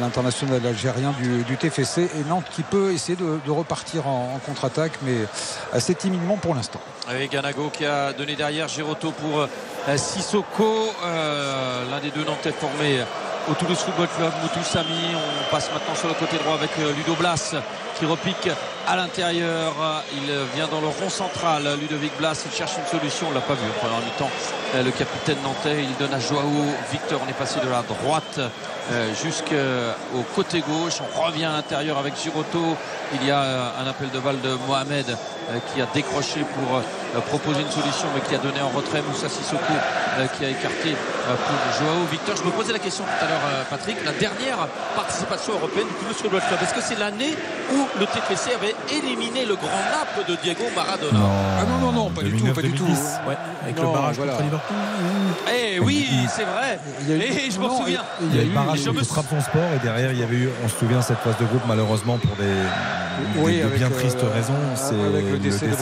[0.00, 5.18] l'international algérien du, TFC et Nantes qui peut essayer de, repartir en, contre-attaque, mais
[5.72, 6.80] assez timidement pour l'instant.
[7.08, 9.46] Avec Ganago qui a donné derrière Giroto pour
[9.96, 13.04] Sissoko, l'un des deux Nantais formés
[13.48, 15.14] au Toulouse Football Club, Moutou Sami.
[15.14, 17.54] On passe maintenant sur le côté droit avec euh, Ludo Blas
[17.98, 18.48] qui repique
[18.88, 19.74] à l'intérieur.
[20.14, 21.68] Il vient dans le rond central.
[21.80, 23.28] Ludovic Blas, il cherche une solution.
[23.30, 24.30] On l'a pas vu en première mi-temps.
[24.74, 27.20] Euh, Le capitaine nantais, il donne à Joao Victor.
[27.24, 28.40] On est passé de la droite
[28.92, 30.98] euh, jusqu'au côté gauche.
[31.00, 32.76] On revient à l'intérieur avec Giroto.
[33.20, 35.16] Il y a un appel de balle de Mohamed
[35.74, 39.74] qui a décroché pour proposer une solution mais qui a donné en retrait Moussa Sissoko
[40.38, 40.94] qui a écarté
[41.26, 42.36] pour Joao Victor.
[42.36, 44.58] Je me posais la question tout à l'heure euh, Patrick, la dernière
[44.94, 46.58] participation européenne du Toulouse Football Club.
[46.62, 47.34] Est-ce que c'est l'année
[47.72, 51.18] où le TFC avait éliminé le grand Naples de Diego Maradona
[51.60, 52.84] Ah non, non, non, pas du tout, pas du tout.
[52.84, 54.32] Ouais, avec Non, le barrage voilà.
[54.32, 54.76] contre Liverpool.
[55.54, 56.78] Eh oui, c'est vrai.
[57.08, 58.02] Et je m'en souviens.
[58.22, 59.24] Il y a eu le barrage Je me Sport
[59.74, 62.36] et derrière il y avait eu, on se souvient, cette phase de groupe malheureusement pour
[62.36, 62.44] des,
[63.36, 64.52] Oui, bien euh, tristes raisons.
[64.74, 65.74] C'est avec le le décès de.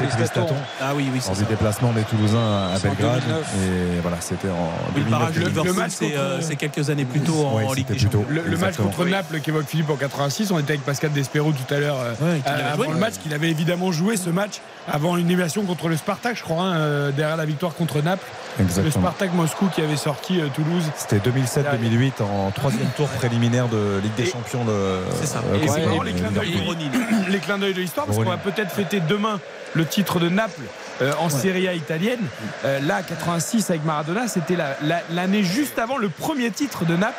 [0.80, 3.20] Ah oui, oui, c'est du déplacement des Toulousains à C'est Belgrade.
[3.20, 3.54] 2009.
[3.56, 5.48] Et voilà, c'était en Oui, le barrage de 2009.
[5.48, 7.98] Liverpool, match c'est euh, c'est quelques années plus tôt en, Ouais, en Ligue c'était des
[8.00, 8.22] Champions.
[8.24, 11.52] plutôt- Le, le match contre Naples qu'évoque Philippe en 86, on était avec Pascal Despero
[11.52, 12.92] tout à l'heure euh, Ouais, euh, avait avant joué.
[12.94, 14.60] le match, qu'il avait évidemment joué ce match
[14.90, 18.24] avant une élimination contre le Spartak, je crois, hein, euh, derrière la victoire contre Naples.
[18.58, 18.90] Le.
[18.90, 20.82] Spartak Moscou qui avait sorti euh, Toulouse.
[20.96, 24.64] C'était 2007-2008 en troisième tour préliminaire de Ligue des Et- Champions.
[24.66, 25.42] Le, C'est ça.
[25.46, 26.42] euh, Et contre c'est marrant les Liverpool.
[26.42, 26.90] clins d'œil Ironie.
[27.28, 29.38] les clins d'œil de l'histoire parce qu'on va peut-être fêter demain
[29.74, 30.62] le titre de Naples
[31.02, 32.20] euh, en Serie A italienne.
[32.64, 36.96] Euh, là, 86 avec Maradona, c'était la- la- l'année juste avant le premier titre de
[36.96, 37.14] Naples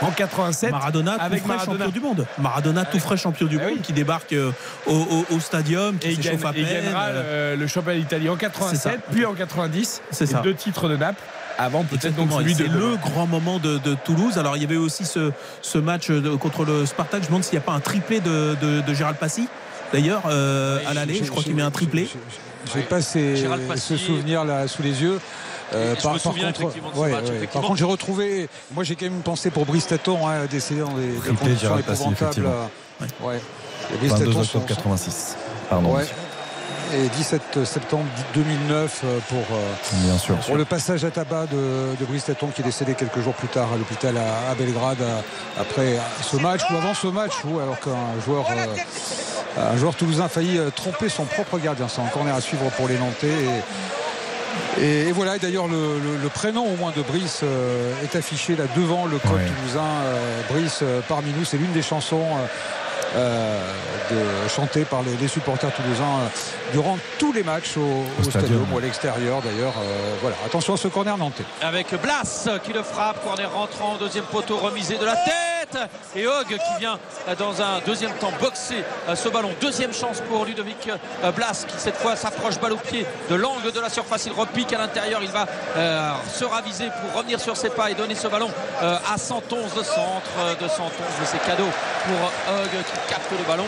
[0.00, 0.70] en 87.
[0.72, 1.84] Maradona, avec tout frais Maradona.
[1.86, 2.26] champion du monde.
[2.38, 3.80] Maradona, tout frais champion du Ah monde, oui.
[3.82, 4.50] qui débarque euh,
[4.86, 6.64] au, au- au stadium, qui Et gagne- s'échauffe à peine.
[6.64, 8.98] gagnera euh, le, championnat d'Italie en C'est 87, ça.
[9.12, 10.02] puis en 90.
[10.10, 10.40] C'est Et ça.
[10.40, 11.22] Deux titres de Naples.
[11.56, 14.38] Avant peut-être donc celui et de c'est le grand moment de, de Toulouse.
[14.38, 15.30] Alors il y avait aussi ce,
[15.62, 17.20] ce match de- contre le Spartak.
[17.20, 19.46] Je me demande s'il n'y a pas un triplé de, de, de Gérald Passy.
[19.92, 22.08] D'ailleurs, euh, à l'aller, je crois qu'il met un triplé.
[22.72, 23.98] J'ai pas ces- Gérald ce Passy.
[23.98, 25.20] souvenir là sous les yeux.
[25.72, 27.28] Euh, Et je me souviens effectivement de ce ouais, match, ouais.
[27.36, 27.60] effectivement.
[27.60, 28.48] Par contre, j'ai retrouvé.
[28.72, 32.46] Moi, j'ai quand même une pensée pour Brice Taton, hein, décédé dans des, conditions épouvantables.
[32.46, 33.40] euh, Ouais.
[33.92, 35.36] Et Brice 22 Taton, octobre son- 86.
[35.68, 35.94] Pardon.
[35.96, 36.06] Ouais.
[36.92, 38.04] Et 17 septembre
[38.34, 39.60] 2009 euh, pour, euh,
[40.04, 40.36] Bien sûr.
[40.36, 43.48] pour le passage à tabac de, de Brice Taton qui est décédé quelques jours plus
[43.48, 45.20] tard à l'hôpital à, à Belgrade euh,
[45.60, 50.24] après ce match ou avant ce match où alors qu'un joueur euh, un joueur toulousain
[50.26, 51.86] a failli tromper son propre gardien.
[51.88, 53.28] C'est un corner à suivre pour les Nantais.
[54.78, 58.16] Et, et- et voilà, d'ailleurs, le, le- le prénom au moins de Brice euh, est
[58.16, 59.46] affiché là devant le code Ouais.
[59.46, 59.84] toulousain.
[60.04, 62.24] Euh, Brice, euh, parmi nous, c'est l'une des chansons.
[63.14, 63.72] Euh,
[64.10, 68.30] de, chantées par les, les supporters toulousains euh, durant tous les matchs au, au stadium.
[68.30, 69.74] stadium ou à l'extérieur d'ailleurs.
[69.78, 71.44] Euh, voilà, attention à ce corner nantais.
[71.62, 75.53] avec Blas qui le frappe, corner rentrant, deuxième poteau remisé de la tête
[76.16, 76.98] et Hogg qui vient
[77.28, 79.50] euh, dans un deuxième temps boxer euh, ce ballon.
[79.60, 83.72] Deuxième chance pour Ludovic euh, Blas qui cette fois s'approche balle au pied de l'angle
[83.72, 84.26] de la surface.
[84.26, 85.46] Il repique à l'intérieur, il va
[86.32, 90.30] se raviser pour revenir sur ses pas et donner ce ballon à 111 de centre
[90.38, 90.90] euh, de 111
[91.20, 91.68] mais c'est cadeau
[92.04, 93.66] pour Hogg qui capte le ballon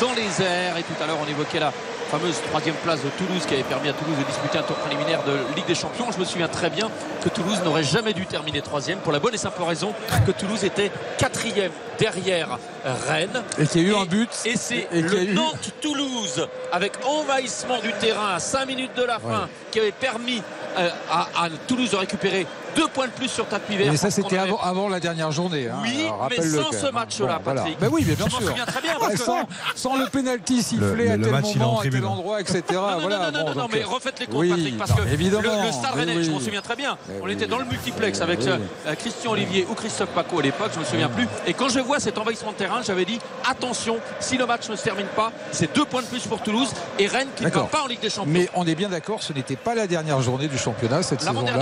[0.00, 1.72] dans les airs et tout à l'heure on évoquait la
[2.10, 5.22] fameuse troisième place de Toulouse qui avait permis à Toulouse de disputer un tour préliminaire
[5.22, 6.06] de Ligue des Champions.
[6.12, 6.90] Je me souviens très bien
[7.22, 9.92] que Toulouse n'aurait jamais dû terminer troisième pour la bonne et simple raison
[10.26, 12.58] que Toulouse était quatrième derrière
[13.06, 13.42] Rennes.
[13.58, 14.28] Et qu'il y a eu un but.
[14.44, 19.78] Et c'est le Nantes-Toulouse avec envahissement du terrain à 5 minutes de la fin qui
[19.78, 20.42] avait permis
[20.78, 22.46] euh, à, à Toulouse de récupérer
[22.76, 23.92] deux points de plus sur tapis vert.
[23.92, 25.68] Et ça, c'était avait- avant, avant la dernière journée.
[25.68, 25.78] hein.
[25.82, 26.94] Oui, Alors, mais sans ce même.
[26.94, 27.40] match-là.
[27.44, 27.78] Patrick.
[27.78, 28.48] Ben oui, mais bien Je m'en sûr.
[28.48, 31.32] souviens très bien, Ouais, parce que- sans, sans le penalty sifflé Le- à le tel
[31.32, 32.62] match, moment, à tel endroit, etc.
[32.72, 34.48] Non, non, voilà, non, non, bon, non, non, donc, mais euh, refaites les comptes, oui,
[34.50, 36.76] Patrick, parce non, que mais évidemment, le, le Stade oui, Rennais, je m'en souviens très
[36.76, 36.96] bien.
[37.08, 38.48] Mais On oui, était dans le multiplex avec oui.
[38.48, 41.28] euh, Christian Olivier ou Christophe Paco à l'époque, je me souviens plus.
[41.46, 43.18] Et quand je vois cet envahissement de terrain, j'avais dit
[43.48, 46.70] attention, si le match ne se termine pas, c'est deux points de plus pour Toulouse
[46.98, 48.30] et Rennes qui ne va pas en Ligue des Champions.
[48.32, 51.52] Mais on est bien d'accord, ce n'était pas la dernière journée du championnat cette saison-là.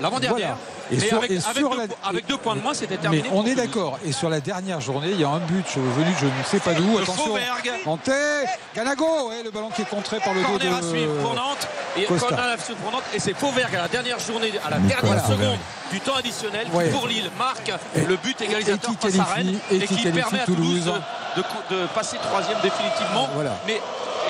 [0.00, 0.47] L'avant-dernière.
[0.90, 2.94] Et Mais sur- avec, et avec sur deux, la- avec deux points de moins, c'était
[2.96, 3.28] Mais terminé.
[3.30, 3.98] on pour est d'accord.
[4.06, 6.60] Et sur la dernière journée, il y a un but venu de je ne sais
[6.60, 6.96] pas d'où.
[6.98, 7.34] Attention.
[7.84, 8.44] Nantais,
[8.74, 11.68] Ganago, ouais, le ballon qui est contré par le dos à de suivre pour Nantes
[11.96, 12.28] et Costa.
[12.28, 15.26] corner à suivre pour Nantes et c'est Fauvergue à la dernière journée à la dernière
[15.26, 15.58] seconde
[15.90, 16.88] du temps additionnel qui Ouais.
[16.90, 19.96] pour Lille marque Et- le but égalisateur et qui face à qualifie- Rennes et qui
[19.96, 21.00] qui permet à Toulouse Toulouse.
[21.36, 21.42] de,
[21.76, 23.56] de- de passer troisième définitivement Voilà.
[23.66, 23.80] mais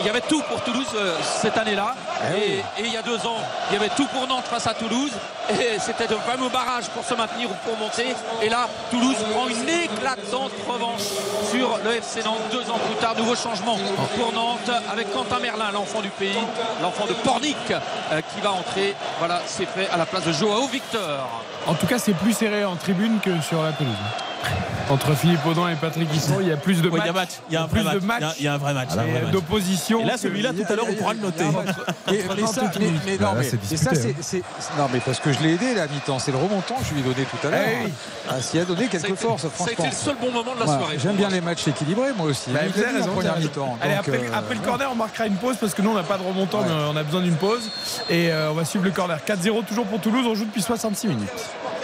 [0.01, 1.95] il y avait tout pour Toulouse euh, cette année-là.
[2.37, 3.39] Et, et il y a deux ans,
[3.71, 5.13] il y avait tout pour Nantes face à Toulouse.
[5.51, 8.15] Et c'était de fameux barrage pour se maintenir ou pour monter.
[8.43, 11.01] Et là, Toulouse prend une éclatante revanche
[11.51, 12.41] sur le FC Nantes.
[12.53, 13.79] Deux ans plus tard, nouveau changement
[14.17, 16.39] pour Nantes avec Quentin Merlin, l'enfant du pays,
[16.83, 18.95] l'enfant de Pornic, euh, qui va entrer.
[19.19, 21.27] Voilà, c'est fait à la place de Joao Victor.
[21.67, 23.95] En tout cas, c'est plus serré en tribune que sur la pelouse.
[24.91, 27.03] Entre Philippe Audin et Patrick Hisson, il y a plus de matchs.
[27.03, 27.29] il y a match.
[27.51, 28.21] Il y a un plus vrai de match.
[28.23, 28.89] matchs Il y a un vrai match.
[29.27, 30.01] et d'opposition.
[30.01, 31.45] Et là, celui-là, tout à l'heure, on pourra le noter.
[31.45, 34.43] Mais, mais ça, mais- mais non, Bah, là, mais- ça, disputé, c'est-
[34.79, 36.19] non, mais parce que je l'ai aidé la mi-temps.
[36.19, 37.61] C'est le remontant que je lui ai donné tout à l'heure.
[37.83, 37.93] Eh oui.
[38.31, 39.73] Ah, S'il a donné quelques été- forces, Ça a franchement.
[39.85, 40.99] été le seul bon moment de la soirée.
[40.99, 42.51] J'aime bien les matchs équilibrés, moi aussi.
[42.51, 43.77] Bah, Il vous avez raison, première mi-temps.
[43.83, 46.17] après, euh, après le corner, on marquera une pause parce que nous, on n'a pas
[46.17, 47.69] de remontant, mais on a besoin d'une pause.
[48.09, 49.19] Et euh, on va suivre le corner.
[49.25, 50.25] 4-0 toujours pour Toulouse.
[50.27, 51.29] On joue depuis 66 minutes.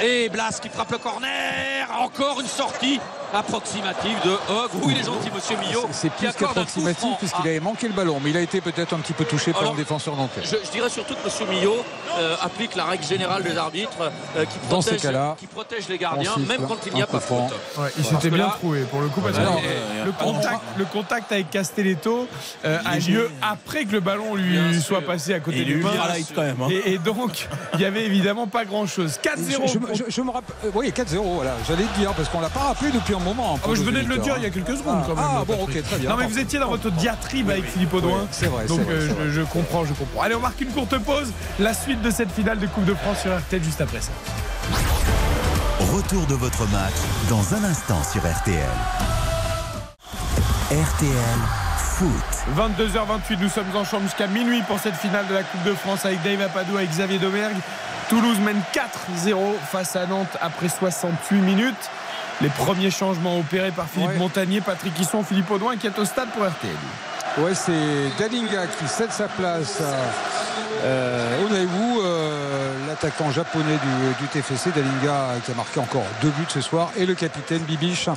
[0.03, 1.87] Et Blas qui frappe le corner.
[2.01, 2.94] Encore une sortie
[3.33, 4.71] approximative de Hogg.
[4.83, 5.87] Oui, il est gentil, monsieur Millot.
[5.93, 8.99] C'est plus qu'approximatif puisqu'il à- avait manqué le ballon, mais il a été peut-être un
[8.99, 10.43] petit peu touché par un défenseur nantais.
[10.45, 11.49] Je, je dirais surtout que M.
[11.51, 11.85] Millot
[12.19, 13.91] euh, applique la règle générale des arbitres
[14.37, 17.07] euh, qui, Dans ces protège, cas-là, qui protège les gardiens, même quand il n'y a
[17.07, 17.39] pas faute.
[17.79, 19.61] Ouais, il s'était bien là- trouvé pour le coup parce que Alors,
[20.05, 22.29] le, contact, le contact avec Castelletto
[22.65, 25.07] euh, a lieu après que le ballon lui Bien soit sûr.
[25.07, 25.91] passé à côté Et du main.
[25.99, 26.69] hein.
[26.71, 29.19] Et, et donc, il y avait évidemment pas grand chose.
[29.23, 30.05] 4-0.
[30.09, 30.55] Je, me rappelle.
[30.75, 31.53] oui, 4-0, voilà.
[31.67, 33.59] J'allais le dire parce qu'on l'a pas rappelé depuis un moment.
[33.63, 35.25] Ah, je venais de le dire il y a quelques secondes quand même.
[35.27, 35.79] Ah, bon, Patrick.
[35.79, 36.11] ok, très bien.
[36.11, 38.21] Non, mais vous étiez dans votre diatribe avec Philippe Audouin.
[38.23, 40.23] Oui, c'est vrai, Donc c'est vrai, euh, je, je comprends, je comprends.
[40.23, 41.33] Allez, on marque une courte pause.
[41.59, 44.13] La suite de cette finale de Coupe de France sur RTL juste après ça.
[45.93, 46.95] Retour de votre match
[47.29, 48.59] dans un instant sur RTL.
[50.71, 51.39] RTL
[51.79, 52.09] Foot.
[52.57, 56.05] 22h28, nous sommes en chambre jusqu'à minuit pour cette finale de la Coupe de France
[56.05, 57.57] avec Dave Apadou, avec Xavier Domergue.
[58.09, 58.61] Toulouse mène
[59.25, 59.37] 4-0
[59.71, 61.91] face à Nantes après 68 minutes.
[62.41, 64.17] Les premiers changements opérés par Philippe Ouais.
[64.19, 66.71] Montagnier, Patrick Hisson, Philippe Audouin qui est au stade pour RTL.
[67.39, 67.73] Ouais, c'est
[68.19, 72.44] Dalinga qui cède sa place à euh, Onaiwu, euh,
[72.95, 74.71] l'attaquant japonais du, du TFC.
[74.75, 76.91] Dalinga qui a marqué encore deux buts ce soir.
[76.97, 78.09] Et le capitaine Bibiche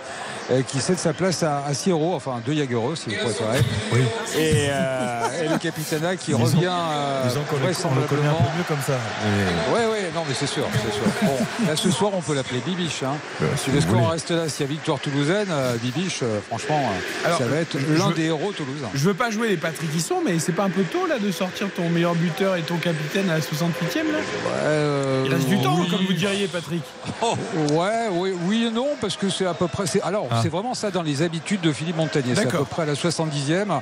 [0.52, 3.62] euh, qui cède sa place à, à Sierro, enfin de Jaguero si vous préférez.
[3.92, 4.02] Oui.
[4.38, 8.28] Et, euh, et le capitaine qui Disons- revient euh, Disons qu'on le, on le connaît
[8.28, 8.38] un vraisemblablement.
[8.52, 8.94] peu mieux comme ça.
[8.94, 11.04] Et- Ouais, ouais, non, mais c'est sûr, c'est sûr.
[11.24, 13.04] Bon, là, ce soir, on peut l'appeler Bibiche.
[13.04, 13.16] Hein.
[13.40, 14.08] Bah, si si le vous score voulez.
[14.12, 16.82] reste là, s'il y a victoire toulousaine, euh, Bibiche, euh, franchement,
[17.26, 18.90] Alors, ça va être l'un des héros toulousains.
[18.94, 21.32] Je veux pas jouer les Patrick Hisson, mais c'est pas un peu tôt là de
[21.32, 24.20] sortir ton meilleur buteur et ton capitaine à la 68e là?
[24.68, 25.88] Euh, Il reste du temps, oui.
[25.90, 26.84] comme vous diriez, Patrick.
[27.72, 29.88] Ouais, oui, oui et non, parce que c'est à peu près.
[29.88, 30.40] c'est- Alors, Ah.
[30.44, 32.36] c'est vraiment ça dans les habitudes de Philippe Montagnier.
[32.36, 33.80] C'est à peu près à la 70e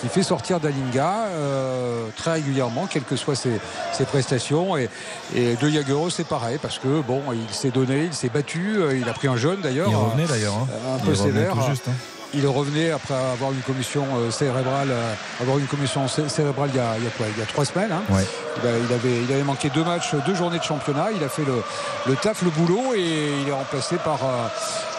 [0.00, 3.60] qui fait sortir Dalinga euh, très régulièrement, quelles que soient ses,
[3.92, 4.76] ses prestations.
[4.76, 4.88] Et,
[5.34, 8.96] et De Jaguero, c'est pareil, parce que bon, il s'est donné, il s'est battu, euh,
[8.96, 9.88] il a pris un jeune d'ailleurs.
[9.90, 10.54] Il revenait d'ailleurs.
[10.54, 10.96] hein.
[10.96, 11.52] un peu sévère.
[11.54, 11.92] tout juste, hein.
[12.32, 16.76] Il revenait après avoir une commission euh, cérébrale, euh, avoir une commission cé- cérébrale il
[16.76, 17.90] y a, il y a quoi Il y a trois semaines.
[17.92, 18.02] hein.
[18.08, 18.24] Ouais.
[18.62, 21.08] Il, a- il avait, il avait manqué deux matchs, deux journées de championnat.
[21.16, 21.62] Il a fait le,
[22.06, 24.18] le taf, le boulot et il est remplacé par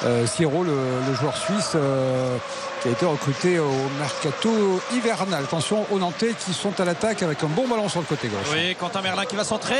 [0.05, 1.73] euh, Sierro, le, joueur suisse.
[1.75, 2.37] euh,
[2.81, 5.43] qui a été recruté au mercato hivernal.
[5.43, 8.47] Attention aux Nantais qui sont à l'attaque avec un bon ballon sur le côté gauche.
[8.51, 9.75] Oui, Quentin Merlin qui va centrer.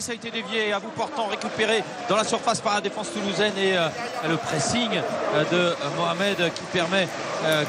[0.00, 3.52] Ça a été dévié à bout portant, récupéré dans la surface par la défense toulousaine
[3.58, 3.88] et euh,
[4.26, 4.88] le pressing
[5.52, 7.06] de Mohamed qui permet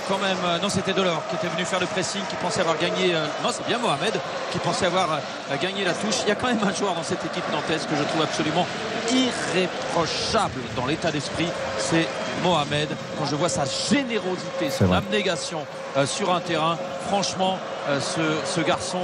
[0.08, 0.38] quand même.
[0.61, 3.14] non, c'était Delors qui était venu faire le pressing, qui pensait avoir gagné.
[3.44, 4.14] non, c'est bien Mohamed
[4.53, 5.20] qui pensait avoir
[5.61, 6.22] gagné la touche.
[6.24, 8.66] Il y a quand même un joueur dans cette équipe nantaise que je trouve absolument
[9.11, 11.48] irréprochable dans l'état d'esprit.
[11.90, 12.08] C'est
[12.43, 12.90] Mohamed.
[13.18, 14.98] Quand je vois sa générosité, son vrai.
[14.98, 15.66] abnégation
[15.98, 16.77] euh, sur un terrain,
[17.08, 17.58] franchement,
[17.90, 19.00] euh, ce, ce garçon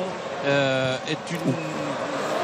[0.45, 1.53] euh, est une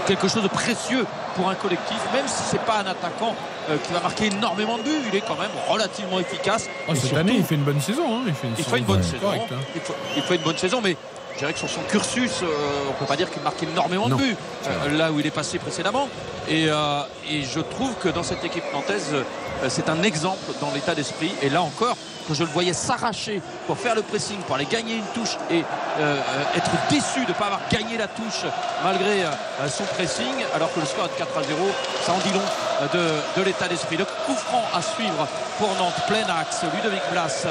[0.05, 1.05] quelque chose de précieux
[1.37, 3.33] pour un collectif, même si c'est pas un attaquant
[3.69, 6.67] euh, qui va marquer énormément de buts, il est quand même relativement efficace.
[6.87, 8.03] Oh, Et cette surtout, année, il fait une bonne saison.
[8.17, 8.21] hein.
[8.27, 9.27] Il fait une il saison fait une bonne saison.
[9.31, 9.55] hein.
[9.75, 10.97] Il, faut- il fait une bonne saison, mais
[11.35, 12.47] je dirais que sur son cursus, euh,
[12.89, 14.17] on peut pas dire qu'il marque énormément Non.
[14.17, 14.35] de buts
[14.67, 16.09] euh, là où il est passé précédemment.
[16.49, 19.23] Et, euh, et je trouve que dans cette équipe nantaise, euh,
[19.69, 21.31] c'est un exemple dans l'état d'esprit.
[21.41, 24.95] Et là encore, que je le voyais s'arracher pour faire le pressing, pour aller gagner
[24.95, 25.63] une touche et
[25.99, 26.17] euh,
[26.55, 28.45] être déçu de ne pas avoir gagné la touche
[28.83, 31.59] malgré euh, son pressing, alors que le score est de 4 à 0,
[32.03, 32.41] ça en dit long
[32.81, 32.87] euh,
[33.35, 33.97] de, de l'état d'esprit.
[33.97, 35.27] Le coup franc à suivre
[35.59, 37.45] pour Nantes, plein axe, Ludovic Blas,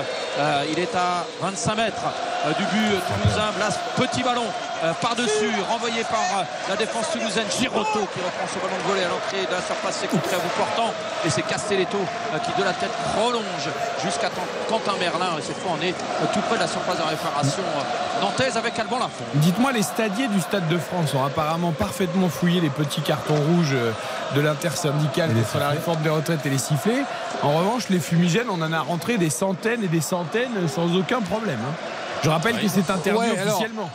[0.70, 2.02] il est à 25 mètres
[2.58, 4.47] du but toulousain, Blas, petit ballon
[5.00, 9.47] par-dessus, renvoyé par la défense toulousaine, Giroto qui reprend ce ballon de volée à l'entrée
[9.47, 10.92] de la surface, c'est contré à portant,
[11.24, 11.99] et c'est Castelletto
[12.44, 13.68] qui de la tête prolonge
[14.05, 14.31] jusqu'à
[14.68, 15.94] Quentin Merlin, et cette fois on est
[16.32, 19.24] tout près de la surface de réparation euh, nantaise avec Alban Lafont.
[19.34, 23.72] Dites-moi, les stadiers du Stade de France ont apparemment parfaitement fouillé les petits cartons rouges
[23.74, 23.92] euh,
[24.36, 27.02] de l'intersyndicale contre la réforme des retraites et les sifflets.
[27.42, 31.20] En revanche, les fumigènes, on en a rentré des centaines et des centaines sans aucun
[31.20, 31.58] problème.
[31.60, 31.74] hein.
[32.24, 33.90] Je rappelle que c'est interdit Ouais, alors, officiellement.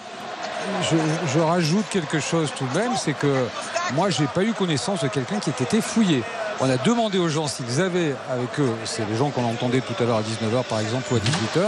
[0.83, 0.97] je,
[1.33, 3.47] je rajoute quelque chose tout de même, c'est que
[3.93, 6.23] moi, j'ai pas eu connaissance de quelqu'un qui ait été fouillé.
[6.59, 9.93] On a demandé aux gens s'ils avaient avec eux, c'est les gens qu'on entendait tout
[10.01, 11.67] à l'heure à 19h par exemple ou à 18h,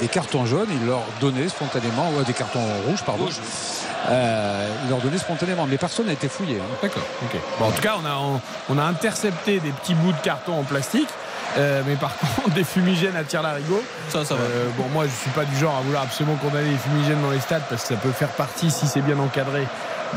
[0.00, 3.28] des cartons jaunes, ils leur donnaient spontanément, ou des cartons rouges, pardon.
[4.10, 6.56] Euh, ils leur donnaient spontanément, mais personne n'a été fouillé.
[6.56, 6.74] hein.
[6.82, 7.04] D'accord.
[7.22, 7.40] ok.
[7.60, 8.40] Bon, en tout cas, on a, on,
[8.70, 11.08] on a intercepté des petits bouts de carton en plastique.
[11.56, 13.82] euh, mais par contre, des fumigènes à tir larigot.
[14.08, 14.40] Ça, ça va.
[14.42, 17.30] Euh, bon, moi, je suis pas du genre à vouloir absolument condamner les fumigènes dans
[17.30, 19.66] les stades parce que ça peut faire partie, si c'est bien encadré,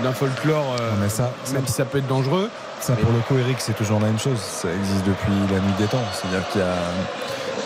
[0.04, 2.50] d'un folklore, euh, mais ça- même si ça peut être dangereux.
[2.80, 4.40] Ça, pour le coup, Eric, c'est toujours la même chose.
[4.40, 6.04] Ça existe depuis la nuit des temps.
[6.14, 6.76] C'est-à-dire qu'il y a,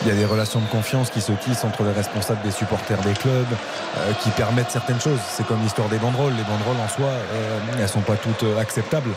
[0.04, 2.98] il y a des relations de confiance qui se tissent entre les responsables des supporters
[3.00, 3.46] des clubs,
[3.98, 5.20] euh, qui permettent certaines choses.
[5.30, 6.34] C'est comme l'histoire des banderoles.
[6.34, 9.12] Les banderoles, en soi, euh, elles sont pas toutes euh, acceptables.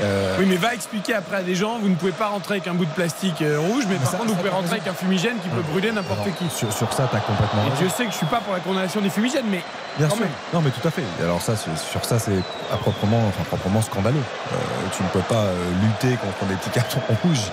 [0.00, 2.66] Euh, Oui, mais va expliquer après à des gens, vous ne pouvez pas rentrer avec
[2.68, 4.94] un bout de plastique euh, rouge, mais, par ça- contre, vous pouvez rentrer avec un
[4.94, 6.48] fumigène qui peut brûler n'importe qui.
[6.50, 7.76] Sur, sur ça, tu as complètement Et raison.
[7.82, 9.62] Dieu sait que je suis pas pour la condamnation des fumigènes, mais
[9.98, 10.24] Bien quand sûr.
[10.24, 10.32] même.
[10.54, 11.04] Non, mais tout à fait.
[11.22, 12.38] Alors ça, sur sur ça, c'est
[12.72, 14.16] à proprement, enfin, proprement scandaleux.
[14.52, 14.56] Euh,
[14.96, 15.46] tu ne peux pas
[15.82, 17.50] lutter contre des petits cartons rouges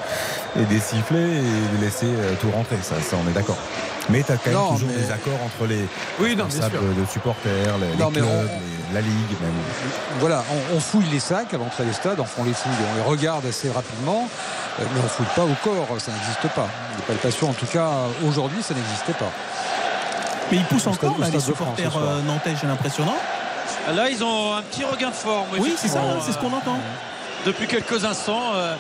[0.58, 2.08] et des sifflets et laisser
[2.42, 2.78] tout rentrer.
[2.82, 3.58] Ça, ça, on est d'accord.
[4.10, 5.86] Mais tu as quand même Non, toujours mais- des accords entre les
[6.20, 7.04] Oui, non, bien responsables sûr.
[7.06, 9.54] de supporters, les, Non, clubs, on- les- la ligue même.
[10.20, 12.96] Voilà, on, on fouille les sacs à l'entrée des stades, enfin on les fouille, on
[12.96, 14.28] les regarde assez rapidement,
[14.80, 16.68] euh, mais on ne fouille pas au corps, ça n'existe pas.
[16.98, 17.90] Les palpations, en tout cas,
[18.28, 19.30] aujourd'hui, ça n'existait pas.
[20.52, 23.16] Mais ils poussent encore là, les supporters euh, nantais, j'ai l'impression, non?
[23.94, 25.46] Là, ils ont un petit regain de forme.
[25.60, 26.80] Oui, c'est ça, c'est ce qu'on entend.
[27.46, 28.76] Depuis quelques instants, euh, euh,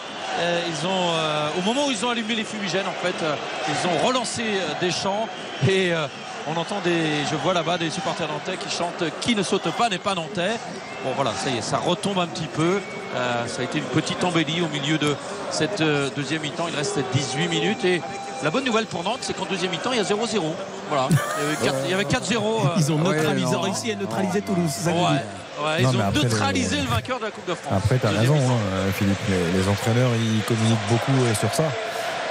[0.68, 3.35] ils ont, euh, au moment où ils ont allumé les fumigènes, en fait, euh,
[3.68, 5.27] ils ont relancé euh, des chants
[5.68, 6.08] et euh,
[6.48, 9.90] on entend des, je vois là-bas des supporters nantais qui chantent "Qui ne saute pas
[9.90, 10.56] n'est pas nantais".
[11.03, 12.82] Bon, voilà, ça y est, ça retombe un petit peu.
[13.16, 15.16] Euh, ça a été une petite embellie au milieu de
[15.51, 16.68] cette euh, deuxième mi-temps.
[16.69, 18.01] Il reste 18 minutes et
[18.43, 20.53] la bonne nouvelle pour Nantes, c'est qu'en deuxième mi-temps, il y a 0-0.
[20.90, 22.61] Voilà, il y avait quatre- il y avait 4-0.
[22.66, 23.61] euh, Ils ont Ouais, neutralisé, non.
[23.61, 24.72] réussi à neutraliser Toulouse.
[24.72, 27.56] ça Ouais, ouais, ils Non, ont après, neutralisé le- le vainqueur de la Coupe de
[27.56, 27.74] France.
[27.76, 29.18] Après, tu as raison, hein, Philippe.
[29.30, 31.64] Les, les entraîneurs, ils communiquent beaucoup euh, sur ça.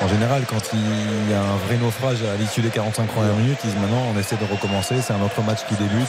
[0.01, 3.59] En général, quand il y a un vrai naufrage à l'issue des 45 premières minutes,
[3.65, 6.07] ils disent maintenant on essaie de recommencer, c'est un autre match qui débute.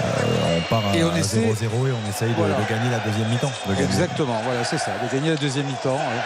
[0.00, 2.54] Euh, on part à Et on 0-0 essaie- et on essaye de, Voilà.
[2.54, 3.50] de gagner la deuxième mi-temps.
[3.68, 3.74] de.
[3.82, 5.94] Exactement, voilà, c'est ça, de gagner la deuxième mi-temps.
[5.94, 6.22] ouais.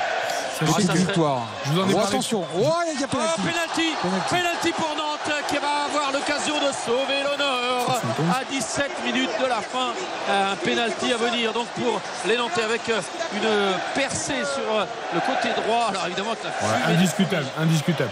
[0.62, 1.42] Victoire.
[1.64, 3.42] Je vous en ai Oh, attention, oh, il y a Oh, penalty.
[3.42, 4.28] penalty, Penalty.
[4.30, 8.00] penalty pour Nantes qui va avoir l'occasion de sauver l'honneur
[8.34, 9.92] à 17 minutes de la fin.
[10.28, 13.00] Un penalty à venir donc pour les Nantais avec euh,
[13.34, 13.48] une
[13.94, 15.86] percée sur euh, le côté droit.
[15.90, 18.10] Alors évidemment que la Ouais, fumée- indiscutable,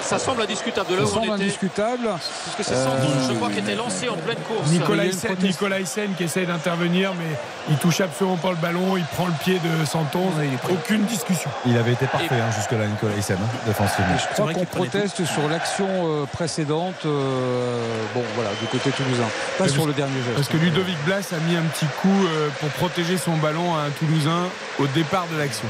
[0.00, 1.44] ça semble indiscutable de Ça où semble on était.
[1.44, 2.08] indiscutable.
[2.54, 4.68] Puisque c'est Santon, Euh, je crois, qui était lancé en pleine course.
[4.70, 7.36] Nicolas Hyssen, protest- Nicolas Hyssen qui essaye d'intervenir, mais
[7.70, 10.22] il touche absolument pas le ballon, il prend le pied de Santon.
[10.70, 11.50] Aucune discussion.
[11.66, 14.16] Il avait été parfait hein, jusque-là, Nicolas Hyssen, hein, défensivement.
[14.18, 17.80] Je crois qu'on proteste sur l'action euh, précédente, euh,
[18.14, 19.22] bon voilà, du côté toulousain.
[19.58, 20.34] Pas Parce- sur le dernier geste.
[20.34, 23.82] Parce que Ludovic Blas a mis un petit coup euh, pour protéger son ballon à
[23.82, 24.48] un Toulousain
[24.78, 25.68] au départ de l'action.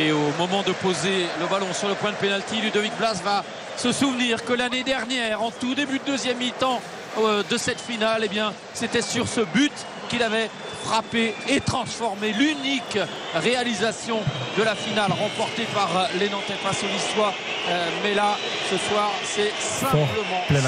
[0.00, 3.44] Et au moment de poser le ballon sur le point de pénalty, Ludovic Blas va
[3.76, 6.80] se souvenir que l'année dernière, en tout début de deuxième mi-temps
[7.18, 9.72] euh, de cette finale, eh bien, c'était sur ce but
[10.08, 10.48] qu'il avait
[10.84, 12.98] frappé et transformé l'unique
[13.34, 14.20] réalisation
[14.56, 17.34] de la finale remportée par les Nantais face au Niçois.
[17.68, 18.38] Euh, mais là,
[18.70, 20.08] ce soir, c'est simplement,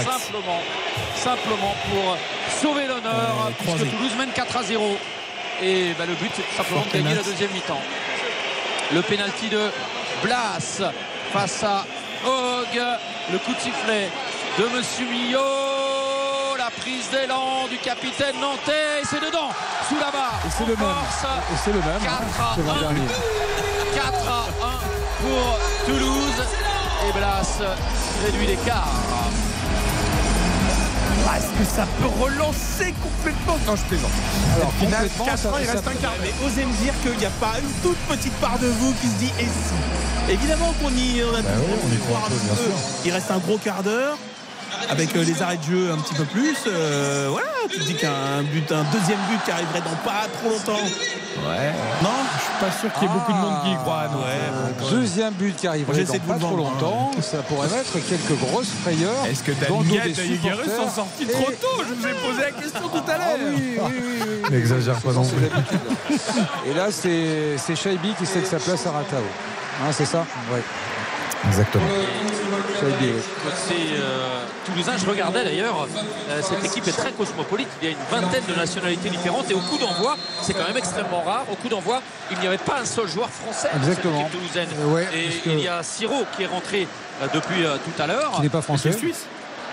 [0.05, 0.61] simplement,
[1.17, 2.19] simplement pour
[2.61, 3.91] sauver l'honneur, Euh, puisque.
[3.97, 4.99] Toulouse mène 4 à 0.
[5.63, 7.81] Et bah, le but, c'est simplement de gagner la deuxième mi-temps.
[8.95, 9.71] Le pénalty de
[10.23, 10.83] Blas
[11.33, 11.85] face à
[12.27, 12.81] Hogg.
[13.33, 14.11] Le coup de sifflet
[14.59, 16.57] de Monsieur Millot.
[16.59, 19.01] La prise d'élan du capitaine nantais.
[19.03, 19.49] Et c'est dedans,
[19.89, 20.41] sous la barre.
[20.47, 20.89] Et c'est le même.
[20.89, 22.03] Et c'est le même.
[22.03, 22.81] 4 hein, à c'est l'an 1.
[22.81, 23.09] dernier.
[23.95, 24.81] 4 à 1
[25.23, 26.43] pour Toulouse.
[27.09, 27.63] Et Blas
[28.25, 28.89] réduit l'écart.
[31.23, 34.11] Est-ce que ça peut relancer complètement Non, je plaisante.
[34.57, 36.15] Alors, complètement, 4 ça- ans, il reste un quart.
[36.21, 39.07] Mais osez me dire qu'il n'y a pas une toute petite part de vous qui
[39.09, 40.33] se dit et si?
[40.33, 42.71] Évidemment qu'on y on a Bah toujours oui, on y voir un peu.
[43.05, 44.17] Il reste un gros quart d'heure.
[44.91, 47.95] Avec euh, les arrêts de jeu un petit peu plus, euh, voilà, tu te dis
[47.95, 50.85] qu'un but, un deuxième but qui arriverait dans pas trop longtemps.
[51.49, 51.73] Ouais.
[52.03, 52.11] Non?
[52.37, 54.09] Je suis pas sûr qu'il y ait beaucoup de monde qui y croit.
[54.09, 54.91] donc, Ouais, euh, bon.
[54.91, 57.11] Deuxième but qui arriverait dans pas trop vendre, longtemps.
[57.23, 59.25] Ça pourrait mettre quelques grosses frayeurs.
[59.31, 60.77] Est-ce que Daniel et Higuerus supporters.
[60.77, 61.85] sont sortis trop tôt?
[61.89, 63.39] Je vous ai posé la question tout à Ah l'heure.
[63.57, 64.51] oui, oui, oui, oui.
[64.51, 65.47] N'exagère pas non plus.
[66.71, 69.19] Et là, c'est c'est Shaibi qui cède sa place à Ratao.
[69.83, 70.27] Hein, c'est ça?
[70.53, 70.61] Oui.
[71.47, 71.85] Exactement.
[72.81, 75.87] Côté euh, toulousain, je regardais d'ailleurs,
[76.31, 77.69] euh, cette équipe est très cosmopolite.
[77.81, 80.77] Il y a une vingtaine de nationalités différentes et au coup d'envoi, c'est quand même
[80.77, 81.45] extrêmement rare.
[81.51, 84.21] Au coup d'envoi, il n'y avait pas un seul joueur français dans cette Exactement.
[84.21, 84.69] équipe toulousaine.
[84.81, 86.87] Euh, ouais, et il y a Siro qui est rentré
[87.23, 88.33] euh, depuis euh, tout à l'heure.
[88.37, 88.93] Qui n'est pas français.
[88.93, 89.27] Suisse.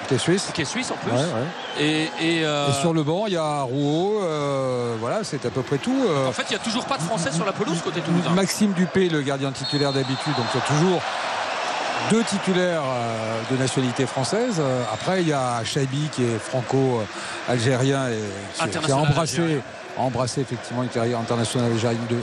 [0.08, 0.50] qui est suisse.
[0.54, 1.12] Qui est suisse en plus.
[1.12, 1.84] Ouais, ouais.
[1.84, 2.04] Et,
[2.40, 4.22] et, euh, Et sur le banc, il y a Rouault.
[4.24, 5.96] euh, voilà, c'est à peu près tout.
[6.08, 8.30] Euh, En fait, il n'y a toujours pas de Français sur la pelouse côté toulousain.
[8.32, 11.02] Maxime Dupé, le gardien titulaire d'habitude, donc il y a toujours
[12.12, 14.56] deux titulaires euh, de nationalité française.
[14.60, 18.20] Euh, Après, il y a Chaibi qui est franco-algérien et
[18.86, 19.62] qui- a embrassé,
[19.98, 22.18] embrassé effectivement une carrière internationale algérienne de-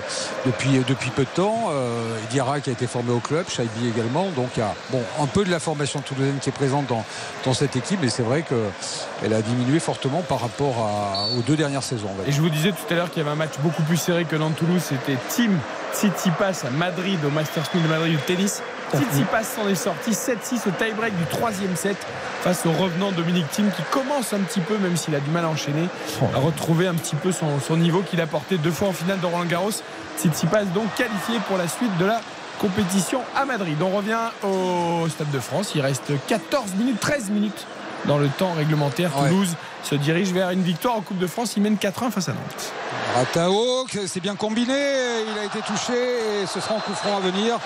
[0.46, 1.68] depuis, depuis peu de temps.
[1.70, 4.28] Euh, Diarra qui a été formé au club, Chaibi également.
[4.30, 7.04] Donc il y a bon, un peu de la formation toulousaine qui est présente dans,
[7.44, 11.56] dans cette équipe, mais c'est vrai qu'elle a diminué fortement par rapport à- aux deux
[11.56, 12.08] dernières saisons.
[12.26, 14.24] Et je vous disais tout à l'heure qu'il y avait un match beaucoup plus serré
[14.24, 14.82] que Nantes-Toulouse.
[14.82, 15.58] C'était Team
[15.94, 18.62] Tsitsipas à Madrid, au Masters 1000 de Madrid du tennis.
[18.94, 21.96] Tsitsipas s'en est sorti 7-6 au tie-break du troisième set
[22.42, 25.44] face au revenant Dominique Thiem qui commence un petit peu, même s'il a du mal
[25.44, 25.88] à enchaîner,
[26.34, 29.18] à retrouver un petit peu son, son niveau qu'il a porté deux fois en finale
[29.20, 29.70] de Roland Garros.
[30.18, 32.20] Tsitsipas donc qualifié pour la suite de la
[32.60, 33.76] compétition à Madrid.
[33.82, 35.72] On revient au Stade de France.
[35.74, 37.66] Il reste 14 minutes, 13 minutes
[38.06, 39.10] dans le temps réglementaire.
[39.20, 39.28] Ouais.
[39.28, 39.56] Toulouse
[39.88, 41.52] se dirige vers une victoire en Coupe de France.
[41.56, 42.72] Il mène 4-1 face à Nantes.
[43.14, 45.94] Ratao, c'est bien combiné, il a été touché
[46.42, 47.56] et ce sera un coup franc à venir.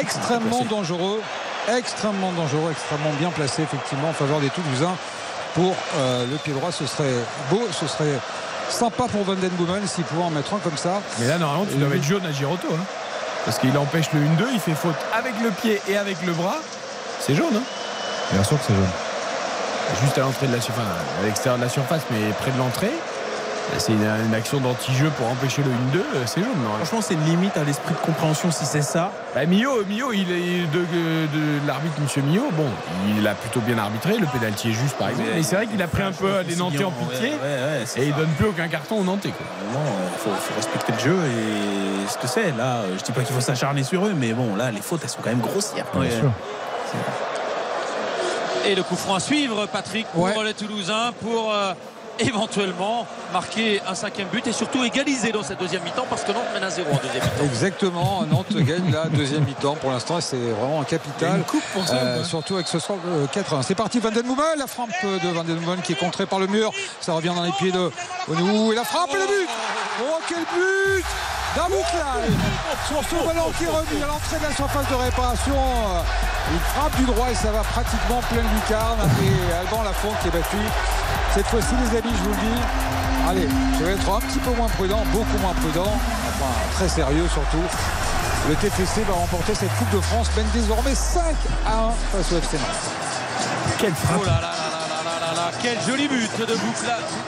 [0.00, 1.20] Extrêmement dangereux,
[1.74, 4.96] extrêmement dangereux, extrêmement bien placé effectivement en faveur des Toulousains.
[5.54, 7.14] Pour euh, le pied droit, ce serait
[7.50, 8.18] beau, ce serait
[8.68, 11.00] sympa pour Van Den Boomen s'il pouvait en mettre un comme ça.
[11.18, 12.68] Mais là, normalement, tu dois mettre jaune à Giroto.
[12.72, 12.84] hein.
[13.44, 16.58] Parce qu'il empêche le 1-2, il fait faute avec le pied et avec le bras.
[17.20, 17.62] C'est jaune, hein
[18.32, 18.84] Bien sûr que c'est jaune.
[20.02, 20.84] Juste à l'entrée de la surface,
[21.20, 22.90] à l'extérieur de la surface, mais près de l'entrée.
[23.78, 26.48] C'est une, une action d'anti-jeu pour empêcher le 1-2, euh, c'est jaune.
[26.56, 26.84] normalement.
[26.84, 29.12] Franchement, c'est une limite à l'esprit de compréhension si c'est ça.
[29.32, 32.48] Bah, Mio, Mio, il est de, de l'arbitre Monsieur Mio.
[32.54, 32.66] Bon,
[33.16, 34.18] il a plutôt bien arbitré.
[34.18, 35.28] Le pénalty est juste, par exemple.
[35.36, 37.28] Et c'est vrai qu'il a pris un peu les Nantais en pitié.
[37.28, 38.18] Ouais, ouais, c'est Et il ça.
[38.18, 39.28] donne plus aucun carton aux Nantais.
[39.30, 39.46] Quoi.
[39.72, 42.50] Non, il faut, faut respecter le jeu et ce que c'est.
[42.58, 45.02] Là, euh, je dis pas qu'il faut s'acharner sur eux, mais bon, là, les fautes,
[45.04, 45.86] elles sont quand même grossières.
[45.94, 46.32] Bien sûr.
[48.66, 50.44] Et le coup franc à suivre, Patrick, pour Ouais.
[50.44, 51.72] les Toulousains, pour euh,
[52.18, 56.44] éventuellement marquer un cinquième but et surtout égaliser dans cette deuxième mi-temps parce que Nantes
[56.52, 57.44] mène à zéro en deuxième mi-temps.
[57.44, 61.38] Exactement, Nantes gagne la deuxième mi-temps pour l'instant et c'est vraiment un capital.
[61.38, 63.62] une coupe pour ça, Euh, surtout avec ce soir euh, 4-1.
[63.62, 64.26] C'est parti, Van Den
[64.58, 66.70] la frappe de Van Den qui est contrée par le mur.
[67.00, 67.90] Ça revient dans les pieds de
[68.28, 69.48] Onou et la frappe et le but
[70.02, 71.04] Oh quel but
[71.56, 72.30] Dabouklal
[72.86, 75.54] Sur ce ballon qui est remis à l'entrée de la surface de réparation.
[75.54, 76.02] euh,
[76.52, 79.00] Il frappe du droit et ça va pratiquement plein de lucarne.
[79.22, 80.56] Et Alban Lafont qui est battu.
[81.34, 82.60] Cette fois-ci les amis, je vous le dis.
[83.28, 83.48] Allez,
[83.78, 85.92] je vais être un petit peu moins prudent, beaucoup moins prudent.
[86.28, 87.62] Enfin, très sérieux surtout.
[88.48, 91.20] Le TFC va remporter cette Coupe de France, mène désormais 5
[91.66, 93.76] à 1 face au FC Nantes.
[93.78, 94.69] Quelle frappe Oh là là là
[95.62, 96.54] quel joli but de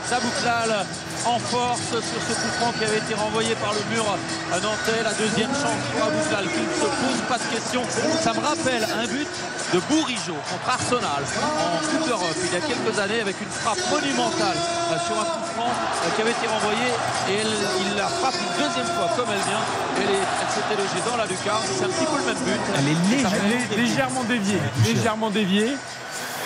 [0.08, 0.86] Zabouklal
[1.24, 4.04] en force sur ce coup franc qui avait été renvoyé par le mur
[4.50, 5.02] nantais.
[5.04, 7.84] La deuxième chance pour Bouklal qui ne se pose pas de questions.
[8.22, 9.28] Ça me rappelle un but
[9.72, 13.78] de Bourigeau contre Arsenal en Coupe d'Europe il y a quelques années avec une frappe
[13.90, 14.58] monumentale
[14.92, 16.86] euh, sur un coup franc euh, qui avait été renvoyé
[17.30, 19.64] et elle- il la frappe une deuxième fois comme elle vient.
[19.96, 21.62] Elle, s'était logée dans la lucarne.
[21.64, 22.60] C'est un petit peu le même but.
[22.76, 24.58] Elle est légèrement déviée.
[24.84, 25.76] Légèrement déviée.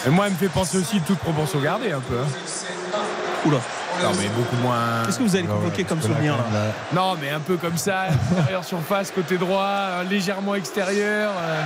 [0.06, 2.14] Et moi, elle me fait penser aussi toute proportion gardée un peu.
[2.18, 2.98] hein.
[3.44, 3.58] Oula.
[4.02, 5.02] Non, mais beaucoup moins.
[5.06, 8.04] Qu'est-ce que vous avez convoqué comme souvenir là Non, mais un peu comme ça,
[8.38, 11.32] intérieur surface, côté droit, euh, légèrement extérieur.
[11.40, 11.62] euh.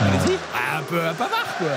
[0.00, 0.38] Allez-y.
[0.54, 1.68] Ah, un peu à Pavard, quoi.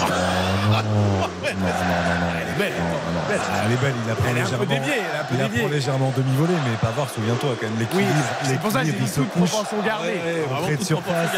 [0.00, 1.28] Non, non, non,
[1.60, 2.27] non, non.
[2.58, 2.82] Elle est belle.
[2.82, 3.40] Non, non, belle.
[3.40, 4.74] Ah, Elle est belle, il la prend Elle est un peu légèrement.
[4.74, 5.60] déviée, elle il la déviée.
[5.62, 8.26] prend légèrement demi-volée, mais Pavard, souviens-toi quand même Oui, l'équilibre.
[8.44, 9.50] c'est pour ça l'équilibre, dit toute couche.
[9.50, 10.20] proportion gardée.
[10.78, 11.30] De surface.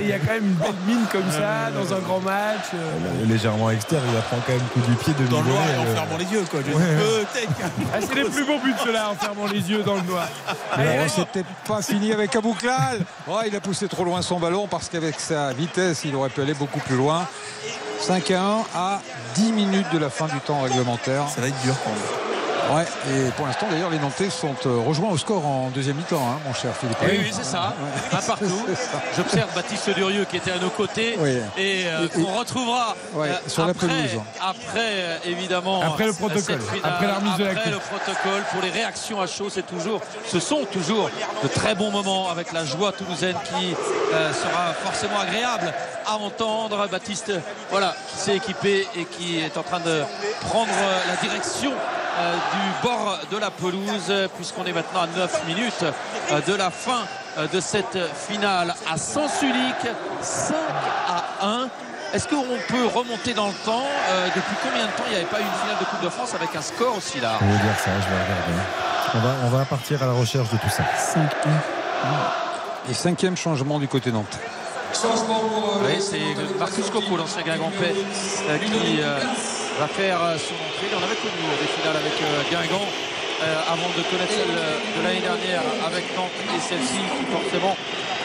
[0.00, 2.70] Il y a quand même une belle mine comme ça dans un grand match.
[2.74, 2.78] euh.
[2.78, 5.72] Euh, Légèrement externe, il la prend quand même coup du pied Dans le noir demi-volée.
[5.74, 6.60] et en euh, fermant les yeux, quoi.
[7.94, 10.28] Ah, c'est les plus beaux buts ceux-là en fermant les yeux dans le noir.
[10.72, 11.08] Allez.
[11.08, 13.00] c'était pas fini avec Abouklal.
[13.26, 16.40] Oh, il a poussé trop loin son ballon parce qu'avec sa vitesse, il aurait pu
[16.42, 17.26] aller beaucoup plus loin.
[18.00, 19.02] 5 à 1 à
[19.34, 21.28] 10 minutes de la fin du temps réglementaire.
[21.28, 22.27] Ça va être dur quand même.
[22.70, 26.16] Ouais, et pour l'instant d'ailleurs les Nantais sont euh, rejoints au score en deuxième mi-temps,
[26.20, 26.98] hein, mon cher Philippe.
[27.02, 27.72] Oui, oui, c'est ça.
[28.12, 28.66] Un partout.
[29.16, 31.38] J'observe Baptiste Durieux qui était à nos côtés Oui.
[31.56, 34.20] et euh, qu'on retrouvera Ouais, euh, sur la après, pelouse.
[34.40, 38.42] après euh, évidemment Après le protocole, finale, après la remise de la après le protocole
[38.52, 41.08] pour les réactions à chaud, c'est toujours, ce sont toujours
[41.42, 43.74] de très bons moments avec la joie toulousaine qui
[44.12, 45.72] euh, sera forcément agréable
[46.06, 46.86] à entendre.
[46.90, 47.32] Baptiste,
[47.70, 50.02] voilà, qui s'est équipé et qui est en train de
[50.42, 52.07] prendre euh, la direction euh,
[52.52, 55.84] du bord de la pelouse puisqu'on est maintenant à 9 minutes
[56.32, 57.00] euh, de la fin
[57.38, 57.98] euh, de cette
[58.28, 59.86] finale à Sens-Unique
[60.20, 60.54] 5
[61.08, 61.68] à 1
[62.14, 65.26] est-ce qu'on peut remonter dans le temps Euh, Depuis combien de temps il n'y avait
[65.26, 67.52] pas eu une finale de Coupe de France avec un score aussi là Je vais
[67.52, 68.62] dire ça, je vais regarder.
[69.14, 70.84] On va, on va partir à la recherche de tout ça.
[72.90, 74.38] Et cinquième changement du côté Nantes.
[75.84, 77.94] Oui, c'est Marcus Coco, l'ancien Guingampais,
[78.48, 79.18] euh, qui euh,
[79.78, 80.90] va faire euh, son entrée.
[80.92, 85.20] On avait connu des finales avec euh, Guingamp euh, avant de connaître celle de l'année
[85.20, 87.76] dernière avec Nantes et celle-ci qui forcément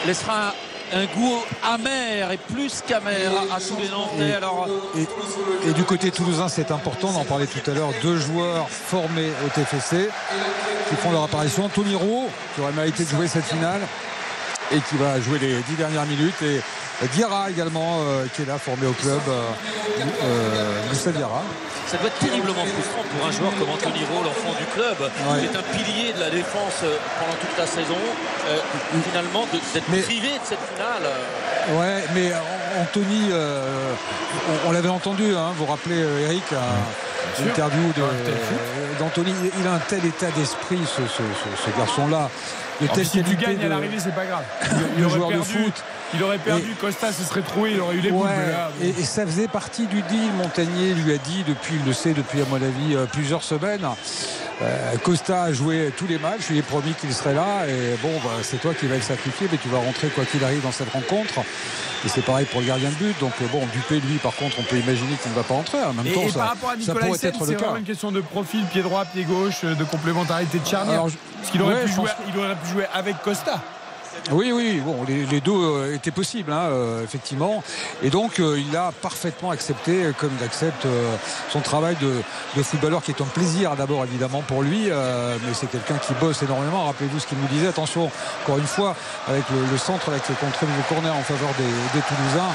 [0.06, 0.52] laissera
[0.92, 4.34] un, goût amer et plus qu'amer à, tous les Nantais.
[4.34, 4.68] Alors,
[5.66, 9.30] Et du côté toulousain, c'est important, on en parlait tout à l'heure, deux joueurs formés
[9.46, 10.10] au TFC
[10.88, 11.68] qui font leur apparition.
[11.68, 13.80] Tony Roux, qui aurait mérité de jouer cette finale
[14.72, 16.40] et qui va jouer les dix dernières minutes.
[16.42, 16.60] Et
[17.14, 19.42] Diarra également, euh, qui est là, formé au club, euh,
[20.22, 21.42] euh, Moussa Diarra.
[21.86, 24.96] ça doit être terriblement frustrant pour un joueur comme Anthony Rowe, l'enfant du club,
[25.38, 27.98] qui est un pilier de la défense euh, pendant toute la saison.
[28.48, 28.58] Euh,
[29.10, 31.02] finalement, de- d'être Mais- privé de cette finale.
[31.04, 32.36] euh, Ouais, mais euh,
[32.82, 33.92] Anthony, euh,
[34.64, 38.10] on, on l'avait entendu, hein, vous vous rappelez euh, Eric, à l'interview euh,
[38.98, 42.28] d'Anthony, il- il a un tel état d'esprit, ce, ce- ce- ce garçon-là.
[42.80, 44.42] De Alors, si tu gagnes à de- l'arrivée, c'est pas grave.
[44.62, 45.84] de Il aurait joueur de perdu, foot.
[46.14, 46.74] il aurait perdu.
[46.80, 48.26] Costa se serait trouvé, il aurait eu les boules.
[48.26, 48.84] Ouais, là, bon.
[48.84, 50.30] et, et ça faisait partie du deal.
[50.38, 53.86] Montagnier lui a dit depuis, il le sait depuis à mon avis euh, plusieurs semaines.
[54.62, 57.66] Euh, Costa a joué tous les matchs, je lui ai promis qu'il serait là.
[57.68, 60.42] Et bon, bah, c'est toi qui vas le sacrifier, mais tu vas rentrer quoi qu'il
[60.44, 61.40] arrive dans cette rencontre.
[62.04, 63.18] Et c'est pareil pour le gardien de but.
[63.20, 65.78] Donc euh, bon, Dupé, lui, par contre, on peut imaginer qu'il ne va pas rentrer.
[65.82, 68.20] En même Et, temps, et ça, par rapport à Nicolas c'est vraiment une question de
[68.20, 70.94] profil, pied droit, pied gauche, de complémentarité de charnière.
[70.94, 73.60] Alors, je- Parce qu'il aurait, ouais, pu jouer, il aurait jouer avec Costa.
[74.30, 77.62] Oui, oui, bon, les, deux euh, étaient possibles, hein, euh, effectivement.
[78.02, 80.86] Et donc, euh, il a parfaitement accepté, comme il accepte
[81.50, 82.22] son travail de,
[82.56, 84.88] de footballeur, qui est un plaisir d'abord, évidemment, pour lui.
[84.88, 86.84] mais c'est quelqu'un qui bosse énormément.
[86.86, 87.68] Rappelez-vous ce qu'il nous disait.
[87.68, 88.10] Attention,
[88.42, 88.96] encore une fois,
[89.28, 92.54] avec le, centre là, qui est contré le corner en faveur des, des Toulousains.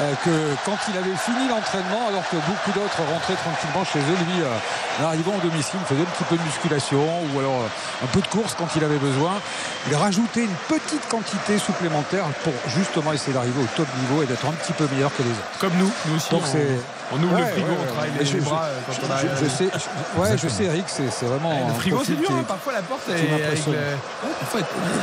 [0.00, 0.30] Euh, que
[0.64, 5.02] quand il avait fini l'entraînement, alors que beaucoup d'autres rentraient tranquillement chez eux, lui, euh,
[5.02, 8.20] en arrivant au domicile, faisait un petit peu de musculation ou alors euh, un peu
[8.20, 9.40] de course quand il avait besoin.
[9.88, 14.46] Il rajoutait une petite quantité supplémentaire pour justement essayer d'arriver au top niveau et d'être
[14.46, 15.58] un petit peu meilleur que les autres.
[15.60, 16.30] Comme nous, nous aussi.
[16.30, 16.80] Donc on, c'est
[17.12, 17.92] on ouvre le Ouais, frigo, ouais, on ouais.
[17.92, 19.30] travaille les, je- bras euh, quand on arrive.
[19.42, 21.50] je sais, je- ouais, je sais, Eric, c'est vraiment.
[21.68, 23.72] Le un frigo, c'est dur, est- hein, parfois la porte est qui avec le,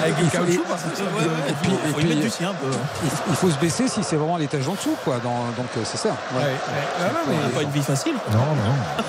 [0.02, 0.54] avec le Il faut- caoutchouc.
[0.54, 2.68] et- parce que et- puis- et faut y mettre puis, du sien un peu.
[3.04, 5.18] il, il faut se baisser si c'est vraiment l'étage en dessous, quoi.
[5.24, 6.10] dans- donc euh, c'est ça.
[6.34, 6.52] Ouais, ouais.
[7.00, 8.14] Ah non, mais- C'est pas une vie facile.
[8.32, 9.04] Non, non.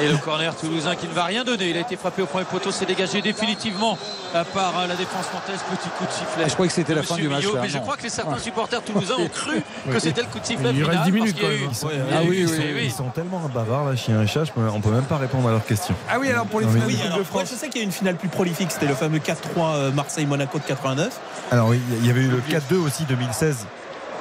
[0.00, 1.70] Et le corner toulousain qui ne va rien donner.
[1.70, 3.98] Il a été frappé au premier poteau, s'est dégagé définitivement
[4.34, 5.60] euh, par euh, la défense nantaise.
[5.70, 6.44] Petit coup de sifflet.
[6.48, 7.54] Je croyais que c'était la fin du match, Millot.
[7.56, 8.38] là, Mais je crois que certains Ouais.
[8.38, 9.62] supporters toulousains ont cru
[9.92, 11.04] que c'était le coup de sifflet Il reste final.
[11.04, 11.70] 10 parce minutes, qu'il y a quand eu- même.
[11.72, 12.82] Ils a Ah oui, oui, oui.
[12.84, 15.64] ils sont tellement bavards, là, chien et chat, on peut même pas répondre à leurs
[15.64, 15.94] questions.
[16.10, 17.48] Ah oui, alors pour les Non, finales de Oui, Coupe alors, de ouais, France.
[17.50, 20.58] je sais qu'il y a une finale plus prolifique, c'était le fameux 4-3 euh, Marseille-Monaco
[20.58, 21.08] de 89.
[21.50, 23.66] Alors oui, il y avait eu le 4-2 aussi 2016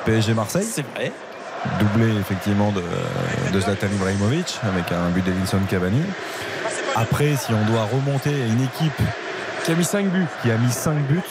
[0.05, 0.65] PSG-Marseille.
[0.69, 1.11] C'est vrai.
[1.79, 2.83] Doublé effectivement de,
[3.51, 6.01] de Zlatan Ibrahimovic avec un but d'Edinson Cavani.
[6.95, 9.01] Après, si on doit remonter à une équipe
[9.63, 11.21] qui a mis 5 buts, qui a mis 5 buts,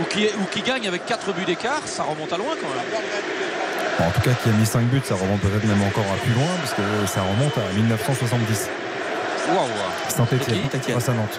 [0.00, 4.08] Ou qui, ou qui gagne avec 4 buts d'écart, ça remonte à loin quand même.
[4.08, 6.32] en tout cas qui a mis 5 buts, ça remonte peut-être même encore à plus
[6.32, 8.68] loin parce que ça remonte à 1970.
[9.48, 9.68] Waouh.
[10.08, 10.92] Saint-Etienne, Et qui?
[10.92, 11.38] Face à Nantes.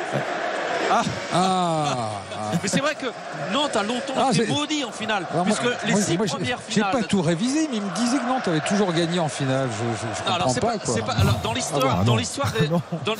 [0.91, 1.01] Ah.
[1.33, 2.09] Ah.
[2.63, 3.07] Mais c'est vrai que
[3.53, 6.25] Nantes a longtemps Ah, été maudit en finale, Alors, moi- puisque les moi, 6 moi,
[6.27, 6.91] j'ai- premières J'ai finales.
[6.91, 9.67] pas tout révisé, mais il me disait que Nantes avait toujours gagné en finale.
[9.71, 10.93] Je, je, je Non, alors c'est pas, pas, quoi.
[10.93, 12.51] c'est pas- alors, dans l'histoire, Ah bon, dans l'histoire,
[13.05, 13.15] dans,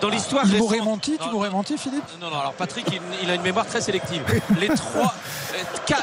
[0.00, 0.44] dans l'histoire.
[0.46, 3.34] Il m'aurait récente- menti, tu m'aurais menti, Philippe Non, non, alors Patrick, il, il a
[3.34, 4.22] une mémoire très sélective.
[4.60, 5.14] Les trois,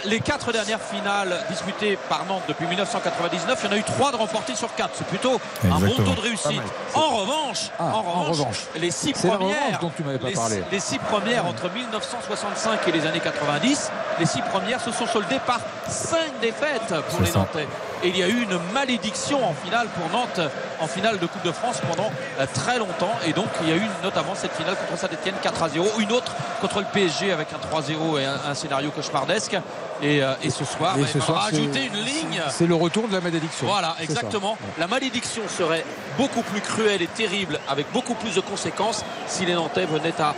[0.06, 4.11] les quatre dernières finales disputées par Nantes depuis 1999, il y en a eu trois
[4.11, 4.91] de remportées sur quatre.
[4.95, 6.61] C'est plutôt un bon taux de réussite.
[6.93, 10.64] En revanche, Ah, en en revanche, les six premières, dont tu m'avais pas les, parlé.
[10.72, 15.39] les six premières entre 1965 et les années 90, les six premières se sont soldées
[15.45, 17.31] par cinq défaites pour les.
[17.31, 17.67] Nantais.
[18.01, 20.39] Et il y a eu une malédiction en finale pour Nantes,
[20.80, 23.11] en finale de Coupe de France pendant euh, très longtemps.
[23.27, 26.11] Et donc il y a eu notamment cette finale contre Saint-Etienne 4 à 0, une
[26.14, 29.57] autre contre le PSG avec un 3-0 et un, un scénario cauchemardesque.
[30.01, 32.41] Et, euh, et ce soir, Et bah, ce faudra soir, rajouter une ligne.
[32.49, 33.67] C'est le retour de la malédiction.
[33.67, 34.57] Voilà, exactement.
[34.77, 35.83] La malédiction serait
[36.17, 40.35] beaucoup plus cruelle et terrible, avec beaucoup plus de conséquences, si les Nantais venaient à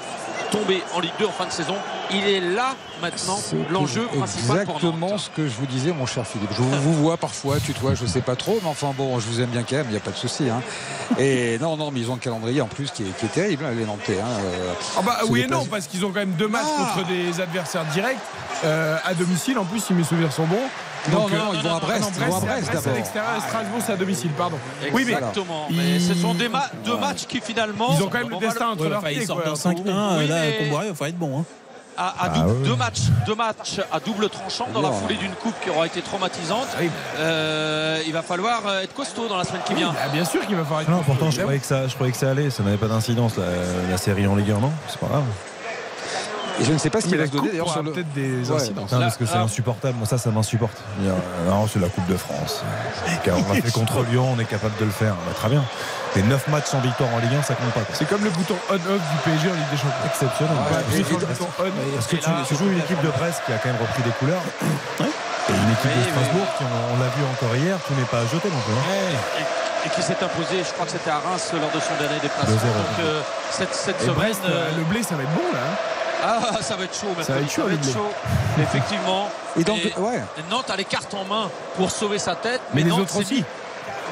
[0.52, 1.76] tomber en Ligue 2 en fin de saison.
[2.12, 3.40] Il est là maintenant
[3.72, 4.76] l'enjeu principal pour.
[4.76, 6.50] Exactement ce que je vous disais, mon cher Philippe.
[6.56, 9.50] Je vous, vois parfois, tutoie, je sais pas trop, mais enfin bon, je vous aime
[9.50, 10.50] bien quand même, il n'y a pas de souci.
[10.50, 10.62] hein.
[11.18, 13.66] Et non, non, mais ils ont un calendrier en plus qui est, qui est terrible,
[13.66, 14.20] hein, les Nantais.
[14.20, 14.28] hein.
[14.44, 16.94] Euh, Ah bah oui et non, parce qu'ils ont quand même deux matchs Ah.
[16.96, 18.18] contre des adversaires directs
[18.66, 19.58] euh, à domicile.
[19.58, 20.68] En plus, si mes souvenirs sont bons.
[21.10, 22.64] Non, Donc, non, euh, non, ils vont à Brest, non, ils vont à c'est Brest
[22.66, 22.94] c'est à d'abord.
[22.96, 24.58] l'extérieur et Strasbourg, c'est à domicile, pardon.
[24.94, 25.68] Oui, mais Exactement.
[25.72, 27.88] Mais ce sont des ma- deux matchs qui finalement.
[27.98, 29.18] Ils ont quand même le destin entre Ouais, leurs pieds.
[29.22, 31.40] ils sortent d'un 5-1, Oui, là, Comboiré, il faut être bon.
[31.40, 31.46] Hein.
[31.98, 32.54] à, à Ah, ouais.
[32.64, 36.02] deux, matchs, deux matchs à double tranchant dans la foulée d'une coupe qui aura été
[36.02, 36.68] traumatisante.
[36.74, 36.90] Ah oui.
[37.18, 39.94] Euh, il va falloir euh, être costaud dans la semaine qui vient.
[40.04, 41.94] Ah, bien sûr qu'il va falloir être Non, costaud, pourtant, je croyais que ça, je
[41.96, 42.50] croyais que ça allait.
[42.50, 43.46] Ça n'avait pas d'incidence la,
[43.90, 44.72] la série en Ligue 1, non?
[44.88, 45.24] C'est pas grave.
[46.62, 47.92] Et je ne sais pas ce qu'il va se donner d'ailleurs sur le.
[47.92, 48.56] peut-être des Ouais.
[48.56, 48.92] incidences.
[48.92, 49.98] Non, parce que c'est insupportable.
[49.98, 50.78] Moi, ça, ça m'insupporte.
[51.02, 51.10] Euh,
[51.50, 52.62] Non, c'est la Coupe de France.
[53.24, 55.14] Car on l'a fait contre Lyon, on est capable de le faire.
[55.26, 55.64] Bah, très bien.
[56.16, 57.82] Les 9 matchs sans victoire en Ligue 1, ça compte pas.
[57.94, 60.06] C'est comme le bouton on-off du PSG en Ligue des Champions.
[60.06, 60.58] Exceptionnel.
[61.96, 64.04] Parce que tu, là, tu joues une équipe de Brest qui a quand même repris
[64.04, 64.42] des couleurs.
[65.50, 68.20] Et une équipe de Strasbourg qui, on, on l'a vu encore hier, tout n'est pas
[68.20, 68.74] à jeter non plus.
[68.76, 69.18] hein.
[69.40, 72.20] Et, et qui s'est imposé, je crois que c'était à Reims lors de son dernier
[72.22, 72.56] déplacement.
[72.56, 72.60] 2-0.
[72.62, 74.16] Donc euh, cette, cette Et semaine.
[74.16, 75.66] Brest, euh, le blé, ça va être bon là.
[76.24, 77.24] Ah, ça va être chaud maintenant.
[77.24, 78.12] Ça va être chaud.
[78.62, 79.30] Effectivement.
[79.60, 80.22] Et donc, Et ouais.
[80.50, 82.62] Nantes a les cartes en main pour sauver sa tête.
[82.74, 83.34] Mais les Nantes autres s'est aussi.
[83.36, 83.46] mis-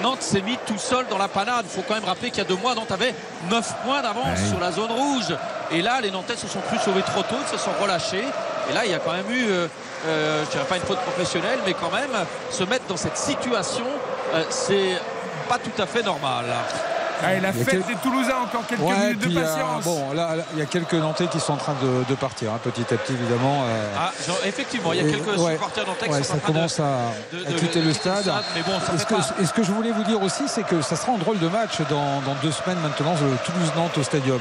[0.01, 1.65] Nantes s'est mis tout seul dans la panade.
[1.65, 3.13] Il faut quand même rappeler qu'il y a deux mois, Nantes avait
[3.49, 4.49] 9 points d'avance Ouais.
[4.49, 5.35] sur la zone rouge.
[5.71, 8.23] Et là, les Nantais se sont cru sauvés trop tôt, se sont relâchés.
[8.69, 9.67] Et là, il y a quand même eu, euh,
[10.07, 12.11] euh, je dirais pas une faute professionnelle, mais quand même,
[12.49, 13.85] se mettre dans cette situation,
[14.35, 14.97] euh, c'est
[15.49, 16.45] pas tout à fait normal.
[17.21, 19.83] Allez, la Il y a fête des Toulousains, encore quelques Ouais, minutes de euh, patience.
[19.83, 22.59] bon, là, il y a quelques Nantais qui sont en train de, de partir, hein,
[22.63, 23.63] petit à petit, évidemment.
[23.65, 23.87] euh.
[23.97, 26.47] Ah, genre, effectivement, il y a quelques ouais, supporters nantais qui sont ça en train
[26.49, 26.83] de- commence à,
[27.33, 28.33] de- à de- quitter de le quitter stade.
[28.55, 30.43] mais bon, ça Et ce, que, pas- et ce que je voulais vous dire aussi,
[30.47, 33.97] c'est que ça sera un drôle de match dans, dans deux semaines maintenant, le Toulouse-Nantes
[33.97, 34.39] au stadium.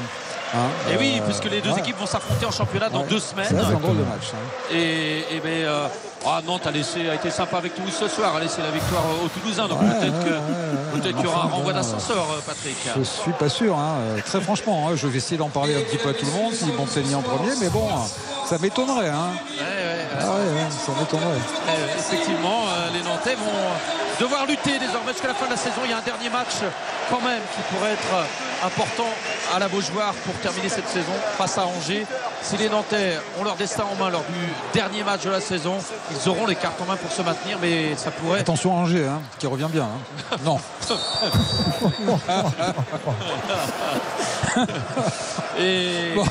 [0.55, 0.57] Hein,
[0.91, 1.79] Et oui, euh, puisque les deux ouais.
[1.79, 3.07] équipes vont s'affronter en championnat dans Ouais.
[3.09, 3.45] deux semaines.
[3.49, 4.31] C'est un drôle de match.
[4.33, 4.73] hein.
[4.73, 5.87] Et, et ben, euh,
[6.25, 9.03] ah, Nantes a, laissé, a été sympa avec Toulouse ce soir, a laissé la victoire
[9.23, 9.67] aux Toulousains.
[9.67, 12.77] Donc peut-être qu'il y aura un renvoi d'ascenseur, euh, Patrick.
[12.97, 13.95] Je suis pas sûr, hein.
[14.25, 14.89] Très franchement.
[14.89, 14.95] hein.
[14.95, 17.21] Je vais essayer d'en parler un petit peu à tout le monde, si Montpellier en
[17.21, 17.87] premier, mais bon,
[18.45, 19.09] ça m'étonnerait.
[19.09, 19.29] Hein.
[20.19, 20.31] Ah ça.
[20.31, 25.81] Euh, effectivement, les Nantais vont devoir lutter désormais jusqu'à la fin de la saison.
[25.85, 26.55] Il y a un dernier match
[27.09, 29.07] quand même qui pourrait être euh, important
[29.55, 32.05] à la Beaujoire pour terminer cette saison face à Angers.
[32.41, 35.77] Si les Nantais ont leur destin en main lors du dernier match de la saison,
[36.11, 38.39] ils auront les cartes en main pour se maintenir, mais ça pourrait.
[38.41, 39.83] Attention à Angers, hein, qui revient bien.
[39.83, 40.37] hein.
[40.45, 40.59] Non.
[45.59, 46.23] Et, Bon.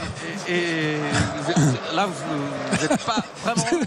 [0.49, 0.97] et- et
[1.95, 3.65] là, vous n'êtes pas vraiment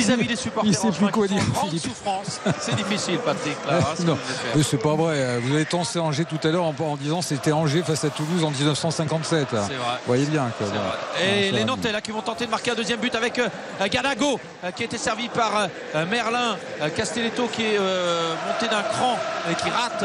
[0.00, 0.70] vis-à-vis des supporters.
[0.70, 1.42] Il sait plus quoi dire,
[1.80, 2.40] souffrance.
[2.60, 3.56] C'est difficile, Patrick.
[3.68, 4.18] Là, hein, ce non,
[4.62, 5.38] c'est pas vrai.
[5.40, 8.44] Vous avez tensé Angers tout à l'heure en, en disant c'était Angers face à Toulouse
[8.44, 9.48] en 1957.
[9.50, 9.66] C'est vrai.
[9.68, 10.50] Vous voyez bien.
[10.58, 10.80] voilà.
[11.22, 13.48] Et Non, les Nantais là qui vont tenter de marquer un deuxième but avec euh,
[13.90, 18.68] Ganago euh, qui a été servi par euh, Merlin euh, Castelletto qui est euh, monté
[18.68, 19.18] d'un cran
[19.50, 20.04] et qui rate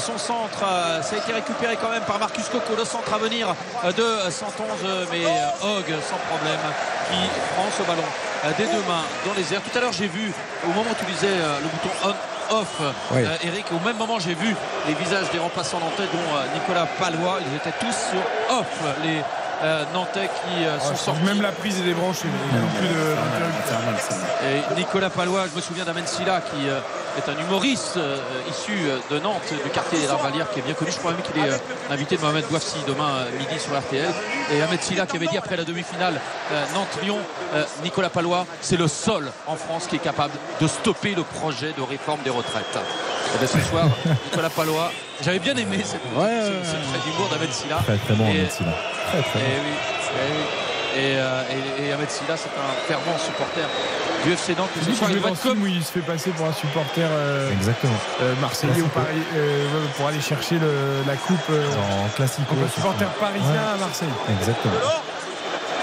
[0.00, 0.60] son centre
[1.02, 3.48] ça a été récupéré quand même par Marcus Coco le centre à venir
[3.84, 5.24] de 111 euh, mais
[5.62, 6.60] Hogg sans problème
[7.10, 7.18] qui
[7.54, 8.02] prend ce ballon
[8.46, 10.32] euh, des deux mains dans les airs tout à l'heure j'ai vu
[10.64, 12.76] au moment où tu disais euh, le bouton on off
[13.10, 13.22] Oui.
[13.24, 14.54] euh, Eric au même moment j'ai vu
[14.86, 18.66] les visages des remplaçants nantais dont euh, Nicolas Palois ils étaient tous sur off
[19.04, 19.20] les
[19.64, 22.28] euh, Nantais qui euh, Ah, sont sortis même la prise est débranchée.
[22.52, 24.18] Il n'y a plus de- d'interrupteur.
[24.44, 26.78] et Nicolas Palois, je me souviens d'Amen Silla qui euh,
[27.18, 28.16] est un humoriste euh,
[28.50, 30.90] issu euh, de Nantes, du quartier des Larvalières, qui est bien connu.
[30.90, 31.56] Je crois même qu'il est euh,
[31.90, 34.08] invité de Mohamed Bouafsi demain euh, midi sur RTL.
[34.52, 36.20] Et Ahmed Silla qui avait dit après la demi-finale
[36.74, 37.18] Nantes-Lyon,
[37.82, 41.82] Nicolas Palois, c'est le seul en France qui est capable de stopper le projet de
[41.82, 42.78] réforme des retraites.
[43.34, 43.86] Et bien, ce soir,
[44.30, 47.76] Nicolas Palois, j'avais bien aimé cette, ce, ce trait d'humour d'Ahmed Silla.
[47.84, 48.72] Très très bon, Et- Ahmed Silla.
[49.08, 49.48] Très très et bon.
[49.64, 50.65] oui, et oui.
[50.96, 53.60] Et, euh, et- et Ahmed Silla, c'est un fervent supporter
[54.24, 54.70] du FC Nantes.
[54.74, 54.94] C'est Ce il
[55.78, 57.92] où se fait passer pour un supporter euh, Exactement.
[58.22, 59.66] euh, marseillais ou Paris, euh,
[59.96, 61.66] pour aller chercher le- la coupe euh,
[62.04, 62.46] En classico.
[62.48, 64.08] contre un supporter parisien à Marseille.
[64.40, 64.74] Exactement.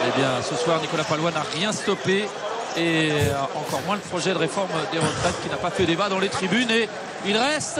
[0.07, 2.27] Eh bien, ce soir, Nicolas Palois n'a rien stoppé.
[2.75, 3.11] Et
[3.53, 6.29] encore moins le projet de réforme des retraites qui n'a pas fait débat dans les
[6.29, 6.71] tribunes.
[6.71, 6.89] Et
[7.23, 7.79] il reste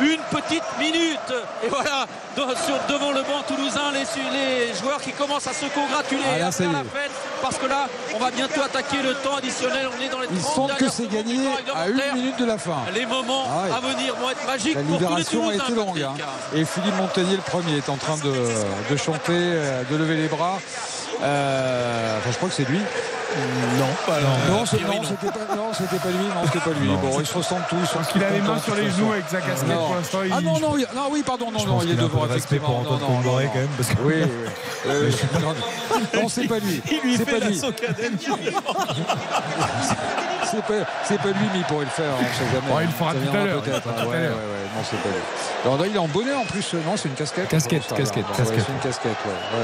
[0.00, 1.32] une petite minute.
[1.64, 4.00] Et voilà, sur- devant le banc toulousain, les,
[4.32, 7.10] les joueurs qui commencent à se congratuler Ah, là, à faire la fête.
[7.42, 9.88] Parce que là, on va bientôt attaquer le temps additionnel.
[9.98, 12.58] On est dans les Il 30 semble que c'est gagné à une minute de la
[12.58, 12.78] fin.
[12.94, 13.74] Les moments Ah ouais.
[13.76, 16.02] à venir vont être magiques La pour tous les libération a été longue.
[16.02, 16.14] hein.
[16.54, 18.32] Et Philippe Montagnier, le premier, est en train de,
[18.90, 20.58] de chanter, euh, de lever les bras.
[21.22, 22.78] Euh, enfin, je crois que c'est lui.
[23.78, 24.28] Non, pas non.
[24.48, 24.92] Non, non, c'était pas,
[25.56, 26.26] non, c'était pas lui.
[26.28, 26.88] Non, c'était pas lui.
[26.88, 27.88] Non, bon, ils se ressemblent tous.
[27.92, 29.86] Parce qu'il a les mains sur les genoux avec sa casquette Non.
[29.86, 30.18] pour l'instant.
[30.22, 32.66] Ah il- non, non, il- non, oui, pardon, non, Je non, il est devant, effectivement.
[32.68, 33.68] pour Antoine Non, non, non, quand même.
[33.76, 33.94] Parce que...
[34.02, 34.28] Oui, oui.
[34.86, 35.10] Euh,
[35.40, 35.54] non,
[36.20, 36.82] non, c'est pas lui.
[37.16, 37.58] C'est pas lui.
[40.50, 42.68] C'est pas, c'est pas lui, mais il pourrait le faire, on sait jamais.
[42.68, 44.06] Bon, il le fera Ça tout à l'heure, peut-être, il hein.
[44.06, 45.22] Ouais, ouais, ouais, non, c'est pas lui.
[45.64, 47.48] Alors, là, il est en bonnet en plus, non, c'est une casquette.
[47.48, 48.62] Casquette, casquette, casquette.
[48.66, 49.58] C'est une casquette, ouais.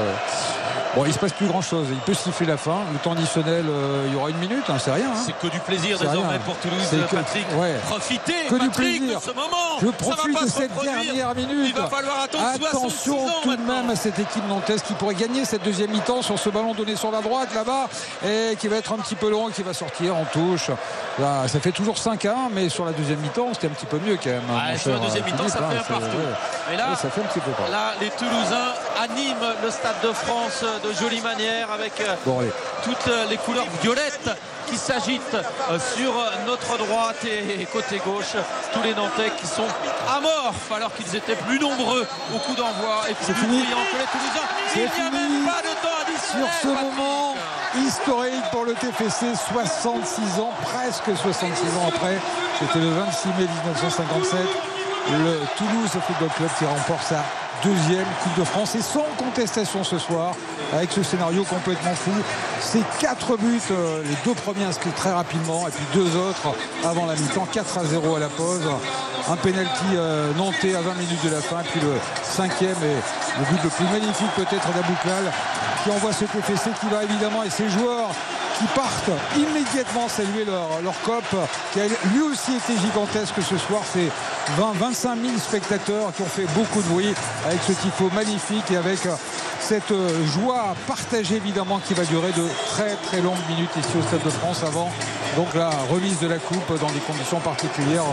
[0.95, 1.87] Bon, il se passe plus grand chose.
[1.89, 2.79] Il peut siffler la fin.
[2.91, 5.05] Le temps additionnel, euh, il y aura une minute, hein, c'est rien.
[5.07, 5.21] hein.
[5.25, 7.45] C'est que du plaisir désormais pour Toulouse, que- Patrick.
[7.57, 7.75] ouais.
[7.87, 9.19] Profitez, Que du plaisir.
[9.19, 9.79] de ce moment.
[9.81, 11.01] Je profite de cette reproduire.
[11.03, 11.73] dernière minute.
[11.73, 12.65] Il va falloir attendre 66
[13.09, 16.21] Attention ans tout de même à cette équipe nantaise qui pourrait gagner cette deuxième mi-temps
[16.23, 17.87] sur ce ballon donné sur la droite là-bas
[18.27, 20.71] et qui va être un petit peu long, qui va sortir en touche.
[21.19, 24.17] Là, ça fait toujours 5-1, mais sur la deuxième mi-temps, c'était un petit peu mieux
[24.21, 24.41] quand même.
[24.49, 26.17] Mon sur la deuxième mi-temps, Philippe, ça fait hein, un partout.
[26.17, 26.73] ouais.
[26.73, 27.69] Et là, Ouais, ça fait un petit peu pas.
[27.69, 32.39] là, les Toulousains anime le Stade de France de jolie manière avec euh, Bon,
[32.83, 34.29] toutes les couleurs violettes
[34.67, 36.13] qui s'agitent euh, sur
[36.45, 38.35] notre droite et côté gauche.
[38.73, 39.67] Tous les Nantais qui sont
[40.09, 44.47] amorphes alors qu'ils étaient plus nombreux au coup d'envoi et plus bruyants que les Toulousains.
[44.75, 46.49] Il n'y a même pas de temps additionnel.
[46.61, 46.95] Sur ce Patrick.
[46.95, 47.35] moment
[47.87, 52.17] historique pour le TFC, 66 ans, presque 66 ans après,
[52.59, 54.39] c'était le 26 mai 1957,
[55.11, 57.23] le Toulouse Football Club qui remporte sa
[57.63, 60.35] deuxième Coupe de France et sans contestation ce soir
[60.73, 62.11] avec ce scénario complètement fou.
[62.59, 67.05] C'est quatre buts, euh, les deux premiers inscrits très rapidement et puis deux autres avant
[67.05, 68.63] la mi-temps, 4 à 0 à la pause.
[69.29, 73.45] Un penalty euh, nantais à 20 minutes de la fin, puis le cinquième et le
[73.45, 75.31] but le plus magnifique peut-être d'Abouklal
[75.83, 78.09] qui envoie ce TFC qui va évidemment et ses joueurs
[78.61, 81.23] qui partent immédiatement saluer leur, leur COP
[81.73, 83.81] qui a lui aussi été gigantesque ce soir.
[83.91, 84.09] C'est
[84.57, 87.13] 20, 25 000 spectateurs qui ont fait beaucoup de bruit
[87.45, 89.15] avec ce tifo magnifique et avec euh,
[89.61, 94.01] cette euh, joie partagée évidemment qui va durer de très très longues minutes ici au
[94.01, 94.91] Stade de France avant
[95.37, 98.03] donc la remise de la coupe dans des conditions particulières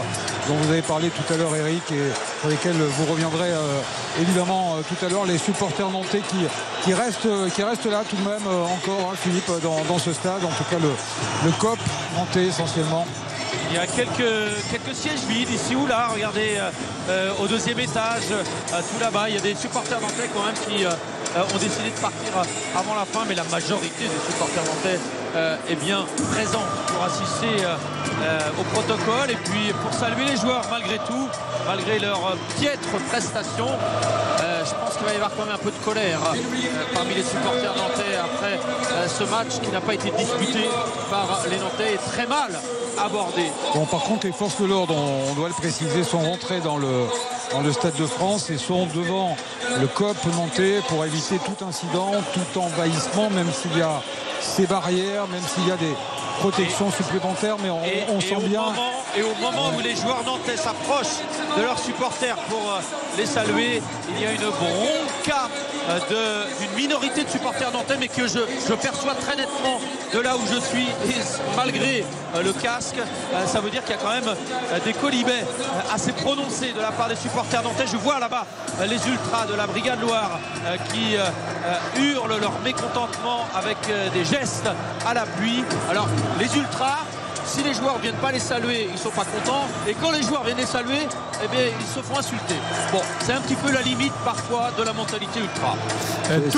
[0.47, 3.81] dont vous avez parlé tout à l'heure Eric et sur lesquelles vous reviendrez euh,
[4.21, 6.37] évidemment euh, tout à l'heure les supporters nantais qui,
[6.85, 10.49] qui, restent, qui restent là tout de même encore hein, Philippe dans, ce stade en
[10.49, 10.93] tout cas le,
[11.45, 11.79] le COP
[12.17, 13.07] nantais essentiellement
[13.71, 16.09] Il y a quelques, quelques sièges vides ici ou là.
[16.13, 16.59] Regardez
[17.41, 18.29] au deuxième étage,
[18.69, 20.85] tout là-bas, il y a des supporters nantais quand même qui
[21.37, 24.99] ont décidé de partir euh, avant la fin, mais la majorité des supporters nantais
[25.37, 27.77] euh, est bien présente pour assister euh,
[28.23, 31.29] euh, au protocole et puis pour saluer les joueurs malgré tout,
[31.67, 33.69] malgré leur euh, piètre prestation.
[33.69, 36.37] Euh, je pense qu'il va y avoir quand même un peu de colère euh,
[36.95, 38.59] parmi les supporters nantais après
[38.93, 40.69] euh, ce match qui n'a pas été disputé
[41.11, 42.51] par les Nantais et très mal
[43.05, 43.51] abordé.
[43.75, 46.77] Bon, par contre, les forces de l'ordre, on, on doit le préciser, sont rentrées dans
[46.77, 47.07] le,
[47.53, 49.37] dans le Stade de France et sont devant
[49.81, 54.03] le COP nantais pour éviter tout incident, tout envahissement, même s'il y a
[54.41, 55.95] ces barrières, même s'il y a des
[56.39, 58.63] protections supplémentaires, mais on, Et, on et sent bien.
[58.63, 61.21] moment, et au moment où les joueurs nantais s'approchent
[61.57, 62.81] de leurs supporters pour euh,
[63.17, 65.49] les saluer, il y a une bronca
[65.91, 69.81] euh, d'une minorité de supporters nantais, mais que je, je perçois très nettement
[70.15, 71.21] de là où je suis, et
[71.57, 72.97] malgré euh, le casque,
[73.47, 74.35] ça veut dire qu'il y a quand même
[74.85, 75.45] des colibets
[75.93, 77.87] assez prononcés de la part des supporters nantais.
[77.91, 78.47] Je vois là-bas
[78.87, 80.39] les ultras de la Brigade Loire
[80.93, 81.17] qui
[82.01, 83.79] hurlent leur mécontentement avec
[84.13, 84.69] des gestes
[85.07, 85.65] à l'appui.
[85.91, 86.07] Alors,
[86.39, 87.18] les ultras,
[87.49, 89.67] si les joueurs ne viennent pas les saluer, ils ne sont pas contents.
[89.89, 91.09] Et quand les joueurs viennent les saluer,
[91.43, 92.55] eh bien, ils se font insulter.
[92.93, 95.75] Bon, c'est un petit peu la limite parfois de la mentalité ultra.
[96.25, 96.51] C'est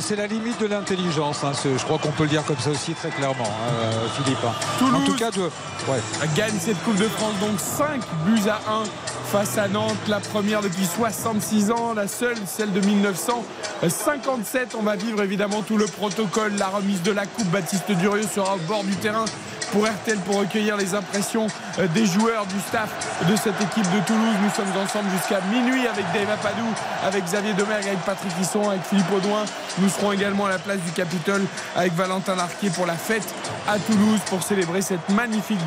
[0.00, 1.44] c'est la limite de- l'intelligence.
[1.44, 4.38] hein, je crois qu'on peut le dire comme ça aussi très clairement, hein, euh, Philippe.
[4.46, 4.52] hein.
[4.94, 6.00] En tout cas, de, ouais.
[6.36, 8.84] gagne cette Coupe de France donc 5 buts à 1
[9.32, 14.94] face à Nantes la première depuis 66 ans la seule celle de 1957 on va
[14.96, 18.84] vivre évidemment tout le protocole la remise de la coupe Baptiste Durieux sera au bord
[18.84, 19.24] du terrain
[19.72, 21.46] pour RTL pour recueillir les impressions
[21.78, 22.90] euh, des joueurs du staff
[23.28, 26.66] de cette équipe de Toulouse nous sommes ensemble jusqu'à minuit avec Dave Apadou
[27.02, 29.44] avec Xavier Domergue avec Patrick Hisson avec Philippe Audouin
[29.78, 31.42] nous serons également à la place du Capitole
[31.74, 33.34] avec Valentin Larquet pour la fête
[33.66, 35.60] à Toulouse pour célébrer cette magnifique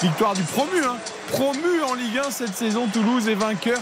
[0.00, 0.96] victoire du promu hein.
[1.32, 3.78] promu en Ligue 1 cette saison Toulouse est vainqueur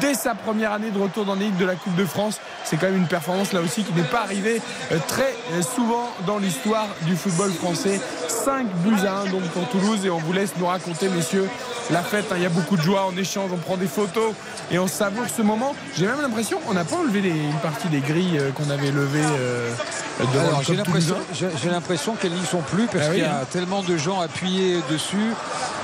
[0.00, 2.86] dès sa première année de retour dans l'élite de la Coupe de France c'est quand
[2.86, 4.60] même une performance là aussi qui n'est pas arrivée
[4.92, 9.68] euh, très euh, souvent dans l'histoire du football français 5 buts à 1 donc pour
[9.68, 11.48] Toulouse et on vous laisse nous raconter messieurs
[11.90, 12.34] la fête hein.
[12.36, 14.32] il y a beaucoup de joie on échange on prend des photos
[14.72, 17.88] et on savoure ce moment j'ai même l'impression qu'on n'a pas enlevé les- une partie
[17.88, 19.70] des grilles euh, qu'on avait levées euh,
[20.34, 20.74] devant j'ai
[21.70, 23.46] l'impression, qu'elles n'y sont plus parce Ah oui, qu'il y a hein.
[23.52, 25.32] tellement de gens appuyés dessus.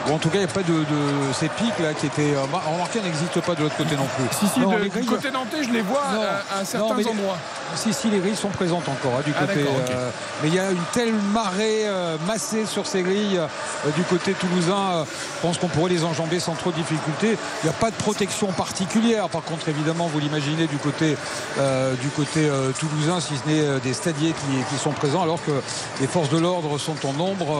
[0.08, 2.32] Ou en tout cas, il n'y a pas de, de ces pics là qui étaient.
[2.72, 4.24] Remarquez, elles n'existent pas de l'autre côté non plus.
[4.38, 6.88] Si, si, Non, de- du grilles- côté nantais, je les vois Non, à, à certains
[6.88, 7.38] non, mais- endroits.
[7.74, 9.60] Si, si, les grilles sont présentes encore hein, du Ah, côté.
[9.60, 10.10] euh,
[10.42, 14.32] mais il y a une telle marée euh, massée sur ces grilles euh, du côté
[14.34, 14.76] toulousain.
[14.92, 15.04] euh,
[15.36, 17.38] je pense qu'on pourrait les enjamber sans trop de difficulté.
[17.62, 19.28] Il n'y a pas de protection particulière.
[19.30, 21.16] Par contre, évidemment, vous l'imaginez du côté,
[21.58, 25.22] euh, du côté euh, toulousain, si ce n'est euh, des stadiers qui, qui sont présents,
[25.22, 25.52] alors que
[26.00, 27.56] les forces de l'ordre sont en nombre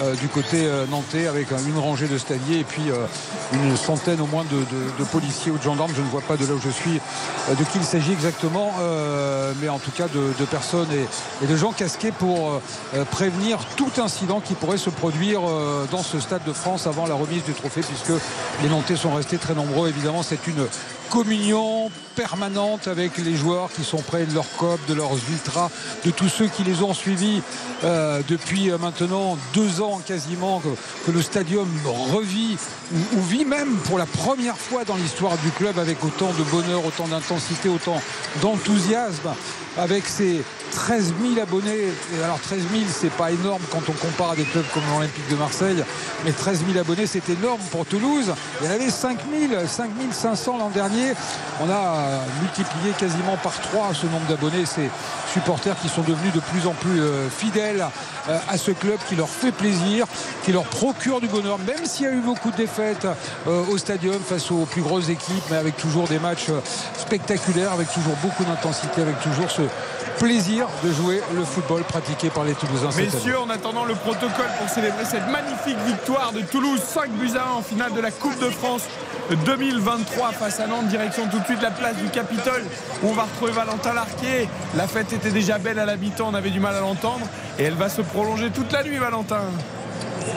[0.00, 3.06] euh, euh, du côté euh, nantais avec euh, une rangée de stadiers et puis euh,
[3.52, 6.46] une centaine au moins de, de- de policiers ou de Je ne vois pas de
[6.46, 6.98] là où je suis
[7.50, 10.88] euh, de qui il s'agit exactement, euh, mais en tout cas de, personnes
[11.42, 12.60] et, de gens casqués pour
[12.94, 15.42] euh, prévenir tout incident qui pourrait se produire
[15.90, 18.18] dans ce stade de France avant la remise du trophée, puisque
[18.62, 19.90] les Nantais sont restés très nombreux.
[19.90, 20.66] Évidemment, c'est une
[21.10, 25.70] communion permanente avec les joueurs qui sont près de leur COP, de leurs ultras,
[26.04, 27.42] de tous ceux qui les ont suivis
[27.84, 31.68] euh, depuis euh, maintenant deux ans quasiment, que, le stadium
[32.12, 32.56] revit
[32.92, 36.84] ou, vit même pour la première fois dans l'histoire du club avec autant de bonheur,
[36.84, 38.00] autant d'intensité, autant
[38.42, 39.30] d'enthousiasme,
[39.76, 41.92] avec ses 13 000 abonnés.
[42.22, 45.36] Alors 13 000, c'est pas énorme quand on compare à des clubs comme l'Olympique de
[45.36, 45.84] Marseille,
[46.24, 48.32] mais 13 000 abonnés, c'est énorme pour Toulouse.
[48.60, 49.18] Il y en avait 5
[49.50, 50.97] 000, 5 500 l'an dernier.
[51.60, 54.64] On a multiplié quasiment par 3 ce nombre d'abonnés.
[54.64, 54.90] Ces
[55.32, 57.86] supporters qui sont devenus de plus en plus euh, fidèles
[58.28, 60.06] euh, à ce club qui leur fait plaisir,
[60.44, 63.06] qui leur procure du bonheur, même s'il y a eu beaucoup de défaites
[63.46, 66.50] euh, au stadium face aux plus grosses équipes, mais avec toujours des matchs
[66.96, 69.62] spectaculaires, avec toujours beaucoup d'intensité, avec toujours ce
[70.18, 72.90] plaisir de jouer le football pratiqué par les Toulousains.
[72.96, 77.52] Messieurs, en attendant le protocole pour célébrer cette magnifique victoire de Toulouse, 5 buts à
[77.52, 78.82] 1 en finale de la Coupe de France
[79.44, 82.64] 2023 face à Nantes, direction tout de suite la place du Capitole
[83.02, 84.48] où on va retrouver Valentin Larquier.
[84.76, 87.26] La fête était déjà belle à l'habitant, on avait du mal à l'entendre
[87.58, 89.42] et elle va se prolonger toute la nuit, Valentin.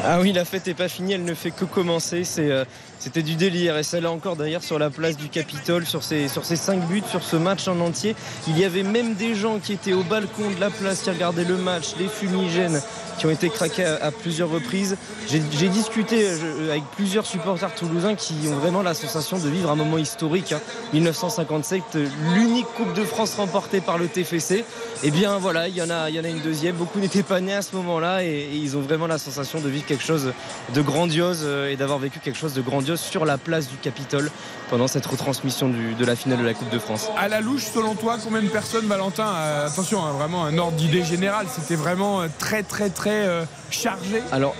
[0.05, 2.23] Ah oui, la fête n'est pas finie, elle ne fait que commencer.
[2.39, 2.65] Euh,
[2.99, 3.77] c'était du délire.
[3.77, 7.03] Et celle-là encore d'ailleurs sur la place du Capitole, sur ces, sur ces cinq buts,
[7.09, 8.15] sur ce match en entier.
[8.47, 11.43] Il y avait même des gens qui étaient au balcon de la place, qui regardaient
[11.43, 12.81] le match, les fumigènes
[13.17, 14.97] qui ont été craqués à, plusieurs reprises.
[15.27, 19.69] J'ai, discuté euh, je- avec plusieurs supporters toulousains qui ont vraiment la sensation de vivre
[19.69, 20.51] un moment historique.
[20.53, 20.59] hein.
[20.93, 24.65] 1957, euh, l'unique Coupe de France remportée par le TFC.
[25.03, 26.75] Et bien voilà, il y en a, y en a une deuxième.
[26.75, 29.85] Beaucoup n'étaient pas nés à ce moment-là et, ils ont vraiment la sensation de vivre
[29.85, 30.31] quelque chose
[30.73, 34.29] de grandiose euh, et d'avoir vécu quelque chose de grandiose sur la place du Capitole
[34.71, 37.09] pendant cette retransmission du- de la finale de la Coupe de France.
[37.17, 40.77] À la louche, selon toi, combien de personnes, Valentin Euh, Attention, hein, vraiment un ordre
[40.77, 41.45] d'idée générale.
[41.53, 44.23] C'était vraiment euh, très, très, très euh, chargé.
[44.31, 44.55] Alors,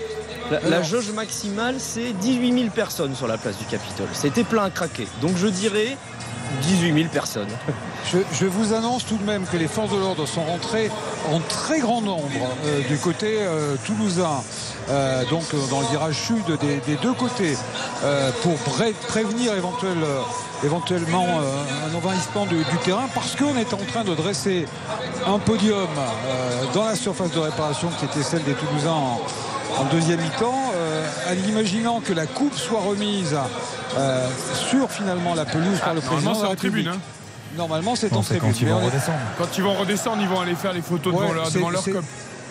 [0.50, 4.08] la, la jauge maximale, c'est 18 000 personnes sur la place du Capitole.
[4.12, 5.08] C'était plein à craquer.
[5.22, 5.96] Donc je dirais
[6.60, 7.48] 18 000 personnes.
[8.32, 10.90] Je, vous annonce tout de même que les forces de l'ordre sont rentrées
[11.32, 12.28] en très grand nombre
[12.66, 14.42] euh, du côté euh, toulousain,
[14.90, 17.56] euh, donc dans le virage sud des, deux côtés,
[18.42, 19.96] pour pré- prévenir éventuel,
[20.64, 21.26] éventuellement
[21.90, 24.66] un envahissement du, terrain, parce qu'on est en train de dresser
[25.26, 25.88] un podium
[26.74, 29.18] dans la surface de réparation qui était celle des Toulousains
[29.78, 33.36] en deuxième mi-temps, euh, en imaginant que la coupe soit remise
[33.96, 34.28] euh,
[34.68, 36.88] sur finalement la pelouse par le président Normalement, c'est la en tribune.
[36.88, 37.00] Hein.
[37.56, 38.40] Normalement, c'est en tribune.
[38.40, 39.18] quand ils vont redescendre.
[39.38, 41.84] Quand ils vont redescendre, ils vont aller faire les photos devant leur, devant leur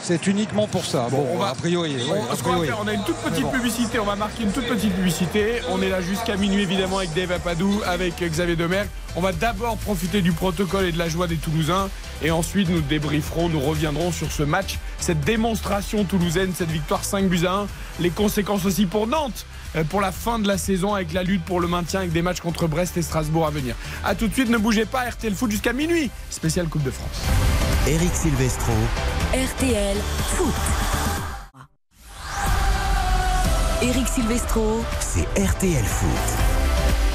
[0.02, 1.08] c'est- uniquement pour ça.
[1.10, 1.96] Bon, on va- a priori.
[1.96, 2.68] ouais, On, a ce qu'on va priori.
[2.68, 3.50] faire, on a une toute petite bon.
[3.52, 5.62] publicité, on va marquer une toute petite publicité.
[5.70, 8.90] On est là jusqu'à minuit évidemment avec Dave Apadou, avec Xavier Demerck.
[9.16, 11.90] On va d'abord profiter du protocole et de la joie des Toulousains
[12.24, 17.28] et ensuite nous débrieferons, nous reviendrons sur ce match, cette démonstration toulousaine, cette victoire 5
[17.28, 17.68] buts à 1,
[18.00, 19.46] les conséquences aussi pour Nantes.
[19.76, 22.22] Euh, Pour la fin de la saison avec la lutte pour le maintien avec des
[22.22, 23.76] matchs contre Brest et Strasbourg à venir.
[24.04, 27.22] A tout de suite, ne bougez pas, RTL Foot jusqu'à minuit, spécial Coupe de France.
[27.88, 28.74] Eric Silvestro.
[29.34, 29.98] RTL
[30.36, 30.54] Foot.
[33.82, 34.84] Eric Silvestro.
[35.00, 36.51] C'est RTL Foot.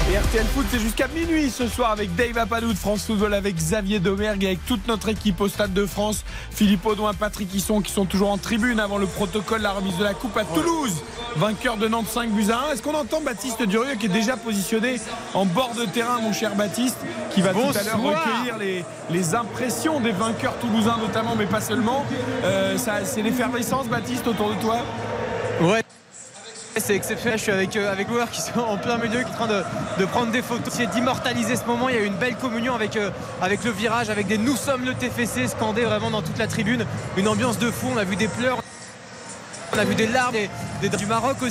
[0.09, 3.57] Et RTL Foot, c'est jusqu'à minuit ce soir avec Dave Apadou de France Football, avec
[3.57, 6.23] Xavier Domergue et avec toute notre équipe au Stade de France.
[6.49, 10.05] Philippe Audouin, Patrick Hisson qui sont toujours en tribune avant le protocole, la remise de
[10.05, 11.03] la Coupe à Toulouse.
[11.35, 12.73] Vainqueur de Nantes 5 buts à 1.
[12.73, 14.95] Est-ce qu'on entend Baptiste Durieux qui est déjà positionné
[15.33, 16.99] en bord de terrain, mon cher Baptiste,
[17.31, 21.61] qui va tout à l'heure recueillir les, les impressions des vainqueurs toulousains notamment, mais pas
[21.61, 22.05] seulement.
[22.45, 24.77] Euh, ça, c'est l'effervescence, Baptiste, autour de toi?
[25.59, 25.83] Ouais.
[26.79, 29.63] C'est exceptionnel, je suis avec, euh, qui sont en plein milieu, qui sont en train
[29.97, 31.89] de, prendre des photos, essayer d'immortaliser ce moment.
[31.89, 33.09] Il y a eu une belle communion avec, euh,
[33.41, 36.85] avec le virage, avec des Nous sommes le TFC scandés vraiment dans toute la tribune.
[37.17, 38.59] Une ambiance de fou, on a vu des pleurs.
[39.73, 40.35] On a vu des larmes
[40.81, 41.45] des, du Maroc au.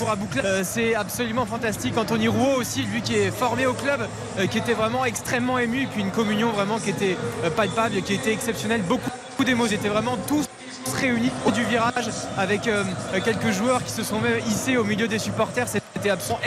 [0.45, 1.97] Euh, c'est absolument fantastique.
[1.99, 5.87] Anthony Rouault aussi, lui qui est formé au club, euh, qui était vraiment extrêmement ému.
[5.93, 8.83] Puis une communion vraiment qui était euh, palpable, qui était exceptionnelle.
[8.83, 9.77] Beaucoup, beaucoup d'émotions.
[9.77, 10.47] Ils étaient vraiment tous
[10.95, 12.85] réunis au du virage avec euh,
[13.25, 15.69] quelques joueurs qui se sont même hissés au milieu des supporters.
[15.69, 16.41] C'était absolument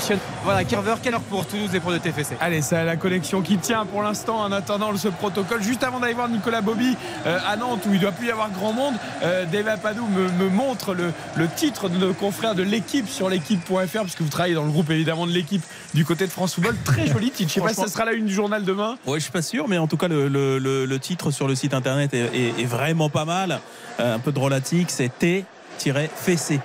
[0.00, 0.20] exceptionnel.
[0.44, 2.36] Voilà, Carver, quelle heure pour Toulouse et pour le TFC.
[2.40, 5.62] Allez, c'est la connexion qui tient pour l'instant en attendant ce protocole.
[5.62, 6.96] Juste avant d'aller voir Nicolas Bobby
[7.26, 10.06] euh, à Nantes où il ne doit plus y avoir grand monde, euh, Dave Apadou
[10.06, 14.28] me, me montre le, le titre de nos confrères de l'équipe sur l'équipe.fr puisque vous
[14.28, 15.62] travaillez dans le groupe évidemment de l'équipe
[15.94, 16.76] du côté de France Football.
[16.84, 17.50] Très joli titre.
[17.50, 18.96] Je sais pas si ça sera la une du journal demain.
[19.06, 21.46] Ouais, je suis pas sûr, mais en tout cas, le, le- le- le titre sur
[21.48, 23.60] le site internet est, est- est vraiment pas mal.
[24.00, 26.60] Euh, un peu drôlatique, c'est T-Fessé.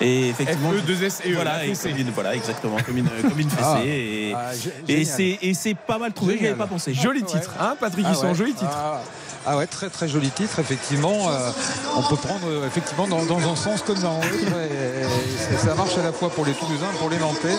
[0.00, 1.90] Et effectivement, F-E-2-S-E, voilà, la et fessée.
[1.90, 3.62] comme une- voilà, exactement, comme une, comme une fessée.
[3.64, 3.80] Ah.
[3.84, 4.50] et Ah,
[4.88, 6.92] et c'est et c'est pas mal trouvé, j'y avais pas pensé.
[6.92, 8.34] Joli titre, hein, Patrick Ah Hisson, ouais.
[8.34, 8.70] joli titre.
[8.74, 9.00] Ah,
[9.46, 11.30] ah ouais, très très joli titre, effectivement.
[11.30, 11.50] Euh,
[11.96, 14.28] on peut prendre euh, effectivement dans, dans un sens comme dans l'autre.
[14.70, 17.56] Et- et ça marche à la fois pour les Toulousains, pour les Nantais.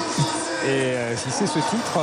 [0.68, 1.94] Et si c'est ce titre.
[1.96, 2.02] bah,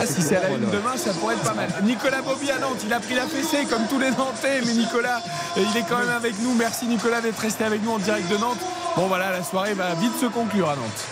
[0.00, 1.68] Ah, si c'est à la une demain, ça pourrait être pas mal.
[1.82, 5.20] Nicolas Bobby à Nantes, il a pris la fessée comme tous les Nantais, mais Nicolas,
[5.56, 6.54] euh, il est quand même avec nous.
[6.54, 8.60] Merci Nicolas d'être resté avec nous en direct de Nantes.
[8.96, 11.04] Bon voilà, la soirée va vite se conclure à Nantes.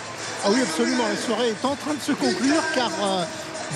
[0.45, 1.03] Ah oui, absolument.
[1.07, 3.23] La soirée est en train de se conclure car euh,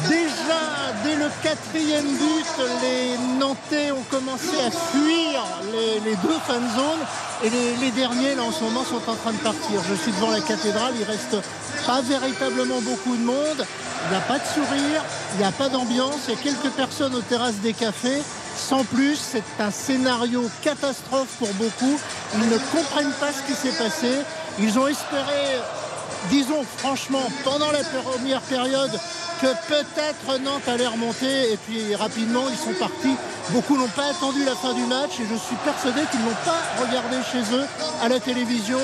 [0.08, 0.62] déjà,
[1.04, 2.46] dès le quatrième but,
[2.82, 7.06] les Nantais ont commencé à fuir les, les deux fan zones
[7.44, 9.82] et les, les derniers, là, en ce moment, sont en train de partir.
[9.88, 11.36] Je suis devant la cathédrale, il reste
[11.86, 13.66] pas véritablement beaucoup de monde.
[14.06, 15.04] Il n'y a pas de sourire,
[15.34, 16.28] il n'y a pas d'ambiance.
[16.28, 18.22] Il y a quelques personnes aux terrasses des cafés.
[18.56, 22.00] Sans plus, c'est un scénario catastrophe pour beaucoup.
[22.36, 24.20] Ils ne comprennent pas ce qui s'est passé.
[24.60, 25.60] Ils ont espéré
[26.30, 28.92] disons franchement, pendant la première période,
[29.42, 33.16] que peut-être Nantes allait remonter et puis rapidement ils sont partis.
[33.50, 36.62] Beaucoup n'ont pas attendu la fin du match et je suis persuadé qu'ils n'ont pas
[36.80, 37.66] regardé chez eux
[38.04, 38.78] à la télévision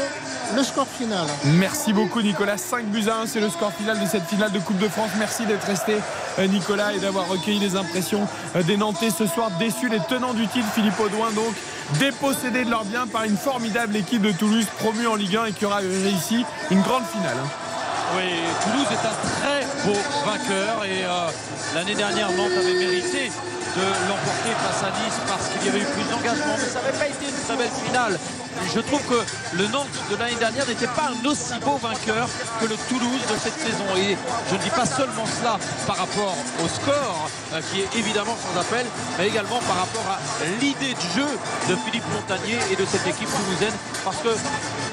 [0.56, 1.26] le score final.
[1.46, 2.58] Merci beaucoup Nicolas.
[2.58, 5.10] 5 buts à 1, c'est le score final de cette finale de Coupe de France.
[5.18, 5.96] Merci d'être resté
[6.40, 9.52] euh, Nicolas et d'avoir recueilli les impressions euh, des Nantais ce soir.
[9.60, 11.54] Déçus les tenants du titre, Philippe Audouin donc
[12.00, 15.52] dépossédés de leurs biens par une formidable équipe de Toulouse promue en Ligue 1 et
[15.54, 17.38] qui aura réussi une grande finale.
[18.16, 18.24] Oui,
[18.64, 21.28] Toulouse est un très beau vainqueur et euh,
[21.76, 23.30] l'année dernière Nantes avait mérité
[23.76, 26.98] de l'emporter face à Nice parce qu'il y avait eu plus d'engagement, mais ça n'avait
[26.98, 28.20] pas été une très belle finale.
[28.74, 29.22] Je trouve que
[29.58, 32.28] le Nantes de l'année dernière n'était pas un aussi beau vainqueur
[32.60, 33.86] que le Toulouse de cette saison.
[33.98, 34.18] Et
[34.50, 38.60] je ne dis pas seulement cela par rapport au score, euh, qui est évidemment sans
[38.60, 38.86] appel,
[39.18, 40.20] mais également par rapport à
[40.60, 41.28] l'idée de jeu
[41.70, 43.76] de Philippe Montagnier et de cette équipe toulousaine.
[44.04, 44.30] Parce que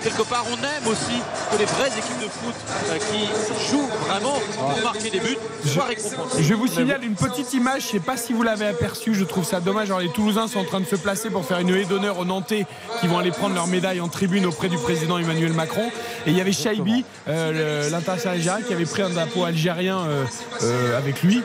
[0.04, 1.18] quelque part, on aime aussi
[1.50, 2.54] que les vraies équipes de foot
[2.90, 6.42] euh, qui jouent vraiment pour marquer des buts soient récompensées.
[6.42, 9.24] Je vous signale une petite image, je ne sais pas si vous l'avez aperçu, je
[9.24, 9.88] trouve ça dommage.
[9.88, 12.24] Alors, les Toulousains sont en train de se placer pour faire une haie d'honneur aux
[12.24, 12.66] Nantais
[13.00, 15.90] qui vont aller prendre leur médaille en tribune auprès du président Emmanuel Macron.
[16.26, 20.24] Et il y avait Shaibi, euh, l'international algérien, qui avait pris un drapeau algérien euh,
[20.62, 21.42] euh, avec lui.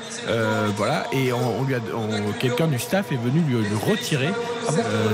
[0.77, 4.29] Voilà, et on, on lui a, on- quelqu'un du staff est venu lui, lui retirer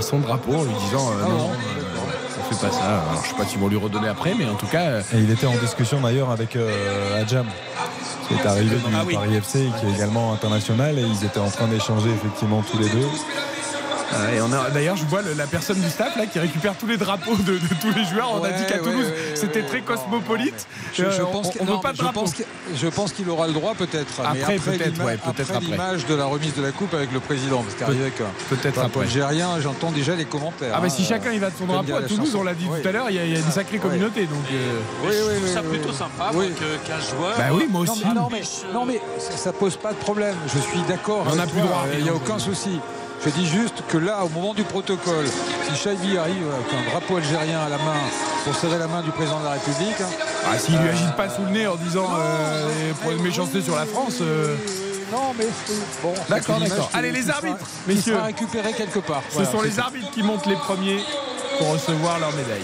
[0.02, 2.84] son drapeau en lui disant non, on fait pas ça.
[3.10, 4.82] Alors, je sais pas s'ils vont lui redonner après, mais en tout cas.
[4.84, 7.46] euh, Et il était en discussion d'ailleurs avec euh, Adjam,
[8.28, 9.14] qui est arrivé du Ah oui.
[9.16, 12.90] Paris FC, qui est également international, et ils étaient en train d'échanger effectivement tous les
[12.90, 13.08] deux.
[14.14, 16.76] Euh, et on a- D'ailleurs, je vois le- la personne du staff là qui récupère
[16.78, 18.32] tous les drapeaux de, de tous les joueurs.
[18.34, 20.68] On a dit qu'à ouais, Toulouse, ouais, c'était ouais, très cosmopolite.
[20.94, 22.20] Je, je Euh, pense on, que- on non, veut pas de je drapeau.
[22.22, 22.44] pense que-
[22.76, 24.22] Je pense qu'il aura le droit peut-être.
[24.34, 25.60] mais Après, peut-être, l'ima- ouais, peut-être après.
[25.66, 27.62] l'image de la remise de la coupe avec le président.
[27.64, 29.08] Parce qu'arrivé avec un peut-être après.
[29.62, 30.74] j'entends déjà les commentaires.
[30.76, 30.90] Ah bah hein.
[30.90, 32.92] si chacun il va de son J'aime drapeau à Toulouse, on l'a dit tout à
[32.92, 34.22] l'heure, il y, a- une sacrée communauté.
[34.26, 36.48] Donc, euh, Oui, je oui, trouve oui, ça plutôt sympa Oui.
[36.50, 37.34] moi, que- qu'un joueur.
[37.38, 38.06] Bah oui, moi euh, aussi.
[38.06, 40.36] Non, mais, non, mais, non, mais ça, ça pose pas de problème.
[40.54, 41.26] Je suis d'accord.
[41.32, 42.80] On n'a plus droit Il n'y a aucun souci.
[43.26, 45.26] Je dis juste que là, au moment du protocole,
[45.68, 48.00] si Chaibi arrive avec un drapeau algérien à la main
[48.44, 49.96] pour serrer la main du président de la République.
[50.46, 53.76] ah, s'il lui agite pas sous le nez en disant euh, pour une méchanceté sur
[53.76, 54.18] la France.
[54.22, 54.56] euh,
[55.12, 55.48] Non, mais
[56.04, 56.14] bon.
[56.30, 56.92] D'accord, d'accord.
[56.94, 58.18] Allez, les arbitres, messieurs.
[58.78, 59.24] quelque part.
[59.30, 61.00] Ce Voilà, sont les arbitres qui montent les premiers
[61.58, 62.62] pour recevoir leur médaille.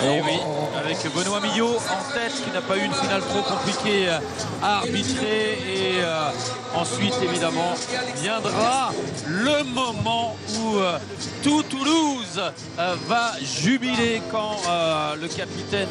[0.00, 0.38] Et Eh oui,
[0.78, 4.18] avec Benoît Millot en tête qui n'a pas eu une finale trop compliquée euh,
[4.62, 5.58] à arbitrer.
[5.66, 6.30] Et euh,
[6.74, 7.74] ensuite, évidemment,
[8.16, 8.92] viendra
[9.26, 10.98] le moment où euh,
[11.42, 12.40] tout Toulouse
[12.78, 15.88] euh, va jubiler quand euh, le capitaine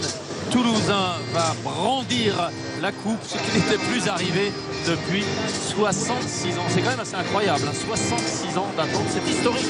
[0.51, 2.49] toulousain va brandir
[2.81, 4.53] la coupe, ce qui n'était plus arrivé
[4.87, 5.25] depuis
[5.75, 6.61] 66 ans.
[6.69, 9.65] C'est quand même assez incroyable, hein, 66 ans d'attente, c'est historique.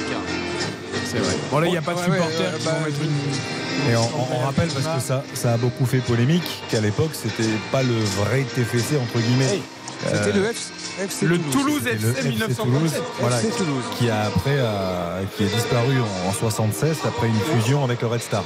[1.10, 1.34] C'est vrai.
[1.52, 2.98] Bon là il n'y a pas de Ouais, ouais, supporters euh, qui bah, vont mettre
[3.02, 3.92] une...
[3.92, 7.12] Et on, on- on rappelle, parce que ça, ça a beaucoup fait polémique, qu'à l'époque,
[7.14, 9.60] c'était pas le vrai TFC, entre guillemets.
[10.06, 11.54] C'était Euh, le FC, FC Le Toulouse.
[11.54, 12.66] Toulouse c'était le FC FC 1937.
[12.66, 13.84] Toulouse, voilà, FC Toulouse.
[13.98, 18.08] qui a après a- qui est disparu en, en 76 après une fusion avec le
[18.08, 18.44] Red Star.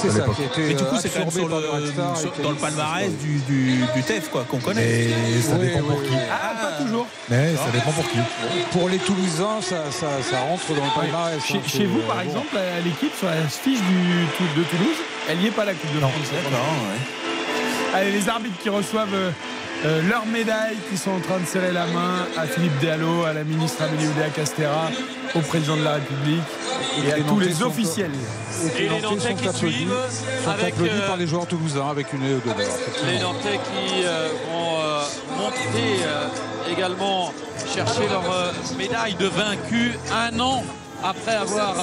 [0.00, 0.24] C'est ça,
[0.58, 2.20] Et du coup, euh, c'est quand même absorbé sur par le, le Red Star et
[2.20, 4.80] sur- qui a dans le palmarès du, du, du TEF, quoi, qu'on connaît.
[5.34, 6.06] Mais ça Oui, dépend oui, pour oui.
[6.08, 6.14] qui.
[6.30, 7.06] Ah, pas toujours.
[7.28, 8.18] Mais ça dépend pour qui.
[8.72, 11.42] Pour les Toulousains, ça, ça, ça rentre dans le palmarès.
[11.44, 12.22] Chez, hein, chez vous, euh, par bon.
[12.22, 14.96] exemple, à l'équipe sur la fiche du, de Toulouse,
[15.28, 16.12] elle n'y est pas la Coupe de France.
[17.94, 19.14] Allez, les arbitres qui reçoivent
[19.84, 23.32] euh, leurs médailles, qui sont en train de serrer la main à Philippe Diallo, à
[23.32, 24.90] la ministre Amélie Oudéa Castera,
[25.34, 26.42] au président de la République
[27.06, 28.10] et à les tous les officiels.
[28.78, 29.94] Et Et les Nantais qui applaudis, suivent
[30.44, 32.68] sont avec, applaudis euh, par les joueurs toulousains avec une haie d'honneur.
[33.06, 33.18] Les.
[33.18, 35.02] Nantais qui euh, vont euh,
[35.38, 37.32] montrer euh, également
[37.74, 40.62] chercher leur euh, médaille de vaincu un an
[41.02, 41.74] après avoir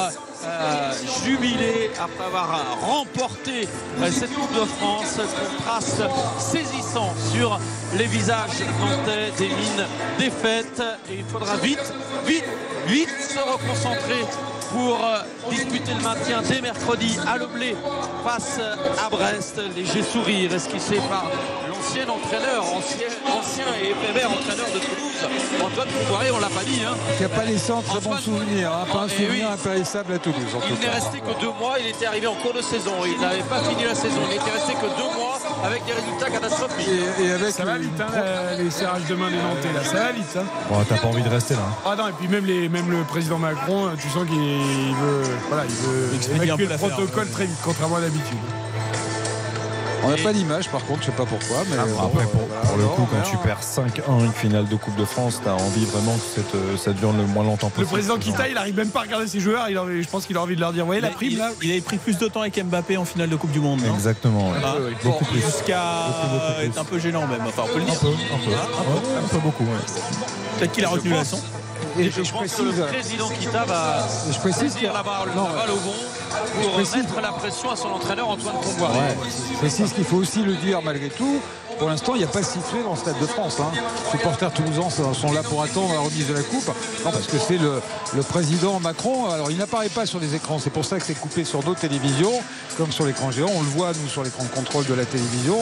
[1.23, 3.67] jubilé, après avoir remporté
[4.01, 5.17] euh, cette Coupe de France.
[5.17, 6.03] Contraste
[6.37, 7.59] saisissant sur
[7.97, 9.85] les visages nantais, des mines
[10.17, 10.81] défaites.
[11.09, 11.93] Et il faudra vite,
[12.25, 12.45] vite,
[12.87, 14.25] vite se reconcentrer
[14.71, 17.75] pour euh, disputer le maintien dès mercredi à Leblé
[18.25, 18.59] face
[19.03, 19.59] à Brest.
[19.75, 21.25] Léger sourire esquissé par
[21.69, 26.81] l'ancien entraîneur, ancien, ancien et éphémère entraîneur de Toulouse, Antoine Comboiré, on l'a pas dit.
[26.85, 26.95] Hein.
[27.17, 29.53] Qui n'a pas laissé un très bon souvenir, hein, pas un Eh souvenir oui.
[29.53, 30.53] impérissable à Toulouse.
[30.55, 33.19] en Il n'est resté que deux mois, il était arrivé en cours de saison, il
[33.19, 36.87] n'avait pas fini la saison, il n'était resté que deux mois avec des résultats catastrophiques.
[37.21, 38.07] Et, avec ça va vite, hein,
[38.57, 40.37] les serrages de main des Nantais, là, ça va vite.
[40.37, 40.43] Hein.
[40.69, 41.61] Bon, T'as pas envie de rester là.
[41.67, 41.73] hein.
[41.85, 45.23] Ah non, et puis même, les, même le président Macron, euh, tu sens qu'il veut,
[45.49, 48.37] voilà, il veut un évacuer peu le protocole très vite, contrairement à d'habitude.
[50.01, 51.57] On n'a pas d'image par contre, je sais pas pourquoi.
[51.69, 52.61] Mais Ah, bon, Après, pour, voilà.
[52.65, 55.51] pour le Non, coup, quand tu perds 5-1 une finale de Coupe de France, t'as
[55.51, 57.91] envie vraiment que cette, euh, ça dure le moins longtemps Le possible.
[57.91, 60.37] président Kita, il arrive même pas à regarder ses joueurs, il a- je pense qu'il
[60.37, 62.17] a envie de leur dire, voyez la Il- prime il, là il avait pris plus
[62.17, 63.81] de temps avec Mbappé en finale de Coupe du Monde.
[63.93, 64.51] Exactement.
[64.51, 64.57] ouais.
[64.63, 65.41] Ah, Beaucoup plus.
[65.41, 66.65] Jusqu'à Beaucoup, beaucoup plus.
[66.67, 67.41] être un peu gênant même.
[67.45, 67.93] Enfin, on peut le dire.
[67.93, 68.51] Un peu, un peu.
[68.51, 69.63] Ouais, un peu beaucoup.
[69.65, 69.69] ouais.
[70.59, 71.41] Peut-être qu'il a retenu la leçon.
[71.97, 75.03] Et, Et je, je pense précise, que le président Kita va je précise qu'il la
[75.03, 75.93] balle, non, la balle au bon
[76.61, 78.97] pour précise- mettre la pression à son entraîneur Antoine Comboiré.
[78.99, 79.17] Ouais,
[79.53, 81.39] je précise qu'il faut aussi le dire malgré tout.
[81.79, 83.55] Pour l'instant, il n'y a pas sifflé dans le Stade de France.
[83.61, 83.71] Hein.
[83.73, 86.67] Les supporters toulousains sont là pour attendre la remise de la coupe.
[87.05, 87.81] Non, parce que c'est le,
[88.13, 89.29] le président Macron.
[89.29, 90.59] Alors, il n'apparaît pas sur les écrans.
[90.59, 92.33] C'est pour ça que c'est coupé sur d'autres télévisions,
[92.75, 93.47] comme sur l'écran géant.
[93.55, 95.57] On le voit, nous, sur l'écran de contrôle de la télévision.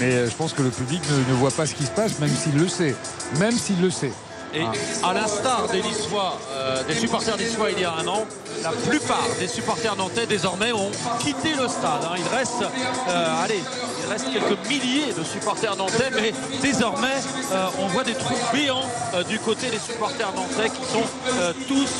[0.00, 2.18] Mais euh, je pense que le public ne, ne voit pas ce qui se passe,
[2.18, 2.94] même s'il le sait.
[3.38, 4.12] Même s'il le sait.
[4.54, 4.62] Et
[5.04, 8.24] à l'instar des Niçois, euh, des supporters niçois il y a un an,
[8.62, 12.02] la plupart des supporters nantais désormais ont quitté le stade.
[12.04, 12.14] hein.
[12.16, 13.60] Il reste, euh, allez,
[14.04, 17.16] il reste quelques milliers de supporters nantais, mais désormais
[17.52, 21.02] euh, on voit des trous béants euh, du côté des supporters nantais qui sont
[21.40, 21.90] euh, tous,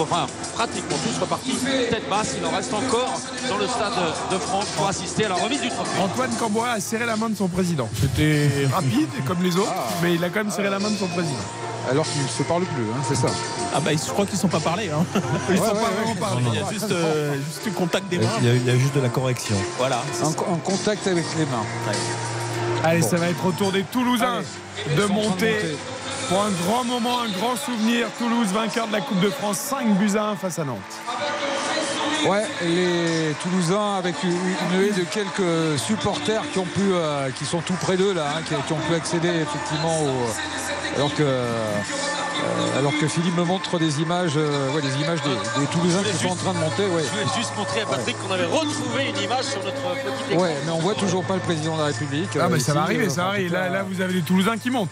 [0.00, 1.56] enfin pratiquement tous repartis
[1.90, 2.36] tête basse.
[2.38, 3.92] Il en reste encore dans le stade
[4.30, 6.00] de France pour assister à la remise du trophée.
[6.00, 7.88] Antoine Camboire a serré la main de son président.
[8.00, 11.08] C'était rapide comme les autres, mais il a quand même serré la main de son
[11.08, 11.42] président.
[11.90, 13.26] Alors qu'ils ne se parlent plus, hein, c'est ça.
[13.74, 14.88] Ah bah je crois qu'ils ne sont pas parlés.
[14.90, 15.04] Hein.
[15.50, 16.18] Ils Ouais, sont ouais, pas ouais, vraiment ouais.
[16.18, 16.42] parlé.
[16.52, 18.28] Il y a juste, euh, juste le contact des mains.
[18.40, 19.56] Il y, a, il y a juste de la correction.
[19.78, 20.02] Voilà.
[20.22, 21.64] En, en contact avec les mains.
[22.84, 23.08] Allez, Bon.
[23.08, 24.42] ça va être au tour des Toulousains
[24.86, 25.56] Allez, de monter.
[26.28, 28.06] pour un grand moment, un grand souvenir.
[28.18, 30.78] Toulouse, vainqueur de la Coupe de France, 5 buts à 1 face à Nantes.
[32.26, 34.32] Ouais, les Toulousains avec une,
[34.80, 38.94] haie de quelques supporters qui euh, sont tout près d'eux là, hein, qui, ont pu
[38.94, 41.22] accéder effectivement au, que.
[42.42, 46.02] Euh, alors que Philippe me montre des images, euh, ouais, des images des, des Toulousains
[46.02, 46.86] qui sont en train de monter.
[46.86, 47.02] Ouais.
[47.04, 50.42] Je voulais juste montrer à Patrick qu'on avait retrouvé une image sur notre petit écran.
[50.42, 52.30] Ouais, mais on voit toujours pas le président de la République.
[52.34, 53.52] Ah, euh, bah ça va arriver, ça arrive.
[53.52, 54.90] Là, là, vous avez des Toulousains qui montent.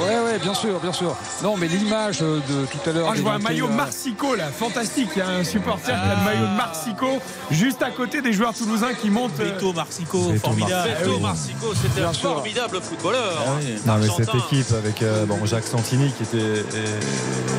[0.00, 1.14] Ouais, ouais, bien sûr, bien sûr.
[1.42, 3.08] Non, mais l'image de tout à l'heure.
[3.10, 5.10] Ah, je vois un maillot euh, Marsico là, fantastique.
[5.16, 7.06] Il y a un supporter qui a le maillot de Marsico
[7.50, 9.34] juste à côté des joueurs toulousains qui montent.
[9.34, 10.90] Beto Marsico, formidable.
[11.00, 13.44] Beto Marsico, c'était un formidable footballeur.
[13.46, 13.76] Ah oui.
[13.86, 16.59] Non, mais cette équipe avec euh, bon, Jacques Santini qui était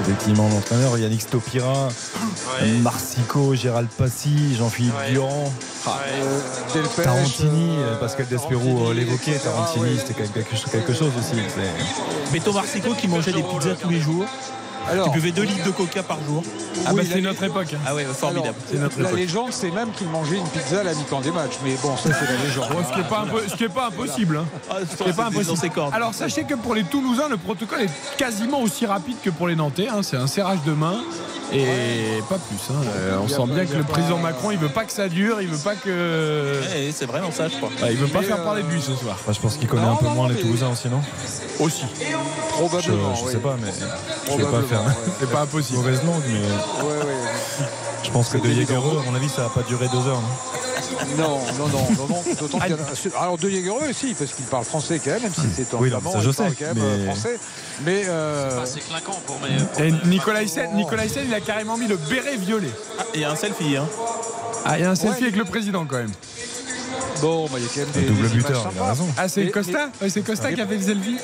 [0.02, 1.88] effectivement l'entraîneur, Yannick Stopira,
[2.62, 2.68] Ouais.
[2.82, 5.12] Marsico, Gérald Passy, Jean-Philippe Ouais.
[5.12, 5.52] Durand,
[5.88, 6.40] euh,
[6.74, 11.42] Delpech, Tarantini, euh, euh, Pascal euh, l'évoquait, Tarantini, c'était quelque, quelque chose aussi.
[12.32, 14.26] Beto Marsico qui mangeait des pizzas tous les jours.
[14.90, 16.44] Alors, Qui buvait 2 litres de coca par jour.
[16.86, 17.68] Ah, bah Oui, c'est la- notre époque.
[17.74, 17.78] hein.
[17.86, 18.48] Ah ouais, formidable.
[18.48, 19.20] alors, C'est notre la époque.
[19.20, 21.54] légende, c'est même qu'il mangeait une pizza à la mi-temps des matchs.
[21.64, 22.70] Mais bon, ça, c'est la légende.
[22.72, 24.38] Bon, ce qui n'est pas, impo- ce qui est pas impossible.
[24.38, 24.46] hein.
[24.70, 25.72] Ah, Ce qui est pas dans impossible.
[25.94, 29.56] Alors sachez que pour les Toulousains, le protocole est quasiment aussi rapide que pour les
[29.56, 29.88] Nantais.
[29.88, 30.02] hein.
[30.02, 30.96] C'est un serrage de main
[31.54, 32.58] et pas plus.
[32.72, 32.82] hein.
[32.96, 35.08] Euh, on sent pas- bien que le pas- président Macron, il veut pas que ça
[35.10, 36.60] dure, il veut pas que.
[36.62, 37.70] Ouais, c'est vraiment ça, je crois.
[37.82, 39.18] Ouais, il veut pas Mais, faire euh, parler de lui ce soir.
[39.20, 41.02] Enfin, je pense qu'il connaît Non, un peu non, moins les Toulousains aussi, non?
[41.60, 41.84] Aussi.
[42.50, 43.16] Probablement.
[43.16, 43.32] je oui.
[43.32, 44.94] sais pas, mais je vais pas Probablement, faire ouais.
[45.20, 45.78] C'est pas impossible.
[45.80, 47.66] mauvaise langue, mais Ouais, ouais.
[48.04, 48.52] je pense que de.
[48.54, 50.22] Jaegereux, à mon avis, ça va pas durer deux heures.
[51.18, 52.24] non Non, non, non, non, non.
[52.40, 55.24] D'autant qu'il y en a- Alors, De Jaegereux aussi, parce qu'il parle français quand même,
[55.24, 57.40] même si c'est en Oui, ça, je il parle sais, quand même mais- euh, français.
[57.86, 58.04] Mais.
[58.08, 59.58] euh, c'est clinquant pour mes.
[59.64, 62.72] pour Et Nicolas Hyssen, Nicolas Hyssen, il a carrément mis le béret violet.
[63.00, 63.88] Ah, il y a un selfie, hein.
[64.66, 65.24] Ah, il y a un selfie Ouais.
[65.30, 66.12] avec le président quand même.
[67.22, 68.10] Bon, bah, il y a quand même des.
[68.10, 68.90] Double des images buteur, il a sympas.
[68.90, 69.08] raison.
[69.18, 71.18] Ah, c'est Costa Ouais, C'est Costa qui a fait le selfie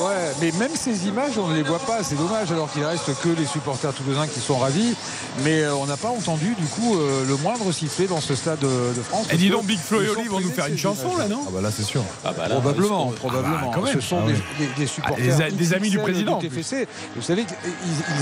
[0.00, 2.02] Ouais, mais même ces images, on ne les voit pas.
[2.02, 4.94] C'est dommage, alors qu'il reste que les supporters toulousains qui sont ravis.
[5.44, 8.58] Mais euh, on n'a pas entendu, du coup, euh, le moindre sifflet dans ce stade
[8.60, 9.26] de, de France.
[9.30, 11.50] Et dis donc, Big Flo et Oli vont nous faire une chanson là, non Ah
[11.54, 12.02] bah là, c'est sûr.
[12.24, 13.70] Ah bah là, Probablement, probablement.
[13.72, 13.94] quand même.
[13.94, 14.40] Ce sont Ah des, oui.
[14.58, 15.16] des- des supporters.
[15.18, 16.48] Ah, des a- des amis du président, en plus.
[16.50, 16.88] TFC.
[17.16, 17.56] Vous savez qu'ils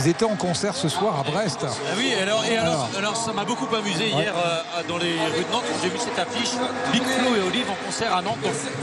[0.04, 1.58] ils étaient en concert ce soir à Brest.
[1.64, 2.88] Ah oui, alors, et alors, Alors.
[2.98, 6.18] alors ça m'a beaucoup amusé hier euh, dans les rues de Nantes j'ai vu cette
[6.18, 6.50] affiche.
[6.92, 8.38] Big Flo et Olive en concert à Nantes.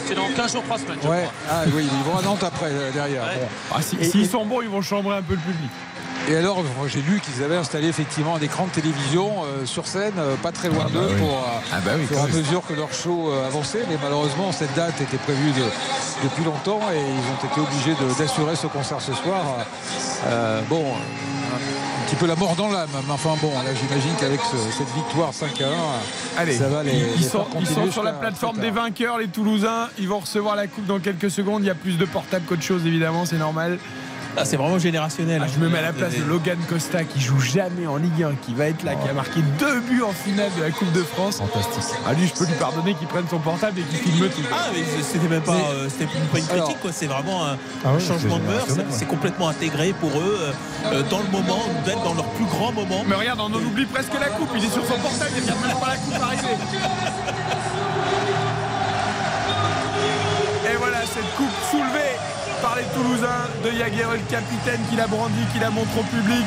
[0.07, 0.97] C'est dans 15 jours, 3 semaines.
[1.03, 1.33] je Ouais, crois.
[1.51, 3.23] ah, oui, ils vont à Nantes après, euh, derrière.
[3.23, 3.39] Ouais.
[3.41, 3.47] Bon.
[3.75, 5.69] Ah, si- S'ils sont bons, ils vont chambrer un peu le public.
[6.27, 10.13] Et alors, j'ai lu qu'ils avaient installé effectivement un écran de télévision euh, sur scène,
[10.19, 11.19] euh, pas très loin d'eux, oui.
[11.19, 13.83] pour, Ah bah oui, au fur et à mesure que leur show euh, avançait.
[13.89, 15.63] Mais malheureusement, cette date était prévue de-
[16.23, 19.41] depuis longtemps et ils ont été obligés d'assurer ce concert ce soir.
[20.27, 20.83] Euh, bon,
[22.09, 22.89] petit peu la mort dans l'âme.
[23.07, 25.71] Mais enfin bon, là j'imagine qu'avec ce- cette victoire 5 à 1,
[26.37, 29.27] Allez, ça va les, ils, les sont, ils sont sur la plateforme des vainqueurs, les
[29.27, 29.89] Toulousains.
[29.99, 31.63] Ils vont recevoir la coupe dans quelques secondes.
[31.63, 33.77] Il y a plus de portables qu'autre chose, évidemment, c'est normal.
[34.37, 35.41] Ah, c'est vraiment générationnel.
[35.43, 38.23] Ah, je me mets à la place de Logan Costa qui joue jamais en Ligue
[38.23, 40.91] 1, qui va être là, qui a marqué deux buts en finale de la Coupe
[40.93, 41.37] de France.
[41.37, 41.95] Fantastique.
[42.07, 44.41] Ah, lui, je peux lui pardonner qu'il prenne son portable et qu'il filme tout.
[44.51, 46.91] Ah, mais c'était même pas, euh, c'était pas une Alors- critique, quoi.
[46.93, 48.67] C'est vraiment un, Ah changement de mœurs.
[48.91, 50.51] C'est complètement intégré pour eux euh,
[50.93, 53.03] euh, dans le moment, d'être dans leur plus grand moment.
[53.07, 54.49] Mais regarde, on en oublie presque la coupe.
[54.55, 56.55] Il est sur son portable, il regarde même pas la coupe arriver.
[60.71, 62.15] Et voilà cette coupe soulevée
[62.61, 66.45] par les Toulousains de Yaguerre, le capitaine qui la brandit, qui la montre au public.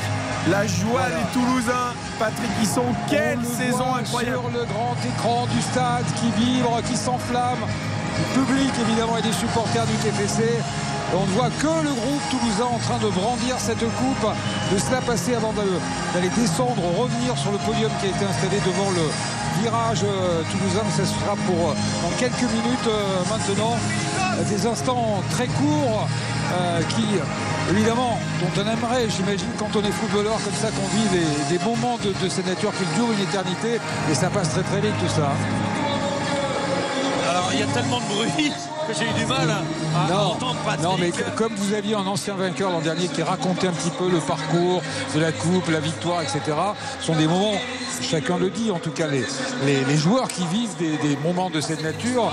[0.51, 1.95] La joie des Toulousains.
[2.19, 4.39] Patrick Hisson, quelle On le saison incroyable.
[4.41, 7.65] Sur le grand écran du stade qui vibre, qui s'enflamme.
[8.17, 10.43] Du public évidemment et des supporters du TFC.
[11.15, 14.27] On ne voit que le groupe toulousain en train de brandir cette coupe,
[14.73, 18.91] de cela passer avant d'aller descendre, revenir sur le podium qui a été installé devant
[18.91, 19.05] le
[19.63, 20.85] virage euh, toulousain.
[20.97, 23.77] Ça sera pour euh, dans quelques minutes euh, maintenant.
[23.77, 26.09] Euh, Des instants très courts
[26.55, 27.05] euh, qui,
[27.71, 31.63] évidemment, dont on aimerait, j'imagine, quand on est footballeur comme ça, qu'on vit des, des
[31.63, 33.79] moments de, de cette nature qui durent une éternité.
[34.11, 35.29] Et ça passe très très vite tout ça.
[37.31, 38.53] Alors il y a tellement de bruit
[38.87, 40.83] que j'ai eu du mal à, à entendre Patrick.
[40.85, 44.09] non, mais comme vous aviez un ancien vainqueur l'an dernier qui racontait un petit peu
[44.11, 44.83] le parcours
[45.15, 46.41] de la coupe, la victoire, etc.,
[47.01, 47.55] ce sont des moments,
[48.03, 49.25] chacun le dit, en tout cas les,
[49.65, 52.33] les, les joueurs qui vivent des, des moments de cette nature,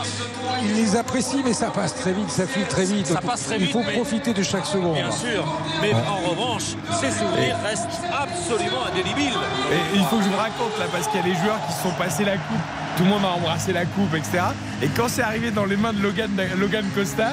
[0.64, 3.08] ils les apprécient, mais ça passe très vite, ça file très vite.
[3.08, 4.95] Ça passe très Il vite, faut mais- profiter de chaque seconde.
[4.95, 5.45] Bien sûr,
[5.82, 9.38] mais en revanche, ces souvenirs restent absolument indélébiles.
[9.72, 11.74] Et il faut que je vous raconte là parce qu'il y a des joueurs qui
[11.74, 12.58] se sont passés la coupe,
[13.00, 14.40] tout le monde a embrassé la coupe, etc.
[14.82, 17.32] Et quand c'est arrivé dans les mains de Logan, Logan Costa,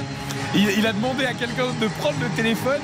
[0.54, 2.80] il, il a demandé à quelqu'un de prendre le téléphone,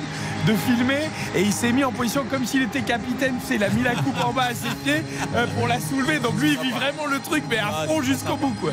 [0.49, 3.36] de filmer, et il s'est mis en position comme s'il était capitaine.
[3.41, 5.05] Tu sais, il a mis la coupe en bas à ses pieds
[5.36, 6.19] euh, pour la soulever.
[6.19, 8.73] Donc lui, il vit vraiment le truc, mais à fond jusqu'au bout, quoi.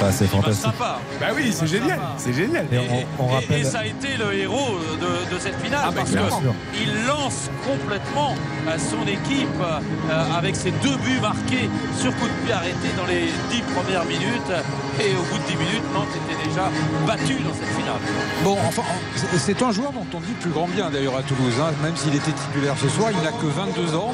[0.00, 0.64] Bah, c'est fantastique.
[0.64, 0.98] sympa.
[1.20, 2.66] Bah oui, c'est génial, c'est génial.
[2.72, 2.78] Et
[3.18, 3.60] on, on Et- rappelle.
[3.60, 7.50] Et, ça a été le héros de, de cette finale Ah bah, parce qu'il lance
[7.66, 8.34] complètement
[8.68, 13.06] euh, son équipe euh, avec ses deux buts marqués sur coup de pied arrêté dans
[13.06, 14.52] les dix premières minutes.
[15.00, 16.68] Et au bout de 10 minutes, Nantes était déjà
[17.06, 17.98] battu dans cette finale.
[18.44, 18.82] Bon, enfin,
[19.16, 21.96] c'est- c'est un joueur dont on dit plus grand bien d'ailleurs à Toulouse, hein, même
[21.96, 24.12] s'il était titulaire ce soir, il n'a que 22 ans.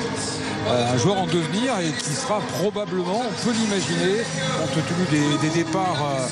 [0.69, 4.21] Euh, un joueur en devenir et qui sera probablement, on peut l'imaginer,
[4.59, 6.29] compte tenu des, des départs euh,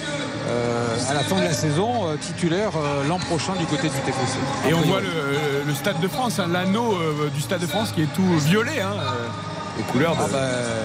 [0.49, 3.97] euh, à la fin de la saison, euh, titulaire euh, l'an prochain du côté du
[3.99, 4.39] TFC.
[4.69, 5.09] Et on voit le,
[5.67, 8.81] le Stade de France, hein, l'anneau euh, du Stade de France qui est tout violet,
[8.81, 8.93] hein,
[9.79, 10.23] aux couleurs de.
[10.25, 10.39] Ah bah,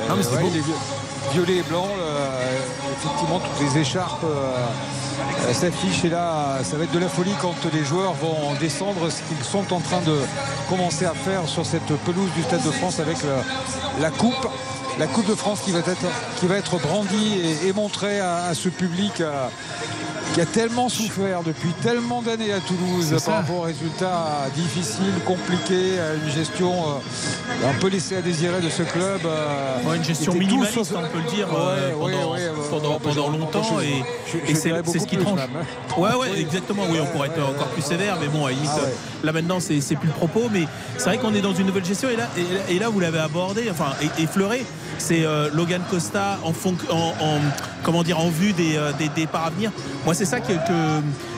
[0.10, 0.50] non mais c'est ouais, beau.
[0.52, 1.88] il est vi- violet et blanc,
[3.02, 4.26] effectivement toutes les écharpes
[5.54, 9.22] s'affichent et là ça va être de la folie quand les joueurs vont descendre ce
[9.24, 10.18] qu'ils sont en train de
[10.70, 14.48] commencer à faire sur cette pelouse du Stade de France avec la, la coupe.
[15.00, 15.90] La Coupe de France qui va être,
[16.40, 19.48] qui va être brandie et, et montrée à, à ce public euh,
[20.34, 26.00] qui a tellement souffert depuis tellement d'années à Toulouse par rapport aux résultats difficiles, compliqués,
[26.00, 29.22] à une gestion euh, un peu laissée à désirer de ce club.
[29.26, 33.80] euh, Ouais, une gestion minimaliste, on peut le dire, Ouais, euh, pendant, ouais, longtemps.
[33.82, 35.40] Et, c'est ce qui tranche.
[35.42, 36.00] hein.
[36.02, 36.84] Ouais, ouais, exactement.
[36.90, 38.80] Oui, on pourrait être encore plus sévère, mais bon, à limite, Ah
[39.24, 40.50] là maintenant, c'est plus le propos.
[40.52, 40.66] Mais
[40.98, 42.10] c'est vrai qu'on est dans une nouvelle gestion.
[42.10, 44.66] Et là, et là, et là, vous l'avez abordé, enfin, et- effleuré.
[44.98, 46.52] C'est euh, Logan Costa en,
[48.30, 49.28] vue des, euh, des.
[50.06, 50.54] Moi, c'est ça que,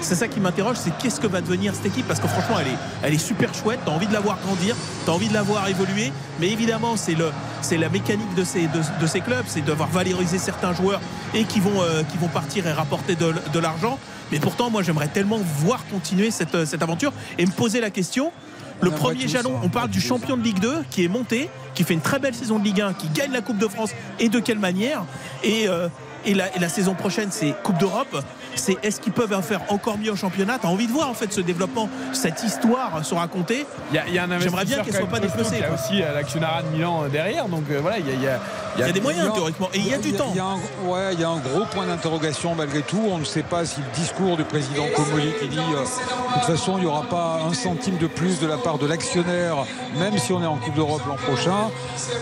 [0.02, 2.08] c'est ça qui m'interroge, c'est qu'est-ce que va devenir cette équipe?
[2.08, 2.58] Parce que franchement,
[3.04, 3.80] elle est, super chouette.
[3.86, 4.76] T'as envie de la voir grandir,
[5.06, 6.12] t'as envie de la voir évoluer.
[6.40, 11.02] Mais évidemment, c'est la mécanique de ces, clubs, c'est de devoir valoriser certains joueurs
[11.34, 12.04] et qui vont, euh,
[12.34, 13.98] partir et rapporter de, l'argent.
[14.32, 18.32] Mais pourtant, moi, j'aimerais tellement voir continuer cette, cette aventure et me poser la question.
[18.82, 21.94] Le premier jalon, on parle du champion de Ligue 2 qui est monté, qui fait
[21.94, 24.40] une très belle saison de Ligue 1, qui gagne la Coupe de France et de
[24.40, 25.06] quelle manière?
[25.44, 25.88] Et, euh,
[26.26, 28.24] et, la, et la saison prochaine, c'est Coupe d'Europe.
[28.56, 30.58] C'est est-ce qu'ils peuvent en faire encore mieux au championnat?
[30.62, 33.66] T'as envie de voir en fait ce développement, cette histoire se raconter?
[33.92, 35.58] Il y a, il y a un J'aimerais bien qu'elle soit pas costaud dépecée.
[35.58, 37.48] qui a aussi euh, l'actionnariat de Milan euh, derrière.
[37.48, 38.40] Donc euh, voilà, il y a, il y a-
[38.78, 40.32] Il y a des moyens théoriquement et il y a du temps.
[40.32, 40.56] Il y a un,
[40.90, 43.02] ouais, il y a un gros point d'interrogation malgré tout.
[43.10, 46.44] On ne sait pas si le discours du président Comoli qui dit euh, de toute
[46.44, 49.58] façon il n'y aura pas un centime de plus de la part de l'actionnaire,
[50.00, 51.70] même si on est en Coupe d'Europe l'an prochain.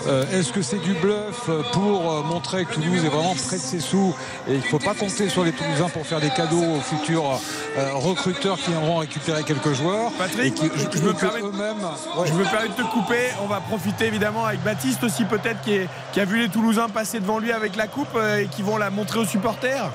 [0.08, 3.62] Euh, Est-ce que c'est du bluff pour euh, montrer que Toulouse est vraiment près de
[3.62, 4.14] ses sous
[4.48, 7.40] et il ne faut pas compter sur les Toulousains pour faire des cadeaux aux futurs
[7.78, 11.86] euh, recruteurs qui viendront récupérer quelques joueurs Patrick, qui, je, je me que permets, eux-mêmes
[12.26, 13.28] je me permets de te couper.
[13.44, 16.88] On va profiter évidemment avec Baptiste aussi peut-être qui, est- qui a vu les Toulousains
[16.90, 19.90] passer devant lui avec la coupe euh, et qui vont la montrer aux supporters.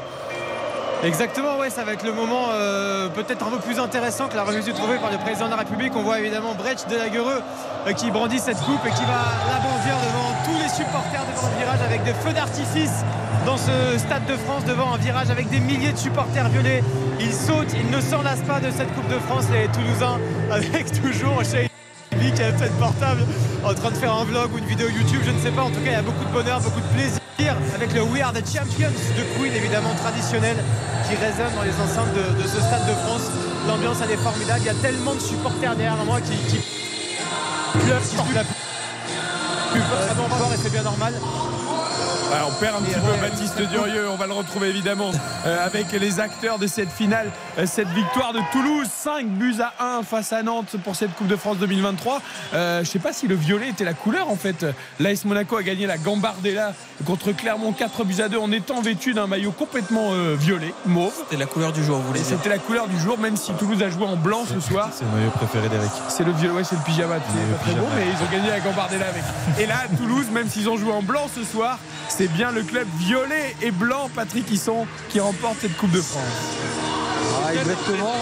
[1.05, 4.43] Exactement, ouais, ça va être le moment euh, peut-être un peu plus intéressant que la
[4.43, 5.93] remise du trophée par le président de la République.
[5.95, 7.41] On voit évidemment Brecht de Laguereux
[7.87, 11.49] euh, qui brandit cette coupe et qui va la bondir devant tous les supporters devant
[11.49, 13.05] le virage avec des feux d'artifice
[13.47, 16.83] dans ce stade de France devant un virage avec des milliers de supporters violets.
[17.21, 20.19] Ils sautent, ils ne s'en lassent pas de cette Coupe de France, les Toulousains,
[20.51, 21.69] avec toujours chez
[22.19, 23.23] qui a peut-être portable
[23.65, 25.63] en train de faire un vlog ou une vidéo YouTube, je ne sais pas.
[25.63, 27.19] En tout cas, il y a beaucoup de bonheur, beaucoup de plaisir
[27.75, 30.57] avec le We Are the Champions de Queen, évidemment traditionnel,
[31.09, 33.31] qui résonne dans les enceintes de, ce stade de France.
[33.67, 34.61] L'ambiance, elle est formidable.
[34.63, 36.59] Il y a tellement de supporters derrière moi qui, qui
[37.79, 41.15] pleurent, qui la plus fort et c'est bien normal.
[42.31, 45.13] On perd un petit peu Baptiste Durieux, on va le retrouver évidemment
[45.47, 49.99] euh, avec les acteurs de cette finale, euh, cette victoire de Toulouse, 5 buts à
[49.99, 52.21] 1 face à Nantes pour cette Coupe de France 2023.
[52.53, 54.67] Euh, je sais pas si le violet était la couleur en fait.
[55.01, 56.75] L'AS Monaco a gagné la Gambardella
[57.07, 61.15] contre Clermont 4 buts à 2 en étant vêtu d'un maillot complètement euh, violet, mauve.
[61.17, 63.83] C'était la couleur du jour, vous voulez C'était la couleur du jour, même si Toulouse
[63.83, 64.91] a joué en blanc ce soir.
[64.93, 65.91] C'est le maillot préféré d'Eric.
[66.09, 67.17] C'est le violet, ouais, c'est le pyjama.
[67.17, 69.23] C'est pas très beau, mais ils ont gagné la Gambardella avec.
[69.59, 71.79] Et là, Toulouse, même s'ils ont joué en blanc ce soir,
[72.19, 76.25] c'est bien le club violet et blanc, Patrick, sont, qui remporte cette Coupe de France.
[77.47, 78.13] Ah, exactement.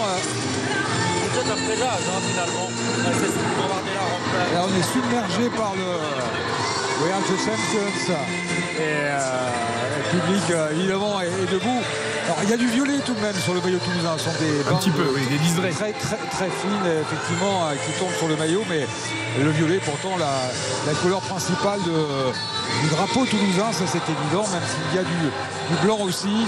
[1.33, 2.69] C'est peut-être un finalement.
[4.35, 8.13] Euh, on est submergé par le Are the Champions.
[8.77, 9.49] Et euh,
[9.97, 11.81] le public, euh, évidemment, est debout.
[12.27, 14.17] Alors, il y a du violet tout de même sur le maillot toulousain.
[14.17, 15.69] Ce sont des Un petit peu, oui, des liserés.
[15.71, 18.63] Très, très, très fines, effectivement, euh, qui tombent sur le maillot.
[18.69, 18.85] Mais
[19.41, 20.27] le violet, pourtant, la,
[20.85, 22.31] la couleur principale de-
[22.83, 25.17] du drapeau toulousain, ça c'est évident, même s'il y a du,
[25.71, 26.45] du blanc aussi.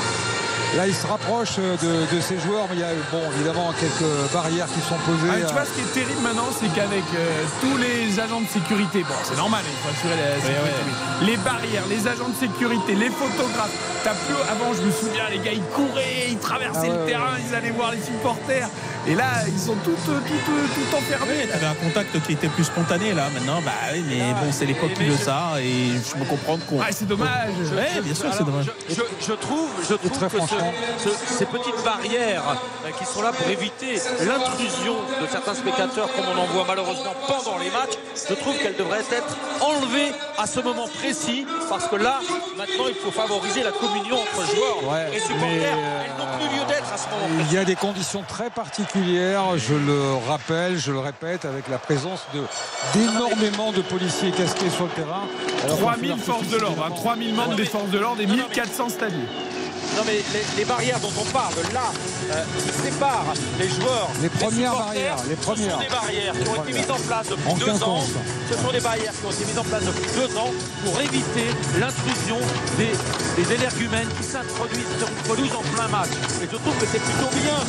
[0.78, 4.32] Là, il se rapproche de, de ses joueurs, mais il y a bon, évidemment quelques
[4.32, 5.28] barrières qui sont posées.
[5.44, 8.48] Ah, tu vois, ce qui est terrible maintenant, c'est qu'avec euh, tous les agents de
[8.48, 12.94] sécurité, bon, c'est normal, il faut assurer la sécurité, les barrières, les agents de sécurité,
[12.94, 13.74] les photographes,
[14.04, 14.36] t'as plus.
[14.50, 17.34] Avant, je me souviens, les gars, ils couraient, ils traversaient Ah ouais, le ouais, terrain,
[17.50, 18.70] ils allaient voir les supporters.
[19.08, 21.48] Et là, ils sont tout, tout, tout, tout enfermés.
[21.52, 23.62] Avait un contact qui était plus spontané là maintenant.
[23.66, 26.80] Bah oui, mais bon, c'est l'époque qui veut ça et je peux comprendre qu'on.
[26.82, 27.50] Ah, c'est dommage.
[27.74, 28.66] Ouais, bien sûr, c'est dommage.
[28.88, 30.59] Je, je- je trouve, je trouve très que ce-.
[31.04, 32.44] Ce- ces petites barrières
[32.86, 37.14] euh, qui sont là pour éviter l'intrusion de certains spectateurs, comme on en voit malheureusement
[37.28, 37.98] pendant les matchs,
[38.30, 42.20] je trouve qu'elles devraient être enlevées à ce moment précis, parce que là,
[42.58, 45.48] maintenant, il faut favoriser la communion entre joueurs Ouais, et supporters.
[45.50, 47.48] euh, Elles n'ont plus lieu d'être à ce moment précis.
[47.50, 51.78] Il y a des conditions très particulières, je le rappelle, je le répète, avec la
[51.78, 52.42] présence de
[52.94, 55.24] d'énormément de policiers casqués sur le terrain.
[55.64, 58.26] Alors, 3000 il faut forces de l'ordre, hein, 3000 membres des forces de l'ordre et
[58.26, 59.18] 1400 stadiers.
[59.98, 61.92] Non mais les, les barrières dont on parle là,
[62.32, 65.77] euh, qui séparent les joueurs, Les premières barrières, les Ce sont premières.
[65.80, 68.03] des barrières qui ont été mises en place depuis En deux ans.
[68.50, 70.51] Ce sont des barrières qui ont été mises en place depuis deux ans
[70.85, 71.48] pour éviter
[71.80, 72.38] l'intrusion
[72.77, 72.93] des,
[73.43, 76.14] des énergumènes qui s'introduisent sur une pelouse en plein match.
[76.42, 77.59] Et je trouve que c'est plutôt bien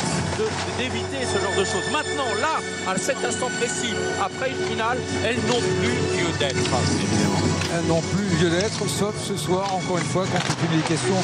[0.77, 1.85] d'éviter ce genre de choses.
[1.91, 3.93] Maintenant, là, à cet instant précis,
[4.23, 6.55] après une finale, elles n'ont plus lieu d'être.
[7.73, 11.21] Elles n'ont plus lieu d'être, sauf ce soir, encore une fois, compte tenu des questions,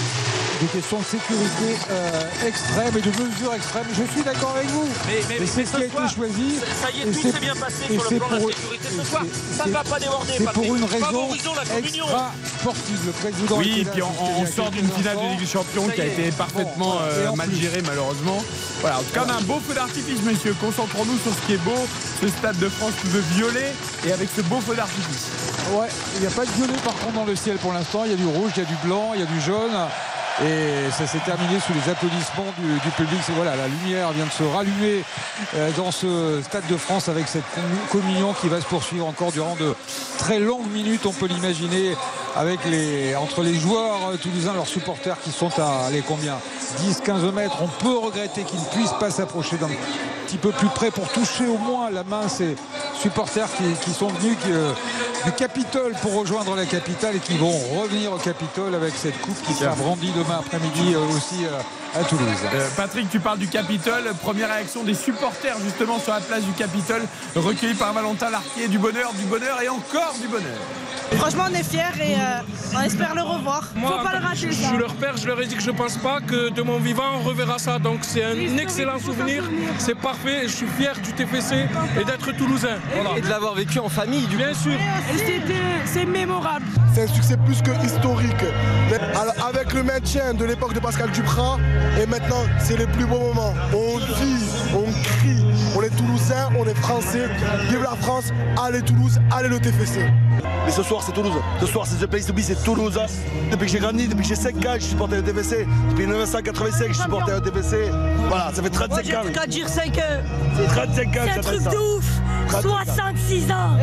[0.62, 3.84] des questions de sécurité euh, extrêmes et de mesures extrêmes.
[3.92, 4.88] Je suis d'accord avec vous.
[5.06, 6.60] Mais, mais- c'est mais ce ce qui a été choisi.
[6.82, 8.56] Ça y est, Et tout s'est bien passé et sur le plan de pour- la
[8.56, 9.24] sécurité ce et soir.
[9.58, 10.70] Ça ne va pas déborder, C'est pour Patrick.
[10.78, 12.06] une raison Favorisons la communion.
[12.06, 13.00] extra sportive.
[13.06, 15.22] Le président Oui, là puis on, sort d'une finale de.
[15.32, 17.00] Ligue des Champions qui a été parfaitement Bon.
[17.00, 18.42] Et euh, mal gérée malheureusement.
[18.82, 20.56] Voilà, en tout cas, on a un beau feu d'artifice, monsieur.
[20.62, 21.76] Concentrons-nous sur ce qui est beau,
[22.22, 23.74] ce stade de France tout de violet
[24.06, 25.26] et avec ce beau feu d'artifice.
[25.74, 28.04] Ouais, il n'y a pas de violet par contre dans le ciel pour l'instant.
[28.06, 29.72] Il y a du rouge, il y a du blanc, il y a du jaune.
[30.46, 33.20] Et ça s'est terminé sous les applaudissements du, du public.
[33.36, 35.04] Voilà, la lumière vient de se rallumer
[35.56, 39.32] euh, dans ce Stade de France avec cette commu- communion qui va se poursuivre encore
[39.32, 39.74] durant de
[40.20, 41.96] très longues minutes, on peut l'imaginer,
[42.36, 46.36] avec les entre les joueurs euh, toulousains, leurs supporters qui sont à les combien?
[46.84, 47.58] 10-15 mètres.
[47.62, 49.70] On peut regretter qu'ils ne puissent pas s'approcher d'un
[50.28, 52.56] petit peu plus près pour toucher au moins la main ces
[53.02, 54.72] supporters qui, qui sont venus qui, euh,
[55.26, 57.52] du Capitole pour rejoindre la capitale et qui vont
[57.82, 62.04] revenir au Capitole avec cette coupe qui sera brandie demain après-midi euh, aussi euh, à
[62.04, 62.28] Toulouse.
[62.54, 64.04] Euh, Patrick, tu parles du Capitole.
[64.22, 67.04] Première réaction des supporters justement sur la place du Capitole,
[67.36, 68.68] recueillis par Valentin Larquier.
[68.68, 70.58] Du bonheur, du bonheur et encore du bonheur.
[71.14, 73.64] Franchement, on est fiers et euh, on espère le revoir.
[73.64, 74.52] Faut pas le rater.
[74.52, 76.62] Je suis leur père, je leur ai dit que je ne pense pas que de
[76.62, 77.80] mon vivant on reverra ça.
[77.80, 79.44] Donc c'est un excellent souvenir,
[79.78, 80.42] c'est parfait.
[80.44, 81.68] Je suis fier du TFC
[82.00, 82.78] et d'être toulousain.
[82.94, 83.18] Voilà.
[83.18, 84.78] Et de l'avoir vécu en famille, du Bien sûr.
[85.86, 86.66] C'est mémorable.
[86.94, 88.44] C'est un succès plus que historique.
[89.48, 89.84] Avec le
[90.18, 91.60] de l'époque de Pascal Duprat,
[92.02, 93.54] et maintenant, c'est les plus beaux moments.
[93.72, 97.28] On vit, on crie, On est Toulousains, on est Français.
[97.70, 98.32] Vive la France,
[98.62, 100.00] allez Toulouse, allez le TFC.
[100.66, 101.34] Mais ce soir c'est Toulouse.
[101.60, 103.00] Ce soir c'est The Place to Be, c'est Toulouse.
[103.52, 105.68] Depuis que j'ai grandi, depuis que j'ai 5 ans, je supportais le TFC.
[105.90, 107.90] Depuis 1985, je supportais le TFC.
[108.28, 109.22] Voilà, ça fait 35 ans.
[109.34, 110.02] Quand dire 5 ans.
[110.56, 112.06] C'est 35 ans C'est un truc de ouf
[112.50, 113.78] 66 ans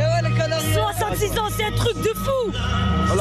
[0.72, 2.52] 66 ans, c'est un truc de fou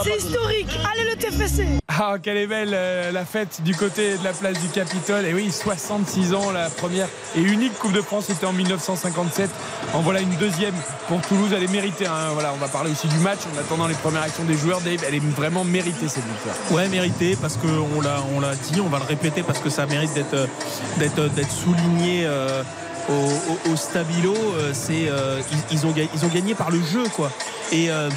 [0.03, 4.23] C'est historique Allez le TFC Ah, quelle est belle euh, la fête du côté de
[4.23, 5.25] la place du Capitole.
[5.25, 9.49] Et oui, 66 ans, la première et unique Coupe de France était en 1957.
[9.93, 10.73] En voilà une deuxième
[11.07, 11.51] pour Toulouse.
[11.55, 12.05] Elle est méritée.
[12.07, 12.29] hein.
[12.33, 14.81] Voilà, on va parler aussi du match en attendant les premières actions des joueurs.
[14.81, 16.55] Dave, elle est vraiment méritée cette victoire.
[16.71, 19.85] Ouais, mérité parce qu'on l'a, on l'a dit, on va le répéter parce que ça
[19.85, 22.23] mérite d'être, euh, souligné.
[22.25, 22.63] euh,
[23.09, 25.41] au, au- au Stabilo, euh, c'est euh,
[25.71, 27.31] ils, ils ont, ils ont gagné par le jeu, quoi.
[27.71, 28.09] Et, euh,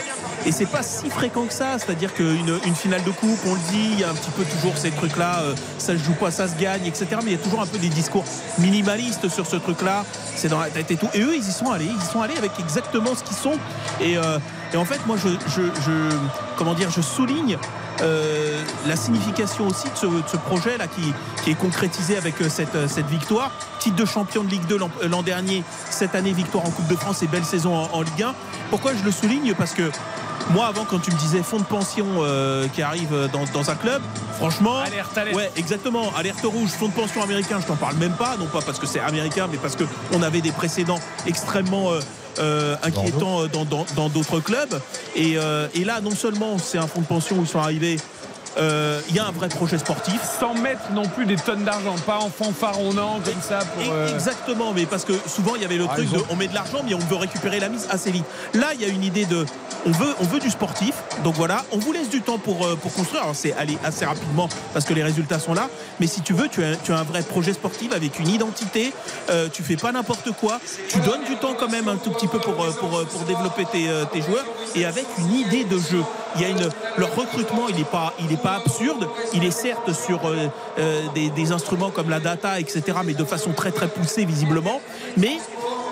[0.45, 3.61] et c'est pas si fréquent que ça, c'est-à-dire qu'une une finale de coupe, on le
[3.71, 5.41] dit, il y a un petit peu toujours ces trucs-là,
[5.79, 7.07] ça se joue pas, ça se gagne, etc.
[7.25, 8.25] Mais il y a toujours un peu des discours
[8.59, 10.05] minimalistes sur ce truc-là.
[10.37, 11.09] C'est dans la tête et tout.
[11.15, 13.55] Et eux, ils y sont allés, ils y sont allés avec exactement ce qu'ils sont.
[14.01, 14.13] Et,
[14.73, 16.17] et en fait, moi, je, je, je-
[16.59, 17.57] comment dire, je souligne
[18.03, 21.13] euh, la signification aussi de ce, de ce projet là qui,
[21.45, 23.51] qui est concrétisé avec euh, cette, euh, cette victoire.
[23.79, 27.23] Titre de champion de Ligue 2 l'an dernier, cette année victoire en Coupe de France
[27.23, 28.35] et belle saison en, en Ligue 1.
[28.71, 29.55] Pourquoi je le souligne?
[29.55, 29.91] Parce que
[30.51, 33.75] moi avant quand tu me disais fonds de pension euh, qui arrive dans, dans un
[33.75, 34.03] club,
[34.37, 35.37] franchement, Alerte, alerte.
[35.37, 38.61] ouais exactement, alerte rouge, fonds de pension américain, je t'en parle même pas, non pas
[38.61, 42.01] parce que c'est américain, mais parce que on avait des précédents extrêmement euh,
[42.39, 43.49] euh, inquiétants euh,
[43.97, 44.81] dans d'autres clubs.
[45.15, 47.97] Et, euh, et là, non seulement c'est un fonds de pension où ils sont arrivés,
[48.59, 50.21] euh, il y a un vrai projet sportif.
[50.41, 53.93] Sans mettre non plus des tonnes d'argent, pas en fanfaronnant comme ça pour.
[53.93, 56.49] euh, Exactement, mais parce que souvent il y avait le Ah, truc de on met
[56.49, 58.25] de l'argent mais on veut récupérer la mise assez vite.
[58.55, 59.45] Là il y a une idée de
[59.85, 62.77] on veut on veut du sportif, donc voilà, on vous laisse du temps pour, euh,
[62.77, 63.23] pour construire.
[63.23, 65.69] Alors c'est aller assez rapidement parce que les résultats sont là,
[66.01, 68.93] mais si tu veux tu as, tu as un vrai projet sportif avec une identité,
[69.31, 72.27] euh, tu fais pas n'importe quoi, tu donnes du temps quand même un tout petit
[72.27, 74.45] peu pour, pour, pour développer tes, tes joueurs
[74.75, 76.03] et avec une idée de jeu.
[76.39, 76.57] Il
[76.99, 80.49] leur recrutement il n'est pas, il est pas absurde, il est certes sur euh,
[80.79, 84.81] euh, des, instruments comme la data, etc., mais de façon très très poussée visiblement,
[85.17, 85.39] mais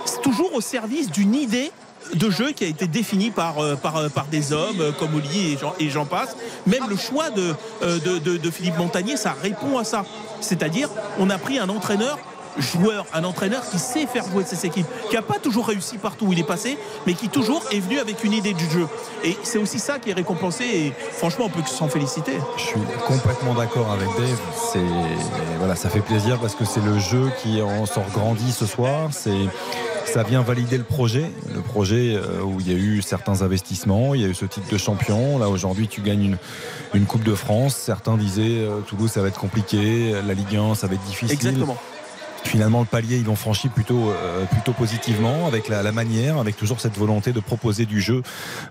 [0.04, 1.70] c'est toujours au service d'une idée
[2.14, 5.88] de jeu qui a été définie par, euh, par, par des hommes comme Oli et
[5.88, 6.36] j'en, passe.
[6.66, 10.04] Même le choix de, de, de- de Philippe Montagnier, ça répond à ça.
[10.40, 12.18] C'est-à-dire, on a pris un entraîneur
[12.58, 16.26] joueur, un entraîneur qui sait faire jouer ses équipes, qui n'a pas toujours réussi partout
[16.26, 18.86] où il est passé, mais qui toujours est venu avec une idée du jeu.
[19.24, 22.32] Et c'est aussi ça qui est récompensé et franchement on peut que s'en féliciter.
[22.56, 24.40] Je suis complètement d'accord avec Dave.
[24.72, 24.78] C'est
[25.58, 29.08] voilà, ça fait plaisir parce que c'est le jeu qui en sort grandi ce soir.
[29.12, 29.48] C'est
[30.06, 34.14] ça vient valider le projet, le projet euh, où il y a eu certains investissements,
[34.14, 35.38] il y a eu ce titre de champion.
[35.38, 36.36] Là aujourd'hui, tu gagnes une,
[36.92, 37.74] une Coupe de France.
[37.74, 41.32] Certains disaient euh, Toulouse, ça va être compliqué, la Ligue 1, ça va être difficile.
[41.32, 41.76] Exactement.
[42.44, 46.56] Finalement, le palier, ils l'ont franchi plutôt, euh, plutôt positivement, avec la, la manière, avec
[46.56, 48.22] toujours cette volonté de proposer du jeu.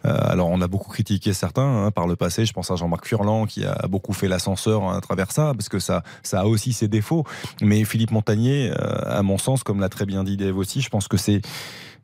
[0.06, 2.46] Euh, alors, on a beaucoup critiqué certains hein, par le passé.
[2.46, 5.80] Je pense à Jean-Marc Furlan qui a beaucoup fait l'ascenseur à travers ça, parce que
[5.80, 7.26] ça, ça a aussi ses défauts.
[7.62, 10.90] Mais Philippe Montagnier, euh, à mon sens, comme l'a très bien dit Dave aussi, je
[10.90, 11.42] pense que c'est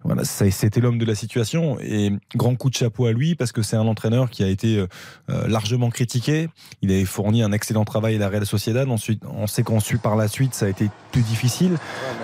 [0.03, 3.61] voilà, c'était l'homme de la situation et grand coup de chapeau à lui parce que
[3.61, 4.87] c'est un entraîneur qui a été euh,
[5.29, 6.49] euh, largement critiqué.
[6.81, 8.89] Il avait fourni un excellent travail à la Real Sociedad.
[8.89, 11.77] Ensuite, on sait qu'ensuite par la suite ça a été plus difficile.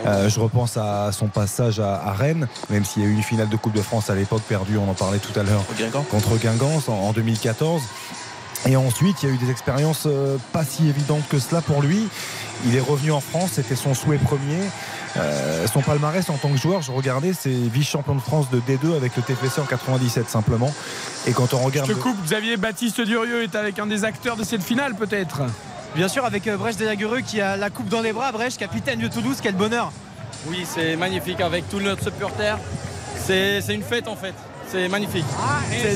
[0.06, 3.24] Euh, je repense à son passage à, à Rennes, même s'il y a eu une
[3.24, 5.66] finale de Coupe de France à l'époque perdue, on en parlait tout à l'heure
[6.10, 7.82] contre Guingamp en, en 2014.
[8.68, 11.84] Et ensuite, il y a eu des expériences euh, pas si évidentes que cela pour
[11.84, 12.08] lui.
[12.66, 14.60] Il est revenu en France, c'était son souhait premier.
[15.18, 18.96] Euh, son palmarès en tant que joueur, je regardais, c'est vice-champion de France de D2
[18.96, 20.74] avec le TFC en 97 simplement.
[21.28, 21.88] Et quand on regarde.
[21.90, 25.42] Je te coupe, Xavier Baptiste Durieux est avec un des acteurs de cette finale peut-être.
[25.96, 28.32] Bien sûr, avec euh, Brèche Delaguereux qui a la coupe dans les bras.
[28.32, 29.92] Brèche, capitaine de Toulouse, quel bonheur.
[30.48, 32.58] Oui, c'est magnifique avec tout notre supporter.
[33.18, 34.34] C'est une fête en fait.
[34.72, 35.26] C'est magnifique.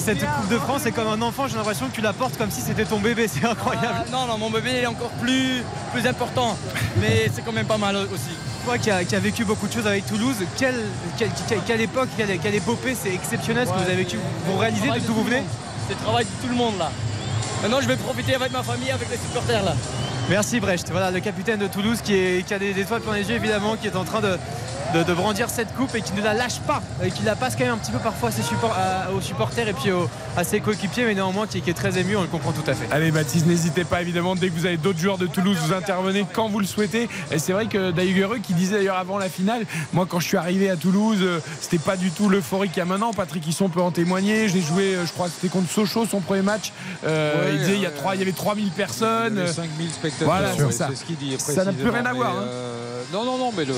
[0.04, 2.52] Cette Coupe de France, c'est comme un enfant, j'ai l'impression que tu la portes comme
[2.52, 3.88] si c'était ton bébé, c'est incroyable.
[4.08, 6.58] Ah, non, non, mon bébé est encore plus, plus important,
[7.02, 8.36] mais c'est quand même pas mal aussi.
[8.66, 10.76] Toi qui as qui a vécu beaucoup de choses avec Toulouse, quelle,
[11.18, 11.30] quelle,
[11.66, 14.18] quelle- époque, quelle, quelle épopée, c'est exceptionnel ce que vous avez vécu.
[14.46, 15.44] Vous réalisez Travail d'où de vous venez.
[15.88, 16.92] C'est le travail de tout le monde là.
[17.62, 19.76] Maintenant, je vais profiter avec ma famille, avec les supporters là.
[20.30, 23.28] Merci Brecht, voilà le capitaine de Toulouse qui, est- qui a des étoiles pour les
[23.30, 24.38] yeux évidemment, qui est en train de,
[24.94, 27.56] de- de brandir cette coupe et qui ne la lâche pas, et qui la passe
[27.56, 30.08] quand même un petit peu parfois à ses support- à- aux supporters et puis aux-
[30.38, 32.76] à ses coéquipiers, mais néanmoins qui, qui est très ému, on le comprend tout à
[32.76, 32.86] fait.
[32.92, 36.28] Allez Baptiste, n'hésitez pas évidemment, dès que vous avez d'autres joueurs de Toulouse, vous intervenez
[36.32, 37.10] quand vous le souhaitez.
[37.32, 39.64] Et c'est vrai que Daïguereux qui disait d'ailleurs avant la finale,
[39.94, 42.82] moi quand je suis arrivé à Toulouse, euh, c'était pas du tout l'euphorie qu'il y
[42.82, 43.14] a maintenant.
[43.14, 44.48] Patrick Hisson peut en témoigner.
[44.48, 46.72] J'ai joué, euh, je crois que c'était contre Sochaux son premier match.
[47.08, 49.34] Euh, Ouais, il disait il y, a euh, trois, il y avait 3000 personnes.
[49.34, 50.28] Il y avait 5000 spectateurs.
[50.28, 50.90] Voilà, c'est ça.
[50.95, 52.32] ce qu'il dit Ça n'a plus rien à voir.
[52.32, 52.44] hein.
[52.44, 53.76] euh, non, non, non, mais le,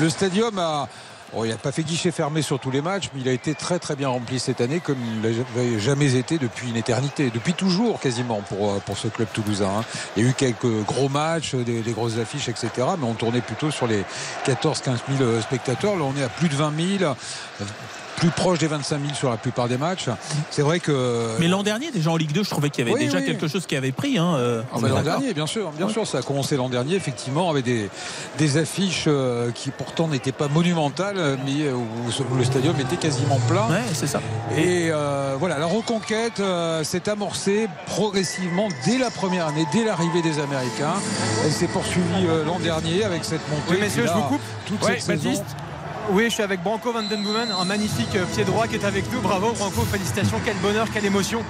[0.00, 0.88] le stadium a,
[1.34, 3.56] Bon, il n'a pas fait guichet fermé sur tous les matchs, mais il a été
[3.56, 7.52] très très bien rempli cette année, comme il n'avait jamais été depuis une éternité, depuis
[7.52, 9.68] toujours quasiment pour, euh, pour ce club toulousain.
[9.80, 9.84] hein.
[10.16, 12.70] Il y a eu quelques gros matchs, des, des grosses affiches, etc.
[12.98, 14.04] Mais on tournait plutôt sur les
[14.46, 15.96] 14-15 000 euh, spectateurs.
[15.96, 17.14] Là, on est à plus de 20 000
[18.16, 20.08] plus proche des 25 000 sur la plupart des matchs.
[20.50, 21.36] C'est vrai que.
[21.38, 23.26] Mais l'an dernier, déjà en Ligue 2, je trouvais qu'il y avait Oui, déjà oui.
[23.26, 24.18] quelque chose qui avait pris.
[24.18, 27.50] Hein, euh, Ah, l'an dernier, bien sûr, bien sûr, ça a commencé l'an dernier, effectivement,
[27.50, 27.88] avec des,
[28.38, 31.86] des affiches euh, qui pourtant n'étaient pas monumentales, mais euh, où,
[32.32, 33.68] où le stadium était quasiment plein.
[33.68, 34.20] Ouais, c'est ça.
[34.56, 40.22] Et euh, voilà, la reconquête euh, s'est amorcée progressivement dès la première année, dès l'arrivée
[40.22, 40.94] des Américains.
[41.44, 43.62] Elle s'est poursuivie euh, l'an dernier avec cette montée.
[43.70, 44.40] Oui, messieurs, je vous coupe.
[44.66, 45.44] Toute Ouais, cette saison.
[46.10, 48.84] Oui, je suis avec Branco Van Den Boomen, un magnifique euh, pied droit qui est
[48.84, 49.20] avec nous.
[49.20, 51.42] Bravo Branco, félicitations, quel bonheur, quelle émotion.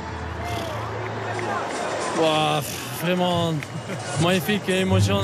[2.19, 2.63] Ouah,
[3.03, 3.53] vraiment
[4.23, 5.21] magnifique émotion.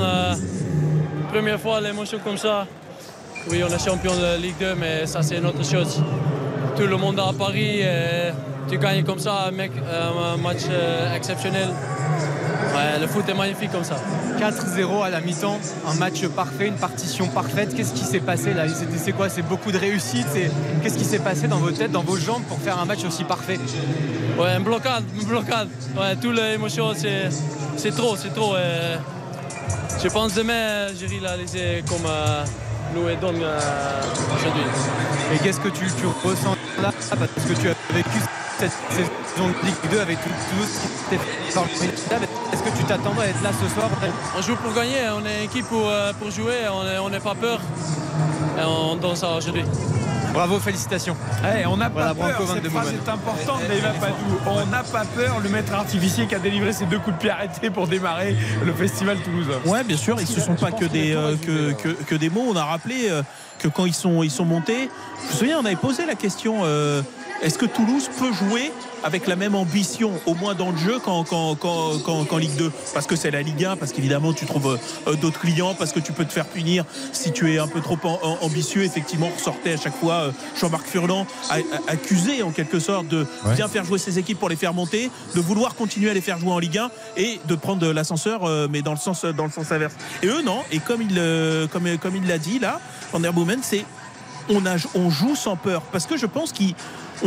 [1.32, 2.66] première fois l'émotion comme ça.
[3.50, 6.02] Oui, on est champion de Ligue 2, mais ça c'est une autre chose.
[6.82, 8.32] Tout le monde à Paris, euh,
[8.68, 11.68] tu gagnes comme ça, un, mec, un match euh, exceptionnel.
[11.68, 13.94] Ouais, le foot est magnifique comme ça.
[14.40, 17.72] 4-0 à la mi-temps, un match parfait, une partition parfaite.
[17.76, 18.64] Qu'est-ce qui s'est passé là?
[18.96, 19.28] C'est quoi?
[19.28, 20.26] C'est beaucoup de réussite?
[20.82, 23.22] Qu'est-ce qui s'est passé dans vos têtes, dans vos jambes pour faire un match aussi
[23.22, 23.60] parfait?
[24.36, 25.68] Ouais, une blocade, une blocade.
[25.96, 28.56] Ouais, toute l'émotion, c'est, trop, c'est trop.
[28.56, 28.96] euh,
[30.02, 32.44] je pense demain, Géry l'a laissé comme euh,
[32.94, 33.08] nous
[33.42, 34.00] euh,
[34.34, 34.62] aujourd'hui.
[35.34, 36.92] Et qu'est-ce que tu, tu ressens là?
[36.92, 38.18] Parce que tu as vécu
[38.58, 42.26] cette saison de Ligue 2 avec ce qui t'est fait formidable.
[42.52, 43.88] Est-ce que tu t'attendais à être là ce soir?
[44.36, 46.66] On joue pour gagner, on est une équipe pour, euh, pour jouer,
[47.02, 47.60] on n'est pas peur.
[48.58, 49.64] Et on ça aujourd'hui.
[50.32, 51.16] Bravo, félicitations.
[51.44, 54.50] Eh, on n'a Voilà, pas peur, cette phrase est importante, mais il va pas d'où.
[54.50, 57.30] On n'a pas peur, le maître artificier qui a délivré ses deux coups de pied
[57.30, 59.58] arrêtés pour démarrer le festival toulousain.
[59.66, 62.46] Ouais, bien sûr, ils ne sont pas que des, euh, que, que- que des mots.
[62.48, 63.22] On a rappelé euh,
[63.58, 64.88] que quand ils sont, ils sont montés,
[65.26, 67.02] je me souviens, on avait posé la question euh,
[67.42, 68.72] est-ce que Toulouse peut jouer
[69.04, 73.32] avec la même ambition, au moins dans le jeu, qu'en Ligue 2 Parce que c'est
[73.32, 76.32] la Ligue 1, parce qu'évidemment tu trouves euh, d'autres clients, parce que tu peux te
[76.32, 78.84] faire punir si tu es un peu trop am- am- ambitieux.
[78.84, 81.26] Effectivement, ressortait à chaque fois euh, Jean-Marc Furlan
[81.88, 83.54] accusé en quelque sorte de Ouais.
[83.56, 86.38] bien faire jouer ses équipes pour les faire monter, de vouloir continuer à les faire
[86.38, 89.50] jouer en Ligue 1 et de prendre l'ascenseur, euh, mais dans le sens dans le
[89.50, 89.94] sens inverse.
[90.22, 90.60] Et eux non.
[90.70, 92.80] Et comme il euh, comme comme il l'a dit là,
[93.12, 93.84] Van der Boomen, c'est
[94.48, 96.52] on a on joue sans peur parce que je pense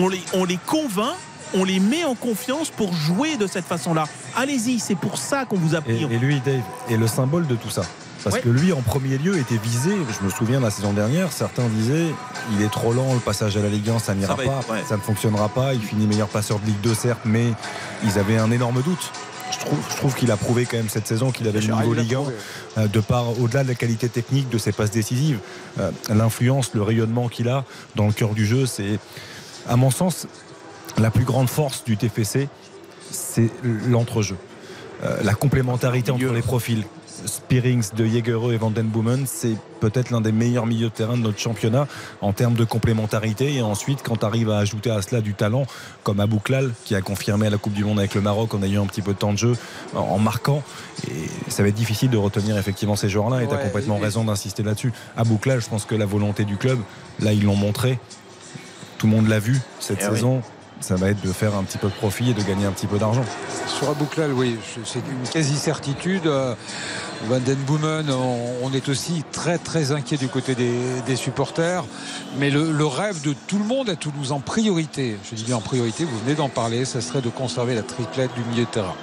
[0.09, 1.13] les on les convainc.
[1.57, 4.05] On les met en confiance pour jouer de cette façon-là.
[4.35, 6.03] Allez-y, c'est pour ça qu'on vous a Et, pris.
[6.11, 7.83] et lui, Dave, est le symbole de tout ça.
[8.23, 8.41] Parce Ouais.
[8.41, 9.91] que lui, en premier lieu, était visé.
[10.19, 12.07] Je me souviens de la saison dernière, certains disaient
[12.53, 14.83] il est trop lent, le passage à la Ligue 1, ça n'ira pas, ouais.
[14.89, 15.75] ça ne fonctionnera pas.
[15.75, 17.53] Il finit meilleur passeur de Ligue 2, certes, mais
[18.03, 19.11] ils avaient un énorme doute.
[19.53, 21.93] Je trouve, je trouve qu'il a prouvé quand même cette saison qu'il avait le niveau
[21.93, 22.33] Ligue 1, prouvé.
[22.79, 25.37] euh, de par au-delà de la qualité technique de ses passes décisives,
[25.79, 27.63] euh, l'influence, le rayonnement qu'il a
[27.95, 28.99] dans le cœur du jeu, c'est,
[29.67, 30.27] à mon sens,
[30.97, 32.47] la plus grande force du TFC,
[33.11, 34.37] c'est l'entrejeu.
[35.03, 36.83] Euh, la complémentarité entre les profils.
[37.25, 41.15] Spearings de Jägereux et Van Den Boomen, c'est peut-être l'un des meilleurs milieux de terrain
[41.15, 41.87] de notre championnat
[42.21, 43.53] en termes de complémentarité.
[43.53, 45.65] Et ensuite, quand tu arrives à ajouter à cela du talent,
[46.03, 48.83] comme Abouklal, qui a confirmé à la Coupe du Monde avec le Maroc en ayant
[48.83, 49.53] un petit peu de temps de jeu,
[49.95, 50.61] en- marquant,
[51.07, 53.43] et ça va être difficile de retenir effectivement ces joueurs-là.
[53.43, 54.91] Et tu as complètement et- raison d'insister là-dessus.
[55.15, 56.79] Abouklal, je pense que la volonté du club,
[57.21, 57.97] là, ils l'ont montré.
[59.05, 60.15] Tout le monde l'a vu cette Eh oui.
[60.15, 60.41] saison.
[60.81, 62.87] Ça va être de faire un petit peu de profit et de gagner un petit
[62.87, 63.23] peu d'argent.
[63.67, 66.25] Sur Abouklal, oui, c'est une quasi-certitude.
[66.25, 66.55] Euh,
[67.29, 70.73] Van Den Boomen, on, on est aussi très très inquiet du côté des,
[71.05, 71.83] des supporters.
[72.39, 75.57] Mais le, le rêve de tout le monde à Toulouse en priorité, je dis bien
[75.57, 78.69] en priorité, vous venez d'en parler, ça serait de conserver la triplette du milieu de
[78.69, 78.95] terrain.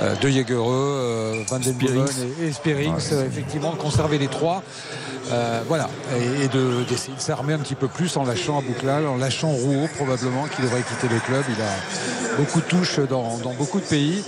[0.00, 1.74] Euh, de Jägereux, Van Den
[2.40, 4.62] et, et Spearings, euh, effectivement, de conserver les trois.
[5.32, 9.06] Euh, voilà, et, et de- d'essayer de s'armer un petit peu plus en lâchant Abouklal,
[9.06, 11.42] en lâchant Rouault probablement qui devrait quitter le club.
[11.48, 14.22] Il a beaucoup de touches dans, dans beaucoup de pays.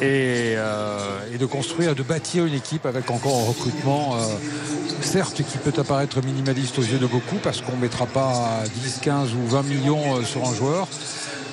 [0.00, 0.98] Et, euh,
[1.32, 4.18] et de construire, de bâtir une équipe avec encore un recrutement, euh,
[5.00, 8.98] certes qui peut apparaître minimaliste aux yeux de beaucoup parce qu'on ne mettra pas 10,
[9.00, 10.88] 15 ou 20 millions sur un joueur,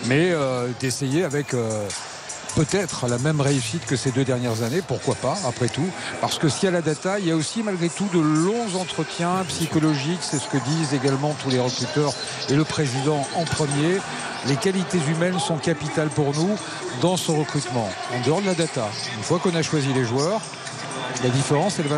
[0.07, 1.85] mais euh, d'essayer avec euh,
[2.55, 5.87] peut-être la même réussite que ces deux dernières années, pourquoi pas, après tout.
[6.21, 8.79] Parce que s'il y a la data, il y a aussi malgré tout de longs
[8.79, 12.13] entretiens psychologiques, c'est ce que disent également tous les recruteurs
[12.49, 13.99] et le président en premier.
[14.47, 16.57] Les qualités humaines sont capitales pour nous
[17.01, 17.89] dans ce recrutement.
[18.15, 18.87] En dehors de la data,
[19.17, 20.41] une fois qu'on a choisi les joueurs,
[21.23, 21.97] la différence, elle va,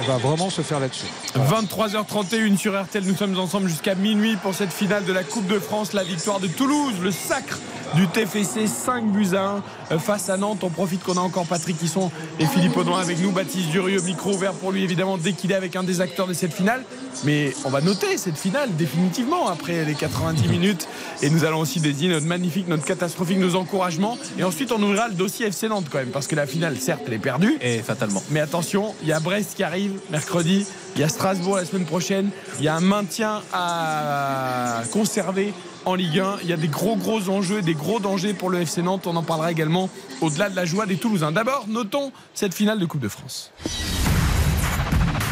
[0.00, 1.06] elle va vraiment se faire là-dessus.
[1.36, 5.58] 23h31 sur RTL, nous sommes ensemble jusqu'à minuit pour cette finale de la Coupe de
[5.58, 7.58] France, la victoire de Toulouse, le sacre
[7.94, 10.64] du TFC 5 buts à 1 face à Nantes.
[10.64, 13.32] On profite qu'on a encore Patrick Hisson et Philippe Audouin avec nous.
[13.32, 16.32] Baptiste Durieux, micro ouvert pour lui évidemment dès qu'il est avec un des acteurs de
[16.32, 16.84] cette finale.
[17.24, 20.88] Mais on va noter cette finale définitivement après les 90 minutes.
[21.20, 24.16] Et nous allons aussi désigner notre magnifique, notre catastrophique, nos encouragements.
[24.38, 26.10] Et ensuite on ouvrira le dossier FC Nantes quand même.
[26.10, 27.58] Parce que la finale, certes, elle est perdue.
[27.60, 28.22] Et fatalement.
[28.30, 30.66] Mais attention, il y a Brest qui arrive mercredi.
[30.96, 32.30] Il y a Strasbourg la semaine prochaine.
[32.58, 35.52] Il y a un maintien à conserver
[35.84, 36.36] en Ligue 1.
[36.42, 39.06] Il y a des gros gros enjeux, des gros dangers pour le FC Nantes.
[39.06, 39.88] On en parlera également
[40.20, 41.32] au-delà de la joie des Toulousains.
[41.32, 43.52] D'abord, notons cette finale de Coupe de France.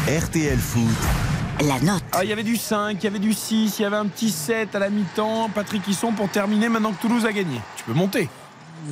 [0.07, 0.81] RTL Foot.
[1.61, 2.03] La note.
[2.11, 4.07] Ah, il y avait du 5, il y avait du 6, il y avait un
[4.07, 5.49] petit 7 à la mi-temps.
[5.53, 7.61] Patrick Hisson pour terminer maintenant que Toulouse a gagné.
[7.75, 8.29] Tu peux monter.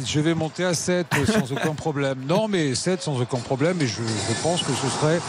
[0.06, 2.20] Je vais monter à 7 sans aucun problème.
[2.28, 3.82] Non, mais 7 sans aucun problème.
[3.82, 5.20] Et je, je pense que ce serait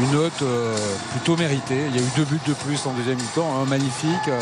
[0.00, 0.74] une note euh,
[1.10, 1.82] plutôt méritée.
[1.90, 4.28] Il y a eu deux buts de plus en deuxième mi-temps, un magnifique.
[4.28, 4.40] Euh,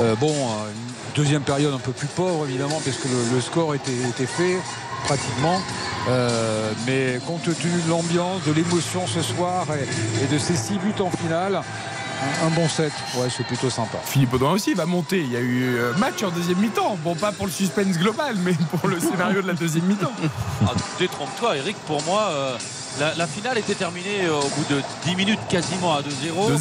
[0.00, 3.74] euh, bon, une deuxième période un peu plus pauvre évidemment, parce que le, le score
[3.74, 4.58] était, était, fait
[5.04, 5.60] pratiquement.
[6.08, 10.74] Euh, mais compte tenu de l'ambiance, de l'émotion ce soir et, et, de ces six
[10.78, 13.98] buts en finale, un, un bon set, ouais, c'est plutôt sympa.
[14.04, 15.20] Philippe Audouin aussi va monter.
[15.20, 16.96] Il y a eu match en deuxième mi-temps.
[17.04, 20.12] Bon, pas pour le suspense global, mais pour le scénario de la deuxième mi-temps.
[20.66, 21.76] Ah, Détrompe-toi, Eric.
[21.86, 22.56] Pour moi, euh,
[23.00, 26.04] la, la, finale était terminée euh, au bout de 10 minutes quasiment à 2-0.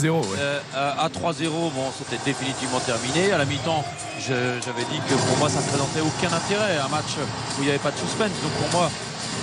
[0.02, 0.26] 2-0, ouais.
[0.40, 3.32] euh, à 3-0, bon, c'était définitivement terminé.
[3.32, 3.84] À la mi-temps,
[4.20, 6.78] j'avais dit que pour moi, ça ne présentait aucun intérêt.
[6.78, 8.32] Un match où il n'y avait pas de suspense.
[8.42, 8.90] Donc pour moi,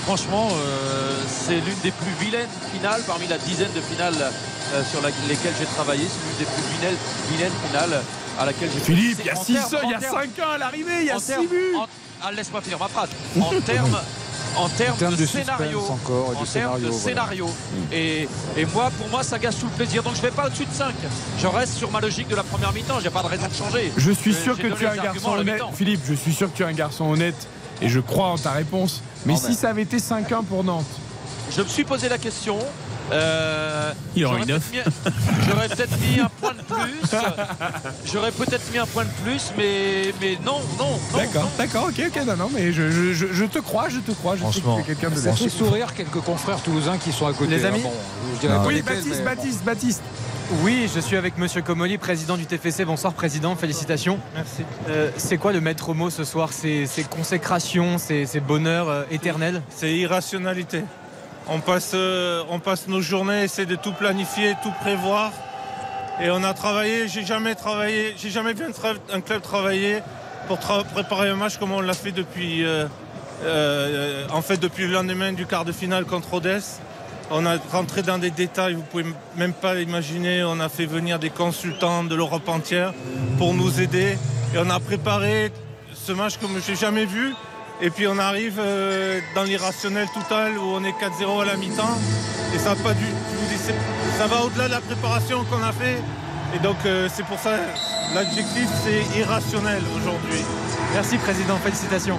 [0.04, 5.02] franchement, euh, c'est l'une des plus vilaines finales parmi la dizaine de finales euh, sur
[5.02, 6.04] la, lesquelles j'ai travaillé.
[6.04, 6.98] C'est l'une des plus vilaines,
[7.30, 8.02] vilaines finales
[8.38, 9.52] à laquelle j'ai Philippe, il y a 6
[9.84, 11.74] il y a 5 ans à l'arrivée, il y a 6 buts.
[12.22, 13.10] Ah, Laisse-moi finir ma phrase.
[13.40, 13.98] En termes
[14.58, 17.46] en termes, termes de, de, scénario, encore, en de termes de scénario.
[17.46, 17.96] Voilà.
[17.96, 20.02] Et, et, moi, pour moi, ça gâche tout le plaisir.
[20.02, 20.94] Donc je vais pas au-dessus de 5.
[21.38, 23.00] Je reste sur ma logique de la première mi-temps.
[23.00, 23.92] J'ai pas de raison de changer.
[23.96, 26.00] Je suis sûr que tu es un garçon honnête, Philippe.
[26.04, 27.48] Je suis sûr que tu es un garçon honnête
[27.80, 29.02] et je crois en ta réponse.
[29.26, 30.86] Mais non, si ça avait été 5-1 pour Nantes
[31.54, 32.58] Je me suis posé la question.
[33.12, 37.18] Euh, Il aurait J'aurais peut-être mis un point de plus.
[38.04, 40.98] J'aurais peut-être mis un point de plus, mais, mais non, non.
[41.16, 44.36] D'accord, d'accord, ok, ok, non, non, mais je, je, je, te crois, je te crois.
[44.36, 47.50] Je es quelqu'un de Ça fait sourire quelques confrères toulousains qui sont à côté.
[47.56, 47.90] Les amis hein,
[48.42, 49.24] bon, Oui, Baptiste, mais...
[49.24, 50.02] Baptiste, Baptiste.
[50.62, 52.86] Oui, je suis avec Monsieur Comoli, président du TFC.
[52.86, 53.54] Bonsoir, président.
[53.54, 54.18] Félicitations.
[54.34, 54.62] Merci.
[54.88, 56.50] Euh, c'est quoi le maître mot ce soir?
[56.52, 59.62] C'est consécration, c'est bonheur euh, éternel?
[59.68, 60.84] C'est irrationalité.
[61.50, 65.32] On passe, euh, on passe nos journées, essayer de tout planifier, tout prévoir.
[66.20, 68.64] Et on a travaillé, j'ai jamais travaillé, j'ai jamais vu
[69.10, 70.02] un, club travailler
[70.46, 72.86] pour préparer un match comme on l'a fait depuis, euh,
[73.44, 76.80] euh, en fait, depuis le lendemain du quart de finale contre Odès.
[77.30, 80.44] On a rentré dans des détails, vous pouvez même pas imaginer.
[80.44, 82.92] On a fait venir des consultants de l'Europe entière
[83.38, 84.18] pour nous aider.
[84.54, 85.50] Et on a préparé
[85.94, 87.32] ce match comme je n'ai jamais vu.
[87.80, 91.98] Et puis on arrive euh, dans l'irrationnel total où on est 4-0 à la mi-temps.
[92.54, 92.74] Et ça,
[94.18, 96.02] ça va au-delà de la préparation qu'on a fait.
[96.56, 97.56] Et donc euh, c'est pour ça,
[98.14, 100.44] l'adjectif c'est irrationnel aujourd'hui.
[100.94, 102.18] Merci Président, félicitations.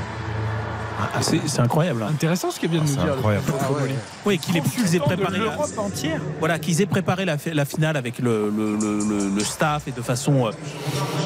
[1.00, 2.04] Ah, c'est incroyable.
[2.04, 2.10] Hein.
[2.12, 3.14] Intéressant ce qu'il vient de ah, nous dire.
[3.14, 3.46] Incroyable.
[3.60, 3.96] Ah, ouais.
[4.26, 5.82] Oui, qu'ils aient, préparé l'Europe la...
[5.82, 6.20] entière.
[6.40, 10.02] Voilà, qu'ils aient préparé la, la, finale avec le, le, le, le, staff et de
[10.02, 10.52] façon, euh,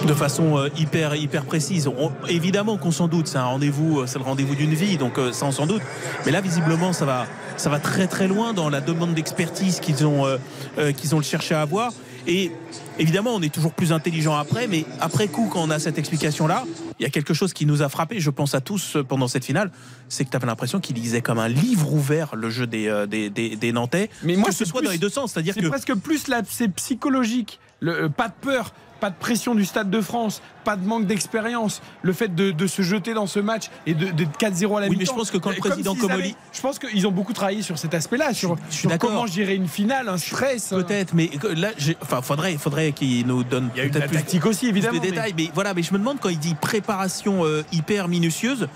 [0.06, 1.88] de façon euh, hyper, hyper précise.
[1.88, 5.32] On, évidemment qu'on s'en doute, c'est un rendez-vous, c'est le rendez-vous d'une vie, donc euh,
[5.32, 5.82] ça on s'en doute.
[6.26, 7.26] Mais là, visiblement, ça va,
[7.58, 11.56] ça va très très loin dans la demande d'expertise qu'ils ont, euh, qu'ils ont cherché
[11.56, 11.94] à avoir.
[12.28, 12.52] Et
[13.00, 16.66] évidemment, on est toujours plus intelligent après, mais après coup, quand on a cette explication-là,
[17.00, 19.46] il y a quelque chose qui nous a frappé, je pense à tous pendant cette
[19.46, 19.72] finale,
[20.10, 23.06] c'est que tu avais l'impression qu'il lisait comme un livre ouvert le jeu des, euh,
[23.06, 24.10] des, des, des Nantais.
[24.24, 25.62] Mais moi, que ce soit plus, dans les deux sens, c'est-à-dire que.
[25.62, 27.60] C'est presque plus là, c'est psychologique.
[27.80, 31.08] Le, euh, pas de peur, pas de pression du Stade de France, pas de manque
[31.08, 31.82] d'expérience.
[32.04, 34.88] Le fait de, de, se jeter dans ce match et d'être de, 4-0 à la
[34.88, 34.98] oui, mi-temps.
[34.98, 36.24] mais je pense que quand le président si Comoli.
[36.24, 39.68] Avaient, je pense qu'ils ont beaucoup travaillé sur cet aspect-là, sur, sur comment gérer une
[39.68, 40.70] finale, un stress.
[40.70, 44.46] Peut-être, mais là, enfin, faudrait, faudrait qu'ils nous donnent Il y a peut-être plus tactique
[44.46, 45.02] aussi, évidemment.
[45.02, 45.44] Plus de détails, mais...
[45.44, 45.52] mais...
[45.54, 48.70] voilà, mais je me demande quand il dit préparation euh, hyper minutieuse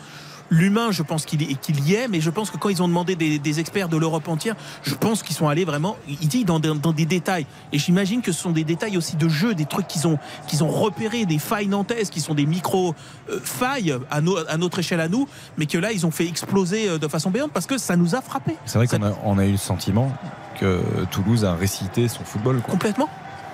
[0.49, 3.15] l'humain, je pense qu'il qu y est, mais je pense que quand ils ont demandé
[3.15, 6.59] des, des experts de l'Europe entière, je pense qu'ils sont allés vraiment, il dit dans,
[6.59, 7.45] des détails.
[7.71, 10.17] Et j'imagine que ce sont des détails aussi de jeu, des trucs qu'ils ont,
[10.47, 12.95] qu'ils ont repérés, des failles nantaises, qui sont des micro
[13.29, 15.27] euh, failles à, no, à, notre échelle à nous,
[15.57, 18.15] mais que là ils ont fait exploser euh, de façon béante parce que ça nous
[18.15, 18.55] a frappé.
[18.65, 20.11] C'est vrai qu'on a, on a eu le sentiment
[20.59, 22.61] que Toulouse a récité son football.
[22.61, 22.71] Quoi.
[22.71, 23.09] Complètement.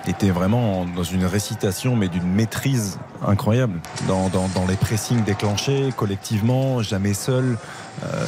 [0.06, 5.90] Était vraiment dans une récitation, mais d'une maîtrise incroyable dans, dans- dans les pressings déclenchés
[5.96, 7.56] collectivement, jamais seul.
[8.04, 8.26] Euh,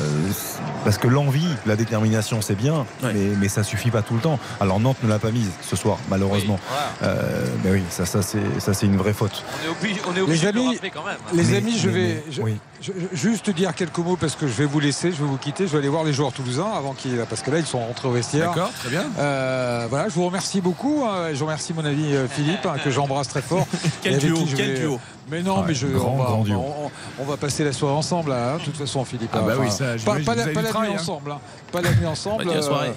[0.84, 4.38] parce que l'envie, la détermination, c'est bien, mais, mais ça suffit pas tout le temps.
[4.60, 6.58] Alors Nantes ne l'a pas mise ce soir, malheureusement.
[7.02, 9.44] Euh, mais oui, ça, ça c'est ça, c'est une vraie faute.
[9.62, 11.16] On est obligé, on est obligé Les de le amis, rappeler quand même.
[11.34, 12.56] les Mais- amis, je mais- vais mais- je- oui.
[12.80, 15.66] Je- juste dire quelques mots parce que je vais vous laisser, je vais vous quitter,
[15.66, 18.08] je vais aller voir les joueurs toulousains avant qu'ils parce que là ils sont rentrés
[18.08, 18.48] au vestiaire.
[18.50, 19.04] D'accord, très bien.
[19.18, 21.04] Euh, voilà, je vous remercie beaucoup.
[21.04, 23.66] hein, je remercie mon ami euh, Philippe hein, que j'embrasse très fort.
[24.02, 25.00] Quel duo, quel vais- duo.
[25.28, 26.90] Mais non, Ouais, mais je, grand, on, va, grand on on-
[27.20, 29.30] on va passer la soirée ensemble, là, hein, de toute façon, Philippe.
[29.32, 30.92] Ah bah oui, ça, pas, pas la, pas la nuit hein.
[30.94, 31.40] ensemble, hein,
[31.72, 32.62] pas la nuit ensemble.
[32.62, 32.92] Soirée.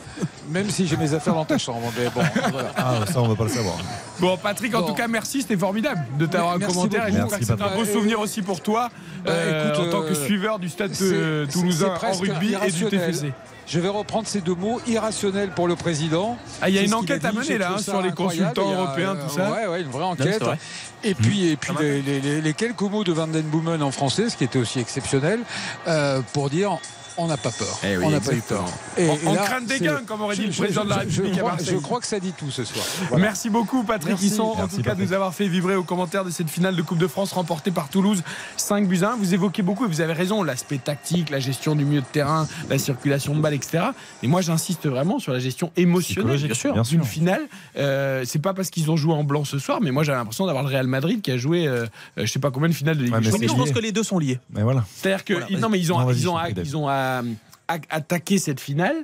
[0.51, 2.71] même si j'ai mes affaires dans ta chambre, mais bon, voilà.
[2.77, 3.77] Ah, ça, on va pas le savoir.
[4.19, 4.87] Bon, Patrick, en Bon.
[4.87, 7.07] tout cas, merci, c'était formidable de t'avoir un commentaire.
[7.07, 8.89] Et j'espère que c'est un beau souvenir aussi pour toi,
[9.23, 12.71] Bah, euh, écoute, en tant que euh, suiveur du stade euh, toulousain en rugby et
[12.71, 12.85] du.
[12.85, 13.31] TFC.
[13.67, 16.37] Je vais reprendre ces deux mots, irrationnel pour le président.
[16.59, 19.15] Ah, il y a une enquête à mener là hein, sur les consultants a, européens,
[19.15, 19.51] euh, tout ça.
[19.51, 20.41] Ouais, ouais, une vraie enquête.
[20.43, 20.57] vrai.
[21.03, 23.91] Et puis, et puis les, les- les- les quelques mots de Van Den Boomen en
[23.91, 25.41] français, ce qui était aussi exceptionnel,
[25.87, 26.79] euh, pour dire
[27.19, 27.79] on n'a pas peur.
[27.83, 28.65] Eh oui, on n'a pas eu peur.
[28.97, 31.03] Et- En- et là, crâne des gains, comme aurait dit le je- président de la
[31.03, 31.67] je- je République à crois- Marseille.
[31.71, 32.85] Je crois que ça dit tout ce soir.
[33.09, 33.25] Voilà.
[33.25, 34.27] Merci beaucoup Patrick Merci.
[34.27, 36.81] Hisson, en tout cas de nous avoir fait vibrer aux commentaires de cette finale de
[36.81, 38.23] Coupe de France remportée par Toulouse
[38.57, 39.17] 5 buts à 1.
[39.17, 42.47] Vous évoquez beaucoup et vous avez raison, l'aspect tactique, la gestion du milieu de terrain,
[42.69, 43.83] la circulation de balles, etc.
[44.23, 47.11] Et moi j'insiste vraiment sur la gestion émotionnelle bien sûr, bien d'une sûr.
[47.11, 47.41] finale.
[47.77, 50.45] Euh, c'est pas parce qu'ils ont joué en blanc ce soir, mais moi j'avais l'impression
[50.45, 51.85] d'avoir le Real Madrid qui a joué euh,
[52.17, 54.03] je sais pas combien de finales de Ligue des mais je pense que les deux
[54.03, 54.39] sont liés.
[54.53, 54.83] Mais voilà.
[54.95, 57.48] C'est-à-dire que Voilà, ils- non mais ils ont ils ont je ils ont euh, a-
[57.89, 58.95] attaqué cette finale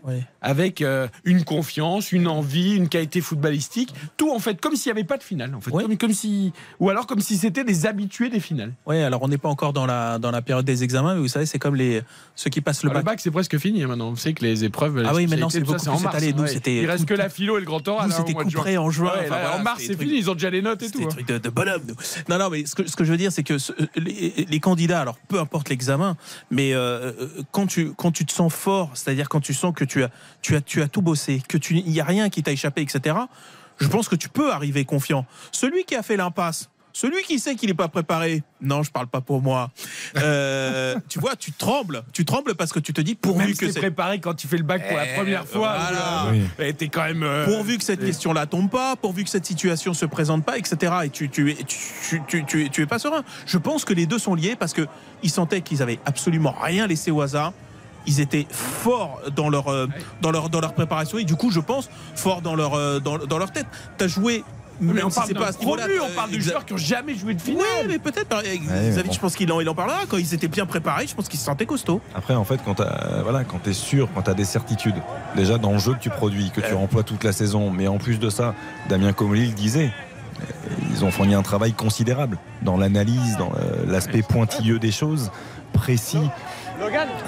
[0.42, 4.98] avec euh, une confiance, une envie, une qualité footballistique, tout en fait comme s'il n'y
[5.00, 7.86] avait pas de finale en fait, comme, comme si ou alors comme si c'était des
[7.86, 8.74] habitués des finales.
[8.86, 11.28] Ouais, alors on n'est pas encore dans la, dans la période des examens, mais vous
[11.28, 12.02] savez, c'est comme les,
[12.36, 13.20] ceux qui passent le Le bac, bac.
[13.20, 14.10] c'est presque fini hein, maintenant.
[14.10, 15.04] Vous savez que les épreuves.
[15.06, 16.48] Ah oui, maintenant, c'est ça, beaucoup en plus ouais.
[16.48, 18.08] c'était Il reste que la philo et le grand oral.
[18.10, 19.12] Nous, hein, c'était couperé en juin.
[19.14, 20.18] Ouais, Enfin, là, voilà, en mars, c'est fini.
[20.18, 21.00] Ils ont déjà les notes et tout.
[21.00, 21.10] des hein.
[21.10, 21.82] trucs de, de bonhomme.
[21.88, 21.96] nous.
[22.30, 24.60] Non, non, mais ce que, ce que je veux dire, c'est que ce- les, les
[24.60, 26.18] candidats, alors peu importe l'examen,
[26.52, 29.84] mais euh, euh, quand, tu, quand tu te sens fort, c'est-à-dire quand tu sens que
[29.86, 30.10] tu as,
[30.42, 32.82] tu as, tu as tout bossé, que tu il n'y a rien qui t'a échappé,
[32.82, 33.16] etc.,
[33.80, 35.26] je pense que tu peux arriver confiant.
[35.52, 39.08] Celui qui a fait l'impasse, celui qui sait qu'il n'est pas préparé, non, je parle
[39.08, 39.70] pas pour moi.
[40.16, 43.80] Euh, tu vois, tu trembles, tu trembles parce que tu te dis pourvu que c'est
[43.82, 45.78] préparé quand tu fais le bac pour la Eh, première fois.
[45.78, 46.26] voilà.
[46.28, 46.66] euh, Oui.
[46.66, 47.24] et T'es quand même.
[47.24, 50.58] euh, pourvu que cette et- question-là tombe pas, pourvu que cette situation se présente pas,
[50.58, 50.94] etc.
[51.04, 53.24] Et tu, tu, es- tu, tu, tu, tu es pas serein.
[53.46, 54.88] Je pense que les deux sont liés parce que
[55.22, 57.52] ils sentaient qu'ils avaient absolument rien laissé au hasard.
[58.08, 59.88] Ils étaient forts dans leur, euh,
[60.22, 63.18] dans leur, dans leur préparation et du coup, je pense, forts dans leur, euh, dans,
[63.18, 63.68] dans leur tête.
[63.98, 64.44] T'as joué.
[64.82, 67.34] Mais même on si parle pas on euh, parle de joueurs qui ont jamais joué
[67.34, 67.64] de finale.
[67.64, 68.44] Ouais, mais peut-être.
[68.44, 69.14] Xavier, bon.
[69.14, 70.00] je pense qu'il en, il en parlera.
[70.10, 72.02] Quand ils étaient bien préparés, je pense qu'ils se sentaient costauds.
[72.14, 72.84] Après, en fait, quand tu
[73.24, 75.02] voilà, es sûr, quand tu as des certitudes,
[75.34, 78.00] déjà dans le jeu que tu produis, que tu emploies toute la saison, mais en
[78.00, 78.54] plus de ça,
[78.90, 79.94] Damien Comolli le disait,
[80.92, 83.54] ils ont fourni un travail considérable dans l'analyse, dans
[83.88, 85.32] l'aspect pointilleux des choses,
[85.72, 86.30] précis.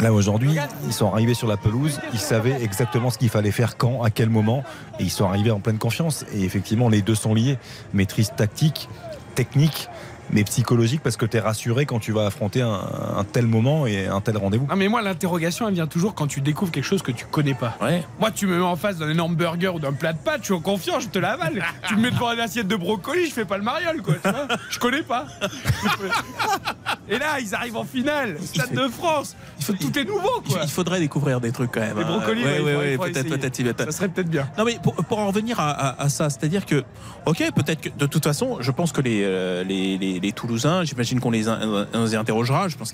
[0.01, 3.77] Là aujourd'hui, ils sont arrivés sur la pelouse, ils savaient exactement ce qu'il fallait faire
[3.77, 4.63] quand, à quel moment,
[4.99, 6.25] et ils sont arrivés en pleine confiance.
[6.33, 7.57] Et effectivement, les deux sont liés.
[7.93, 8.89] Maîtrise tactique,
[9.35, 9.89] technique,
[10.31, 12.81] mais psychologique parce que tu es rassuré quand tu vas affronter un,
[13.17, 14.67] un tel moment et un tel rendez-vous.
[14.69, 17.53] Ah mais moi l'interrogation elle vient toujours quand tu découvres quelque chose que tu connais
[17.53, 17.77] pas.
[18.19, 20.53] Moi tu me mets en face d'un énorme burger ou d'un plat de pâtes, je
[20.53, 21.63] suis confiant, je te l'avale.
[21.87, 24.15] tu me mets devant une assiette de brocoli, je fais pas le mariole quoi.
[24.15, 24.47] tu vois.
[24.69, 25.25] je connais pas.
[27.09, 29.35] Et là ils arrivent en finale, Stade de France.
[29.79, 30.59] Tout est nouveau quoi.
[30.63, 31.97] Il faudrait découvrir des trucs quand même.
[31.97, 32.07] Les hein.
[32.07, 33.83] brocolis, Ouais, ouais, il ouais, ouais, il peut-être, peut-être, Yvette.
[33.85, 34.47] Ça serait peut-être bien.
[34.57, 36.83] Non mais pour, pour en revenir à, à- à ça, c'est-à-dire que,
[37.25, 40.83] ok, peut-être que de toute façon, je pense que les, euh, les, les- les Toulousains,
[40.83, 41.45] j'imagine qu'on les,
[41.93, 42.91] les interrogera, je pense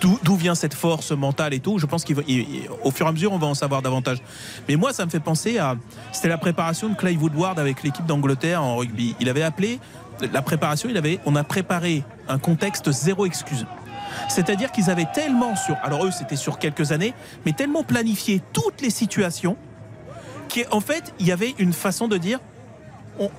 [0.00, 3.38] d'où, vient cette force mentale et tout, je pense qu'au fur et à mesure, on
[3.38, 4.18] va en savoir davantage.
[4.68, 5.76] Mais moi, ça me fait penser à,
[6.12, 9.14] c'était la préparation de Clay Woodward avec l'équipe d'Angleterre en rugby.
[9.20, 9.80] Il avait appelé,
[10.32, 13.66] la préparation, il avait, on a préparé un contexte zéro excuse.
[14.28, 17.14] C'est-à-dire qu'ils avaient tellement sur, alors eux c'était sur quelques années,
[17.44, 19.56] mais tellement planifié toutes les situations
[20.52, 22.40] qu'en fait il y avait une façon de dire,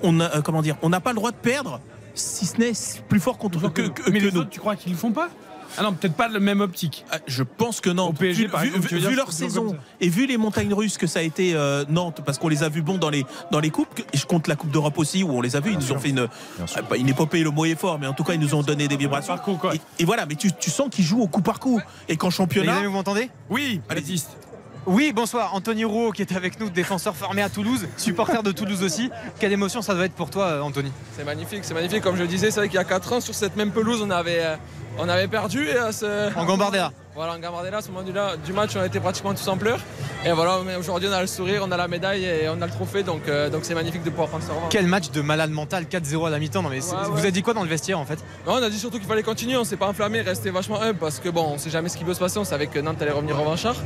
[0.02, 1.80] on, euh, comment dire, on n'a pas le droit de perdre
[2.18, 2.72] si ce n'est
[3.08, 4.40] plus fort contre que, que- mais que les nous.
[4.40, 5.28] autres, tu crois qu'ils le font pas
[5.76, 7.04] Ah non, peut-être pas le même optique.
[7.12, 8.08] Ah, Je pense que non.
[8.08, 11.22] Au PSG, vu, par exemple, leur saison et vu les montagnes russes que ça a
[11.22, 14.00] été euh, Nantes, parce qu'on les a vus bons dans les dans les coupes.
[14.12, 15.72] Et je compte la Coupe d'Europe aussi où on les a vus.
[15.72, 18.14] Ils nous ont fait une euh, pas une épopée, le mot est fort, mais en
[18.14, 19.36] tout cas ils nous ont donné des vibrations.
[19.72, 21.80] Et, et voilà, mais tu, tu sens qu'ils jouent au coup par coup.
[22.08, 23.30] Et qu'en championnat, amis, vous m'entendez?
[23.50, 24.30] Oui, Baptiste.
[24.90, 25.54] Oui, bonsoir.
[25.54, 29.10] Anthony Rouault qui est avec nous, défenseur formé à Toulouse, supporter de Toulouse aussi.
[29.38, 30.90] Quelle émotion ça doit être pour toi, euh, Anthony?
[31.14, 32.02] C'est magnifique, c'est magnifique.
[32.02, 34.00] Comme je le disais, c'est vrai qu'il y a 4 ans, sur cette même pelouse,
[34.02, 34.56] on avait, euh,
[34.98, 35.66] on avait perdu.
[35.66, 36.92] Et, euh, ce- En Gambardella.
[37.14, 39.80] Voilà, en Gambardella, à ce moment du, match, on était pratiquement tous en pleurs.
[40.24, 42.66] Et voilà, mais aujourd'hui, on a le sourire, on a la médaille et on a
[42.66, 43.02] le trophée.
[43.02, 44.68] Donc euh, donc c'est magnifique de pouvoir prendre ça revanche.
[44.70, 46.62] Quel match de malade mental, 4-0 à la mi-temps.
[46.62, 48.18] Non, mais Ouais, vous avez dit quoi dans le vestiaire en fait?
[48.46, 50.98] Non, on a dit surtout qu'il fallait continuer, on s'est pas enflammé, rester vachement humble
[50.98, 53.02] parce que bon, on sait jamais ce qui peut se passer, on savait que Nantes
[53.02, 53.76] allait revenir revanchard.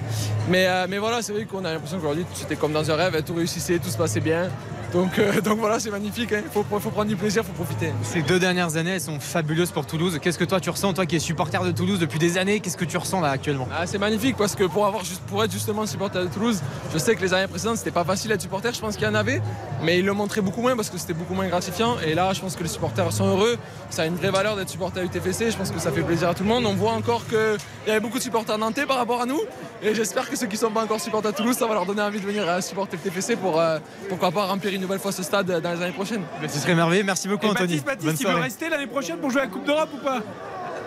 [0.48, 3.22] Mais, euh, mais voilà, c'est vrai qu'on a l'impression qu'aujourd'hui c'était comme dans un rêve,
[3.22, 4.50] tout réussissait, tout se passait bien.
[4.92, 7.92] Donc, euh, donc voilà, c'est magnifique, il faut, faut prendre du plaisir, faut profiter.
[8.02, 10.18] Ces deux dernières années, elles sont fabuleuses pour Toulouse.
[10.20, 12.76] Qu'est-ce que toi tu ressens, toi qui es supporter de Toulouse depuis des années Qu'est-ce
[12.76, 13.66] que tu ressens là actuellement?
[13.74, 16.60] Ah, c'est magnifique parce que pour, avoir, juste- pour être justement supporter de Toulouse,
[16.92, 19.08] je sais que les années précédentes c'était pas facile d'être supporter, je pense qu'il y
[19.10, 19.40] en avait,
[19.82, 21.96] mais ils le montraient beaucoup moins parce que c'était beaucoup moins gratifiant.
[22.06, 23.56] Et là, je pense que les supporters sont heureux,
[23.88, 26.28] ça a une vraie valeur d'être supporter du TFC, je pense que ça fait plaisir
[26.28, 26.66] à tout le monde.
[26.66, 27.38] On voit encore qu'il
[27.86, 29.40] y avait beaucoup de supporters nantais par rapport à nous,
[29.82, 32.02] et j'espère que ceux qui sont pas encore supporters à Toulouse, ça va leur donner
[32.02, 33.78] envie de venir euh, supporter le TFC pour euh,
[34.10, 36.22] pourquoi pas remplir une nouvelle fois ce stade dans les années prochaines.
[36.48, 37.04] Ce serait merveilleux.
[37.04, 37.80] Merci beaucoup, Et Anthony.
[37.80, 40.04] Baptiste, Baptiste, Bonne il veut rester l'année prochaine pour jouer à la Coupe d'Europe ou
[40.04, 40.20] pas?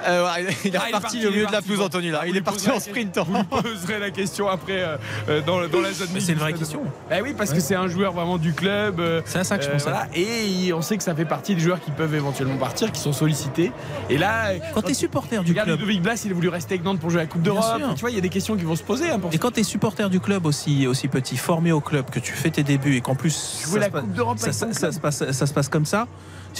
[0.07, 1.85] Euh, ouais, il est Ah, reparti il au milieu de la parti, pelouse, bon.
[1.85, 2.09] Anthony.
[2.11, 2.19] Là.
[2.23, 3.17] Ah, Il est parti en sprint.
[3.17, 4.83] Vous lui poserez la question après
[5.29, 6.09] euh, dans, dans la zone.
[6.13, 6.81] Mais c'est une vraie question.
[7.09, 8.99] Bah oui, parce que c'est un joueur vraiment du club.
[8.99, 9.89] euh, C'est à ça que je euh, pensais.
[9.89, 12.99] voilà, et on sait que ça fait partie des joueurs qui peuvent éventuellement partir, qui
[13.01, 13.71] sont sollicités.
[14.09, 15.79] Et là, Quand t'es supporter du regarde club.
[15.79, 17.81] Ludovic Blas, il a voulu rester avec Nantes pour jouer à la Coupe d'Europe.
[17.95, 19.09] Tu vois, il y a des questions qui vont se poser.
[19.09, 22.09] hein, pour Et quand tu es supporter du club aussi, aussi petit, formé au club,
[22.09, 24.51] que tu fais tes débuts et qu'en plus jouer ça, la se Coupe d'Europe ça,
[24.51, 26.07] ça- ça se passe, ça se passe comme ça,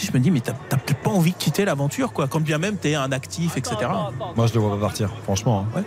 [0.03, 2.77] je me dis, mais t'as peut-être pas envie de quitter l'aventure, quoi, quand bien même
[2.81, 3.75] tu es un actif, etc.
[4.35, 5.65] Moi, je ne le vois pas partir, franchement.
[5.75, 5.81] hein.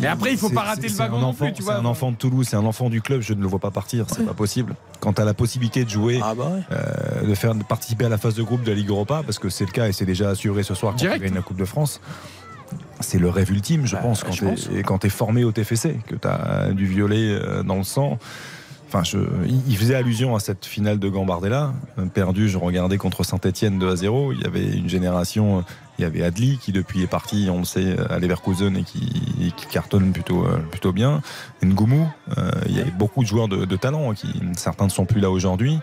[0.00, 1.84] Mais après, il faut pas rater le wagon un non enfant- plus, tu C'est un
[1.84, 4.24] enfant de Toulouse, c'est un enfant du club, je ne le vois pas partir, c'est
[4.24, 4.74] pas possible.
[5.00, 8.08] Quand tu as la possibilité de jouer, Ah bah euh, de, faire, de participer à
[8.08, 10.06] la phase de groupe de la Ligue Europa, parce que c'est le cas et c'est
[10.06, 11.20] déjà assuré ce soir quand Direct.
[11.20, 12.00] tu gagnes la Coupe de France.
[13.00, 15.98] C'est le rêve ultime, je Bah, pense, quand tu es, quand t'es formé au TFC,
[16.06, 18.18] que tu as du violet euh, dans le sang.
[18.94, 19.16] Enfin, je,
[19.66, 23.90] il faisait allusion à cette finale de Gambardella, euh, perdue, je regardais contre Saint-Etienne 2
[23.90, 24.32] à 0.
[24.34, 25.62] Il y avait une génération, euh,
[25.98, 29.10] il y avait Adli qui depuis est parti, on le sait, à Leverkusen et qui,
[29.40, 31.22] et qui cartonne plutôt, euh, plutôt bien.
[31.64, 32.06] Ngoumou,
[32.36, 35.20] euh, il y avait beaucoup de joueurs de, de talent, qui, certains ne sont plus
[35.20, 35.78] là aujourd'hui.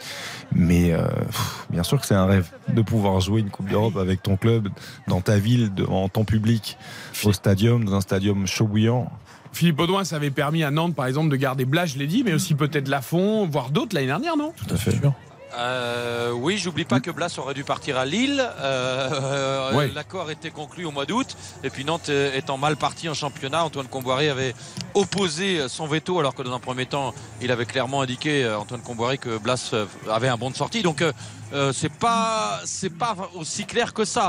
[0.52, 3.98] Mais euh, pff, bien sûr que c'est un rêve de pouvoir jouer une Coupe d'Europe
[3.98, 4.70] avec ton club,
[5.08, 6.78] dans ta ville, devant ton public,
[7.24, 9.12] au stadium, dans un stadium chaud bouillant.
[9.54, 12.24] Philippe Audouin, ça avait permis à Nantes, par exemple, de garder Blas, je l'ai dit,
[12.24, 14.54] mais aussi peut-être Lafont, voire d'autres l'année dernière, non?
[14.56, 14.96] Tout à fait.
[15.58, 18.44] Euh, oui, j'oublie pas que Blas aurait dû partir à Lille.
[18.60, 19.92] Euh, Ouais.
[19.94, 21.36] L'accord était conclu au mois d'août.
[21.64, 24.54] Et puis Nantes euh, étant mal parti en championnat, Antoine Comboiré avait
[24.94, 29.18] opposé son veto, alors que dans un premier temps, il avait clairement indiqué Antoine Comboiré
[29.18, 29.74] que Blas
[30.10, 30.82] avait un bon de sortie.
[30.82, 31.04] Donc
[31.54, 34.26] euh, euh, c'est pas c'est pas aussi clair que ça.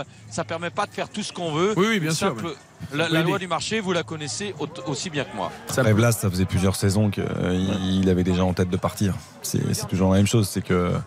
[0.00, 0.04] Hein.
[0.30, 1.74] Ça permet pas de faire tout ce qu'on veut.
[1.76, 2.50] Oui, oui, bien sûr, mais-
[2.92, 5.50] La, la Oui, loi du marché, vous la connaissez au- aussi bien que moi.
[5.70, 9.14] Après Blas, ça faisait plusieurs saisons qu'il avait déjà en tête de partir.
[9.42, 10.98] C'est toujours la même chose, c'est que euh,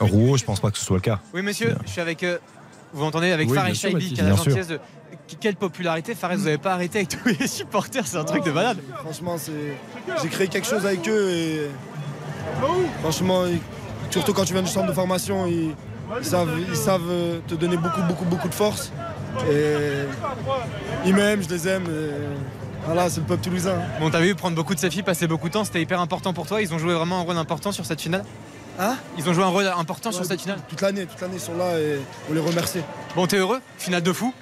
[0.00, 1.20] Rouault, je pense pas que ce soit le cas.
[1.32, 2.22] Oui, monsieur, je suis avec.
[2.22, 2.38] euh,
[2.92, 4.78] vous entendez avec Oui, Fares Baptiste, qui a la gentillesse de.
[5.40, 8.50] Quelle popularité, Fares, vous n'avez pas arrêté avec tous les supporters, c'est un truc de
[8.52, 8.78] malade.
[9.02, 9.36] Franchement,
[10.22, 11.70] j'ai créé quelque chose avec eux et
[13.00, 13.58] franchement, ils-
[14.10, 15.74] surtout quand tu viens du centre de formation, ils,
[16.18, 18.92] ils savent, ils savent te donner beaucoup, beaucoup, beaucoup de force.
[19.50, 20.04] Et
[21.06, 21.84] ils m'aiment, je les aime.
[22.86, 23.76] Voilà, c'est le peuple toulousain.
[23.98, 26.46] Bon, t'as vu prendre beaucoup de selfies, passer beaucoup de temps, c'était hyper important pour
[26.46, 26.60] toi.
[26.60, 28.24] Ils ont joué vraiment un rôle important sur cette finale
[28.78, 31.40] Hein Ils ont joué un rôle important sur cette finale Toute l'année, toute l'année, ils
[31.40, 32.80] sont là et on les remercie.
[33.14, 34.34] Bon, t'es heureux Finale de fou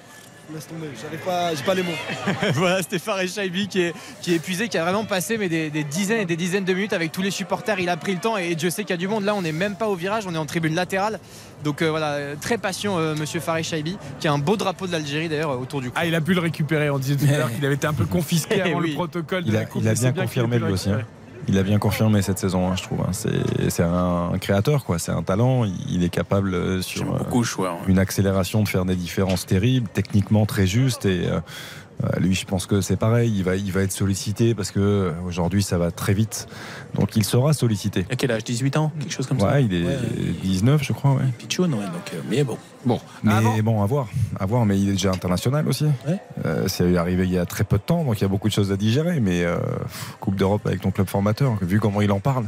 [0.53, 1.91] Laisse tomber, j'arrive pas, j'ai pas les mots.
[2.55, 5.85] voilà, Stéphane Shaibi qui est, qui est épuisé, qui a vraiment passé mais des, des
[5.85, 7.79] dizaines et des dizaines de minutes avec tous les supporters.
[7.79, 9.23] Il a pris le temps et Dieu sait qu'il y a du monde.
[9.23, 11.19] Là, on n'est même pas au virage, on est en tribune latérale.
[11.63, 14.91] Donc euh, voilà, très patient, euh, monsieur Farid Shaibi, qui a un beau drapeau de
[14.91, 15.95] l'Algérie d'ailleurs euh, autour du cou.
[15.97, 16.89] Ah, il a pu le récupérer.
[16.89, 18.89] On disait tout à l'heure qu'il avait été un peu confisqué avant Oui.
[18.89, 19.81] le protocole de Il a, la Coupe.
[19.83, 20.89] il a bien confirmé lui aussi.
[20.89, 21.01] hein.
[21.47, 23.01] Il a bien confirmé cette saison, hein, je trouve.
[23.01, 23.11] hein.
[23.69, 24.97] C'est un, créateur, quoi.
[24.97, 25.65] C'est un talent.
[25.89, 27.77] Il, est capable euh, sur beaucoup choix.
[27.87, 31.05] une accélération de faire des différences terribles, techniquement très juste.
[31.05, 31.41] Et euh,
[32.19, 33.33] lui, je pense que c'est pareil.
[33.35, 36.47] Il va, il va être sollicité parce que euh, aujourd'hui, ça va très vite.
[36.95, 38.05] Donc, il sera sollicité.
[38.09, 38.43] À quel âge?
[38.43, 38.91] 18 ans?
[38.99, 39.51] Quelque chose comme ça?
[39.51, 39.85] Ouais, il est
[40.43, 41.13] 19, je crois.
[41.13, 41.23] Ouais.
[41.37, 42.57] Pichoun, ouais, donc, euh, mais bon.
[42.85, 44.09] Bon, Mais bon, à voir.
[44.39, 45.85] À voir, mais il est déjà international aussi.
[46.45, 48.49] Euh, c'est arrivé il y a très peu de temps, donc il y a beaucoup
[48.49, 49.21] de choses à digérer.
[49.21, 49.57] Mais euh,
[50.19, 52.45] Coupe d'Europe avec ton club formateur, vu comment il en parle,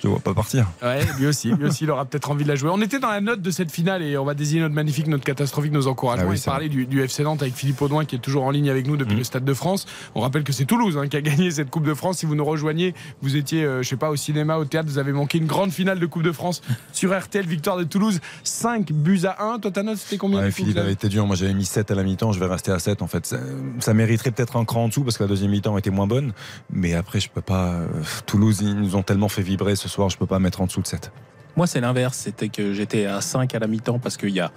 [0.00, 0.66] je te vois pas partir.
[0.82, 2.70] Ouais, lui aussi, lui aussi, il aura peut-être envie de la jouer.
[2.72, 5.24] On était dans la note de cette finale et on va désigner notre magnifique, notre
[5.24, 8.16] catastrophique, nos encouragements Ah oui, et parler du, du FC Nantes avec Philippe Audouin qui
[8.16, 9.84] est toujours en ligne avec nous depuis le Stade de France.
[10.14, 12.18] On rappelle que c'est Toulouse hein, qui a gagné cette Coupe de France.
[12.18, 14.96] Si vous nous rejoignez, vous étiez, euh, je sais pas, au cinéma, au théâtre, vous
[14.98, 16.62] avez manqué une grande finale de Coupe de France
[16.92, 19.58] sur RTL, victoire de Toulouse, 5 buts à 1.
[19.58, 21.26] Toi, ta note, c'était combien Ouais, Philippe avait été dur.
[21.26, 22.32] Moi, j'avais mis 7 à la mi-temps.
[22.32, 23.26] Je vais rester à 7 en fait.
[23.26, 23.36] Ça,
[23.80, 26.32] ça mériterait peut-être un cran en dessous parce que la deuxième mi-temps était moins bonne.
[26.72, 27.72] Mais après, je peux pas.
[27.72, 27.86] euh,
[28.26, 30.80] Toulouse, ils nous ont tellement fait vibrer ce soir, je peux pas mettre en dessous
[30.80, 31.12] de 7.
[31.56, 32.16] Moi, c'est l'inverse.
[32.16, 34.50] C'était que j'étais à 5 à la mi-temps parce qu'il y a,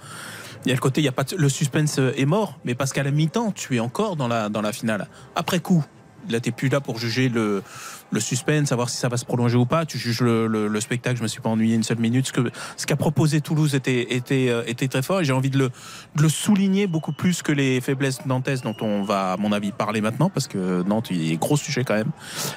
[0.64, 3.10] y a le côté, y a pas le suspense est mort, mais parce qu'à la
[3.10, 5.08] mi-temps, tu es encore dans la dans la finale.
[5.34, 5.84] Après coup,
[6.28, 7.62] là t'es plus là pour juger le
[8.10, 9.86] le suspense, savoir si ça va se prolonger ou pas.
[9.86, 11.16] Tu juges le, le- le spectacle.
[11.16, 12.26] Je me suis pas ennuyé une seule minute.
[12.28, 12.40] Ce que
[12.76, 15.70] ce qu'a proposé Toulouse était était euh, était très fort et j'ai envie de le
[16.14, 19.72] de le souligner beaucoup plus que les faiblesses nantaises dont on va à mon avis
[19.72, 22.10] parler maintenant parce que Nantes il est gros sujet quand même.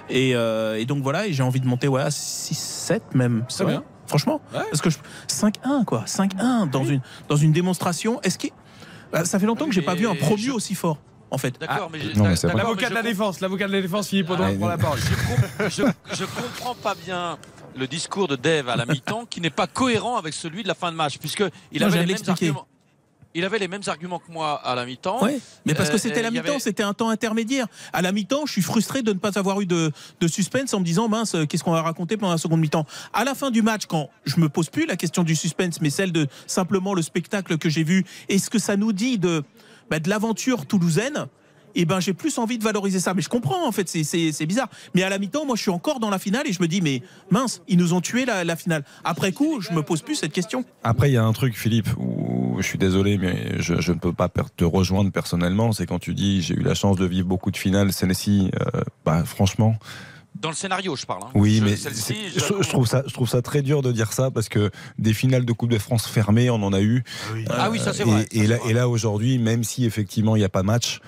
[0.10, 3.46] Et, euh, et donc voilà, et j'ai envie de monter ouais, à 6-7 même.
[3.60, 3.66] Ouais.
[3.66, 3.84] bien.
[4.06, 8.22] Franchement, parce que je- 5-1 quoi, 5-1 dans une dans une démonstration.
[8.22, 8.48] Est-ce que
[9.12, 10.98] bah, ça fait longtemps que j'ai pas vu un promu aussi fort
[11.32, 11.60] en fait.
[11.60, 12.54] D'accord, mais, Non, mais.
[12.56, 15.00] L'avocat de la défense, l'avocat de la défense, Philippe Audouin, prend la parole.
[15.60, 15.84] je,
[16.14, 17.38] je comprends pas bien
[17.76, 20.74] le discours de Dave à la mi-temps qui n'est pas cohérent avec celui de la
[20.76, 22.68] fin de match puisque il Non, avait les mêmes arguments.
[23.36, 25.20] Il avait les mêmes arguments que moi à la mi-temps.
[25.64, 27.68] Mais parce que Euh, c'était la mi-temps, avait- c'était un temps intermédiaire.
[27.94, 30.80] À la mi-temps, je suis frustré de ne pas avoir eu de, de suspense en
[30.80, 32.88] me disant mince, euh, qu'est-ce qu'on va raconter pendant la seconde mi-temps.
[33.14, 35.92] À la fin du match, quand je me pose plus la question du suspense, mais
[35.92, 39.44] celle de simplement le spectacle que j'ai vu et ce que ça nous dit de,
[39.90, 41.28] bah, de l'aventure toulousaine.
[41.76, 44.70] Et ben j'ai plus envie de valoriser ça, mais je comprends en fait, c'est- bizarre.
[44.96, 46.82] Mais à la mi-temps, moi je suis encore dans la finale et je me dis
[46.82, 48.84] mais mince, ils nous ont tué la, la finale.
[49.04, 50.66] Après coup, je me pose plus cette question.
[50.84, 54.14] Après, il y a un truc, Philippe, où je suis désolé, mais je, ne peux
[54.14, 55.72] pas te rejoindre personnellement.
[55.72, 58.82] C'est quand tu dis j'ai eu la chance de vivre beaucoup de finales, celle-ci, euh,
[59.06, 59.76] bah, franchement.
[60.42, 61.24] Dans le scénario, je parle.
[61.24, 61.30] hein.
[61.36, 63.92] Oui, Je- mais je je, la je trouve ça, je trouve ça très dur de
[63.92, 67.04] dire ça parce que des finales de Coupe de France fermées, on en a eu.
[67.50, 68.70] Ah oui, ça, c'est vrai, Et, c'est là, vrai.
[68.70, 71.00] et là aujourd'hui, même si effectivement il n'y a pas match,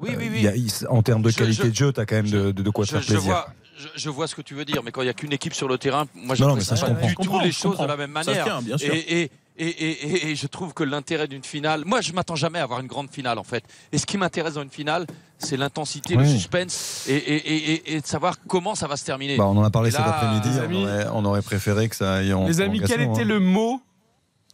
[0.00, 0.36] Oui, oui, euh, oui.
[0.36, 2.16] il y a- il- en termes de Je- qualité je- de jeu, tu as quand
[2.16, 3.22] même de, de- de quoi te faire je plaisir.
[3.30, 5.32] vois, je, je vois ce que tu veux dire, mais quand il n'y a qu'une
[5.32, 7.06] équipe sur le terrain, moi je Non, mais ça, je pas comprends.
[7.08, 8.44] du tout les choses de la même manière.
[8.44, 8.92] tient, bien sûr.
[8.94, 12.36] Et, et, et, et- et- et je trouve que l'intérêt d'une finale, moi je m'attends
[12.36, 13.64] jamais à avoir une grande finale en fait.
[13.92, 15.06] Et ce qui m'intéresse dans une finale,
[15.38, 19.04] c'est l'intensité, le suspense et, et- et- et- et de savoir comment ça va se
[19.04, 19.36] terminer.
[19.36, 20.48] Bah, on en a parlé Et cet après-midi.
[20.68, 23.24] On aurait, on aurait préféré que ça aille en Les amis, quel était hein.
[23.24, 23.80] le mot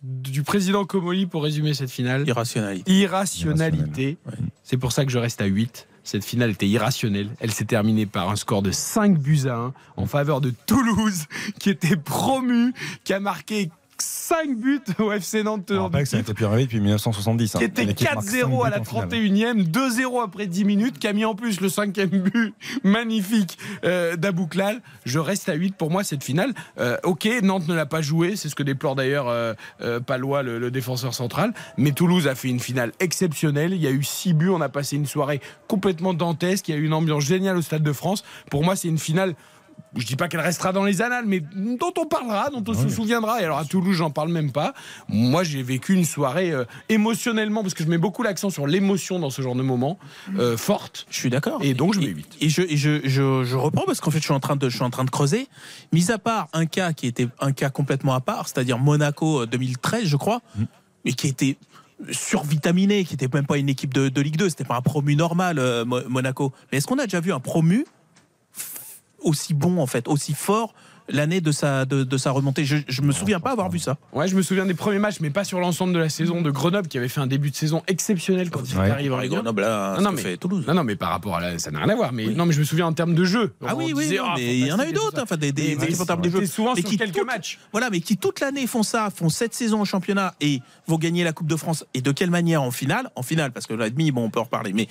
[0.02, 2.28] du président Comoli pour résumer cette finale?
[2.28, 2.92] Irrationalité.
[2.92, 4.18] Irrationalité.
[4.62, 5.86] C'est pour ça que je reste à 8.
[6.06, 7.30] Cette finale était irrationnelle.
[7.40, 11.24] Elle s'est terminée par un score de 5 buts à 1 en faveur de Toulouse,
[11.58, 15.66] qui était promu, qui a marqué 5 buts au FC Nantes.
[15.66, 16.16] Que ça titre.
[16.16, 17.54] n'était plus arrivé depuis 1970.
[17.54, 17.58] hein.
[17.58, 19.08] qui était Une équipe marque 4-0 à la buts en finale.
[19.10, 24.16] 31e, 2-0 après 10 minutes, qui a mis en plus le cinquième but magnifique euh,
[24.16, 24.80] d'Abouklal.
[25.04, 26.54] Je reste à 8 pour moi cette finale.
[26.78, 30.42] Euh, ok, Nantes ne l'a pas joué, c'est ce que déplore d'ailleurs euh, euh, Palois,
[30.42, 31.52] le, le défenseur central.
[31.76, 33.72] Mais Toulouse a fait une finale exceptionnelle.
[33.74, 36.68] Il y a eu 6 buts, on a passé une soirée complètement dantesque.
[36.68, 38.24] Il y a eu une ambiance géniale au Stade de France.
[38.50, 39.34] Pour moi, c'est une finale.
[39.96, 42.88] Je dis pas qu'elle restera dans les annales, mais dont on parlera, dont on se
[42.88, 43.40] souviendra.
[43.40, 44.74] Et alors à Toulouse, j'en parle même pas.
[45.08, 49.18] Moi, j'ai vécu une soirée euh, émotionnellement, parce que je mets beaucoup l'accent sur l'émotion
[49.18, 49.98] dans ce genre de moment,
[50.38, 51.06] euh, forte.
[51.10, 51.60] Je suis d'accord.
[51.62, 52.36] Et donc je mets 8.
[52.40, 54.68] Et je, et je, je, je reprends parce qu'en fait, je suis en train de,
[54.68, 55.48] je suis en train de creuser.
[55.92, 59.46] Mis à part un cas qui était un cas complètement à part, c'est-à-dire Monaco euh,
[59.46, 60.40] 2013, je crois,
[61.04, 61.56] mais qui était
[62.10, 65.14] survitaminé, qui était même pas une équipe de, de Ligue 2, c'était pas un promu
[65.16, 66.52] normal, euh, Mo- Monaco.
[66.72, 67.84] Mais est-ce qu'on a déjà vu un promu
[69.24, 70.74] aussi bon, en fait, aussi fort
[71.10, 73.98] l'année de sa, de, de sa remontée Je, je me souviens pas avoir vu ça.
[74.14, 76.50] Ouais, je me souviens des premiers matchs, mais pas sur l'ensemble de la saison de
[76.50, 78.88] Grenoble, qui avait fait un début de saison exceptionnel quand il Ouais.
[78.88, 79.26] arrive 1.
[79.26, 80.64] Grenoble, là, non, mais, fait Toulouse.
[80.66, 82.14] non, non, mais par rapport à la, ça n'a rien à voir.
[82.14, 83.52] Mais non, mais je me souviens en termes de jeu.
[83.66, 85.62] Ah oui, oui, non, ah, mais il y en a eu d'autres, enfin, des, des,
[85.62, 86.46] Mais- des équipes en termes de jeu.
[86.46, 87.58] souvent mais sur qui quelques toute- matchs.
[87.72, 91.22] Voilà, mais qui toute l'année font ça, font sept saisons au championnat et vont gagner
[91.22, 91.84] la Coupe de France.
[91.92, 93.10] Et de quelle manière en finale?
[93.14, 94.72] En finale, parce que là, demi, bon, on peut en reparler.
[94.72, 94.88] Mais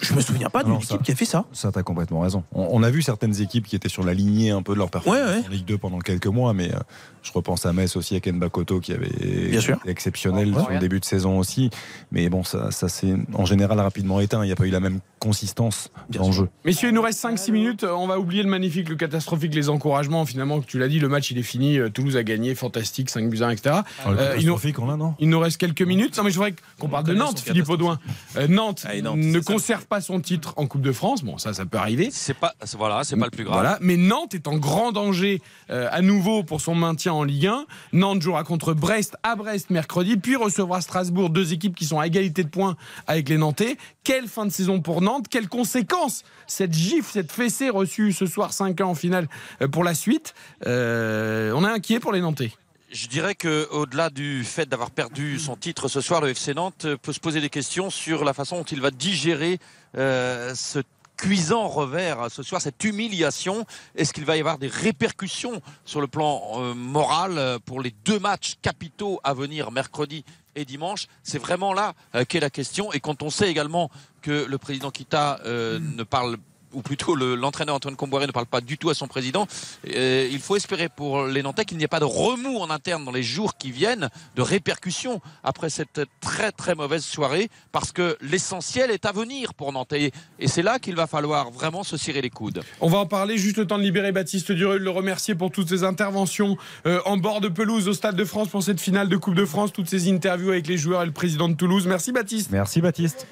[0.00, 1.44] je me souviens pas d'une équipe qui a fait ça.
[1.52, 2.44] Ça, t'as complètement raison.
[2.52, 4.90] On, on a vu certaines équipes qui étaient sur la lignée un peu de leur
[4.90, 5.42] performance Ouais, ouais.
[5.46, 6.78] en Ligue 2 pendant quelques mois, mais euh,
[7.22, 9.10] je repense à Metz aussi, à Ken Bakoto qui avait
[9.50, 9.76] Bien sûr.
[9.82, 11.70] été exceptionnel Ouais, sur le début de saison aussi.
[12.12, 14.42] Mais bon, ça, ça s'est en général rapidement éteint.
[14.44, 16.48] Il n'y a pas eu la même consistance dans le jeu.
[16.64, 17.84] Messieurs, il nous reste 5-6 minutes.
[17.84, 20.24] On va oublier le magnifique, le catastrophique, les encouragements.
[20.26, 21.78] Finalement, tu l'as dit, le match il est fini.
[21.78, 23.74] Euh, Toulouse a gagné, fantastique, 5 buts à 1, etc.
[24.04, 25.14] Ah, Euh, il, nous, on non?
[25.18, 26.16] il nous reste quelques minutes.
[26.16, 27.98] Non, mais je voudrais qu'on parle de Nantes, Philippe Audouin.
[28.36, 29.40] Euh, Nantes, Ah, Nantes, ne.
[29.60, 31.22] Conserve pas son titre en Coupe de France.
[31.22, 32.08] Bon, ça, ça peut arriver.
[32.10, 33.56] C'est pas, voilà, c'est pas le plus grave.
[33.60, 37.46] Voilà, mais Nantes est en grand danger euh, à nouveau pour son maintien en Ligue
[37.46, 37.66] 1.
[37.92, 42.06] Nantes jouera contre Brest à Brest mercredi, puis recevra Strasbourg, deux équipes qui sont à
[42.06, 42.74] égalité de points
[43.06, 43.76] avec les Nantais.
[44.02, 45.26] Quelle fin de saison pour Nantes?
[45.28, 49.28] Quelles conséquences cette gifle, cette fessée reçue ce soir 5 ans en finale
[49.60, 50.32] euh, pour la suite?
[50.66, 52.52] Euh, On est inquiet pour les Nantais.
[52.92, 56.86] Je dirais que au-delà du fait d'avoir perdu son titre ce soir, le FC Nantes
[56.86, 59.60] euh, peut se poser des questions sur la façon dont il va digérer
[59.96, 60.80] euh, ce
[61.16, 63.64] cuisant revers euh, ce soir, cette humiliation.
[63.94, 68.56] Est-ce qu'il va y avoir des répercussions sur le plan moral pour les deux matchs
[68.60, 70.24] capitaux à venir mercredi
[70.56, 71.06] et dimanche?
[71.22, 71.94] C'est vraiment là
[72.28, 72.92] qu'est la question.
[72.92, 73.88] Et quand on sait également
[74.20, 76.38] que le président Kita ne parle
[76.72, 79.46] ou plutôt le- l'entraîneur Antoine Comboiré ne parle pas du tout à son président.
[79.94, 83.04] Euh, il faut espérer pour les Nantais qu'il n'y ait pas de remous en interne
[83.04, 88.16] dans les jours qui viennent, de répercussions après cette très très mauvaise soirée, parce que
[88.20, 90.12] l'essentiel est à venir pour Nantais.
[90.38, 92.62] Et c'est là qu'il va falloir vraiment se cirer les coudes.
[92.80, 95.68] On va en parler juste le temps de libérer Baptiste Durul, le remercier pour toutes
[95.68, 99.16] ses interventions euh, en bord de pelouse au Stade de France pour cette finale de
[99.16, 101.86] Coupe de France, toutes ces interviews avec les joueurs et le président de Toulouse.
[101.86, 102.50] Merci Baptiste.
[102.50, 103.26] Merci Baptiste.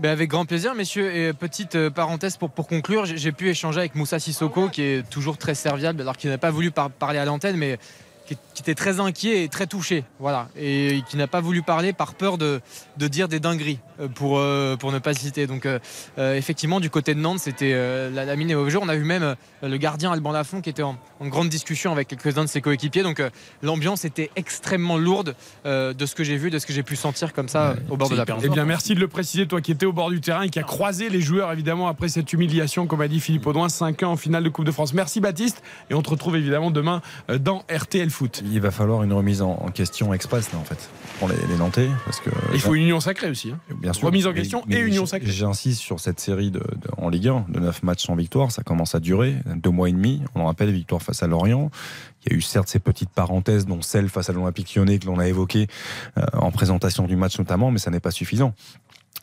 [0.00, 1.12] Ben, avec grand plaisir, messieurs.
[1.14, 5.38] Et petite euh, parenthèse pour, conclure, j'ai pu échanger avec Moussa Sissoko, qui est toujours
[5.38, 7.78] très serviable, alors qu'il n'a pas voulu par- parler à l'antenne, mais
[8.26, 10.02] qui, qui était très inquiet et très touché.
[10.18, 10.48] Voilà.
[10.58, 12.60] Et qui n'a pas voulu parler par peur de,
[12.96, 15.46] de dire des dingueries, euh, pour, euh, pour ne pas citer.
[15.46, 15.78] Donc, euh,
[16.34, 18.82] effectivement, du côté de Nantes, c'était euh, la, la mine est au jour.
[18.84, 21.92] On a vu même euh, le gardien Alban Lafont qui était en, en grande discussion
[21.92, 23.04] avec quelques-uns de ses coéquipiers.
[23.04, 23.30] Donc, euh,
[23.62, 26.96] l'ambiance était extrêmement lourde euh, de ce que j'ai vu, de ce que j'ai pu
[26.96, 28.42] sentir comme ça euh, au bord de la pelouse.
[28.44, 30.58] Eh bien, merci de le préciser, toi qui étais au bord du terrain et qui
[30.58, 34.12] a croisé les joueurs, évidemment, après cette humiliation, comme a dit Philippe Audouin, 5 ans
[34.12, 34.94] en finale de Coupe de France.
[34.94, 37.02] Merci Baptiste, et on te retrouve évidemment demain
[37.38, 38.42] dans RTL Foot.
[38.50, 41.56] Il va falloir une remise en, en question express là en fait pour les, les
[41.56, 43.50] Nantais parce que Il faut une union sacrée aussi.
[43.50, 43.58] hein.
[43.80, 44.06] Bien sûr.
[44.06, 45.30] Remise en question mais et union sacrée.
[45.30, 46.64] J'insiste sur cette série de, de-
[46.96, 48.50] en Ligue 1 de 9 matchs sans victoire.
[48.52, 50.22] Ça commence à durer deux mois et demi.
[50.34, 51.70] On en rappelle, victoire face à Lorient.
[52.26, 55.06] Il y a eu certes ces petites parenthèses, dont celle face à l'Olympique lyonnais que
[55.06, 55.66] l'on a évoqué
[56.18, 58.54] euh, en présentation du match notamment, mais ça n'est pas suffisant.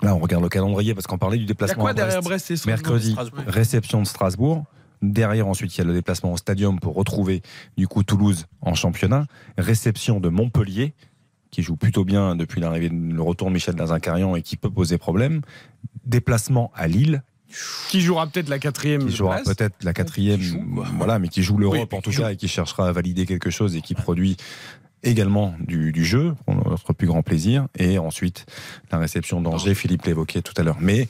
[0.01, 1.81] Là, on regarde le calendrier parce qu'on parlait du déplacement.
[1.81, 3.15] quoi à derrière Brest et Strasbourg Mercredi,
[3.47, 4.65] réception de Strasbourg.
[5.01, 7.41] Derrière, ensuite, il y a le déplacement au stadium pour retrouver
[7.77, 9.25] du coup Toulouse en championnat.
[9.57, 10.93] Réception de Montpellier,
[11.51, 14.97] qui joue plutôt bien depuis l'arrivée, le retour de Michel Dazincarian et qui peut poser
[14.97, 15.41] problème.
[16.05, 17.23] Déplacement à Lille.
[17.89, 19.05] Qui jouera peut-être la quatrième.
[19.05, 19.55] Qui jouera place.
[19.55, 20.41] peut-être la quatrième,
[20.97, 23.49] voilà, mais qui joue l'Europe Oui, en tout cas et qui cherchera à valider quelque
[23.49, 24.35] chose et qui produit
[25.03, 27.67] également du, du jeu pour notre plus grand plaisir.
[27.77, 28.45] Et ensuite,
[28.91, 30.77] la réception d'Angers, Philippe l'évoquait tout à l'heure.
[30.81, 31.07] Mais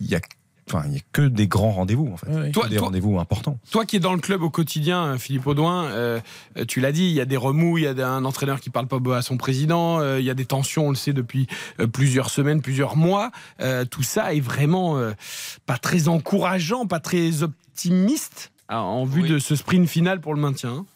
[0.00, 0.20] il y a,
[0.68, 3.18] enfin, il y a que des grands rendez-vous en fait, Que Toi- des toi- rendez-vous
[3.18, 3.58] importants.
[3.70, 6.20] Toi qui es dans le club au quotidien, Philippe Audouin, euh,
[6.68, 8.86] tu l'as dit, il y a des remous, il y a un entraîneur qui parle
[8.86, 11.46] pas à son président, euh, il y a des tensions, on le sait depuis
[11.80, 13.30] euh, plusieurs semaines, plusieurs mois.
[13.60, 15.12] Euh, tout ça est vraiment euh,
[15.66, 20.70] pas très encourageant, pas très optimiste en vue de ce sprint final pour le maintien.
[20.70, 20.86] hein.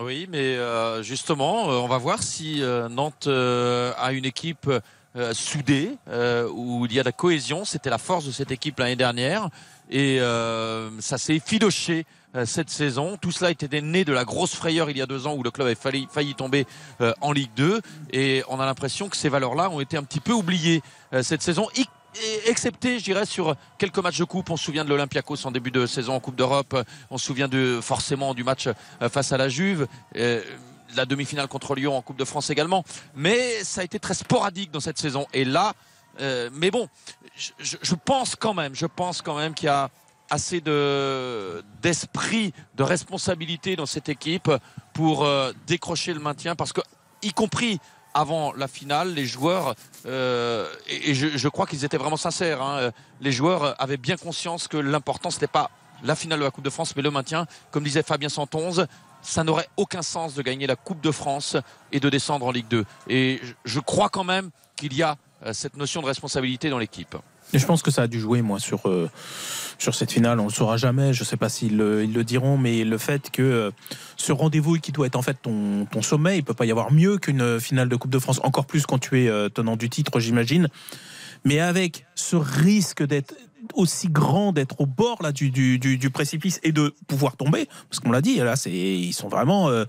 [0.00, 4.68] Oui, mais euh, justement, on va voir si euh, Nantes euh, a une équipe
[5.16, 7.64] euh, soudée, euh, où il y a de la cohésion.
[7.64, 9.50] C'était la force de cette équipe l'année dernière.
[9.92, 13.18] Et euh, ça s'est effiloché euh, cette saison.
[13.20, 15.50] Tout cela était né de la grosse frayeur il y a deux ans où le
[15.50, 16.66] club avait failli, tomber
[17.02, 17.82] euh, en Ligue 2.
[18.12, 20.82] Et on a l'impression que ces valeurs-là ont été un petit peu oubliées
[21.20, 21.68] cette saison.
[22.46, 24.48] excepté, je dirais, sur quelques matchs de coupe.
[24.48, 26.74] On se souvient de l'Olympiakos en début de saison en Coupe d'Europe.
[27.10, 28.68] On se souvient de, forcément du match
[29.10, 29.86] face à la Juve.
[30.96, 32.84] La demi-finale contre Lyon en Coupe de France également.
[33.14, 35.26] Mais ça a été très sporadique dans cette saison.
[35.32, 35.74] Et là,
[36.20, 36.88] euh, mais bon,
[37.36, 39.90] je, pense quand même, je pense quand même qu'il y a
[40.30, 44.50] assez de d'esprit, de responsabilité dans cette équipe
[44.92, 46.80] pour euh, décrocher le maintien, parce que
[47.22, 47.80] y compris
[48.14, 52.90] avant la finale, les joueurs, euh, et, je, crois qu'ils étaient vraiment sincères, hein,
[53.22, 55.70] les joueurs avaient bien conscience que l'important c'était pas
[56.02, 57.46] la finale de la Coupe de France, mais le maintien.
[57.70, 58.86] Comme disait Fabien Santonze,
[59.22, 61.56] ça n'aurait aucun sens de gagner la Coupe de France
[61.92, 62.84] et de descendre en Ligue 2.
[63.08, 67.16] Et je- crois quand même qu'il y a euh, cette notion de responsabilité dans l'équipe.
[67.52, 69.10] Je pense que ça a dû jouer, moi, sur, euh,
[69.78, 70.38] sur cette finale.
[70.40, 71.12] On ne le saura jamais.
[71.12, 73.70] Je ne sais pas s'ils le, ils le diront, mais le fait que euh,
[74.16, 76.70] ce rendez-vous qui doit être en fait ton, ton sommet, il ne peut pas y
[76.70, 79.90] avoir mieux qu'une finale de Coupe de France, encore plus quand tu es tenant du
[79.90, 80.68] titre, j'imagine.
[81.44, 83.34] Mais avec ce risque d'être
[83.74, 88.00] aussi grand, d'être au bord là, du, du, du, précipice et de pouvoir tomber, parce
[88.00, 89.68] qu'on l'a dit, là, ils sont vraiment.
[89.68, 89.84] euh,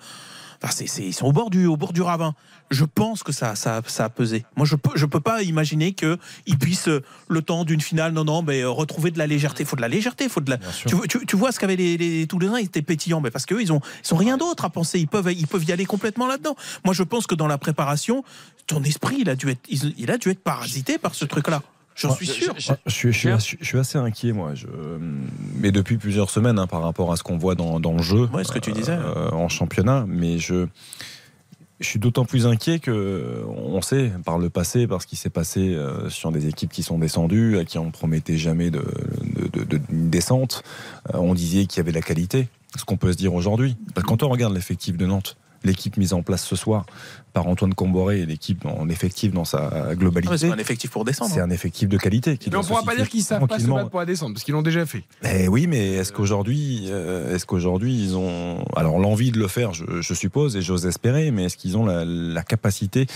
[0.65, 2.35] Enfin, ils sont au bord du, au bord du ravin.
[2.71, 4.45] Je pense que ça, ça, ça a pesé.
[4.55, 6.87] Moi, je peux, je peux pas imaginer que ils puissent
[7.27, 9.63] le temps d'une finale, non, non, mais euh, retrouver de la légèreté.
[9.63, 10.57] Il faut de la légèreté, faut de la.
[10.87, 13.45] Tu, vois- tu, tu vois ce qu'avaient les, les Toulousains, ils étaient pétillants, mais parce
[13.45, 15.01] qu'eux, ils ont, ils ont rien d'autre à penser.
[15.01, 16.55] Ils peuvent, ils peuvent y aller complètement là-dedans.
[16.85, 18.23] Moi, je pense que dans la préparation,
[18.65, 21.61] ton esprit, il a dû être, il, il a dû être parasité par ce truc-là.
[21.95, 22.53] J'en suis sûr.
[22.57, 24.53] Je, je suis, je assez, je suis assez inquiet, moi.
[25.59, 28.25] Mais depuis plusieurs semaines, hein, par rapport à ce qu'on voit dans, dans le jeu.
[28.33, 28.93] Ouais, ce que tu disais.
[28.97, 30.05] euh, en championnat.
[30.07, 30.65] Mais je,
[31.79, 35.73] je suis d'autant plus inquiet que on sait par le passé, parce qu'il s'est passé
[35.75, 38.83] euh, sur des équipes qui sont descendues, à qui on promettait jamais de,
[39.35, 40.63] de, de- de- d'une descente.
[41.13, 42.47] Euh, on disait qu'il y avait de la qualité.
[42.75, 43.77] Ce qu'on peut se dire aujourd'hui.
[44.07, 46.85] Quand on regarde l'effectif de Nantes, l'équipe mise en place ce soir
[47.33, 50.37] par Antoine Comboré et l'équipe en effectif dans sa globalité.
[50.37, 51.31] C'est un effectif pour descendre.
[51.33, 52.37] C'est un effectif de qualité.
[52.37, 54.33] Qui Mais on doit pourra pas dire qu'ils savent pas se battre pour la descente,
[54.33, 55.03] parce qu'ils l'ont déjà fait.
[55.27, 59.73] Eh oui, mais est-ce qu'aujourd'hui, euh, est-ce qu'aujourd'hui ils ont alors l'envie de le faire,
[59.73, 63.07] je, je suppose, et j'ose espérer, mais est-ce qu'ils ont la, la capacité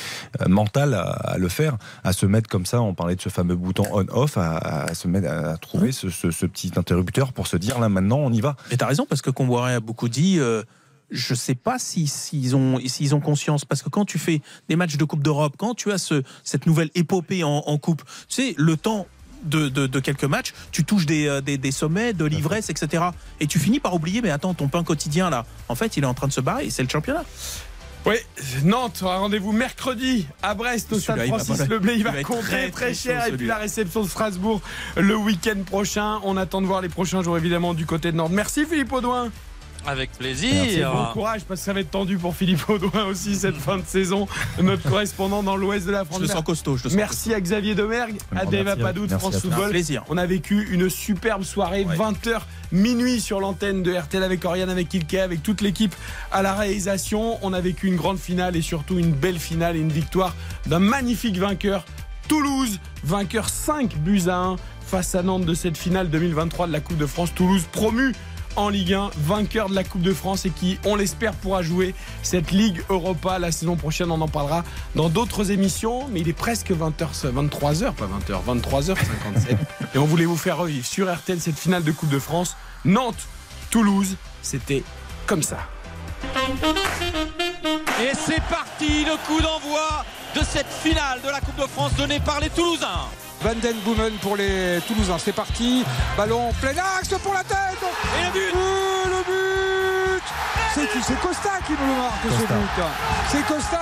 [0.42, 3.30] euh, mentale à, à le faire, à se mettre comme ça On parlait de ce
[3.30, 7.45] fameux bouton on/off, à, à se mettre à trouver ce, ce- ce petit interrupteur pour
[7.45, 8.56] se dire là maintenant on y va?
[8.72, 10.38] Mais t'as raison, parce que Comboiré a beaucoup dit.
[10.40, 10.64] euh,
[11.10, 14.76] je sais pas si s'ils ont s'ils ont conscience parce que quand tu fais des
[14.76, 18.36] matchs de Coupe d'Europe, quand tu as ce cette nouvelle épopée en, en coupe, tu
[18.36, 19.08] sais le temps
[19.44, 23.03] de, de- de quelques matchs, tu touches des, euh, des, des sommets, de l'ivresse, etc.
[23.40, 26.08] Et tu finis par oublier, mais attends, ton pain quotidien là, en fait, il est
[26.08, 27.24] en train de se barrer et c'est le championnat.
[28.06, 28.16] Oui,
[28.64, 31.98] Nantes aura rendez-vous mercredi à Brest au stade Celui-là, il va Francis Leblay.
[31.98, 33.27] Il va va compter très, très, cher.
[33.27, 34.61] Et puis la réception de Strasbourg
[34.95, 36.19] le week-end prochain.
[36.24, 38.32] On attend de voir les prochains jours évidemment du côté de Nantes.
[38.32, 39.30] Merci Philippe Audouin.
[39.88, 40.91] Avec plaisir.
[40.91, 43.85] bon courage parce que ça va être tendu pour Philippe Audouin aussi cette fin de
[43.85, 44.27] saison.
[44.61, 46.17] Notre correspondant dans l'ouest de la France.
[46.17, 46.75] Je le sens costaud.
[46.75, 49.41] Je le sens Merci à Xavier Demergue, à Dave merci, Apadou de merci France.
[49.41, 49.69] Football.
[49.69, 50.03] Plaisir.
[50.09, 52.41] On a vécu une superbe soirée, 20h
[52.74, 55.95] minuit sur l'antenne de RTL avec Oriane, avec Ilke, avec toute l'équipe
[56.32, 57.40] à la réalisation.
[57.41, 60.35] On a vécu une grande finale et surtout une belle finale et une victoire
[60.66, 61.85] d'un magnifique vainqueur.
[62.27, 66.82] Toulouse, vainqueur 5 buts à 1 face à Nantes de cette finale 2023 de la
[66.82, 67.33] Coupe de France.
[67.33, 68.14] Toulouse promu
[68.58, 71.95] en Ligue 1, vainqueur de la Coupe de France et qui, on l'espère, pourra jouer
[72.24, 74.11] cette Ligue Europa la saison prochaine.
[74.11, 74.64] On en parlera
[74.95, 79.58] dans d'autres émissions, mais il est presque 20h, 23h, pas 20h, 23h57.
[79.95, 82.58] et on voulait vous faire revivre sur RTL cette finale de Coupe de France.
[82.84, 83.27] Nantes,
[83.69, 84.84] Toulouse, c'était
[85.27, 85.60] comme ça.
[88.02, 90.03] Et c'est parti, le coup d'envoi
[90.36, 93.08] de cette finale de la Coupe de France donnée par les Toulousains.
[93.41, 95.17] Van Den Boomen pour les Toulousains.
[95.19, 95.83] C'est parti.
[96.17, 97.57] Ballon plein axe pour la tête.
[98.19, 100.24] Et le but Et le but
[100.74, 102.83] C'est c'est Costa qui nous le marque ce but.
[103.32, 103.82] C'est Costa.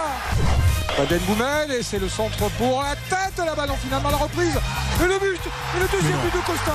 [0.98, 3.46] Van Den Boomen et c'est le centre pour la tête.
[3.46, 4.60] La ballon finalement la reprise.
[5.02, 5.42] Et le but.
[5.76, 6.74] Et le deuxième but de Costa.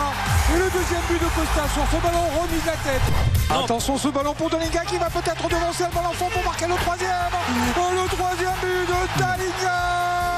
[0.55, 3.65] Et le deuxième but de Costa sur ce ballon remis de la tête.
[3.65, 6.75] Attention ce ballon pour Dalinga qui va peut-être devancer le ballon fond pour marquer le
[6.77, 7.35] troisième.
[7.77, 10.30] Oh, le troisième but de Dalinga.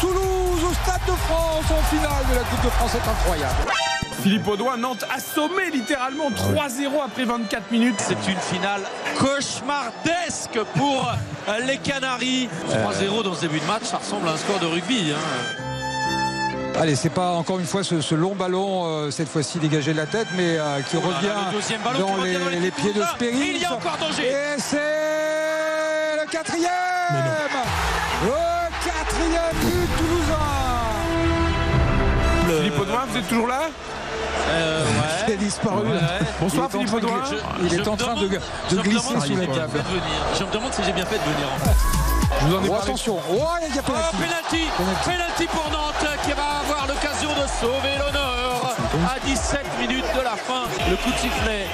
[0.00, 2.90] Toulouse au Stade de France en finale de la Coupe de France.
[2.92, 3.54] C'est incroyable.
[4.22, 7.96] Philippe Audouin, Nantes assommé littéralement 3-0 après 24 minutes.
[7.98, 8.82] C'est une finale
[9.18, 11.08] cauchemardesque pour
[11.48, 12.48] euh, les Canaries.
[12.70, 15.12] 3-0 dans ce début de match, ça ressemble à un score de rugby.
[15.12, 15.60] hein.
[16.78, 19.96] Allez, c'est pas encore une fois ce, ce long ballon, euh, cette fois-ci dégagé de
[19.98, 22.32] la tête, mais euh, qui Oh là là, revient le deuxième ballon qui dans revient
[22.32, 23.02] les, dans les les pieds de.
[23.02, 23.52] Spéris.
[23.54, 24.26] Il y a encore danger.
[24.26, 26.70] Et c'est le quatrième
[28.24, 28.30] Le
[28.84, 29.75] quatrième
[32.86, 33.60] Audouin, vous êtes toujours là
[34.48, 34.84] Euh,
[35.28, 35.88] Il a disparu.
[35.88, 35.98] Ouais.
[36.40, 37.22] Bonsoir Philippe Audouin.
[37.62, 38.40] Il est en train de, demande- de
[38.70, 39.72] je me glisser demande sous si les j'ai bien câbles.
[39.72, 40.18] fait de venir.
[40.38, 41.76] Je me demande si j'ai bien fait de venir en fait.
[42.40, 44.16] Je vous en ai Oh, attention, oh, il y a Oh, penalty.
[44.18, 44.66] penalty,
[45.04, 48.76] penalty pour Nantes qui va avoir l'occasion de sauver l'honneur
[49.08, 50.64] à 17 minutes de la fin.
[50.90, 51.66] Le coup de sifflet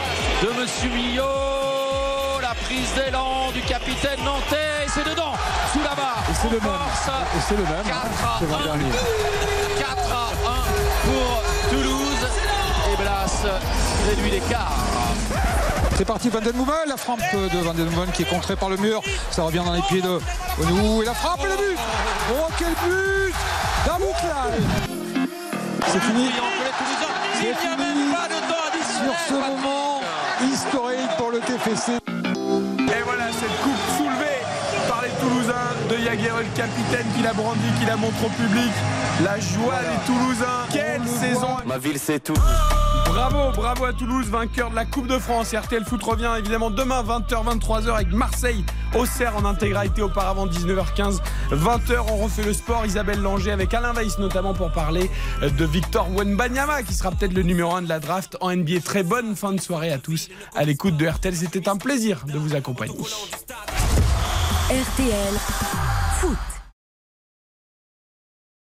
[0.43, 5.33] de Monsieur Millot, la prise d'élan du capitaine nantais, et c'est dedans,
[5.73, 6.23] sous la barre.
[6.31, 7.27] Et c'est le en même.
[7.37, 7.85] Et c'est le même.
[7.85, 8.07] 4
[8.39, 8.51] C'est à 1.
[8.59, 8.93] l'an-dernier.
[9.79, 10.42] 4 à 1
[11.05, 12.27] pour Toulouse.
[12.93, 13.47] Et Blas
[14.09, 14.79] réduit l'écart.
[15.97, 16.55] C'est parti Van Den
[16.87, 19.03] la frappe de Van Den qui est contrée par le mur.
[19.31, 20.19] Ça revient dans les pieds de
[20.61, 21.79] Onou et la frappe et le but.
[22.33, 23.35] Oh quel but
[23.87, 24.47] D'Aboukla
[25.87, 26.31] C'est fini.
[27.35, 28.13] C'est fini.
[29.05, 30.01] Sur ce moment
[30.43, 32.22] historique pour le TFC.
[35.93, 38.73] De le capitaine qui la brandit, qui la montre au public.
[39.23, 40.67] La joie des Toulousains.
[40.73, 42.39] Quelle saison Ma ville, c'est tout.
[43.07, 45.53] Bravo, bravo à Toulouse, vainqueur de la Coupe de France.
[45.53, 48.65] RTL Foot revient évidemment demain 20h, 23h avec Marseille
[48.95, 51.19] au Serre en intégralité auparavant 19h15.
[51.51, 52.87] 20h, on refait le sport.
[52.87, 55.11] Isabelle Langer avec Alain Weiss notamment pour parler
[55.43, 58.81] de Victor Wenbanyama qui sera peut-être le numéro 1 de la draft en NBA.
[58.83, 61.37] Très bonne fin de soirée à tous à l'écoute de RTL.
[61.37, 62.97] C'était un plaisir de vous accompagner.
[64.71, 65.39] RTL
[66.21, 66.52] Foot.